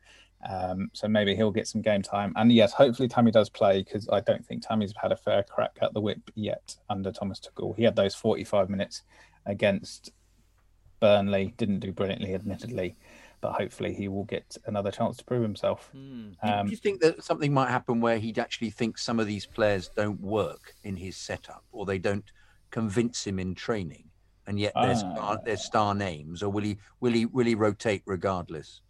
[0.48, 2.32] Um, so maybe he'll get some game time.
[2.36, 5.76] And yes, hopefully Tammy does play because I don't think Tammy's had a fair crack
[5.82, 7.76] at the whip yet under Thomas Tuchel.
[7.76, 9.02] He had those 45 minutes
[9.46, 10.12] against
[11.00, 12.96] Burnley, didn't do brilliantly, admittedly,
[13.40, 15.90] but hopefully he will get another chance to prove himself.
[15.96, 16.34] Mm.
[16.42, 19.46] Um, do you think that something might happen where he'd actually think some of these
[19.46, 22.30] players don't work in his setup or they don't
[22.70, 24.04] convince him in training?
[24.46, 27.54] And yet they're, uh, star, they're star names, or will he will he will he
[27.54, 28.80] rotate regardless?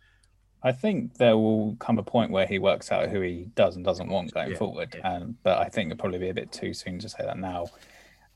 [0.62, 3.85] I think there will come a point where he works out who he does and
[3.85, 4.94] doesn't want going yeah, forward.
[4.97, 5.16] Yeah.
[5.16, 7.66] Um, but I think it'll probably be a bit too soon to say that now.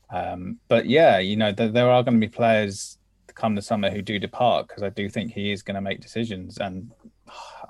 [0.09, 2.97] Um, but yeah, you know, th- there are going to be players
[3.33, 5.99] come the summer who do depart because I do think he is going to make
[5.99, 6.91] decisions, and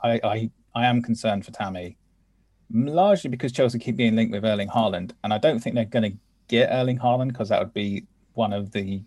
[0.03, 1.97] I, I I am concerned for Tammy,
[2.71, 6.11] largely because Chelsea keep being linked with Erling Haaland, and I don't think they're going
[6.11, 6.17] to
[6.47, 9.01] get Erling Haaland because that would be one of the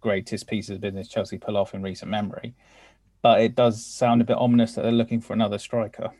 [0.00, 2.54] greatest pieces of business Chelsea pull off in recent memory.
[3.22, 6.10] But it does sound a bit ominous that they're looking for another striker.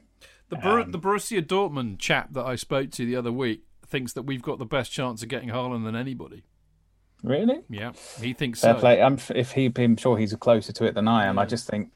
[0.49, 3.63] The, Bor- um, the Borussia Dortmund chap that I spoke to the other week
[3.95, 6.43] thinks that we've got the best chance of getting Haaland than anybody.
[7.23, 7.61] Really?
[7.71, 8.81] Yeah, he thinks Fair so.
[8.81, 9.01] Play.
[9.01, 11.37] I'm, if he, I'm sure he's closer to it than I am.
[11.37, 11.43] Yeah.
[11.43, 11.93] I just think,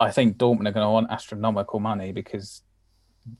[0.00, 2.62] I think Dortmund are going to want astronomical money because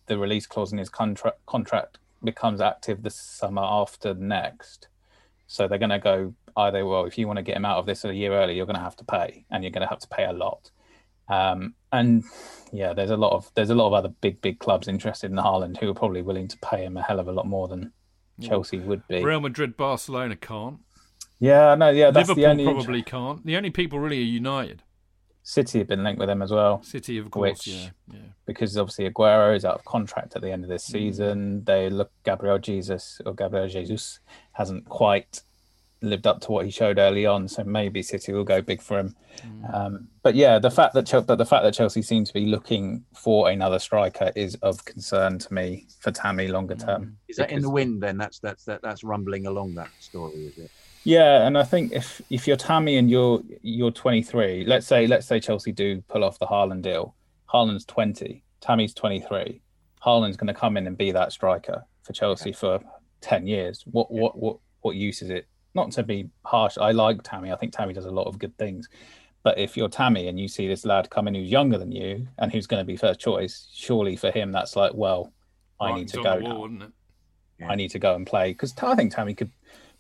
[0.07, 4.87] the release clause in his contract contract becomes active the summer after next.
[5.49, 7.87] So they're going to go either well, if you want to get him out of
[7.87, 9.99] this a year early, you're going to have to pay, and you're going to have
[9.99, 10.71] to pay a lot.
[11.29, 12.23] Um, and
[12.73, 15.37] yeah, there's a lot of there's a lot of other big big clubs interested in
[15.39, 17.93] Haaland who are probably willing to pay him a hell of a lot more than
[18.41, 19.23] Chelsea would be.
[19.25, 20.79] Real Madrid, Barcelona can't.
[21.39, 23.45] Yeah, no, yeah, that's Liverpool the only probably can't.
[23.45, 24.83] The only people really are United.
[25.43, 26.83] City have been linked with them as well.
[26.83, 28.19] City, of course, which, yeah, yeah.
[28.47, 30.93] Because obviously Aguero is out of contract at the end of this mm.
[30.93, 31.63] season.
[31.65, 34.19] They look Gabriel Jesus or Gabriel Jesus
[34.53, 35.43] hasn't quite
[36.03, 37.49] lived up to what he showed early on.
[37.49, 39.17] So maybe City will go big for him.
[39.39, 39.75] Mm.
[39.75, 43.05] Um, but yeah, the fact that but the fact that Chelsea seem to be looking
[43.15, 46.85] for another striker is of concern to me for Tammy longer mm.
[46.85, 47.17] term.
[47.29, 48.03] Is that in the wind?
[48.03, 50.71] Then that's that's that, that's rumbling along that story, is it?
[51.05, 55.27] Yeah, and I think if if you're Tammy and you're you're 23, let's say let's
[55.27, 57.15] say Chelsea do pull off the Haaland deal.
[57.53, 59.63] Haaland's 20, Tammy's 23.
[60.05, 62.59] Haaland's going to come in and be that striker for Chelsea okay.
[62.59, 62.81] for
[63.21, 63.85] 10 years.
[63.87, 67.53] What what what what use is it not to be harsh, I like Tammy.
[67.53, 68.89] I think Tammy does a lot of good things.
[69.45, 72.51] But if you're Tammy and you see this lad coming who's younger than you and
[72.51, 75.33] who's going to be first choice, surely for him that's like, well,
[75.79, 76.89] I need to go wall, now.
[77.61, 77.71] Yeah.
[77.71, 79.53] I need to go and play because I think Tammy could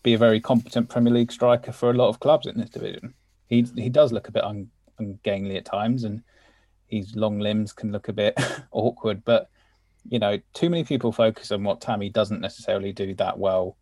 [0.02, 3.14] be a very competent Premier League striker for a lot of clubs in this division.
[3.46, 6.22] He he does look a bit un, ungainly at times, and
[6.86, 8.36] his long limbs can look a bit
[8.72, 9.24] awkward.
[9.24, 9.48] But
[10.08, 13.76] you know, too many people focus on what Tammy doesn't necessarily do that well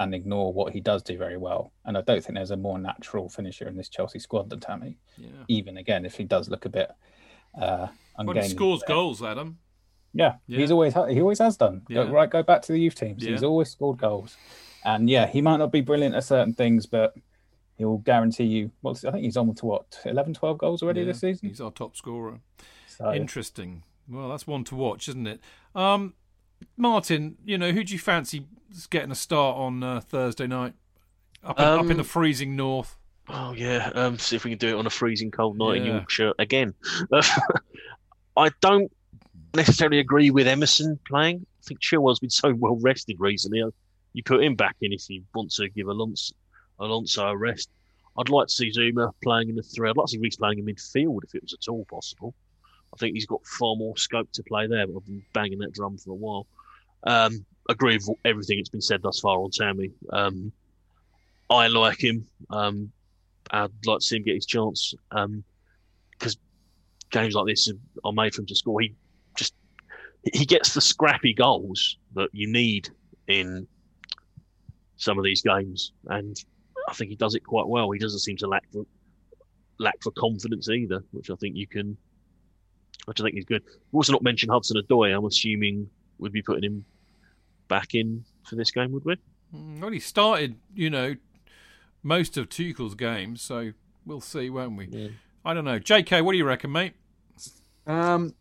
[0.00, 1.72] and ignore what he does do very well.
[1.84, 4.98] And I don't think there's a more natural finisher in this Chelsea squad than Tammy.
[5.16, 5.28] Yeah.
[5.48, 6.90] Even again, if he does look a bit
[7.60, 8.42] uh, ungainly.
[8.42, 8.96] he scores there.
[8.96, 9.58] goals, Adam.
[10.12, 11.82] Yeah, yeah, he's always he always has done.
[11.88, 12.04] Yeah.
[12.04, 13.22] Go, right, go back to the youth teams.
[13.22, 13.32] Yeah.
[13.32, 14.36] He's always scored goals,
[14.84, 17.14] and yeah, he might not be brilliant at certain things, but
[17.76, 18.70] he'll guarantee you.
[18.82, 21.48] Well, I think he's on to what 11, 12 goals already this season.
[21.48, 22.38] He's our top scorer.
[22.86, 23.12] So.
[23.12, 23.82] Interesting.
[24.08, 25.40] Well, that's one to watch, isn't it?
[25.74, 26.14] Um,
[26.76, 28.46] Martin, you know, who do you fancy
[28.90, 30.74] getting a start on uh, Thursday night
[31.42, 32.96] up in, um, up in the um, freezing north?
[33.28, 35.82] Oh yeah, um, see if we can do it on a freezing cold night yeah.
[35.82, 36.74] in Yorkshire again.
[38.36, 38.92] I don't
[39.54, 41.46] necessarily agree with Emerson playing.
[41.60, 43.62] I think Chilwell's been so well rested recently.
[44.12, 46.34] You put him back in if you want to give Alonso,
[46.78, 47.70] Alonso a rest.
[48.16, 49.88] I'd like to see Zouma playing in the three.
[49.88, 52.34] I'd like to see Reece playing in midfield if it was at all possible.
[52.94, 55.72] I think he's got far more scope to play there, but I've been banging that
[55.72, 56.46] drum for a while.
[57.02, 59.90] Um, agree with everything that's been said thus far on Tammy.
[60.10, 60.52] Um,
[61.50, 62.26] I like him.
[62.50, 62.92] Um,
[63.50, 66.36] I'd like to see him get his chance because
[67.10, 67.70] games like this
[68.04, 68.80] are made for him to score.
[68.80, 68.94] He
[69.36, 69.54] just
[70.32, 72.88] he gets the scrappy goals that you need
[73.28, 73.66] in
[74.96, 76.36] some of these games, and
[76.88, 77.90] I think he does it quite well.
[77.90, 78.84] He doesn't seem to lack for,
[79.78, 81.96] lack for confidence either, which I think you can,
[83.06, 83.62] which I think is good.
[83.64, 85.16] We've also not mentioned Hudson Odoi.
[85.16, 86.84] I'm assuming we'd be putting him
[87.68, 89.16] back in for this game, would we?
[89.54, 91.16] Mm, well, he started, you know,
[92.02, 93.72] most of Tuchel's games, so
[94.04, 94.88] we'll see, won't we?
[94.90, 95.08] Yeah.
[95.44, 95.78] I don't know.
[95.78, 96.94] JK, what do you reckon, mate?
[97.86, 98.34] Um,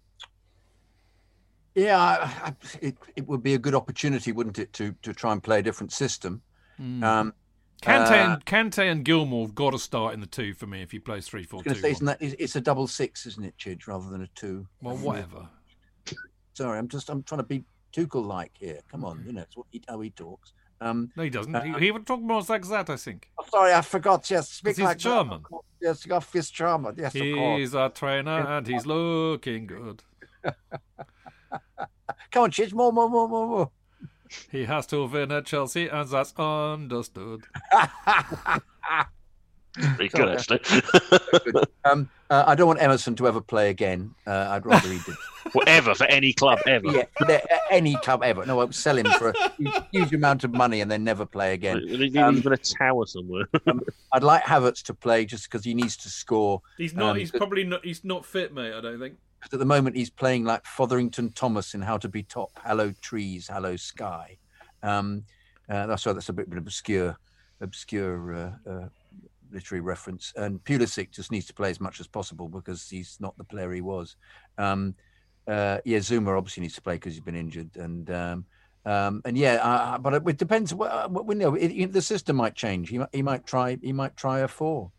[1.75, 5.31] yeah, I, I, it it would be a good opportunity, wouldn't it, to to try
[5.33, 6.41] and play a different system.
[6.79, 7.03] Mm.
[7.03, 7.33] Um,
[7.83, 10.81] Kante, uh, and, Kante and Gilmour have got to start in the two for me
[10.81, 11.81] if he plays three four I was going two.
[11.81, 14.67] say, isn't that it's a double six, isn't it, Chidge, rather than a two?
[14.81, 15.47] Well, whatever.
[16.53, 18.79] Sorry, I'm just I'm trying to be Tuchel like here.
[18.89, 20.53] Come on, you know, it's what he, how he talks.
[20.81, 21.55] Um, No, he doesn't.
[21.55, 23.29] Uh, he, he would talk more like that, I think.
[23.39, 24.29] oh, sorry, I forgot.
[24.29, 25.41] Yes, speak he's like German.
[25.41, 25.65] course.
[25.81, 26.95] Yes, off his German.
[26.97, 27.59] Yes, of course.
[27.59, 30.03] He's a trainer and he's looking good.
[32.31, 33.71] Come on, Chidge, more, more, more, more, more.
[34.51, 37.43] He has to win at Chelsea, and that's understood.
[39.75, 40.59] Pretty good, Sorry.
[40.59, 41.63] actually.
[41.85, 44.13] um, uh, I don't want Emerson to ever play again.
[44.27, 45.15] Uh, I'd rather he did.
[45.53, 46.91] Whatever for any club ever.
[47.27, 47.39] yeah,
[47.71, 48.45] any club ever.
[48.45, 51.53] No, I'll sell him for a huge, huge amount of money and then never play
[51.55, 51.81] again.
[51.87, 53.45] He's Um, in a tower somewhere.
[54.13, 56.61] I'd like Havertz to play just because he needs to score.
[56.77, 57.83] He's not- Um, he's probably not.
[57.83, 58.73] He's not fit, mate.
[58.75, 59.15] I don't think.
[59.51, 63.47] At the moment, he's playing like Fotherington Thomas in How to Be Topp, Hello Trees,
[63.47, 64.37] Hello Sky.
[64.81, 65.23] Um,
[65.69, 67.17] uh, that's why that's a bit of an obscure,
[67.61, 68.87] obscure uh, uh,
[69.51, 70.33] literary reference.
[70.35, 73.71] And Pulisic just needs to play as much as possible because he's not the player
[73.71, 74.15] he was.
[74.57, 74.95] Um,
[75.47, 78.45] uh, yeah, Zouma obviously needs to play because he's been injured, and um,
[78.85, 80.73] um, and yeah, uh, but it, it depends.
[80.73, 82.87] What, what we know, it, it- the system might change.
[82.89, 84.91] He he might try he might try a four.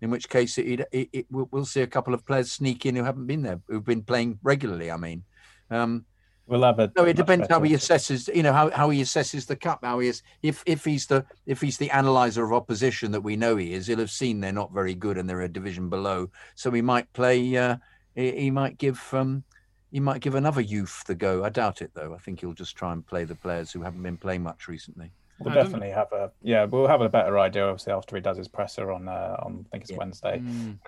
[0.00, 2.94] In which case, it, it, it, we'll, we'll see a couple of players sneak in
[2.94, 4.90] who haven't been there, who've been playing regularly.
[4.90, 5.24] I mean,
[5.70, 6.04] um,
[6.48, 6.90] We'll have a.
[6.96, 8.34] no, it depends how he assesses.
[8.34, 9.80] You know how, how he assesses the cup.
[9.84, 13.36] How he is if if he's the if he's the analyzer of opposition that we
[13.36, 16.30] know he is, he'll have seen they're not very good and they're a division below.
[16.54, 17.54] So he might play.
[17.54, 17.76] Uh,
[18.14, 19.44] he, he might give um,
[19.92, 21.44] he might give another youth the go.
[21.44, 22.14] I doubt it though.
[22.14, 25.10] I think he'll just try and play the players who haven't been playing much recently.
[25.40, 26.64] We'll I definitely have a yeah.
[26.64, 29.68] We'll have a better idea obviously after he does his presser on uh, on I
[29.70, 29.98] think it's Yeah.
[29.98, 30.38] Wednesday.
[30.38, 30.70] Mm.
[30.70, 30.78] Um,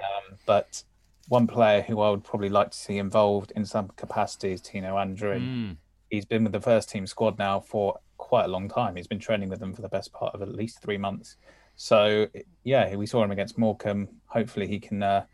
[0.47, 0.83] but
[1.29, 4.97] one player who I would probably like to see involved in some capacity is Tino
[4.97, 5.43] Anjorin.
[5.43, 5.77] Mm.
[6.11, 8.97] He's been with the first team squad now for quite a long time.
[8.97, 11.37] He's been training with them for the best part of at least three months.
[11.77, 12.27] So
[12.65, 14.09] yeah, we saw him against Morecambe.
[14.27, 15.25] Hopefully he can uh,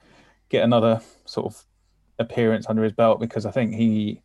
[0.50, 1.64] get another sort of
[2.18, 4.20] appearance under his belt because I think he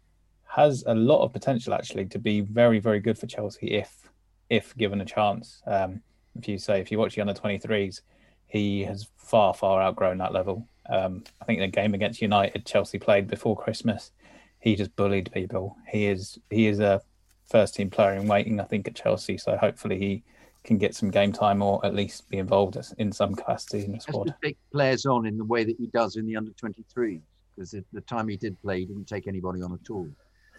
[0.45, 4.10] has a lot of potential actually to be very very good for Chelsea if
[4.51, 5.63] if given a chance.
[5.65, 6.01] Um,
[6.37, 8.01] if you say if you watch the under 23s,
[8.47, 10.67] he has far far outgrown that level.
[10.89, 14.11] Um, I think in the game against United, Chelsea played before Christmas.
[14.59, 15.77] He just bullied people.
[15.87, 17.01] He is he is a
[17.49, 19.37] first team player in waiting, I think, at Chelsea.
[19.37, 20.23] So hopefully he
[20.63, 23.99] can get some game time or at least be involved in some capacity in the
[23.99, 24.35] squad.
[24.43, 27.21] take players on in the way that he does in the under 23s
[27.55, 30.07] because the, the time he did play, he didn't take anybody on at all.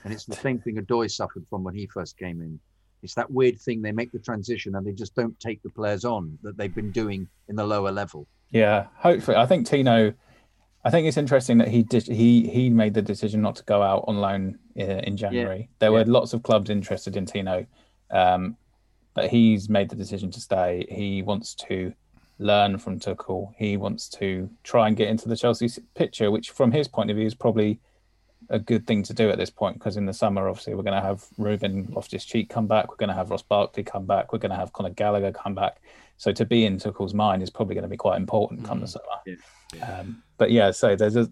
[0.04, 2.58] And it's the same thing Odoi suffered from when he first came in.
[3.02, 6.04] It's that weird thing they make the transition and they just don't take the players
[6.04, 8.26] on that they've been doing in the lower level.
[8.50, 9.36] Yeah, hopefully.
[9.36, 10.12] I think Tino.
[10.84, 12.06] I think it's interesting that he did.
[12.06, 15.68] He he made the decision not to go out on loan uh, in January.
[15.78, 17.66] There were lots of clubs interested in Tino,
[18.10, 18.56] um,
[19.14, 20.86] but he's made the decision to stay.
[20.90, 21.92] He wants to
[22.38, 23.52] learn from Tuchel.
[23.56, 27.16] He wants to try and get into the Chelsea picture, which from his point of
[27.16, 27.80] view is probably
[28.48, 31.00] a good thing to do at this point because in the summer, obviously, we're going
[31.00, 32.90] to have Ruben Loftus Cheek come back.
[32.90, 34.32] We're going to have Ross Barkley come back.
[34.32, 35.80] We're going to have Conor Gallagher come back.
[36.16, 38.86] So to be in Tuchel's mind is probably going to be quite important come the
[38.86, 39.04] summer.
[39.26, 41.30] Yeah, Um, but yeah, so there's a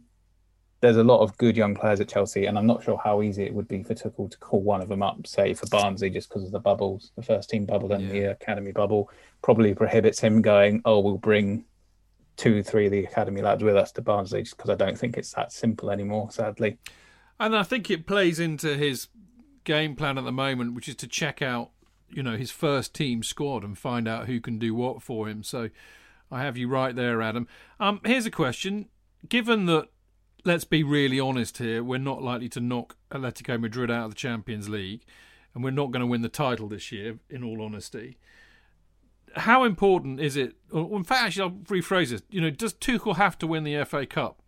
[0.80, 3.44] there's a lot of good young players at Chelsea, and I'm not sure how easy
[3.44, 6.28] it would be for Tuchel to call one of them up, say for Barnsley, just
[6.28, 9.10] because of the bubbles, the first team bubble and the academy bubble,
[9.42, 10.80] probably prohibits him going.
[10.86, 11.64] Oh, we'll bring
[12.40, 15.18] two, three of the academy lads with us to Barnsley, just because I don't think
[15.18, 16.30] it's that simple anymore.
[16.30, 16.78] Sadly,
[17.38, 19.08] And I think it plays into his
[19.64, 21.68] game plan at the moment, which is to check out,
[22.08, 25.42] you know, his first team squad and find out who can do what for him.
[25.42, 25.68] So
[26.30, 27.46] I have you right there, Adam.
[27.78, 28.88] Um, here's a question:
[29.28, 29.88] Given that,
[30.42, 34.16] let's be really honest here, we're not likely to knock Atletico Madrid out of the
[34.16, 35.02] Champions League,
[35.54, 37.18] and we're not going to win the title this year.
[37.28, 38.16] In all honesty.
[39.36, 40.54] How important is it?
[40.72, 42.22] In fact, actually, I'll rephrase this.
[42.30, 44.42] You know, does Tuchel have to win the FA Cup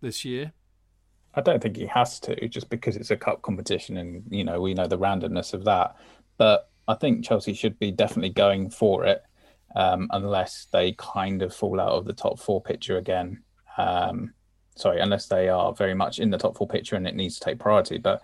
[0.00, 0.52] this year?
[1.34, 4.60] I don't think he has to, just because it's a cup competition, and you know
[4.60, 5.96] we know the randomness of that.
[6.36, 9.22] but I think Chelsea should be definitely going for it,
[9.76, 13.42] um, unless they kind of fall out of the top four picture again.
[13.76, 14.32] Um,
[14.74, 17.44] sorry, unless they are very much in the top four picture and it needs to
[17.44, 17.98] take priority.
[17.98, 18.22] But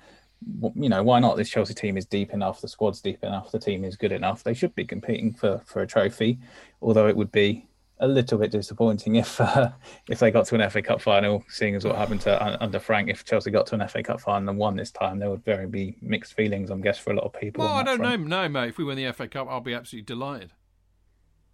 [0.75, 1.37] you know, why not?
[1.37, 2.61] This Chelsea team is deep enough.
[2.61, 3.51] The squad's deep enough.
[3.51, 4.43] The team is good enough.
[4.43, 6.39] They should be competing for for a trophy.
[6.83, 7.67] Although it would be
[8.01, 9.71] a little bit disappointing if uh,
[10.09, 12.79] if they got to an FA Cup final, seeing as what happened to uh, under
[12.79, 13.09] Frank.
[13.09, 15.67] If Chelsea got to an FA Cup final and won this time, there would very
[15.67, 17.65] be mixed feelings, I'm guess, for a lot of people.
[17.65, 18.27] Well, I don't front.
[18.27, 18.71] know, no, mate.
[18.71, 20.53] If we win the FA Cup, I'll be absolutely delighted.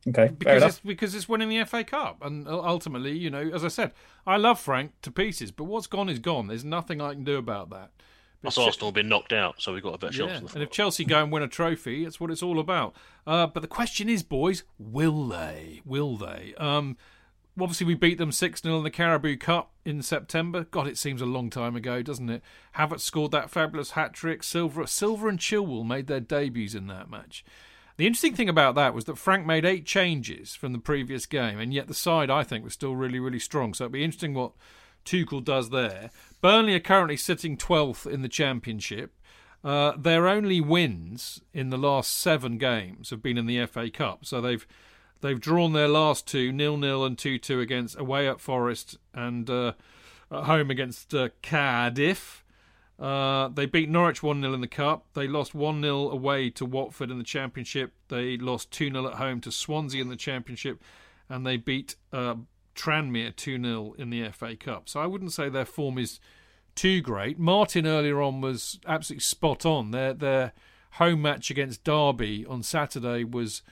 [0.09, 3.69] Okay, because it's because it's winning the FA Cup, and ultimately, you know, as I
[3.69, 3.93] said,
[4.27, 6.47] I love Frank to pieces, but what's gone is gone.
[6.47, 7.91] There's nothing I can do about that.
[8.43, 10.43] But Us Arsenal have been knocked out, so we've got a better chance.
[10.43, 10.71] yeah, and if.
[10.71, 12.95] Chelsea go and win a trophy, it's what it's all about.
[13.27, 15.83] Uh, but the question is, boys, will they?
[15.85, 16.55] Will they?
[16.57, 16.97] Um,
[17.61, 20.65] obviously, we beat them 6 0 in the Carabao Cup in September.
[20.71, 22.43] God, it seems a long time ago, doesn't it?
[22.77, 24.43] Havertz scored that fabulous hat trick.
[24.43, 27.45] Silva, Silva and Chilwell made their debuts in that match.
[27.99, 31.59] The interesting thing about that was that Frank made eight changes from the previous game,
[31.59, 33.75] and yet the side, I think, was still really, really strong.
[33.75, 34.53] So it'll be interesting what
[35.05, 36.11] Tuchel does there.
[36.41, 39.15] Burnley are currently sitting 12th in the Championship.
[39.63, 44.25] Uh, their only wins in the last seven games have been in the FA Cup.
[44.25, 44.67] So they've
[45.21, 49.51] they've drawn their last two, nil nil and two two against away at Forest and
[49.51, 49.73] uh,
[50.31, 52.45] at home against uh, Cardiff.
[52.99, 55.07] Uh, they beat Norwich 1 0 in the Cup.
[55.15, 57.93] They lost 1 0 away to Watford in the Championship.
[58.09, 60.83] They lost 2 0 at home to Swansea in the Championship.
[61.29, 62.35] And they beat uh,
[62.81, 64.89] Tranmere 2 0 in the FA Cup.
[64.89, 66.21] So I wouldn't say their form is
[66.75, 67.39] too great.
[67.39, 69.91] Martin earlier on was absolutely spot on.
[69.91, 70.53] Their, their
[70.93, 73.63] home match against Derby on Saturday was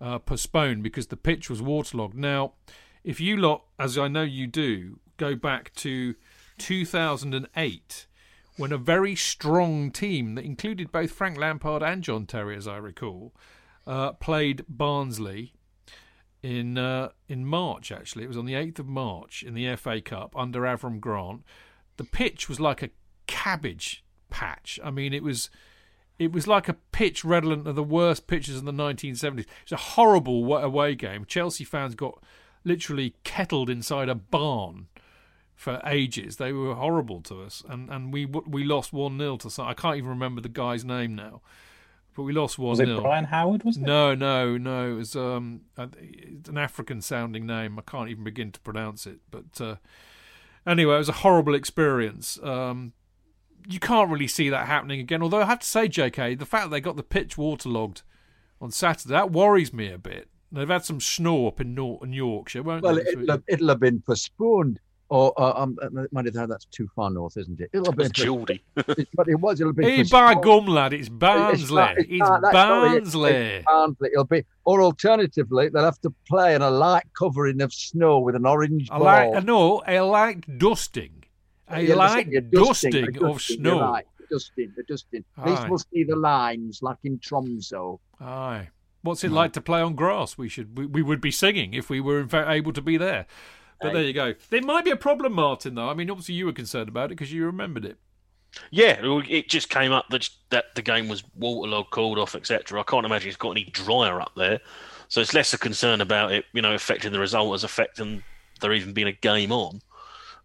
[0.00, 2.16] uh, postponed because the pitch was waterlogged.
[2.16, 2.54] Now,
[3.04, 6.14] if you lot, as I know you do, go back to
[6.58, 8.06] 2008
[8.56, 12.78] when a very strong team that included both Frank Lampard and John Terry, as I
[12.78, 13.34] recall,
[13.86, 15.52] uh, played Barnsley
[16.46, 17.90] in uh, in March.
[17.90, 21.42] Actually, it was on the eighth of March in the FA Cup under Avram Grant.
[21.96, 22.90] The pitch was like a
[23.26, 24.78] cabbage patch.
[24.84, 25.50] I mean, it was
[26.18, 29.46] it was like a pitch redolent of the worst pitches in the 1970s.
[29.62, 31.24] It's a horrible away game.
[31.24, 32.22] Chelsea fans got
[32.64, 34.86] literally kettled inside a barn
[35.54, 36.36] for ages.
[36.36, 39.66] They were horrible to us, and and we we lost one 0 to some.
[39.66, 41.40] I can't even remember the guy's name now,
[42.16, 43.62] but we lost one Was it 0 Brian Howard?
[43.64, 43.82] Was it?
[43.82, 44.92] No, no, no.
[44.92, 47.78] It was um it's an African sounding name.
[47.78, 49.18] I can't even begin to pronounce it.
[49.30, 49.76] But uh,
[50.66, 52.38] anyway, it was a horrible experience.
[52.42, 52.92] Um,
[53.68, 55.22] you can't really see that happening again.
[55.22, 58.02] Although I have to say, J.K., the fact that they got the pitch waterlogged
[58.60, 60.28] on Saturday that worries me a bit.
[60.52, 63.02] They've had some snow up in Norton Yorkshire, won't Well, they?
[63.02, 64.80] it'll it'll have been postponed.
[65.08, 65.78] Or uh, um,
[66.10, 67.70] mind you, that's too far north, isn't it?
[67.72, 68.64] It'll have been, That's Geordie.
[68.74, 69.60] but it was.
[69.60, 69.84] It'll be.
[69.84, 71.76] Hey, by gum, lad, it's Barnsley.
[71.76, 73.02] not- It's, not- that's not It.
[73.04, 74.08] It's Barnsley.
[74.12, 78.34] It'll be, or alternatively, they'll have to play in a light covering of snow with
[78.34, 79.04] an orange I ball.
[79.04, 81.22] like, I know, I like dusting.
[81.68, 83.80] A Yeah, listen, light you're dusting, of dusting, snow.
[83.80, 85.24] right, a dusting, a dusting.
[85.38, 88.00] At least we'll see the lines like in Tromso.
[88.20, 88.70] Aye.
[89.02, 90.36] What's it like to play on grass?
[90.36, 92.96] We should we, we would be singing if we were in fact able to be
[92.96, 93.26] there.
[93.80, 94.34] But there you go.
[94.50, 95.74] There might be a problem, Martin.
[95.74, 97.98] Though I mean, obviously you were concerned about it because you remembered it.
[98.70, 102.80] Yeah, it just came up that that the game was waterlogged, called off, etc.
[102.80, 104.60] I can't imagine it's got any drier up there,
[105.08, 108.22] so it's less a concern about it, you know, affecting the result as affecting
[108.60, 109.80] there even being a game on.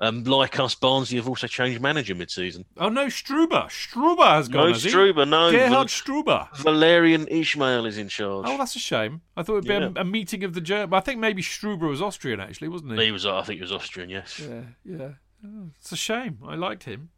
[0.01, 2.65] Um, like us, Barnsley have also changed manager mid-season.
[2.77, 3.65] Oh no, Struber.
[3.67, 4.65] Struber has gone.
[4.65, 4.91] No has he?
[4.91, 5.51] No.
[5.51, 6.49] Gerhard Struber.
[6.55, 8.45] Valerien Ismael is in charge.
[8.49, 9.21] Oh, that's a shame.
[9.37, 9.91] I thought it'd be Yeah.
[9.95, 10.95] a, a meeting of the German.
[10.95, 13.05] I think maybe Struber was Austrian, actually, wasn't he?
[13.05, 14.09] he was, I think, he was Austrian.
[14.09, 14.39] Yes.
[14.39, 15.09] Yeah, yeah.
[15.45, 16.39] Oh, it's a shame.
[16.47, 17.09] I liked him.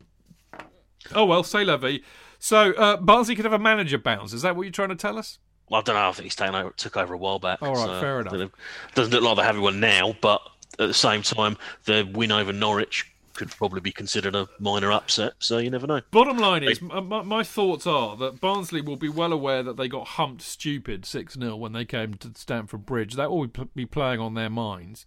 [1.16, 2.00] Oh well, say vie.
[2.40, 4.34] So uh, Barnsley could have a manager bounce.
[4.34, 5.40] Is that what you're trying to tell us?
[5.70, 6.10] Well, I don't know.
[6.10, 7.62] I think he's taken over, took over a while back.
[7.62, 8.52] All right, so fair enough.
[8.96, 10.42] Doesn't look like they have one now, but
[10.80, 15.34] at the same time, the win over Norwich could probably be considered a minor upset.
[15.40, 16.02] So you never know.
[16.12, 19.76] Bottom line is, my, my- my thoughts are that Barnsley will be well aware that
[19.76, 23.16] they got humped stupid 6 0 when they came to Stamford Bridge.
[23.16, 25.06] That will be be playing on their minds.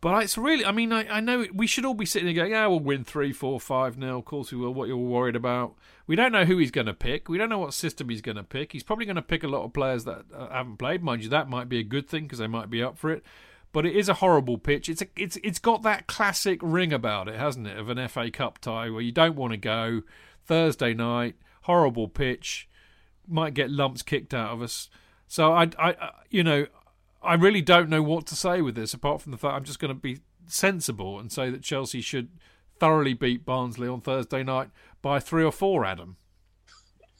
[0.00, 2.50] But it's really, I mean, I, I know we should all be sitting there going,
[2.52, 4.18] yeah, we'll win 3 4 5 0.
[4.18, 4.74] Of course we will.
[4.74, 5.74] What you're worried about.
[6.06, 7.28] We don't know who he's going to pick.
[7.28, 8.72] We don't know what system he's going to pick.
[8.72, 11.02] He's probably going to pick a lot of players that uh, haven't played.
[11.02, 13.24] Mind you, that might be a good thing because they might be up for it.
[13.74, 14.88] But it is a horrible pitch.
[14.88, 18.30] It's a, it's it's got that classic ring about it, hasn't it, of an FA
[18.30, 20.00] Cup tie where you don't want to go
[20.46, 22.68] Thursday night, horrible pitch,
[23.28, 24.88] might get lumps kicked out of us.
[25.26, 26.66] So I, I, I- you know,
[27.22, 29.80] I really don't know what to say with this apart from the fact I'm just
[29.80, 32.28] going to be sensible and say that Chelsea should
[32.78, 34.70] thoroughly beat Barnsley on Thursday night
[35.02, 35.84] by three or four.
[35.84, 36.16] Adam.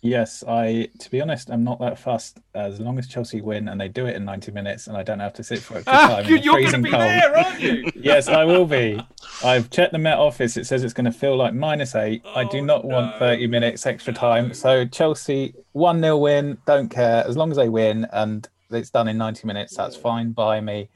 [0.04, 0.90] Yes, I.
[0.98, 2.38] To be honest, I'm not that fussed.
[2.54, 5.18] As long as Chelsea win and they do it in 90 minutes, and I don't
[5.18, 6.26] have to sit for extra Ah, time.
[6.28, 7.02] you- in the you're going to freezing be cold.
[7.02, 7.90] there, aren't you?
[7.96, 9.00] Yes, I will be.
[9.42, 10.58] I've checked the Met office.
[10.58, 12.22] It says it's going to feel like minus eight.
[12.36, 14.52] I do Oh, not want 30 minutes extra time.
[14.52, 16.58] So Chelsea, 1 0 win.
[16.66, 17.26] Don't care.
[17.26, 20.90] As long as they win and it's done in 90 minutes, that's fine by me.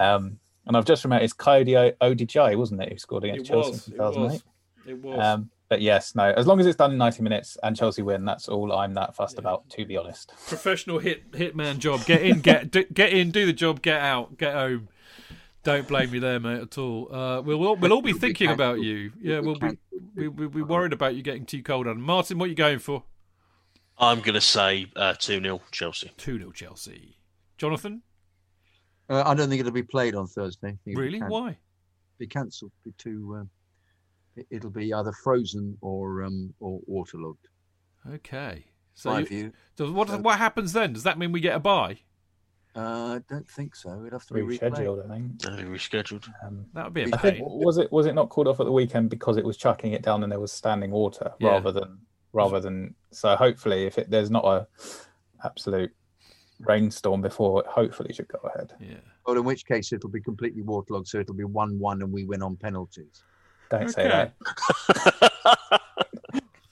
[0.00, 3.70] Um, and I've just remembered it's Kayode Odejayi, wasn't it, who scored against It Chelsea
[3.70, 3.86] was.
[3.88, 4.32] in It 2008?
[4.32, 4.42] was.
[4.86, 5.18] It was.
[5.24, 8.26] Um, but yes, no, as long as it's done in 90 minutes and Chelsea win,
[8.26, 10.32] that's all I'm that fussed about, to be honest.
[10.48, 12.04] Professional hit hitman job.
[12.04, 14.88] Get in, get do, get in, do the job, get out, get home.
[15.62, 17.14] Don't blame me there, mate, at all.
[17.14, 19.12] Uh, we'll all, we'll all be thinking about you.
[19.20, 19.76] Yeah, we'll be be
[20.16, 21.86] we, we, we're worried about you getting too cold.
[21.86, 23.04] And Martin, what are you going for?
[23.98, 26.10] I'm going to say uh, 2 0 Chelsea.
[26.16, 27.16] Two 0 Chelsea.
[27.58, 28.02] Jonathan,
[29.10, 30.68] Uh, I don't think it'll be played on Thursday.
[30.70, 31.18] I be really?
[31.20, 31.58] can- Why?
[32.18, 32.72] Be cancelled.
[32.84, 33.36] Be too.
[33.38, 33.50] Um, it,
[34.50, 37.48] it'll be either frozen or um or waterlogged.
[38.08, 38.64] Okay.
[38.94, 39.52] So, you- view.
[39.76, 40.92] does, what what happens then?
[40.92, 41.98] Does that mean we get a buy?
[42.76, 43.90] Uh, I don't think so.
[43.96, 44.42] We'd have to be.
[44.42, 45.40] Rescheduled, I think.
[45.40, 46.28] That'll rescheduled.
[46.46, 47.44] Um, That would be a I I think pain.
[47.48, 50.02] was it was it not called off at the weekend because it was chucking it
[50.02, 51.48] down and there was standing water Yeah.
[51.50, 51.98] rather than
[52.32, 54.68] rather than so hopefully if it, there's not a
[55.44, 55.90] absolute
[56.60, 58.72] rainstorm before it hopefully should go ahead.
[58.80, 58.96] Yeah.
[59.26, 62.42] Well, in which case it'll be completely waterlogged, so it'll be one-one, and we win
[62.42, 63.22] on penalties.
[63.70, 64.34] Don't say that.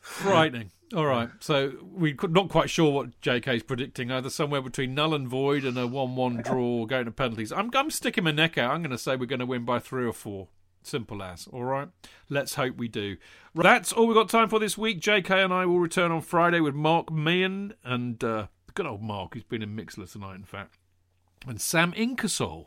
[0.00, 0.70] Frightening.
[0.94, 1.28] All right.
[1.40, 4.10] So we're not quite sure what JK's predicting.
[4.10, 7.52] Either somewhere between null and void and a one-one draw going to penalties.
[7.52, 8.72] I'm I'm sticking my neck out.
[8.72, 10.48] I'm going to say we're going to win by three or four.
[10.82, 11.46] Simple as.
[11.48, 11.88] All right.
[12.28, 13.16] Let's hope we do.
[13.54, 15.00] That's all we've got time for this week.
[15.00, 19.34] JK and I will return on Friday with Mark Meehan and uh, good old Mark,
[19.34, 20.78] who's been in Mixlr tonight, in fact,
[21.46, 22.66] and Sam Inkersole.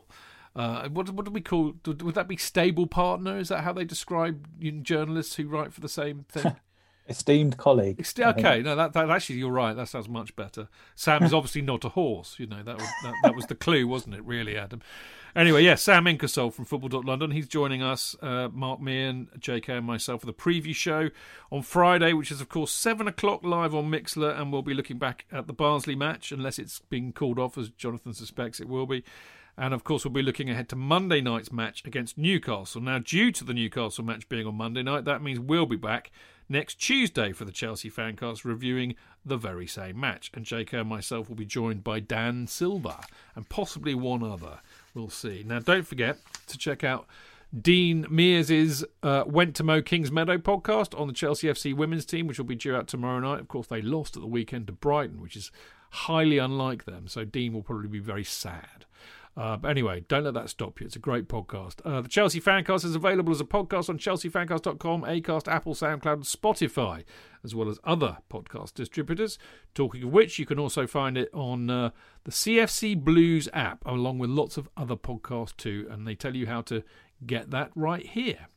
[0.54, 1.74] Uh, what what do we call?
[1.86, 3.38] Would would that be stable partner?
[3.38, 6.56] Is that how they describe you know, journalists who write for the same thing?
[7.08, 7.96] Esteemed colleague.
[7.98, 9.74] It's okay, no, that, that actually you're right.
[9.74, 10.68] That sounds much better.
[10.94, 12.36] Sam is obviously not a horse.
[12.38, 14.24] You know that was that, that was the clue, wasn't it?
[14.24, 14.82] Really, Adam.
[15.34, 17.30] Anyway, yeah, Sam Inkersole from Football.London.
[17.30, 21.08] He's joining us, uh, Mark Meehan, JK, and myself for the preview show
[21.50, 24.98] on Friday, which is of course seven o'clock live on Mixlr, and we'll be looking
[24.98, 28.86] back at the Barnsley match, unless it's been called off, as Jonathan suspects it will
[28.86, 29.02] be.
[29.56, 32.80] And of course, we'll be looking ahead to Monday night's match against Newcastle.
[32.80, 36.10] Now, due to the Newcastle match being on Monday night, that means we'll be back
[36.48, 40.30] next Tuesday for the Chelsea Fancast reviewing the very same match.
[40.34, 44.60] And JK and myself will be joined by Dan Silva and possibly one other.
[44.94, 45.44] We'll see.
[45.46, 47.06] Now, don't forget to check out
[47.58, 52.26] Dean Mears' uh, Went to Mo Kings Meadow podcast on the Chelsea FC women's team,
[52.26, 53.40] which will be due out tomorrow night.
[53.40, 55.50] Of course, they lost at the weekend to Brighton, which is
[55.90, 57.06] highly unlike them.
[57.06, 58.86] So Dean will probably be very sad.
[59.34, 60.86] Uh, but anyway, don't let that stop you.
[60.86, 61.80] It's a great podcast.
[61.86, 66.22] Uh, the Chelsea Fancast is available as a podcast on chelseafancast.com, Acast, Apple, SoundCloud, and
[66.24, 67.04] Spotify,
[67.42, 69.38] as well as other podcast distributors.
[69.74, 71.90] Talking of which, you can also find it on uh,
[72.24, 75.88] the CFC Blues app, along with lots of other podcasts too.
[75.90, 76.82] And they tell you how to
[77.24, 78.48] get that right here.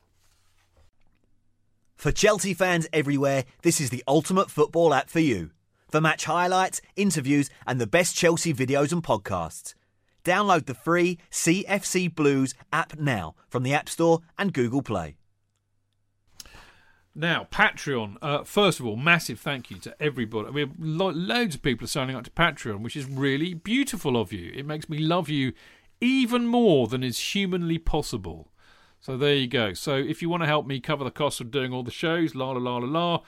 [1.95, 5.51] For Chelsea fans everywhere, this is the ultimate football app for you.
[5.89, 9.73] For match highlights, interviews, and the best Chelsea videos and podcasts.
[10.25, 15.17] Download the free CFC Blues app now from the App Store and Google Play.
[17.13, 18.17] Now, Patreon.
[18.21, 20.49] Uh, first of all, massive thank you to everybody.
[20.49, 24.17] We have lo- loads of people are signing up to Patreon, which is really beautiful
[24.19, 24.51] of you.
[24.53, 25.53] It makes me love you
[26.01, 28.51] even more than is humanly possible.
[28.99, 29.73] So there you go.
[29.73, 32.33] So if you want to help me cover the cost of doing all the shows,
[32.33, 33.21] la la la la la.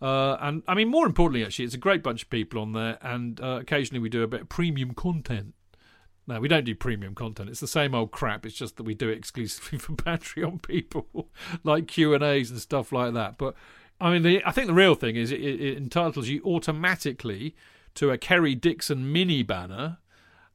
[0.00, 2.98] Uh, and I mean, more importantly, actually, it's a great bunch of people on there,
[3.02, 5.54] and uh, occasionally we do a bit of premium content.
[6.26, 7.50] No, we don't do premium content.
[7.50, 8.46] It's the same old crap.
[8.46, 11.28] It's just that we do it exclusively for Patreon people,
[11.64, 13.38] like Q and A's and stuff like that.
[13.38, 13.54] But
[14.00, 17.54] I mean, the, I think the real thing is it, it entitles you automatically
[17.94, 19.98] to a Kerry Dixon mini banner.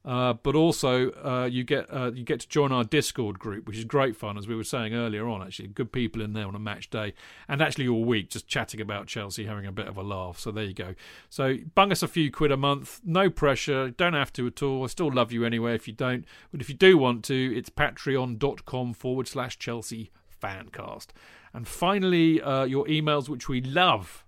[0.02, 3.76] Uh, but also, uh, you get uh, you get to join our Discord group, which
[3.76, 5.42] is great fun, as we were saying earlier on.
[5.42, 7.12] Actually, good people in there on a match day,
[7.48, 10.38] and actually all week just chatting about Chelsea, having a bit of a laugh.
[10.38, 10.94] So there you go.
[11.28, 13.90] So bung us a few quid a month, no pressure.
[13.90, 14.84] Don't have to at all.
[14.84, 16.24] I still love you anyway if you don't.
[16.50, 20.10] But if you do want to, it's patreon.com forward slash Chelsea
[20.42, 21.08] fancast.
[21.52, 24.24] And finally, uh, your emails, which we love.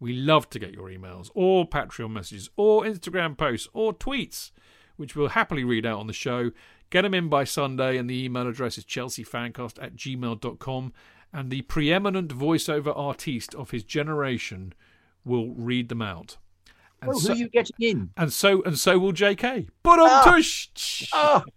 [0.00, 4.50] We love to get your emails, or Patreon messages, or Instagram posts, or tweets
[4.96, 6.50] which we'll happily read out on the show.
[6.90, 10.92] Get them in by Sunday, and the email address is chelseafancast at gmail.com.
[11.32, 14.72] And the preeminent voiceover artiste of his generation
[15.24, 16.36] will read them out.
[17.02, 18.10] And Oh, who so, are you getting in?
[18.16, 19.68] and so and so will JK.
[19.82, 21.08] But on tush.
[21.12, 21.42] Oh,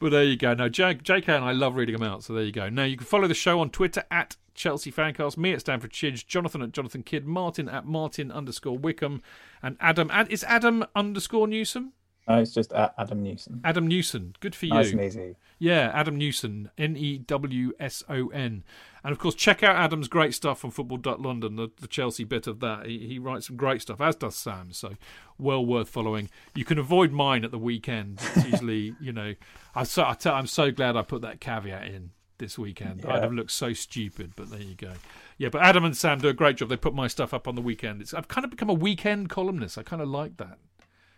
[0.00, 0.54] But there you go.
[0.54, 2.22] Now, J- JK and I love reading them out.
[2.22, 2.68] So there you go.
[2.68, 6.26] Now you can follow the show on Twitter at Chelsea Fancast, me at Stamford Chidge,
[6.26, 9.22] Jonathan at Jonathan Kydd, Martin at Martin underscore Wickham,
[9.62, 10.10] and Adam.
[10.12, 11.92] And is Adam underscore Newson?
[12.26, 13.60] No, it's just at Adam Newson.
[13.64, 14.34] Adam Newson.
[14.40, 14.74] Good for you.
[14.74, 15.36] Nice and easy.
[15.58, 18.64] Yeah, Adam Newson, N E W S O N.
[19.02, 22.60] And of course, check out Adam's great stuff on Football.London, the, the Chelsea bit of
[22.60, 22.86] that.
[22.86, 24.94] He, he writes some great stuff, as does Sam, so
[25.38, 26.28] well worth following.
[26.54, 28.20] You can avoid mine at the weekend.
[28.34, 29.34] It's usually, you know,
[29.74, 33.04] I so, I tell, I'm so glad I put that caveat in this weekend.
[33.06, 34.92] I'd have looked so stupid, but there you go.
[35.36, 36.68] Yeah, but Adam and Sam do a great job.
[36.68, 38.00] They put my stuff up on the weekend.
[38.00, 39.78] It's, I've kind of become a weekend columnist.
[39.78, 40.58] I kind of like that.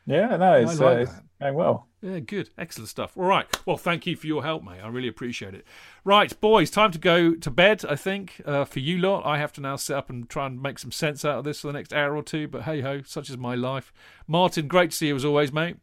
[0.07, 1.25] Yeah, no, it's, I like uh, it's that.
[1.41, 1.87] going well.
[2.03, 2.51] Yeah, good.
[2.59, 3.13] Excellent stuff.
[3.17, 3.47] All right.
[3.67, 4.81] Well, thank you for your help, mate.
[4.83, 5.65] I really appreciate it.
[6.05, 9.25] Right, boys, time to go to bed, I think, uh, for you lot.
[9.27, 11.61] I have to now sit up and try and make some sense out of this
[11.61, 13.93] for the next hour or two, but hey ho, such is my life.
[14.27, 15.77] Martin, great to see you as always, mate.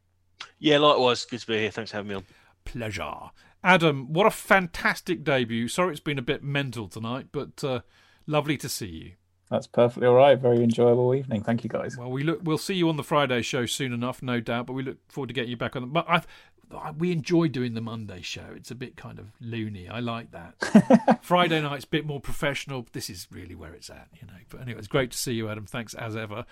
[0.59, 1.25] Yeah, likewise.
[1.25, 1.71] Good to be here.
[1.71, 2.25] Thanks for having me on.
[2.65, 3.31] Pleasure.
[3.63, 5.67] Adam, what a fantastic debut.
[5.67, 7.81] Sorry it's been a bit mental tonight, but uh,
[8.25, 9.11] lovely to see you.
[9.49, 10.37] That's perfectly all right.
[10.37, 11.41] Very enjoyable evening.
[11.41, 11.97] Thank you, guys.
[11.97, 12.41] Well, we look.
[12.43, 14.65] We'll see you on the Friday show soon enough, no doubt.
[14.65, 15.83] But we look forward to getting you back on.
[15.83, 16.27] The, but I've,
[16.75, 18.45] I, we enjoy doing the Monday show.
[18.55, 19.87] It's a bit kind of loony.
[19.87, 21.19] I like that.
[21.21, 22.85] Friday night's a bit more professional.
[22.91, 24.33] This is really where it's at, you know.
[24.49, 25.65] But anyway, it's great to see you, Adam.
[25.65, 26.45] Thanks as ever.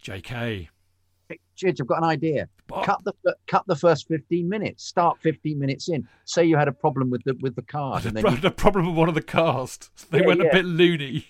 [0.00, 0.68] J.K.
[1.58, 2.48] Chidge, I've got an idea.
[2.68, 2.86] What?
[2.86, 3.12] Cut the
[3.48, 4.84] cut the first fifteen minutes.
[4.84, 6.06] Start fifteen minutes in.
[6.24, 8.86] Say you had a problem with the with the card, and then you, the problem
[8.86, 9.90] with one of the cast.
[10.10, 11.26] They Yeah, went a bit loony.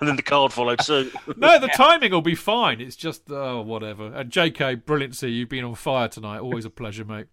[0.00, 1.10] And then the card followed soon.
[1.36, 2.80] No, the timing will be fine.
[2.80, 4.06] It's just oh whatever.
[4.06, 4.74] Uh, and J.K.
[4.76, 5.34] Brilliant to see you.
[5.40, 6.40] You've been on fire tonight.
[6.40, 7.26] Always a pleasure, mate.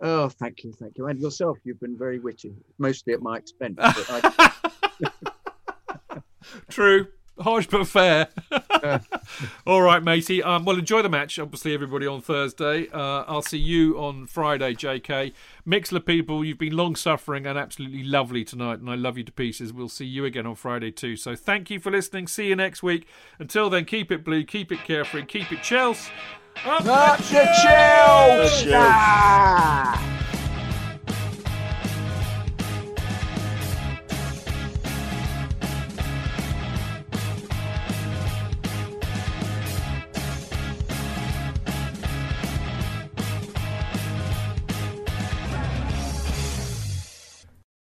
[0.00, 1.58] oh, thank you, thank you, and yourself.
[1.64, 3.76] You've been very witty, mostly at my expense.
[3.76, 4.52] But I,
[6.70, 7.08] True.
[7.40, 8.28] Harsh but fair.
[9.66, 10.42] All right, matey.
[10.42, 11.38] Um, well, enjoy the match.
[11.38, 12.88] Obviously, everybody on Thursday.
[12.92, 15.32] Uh, I'll see you on Friday, JK.
[15.66, 19.32] Mixlr people, you've been long suffering and absolutely lovely tonight, and I love you to
[19.32, 19.72] pieces.
[19.72, 21.16] We'll see you again on Friday too.
[21.16, 22.26] So thank you for listening.
[22.26, 23.06] See you next week.
[23.38, 26.10] Until then, keep it blue, keep it carefree, keep it Chelsea.
[26.64, 28.64] Up, Up the the Chelsea!
[28.64, 28.72] Chelsea.
[28.74, 30.24] Ah!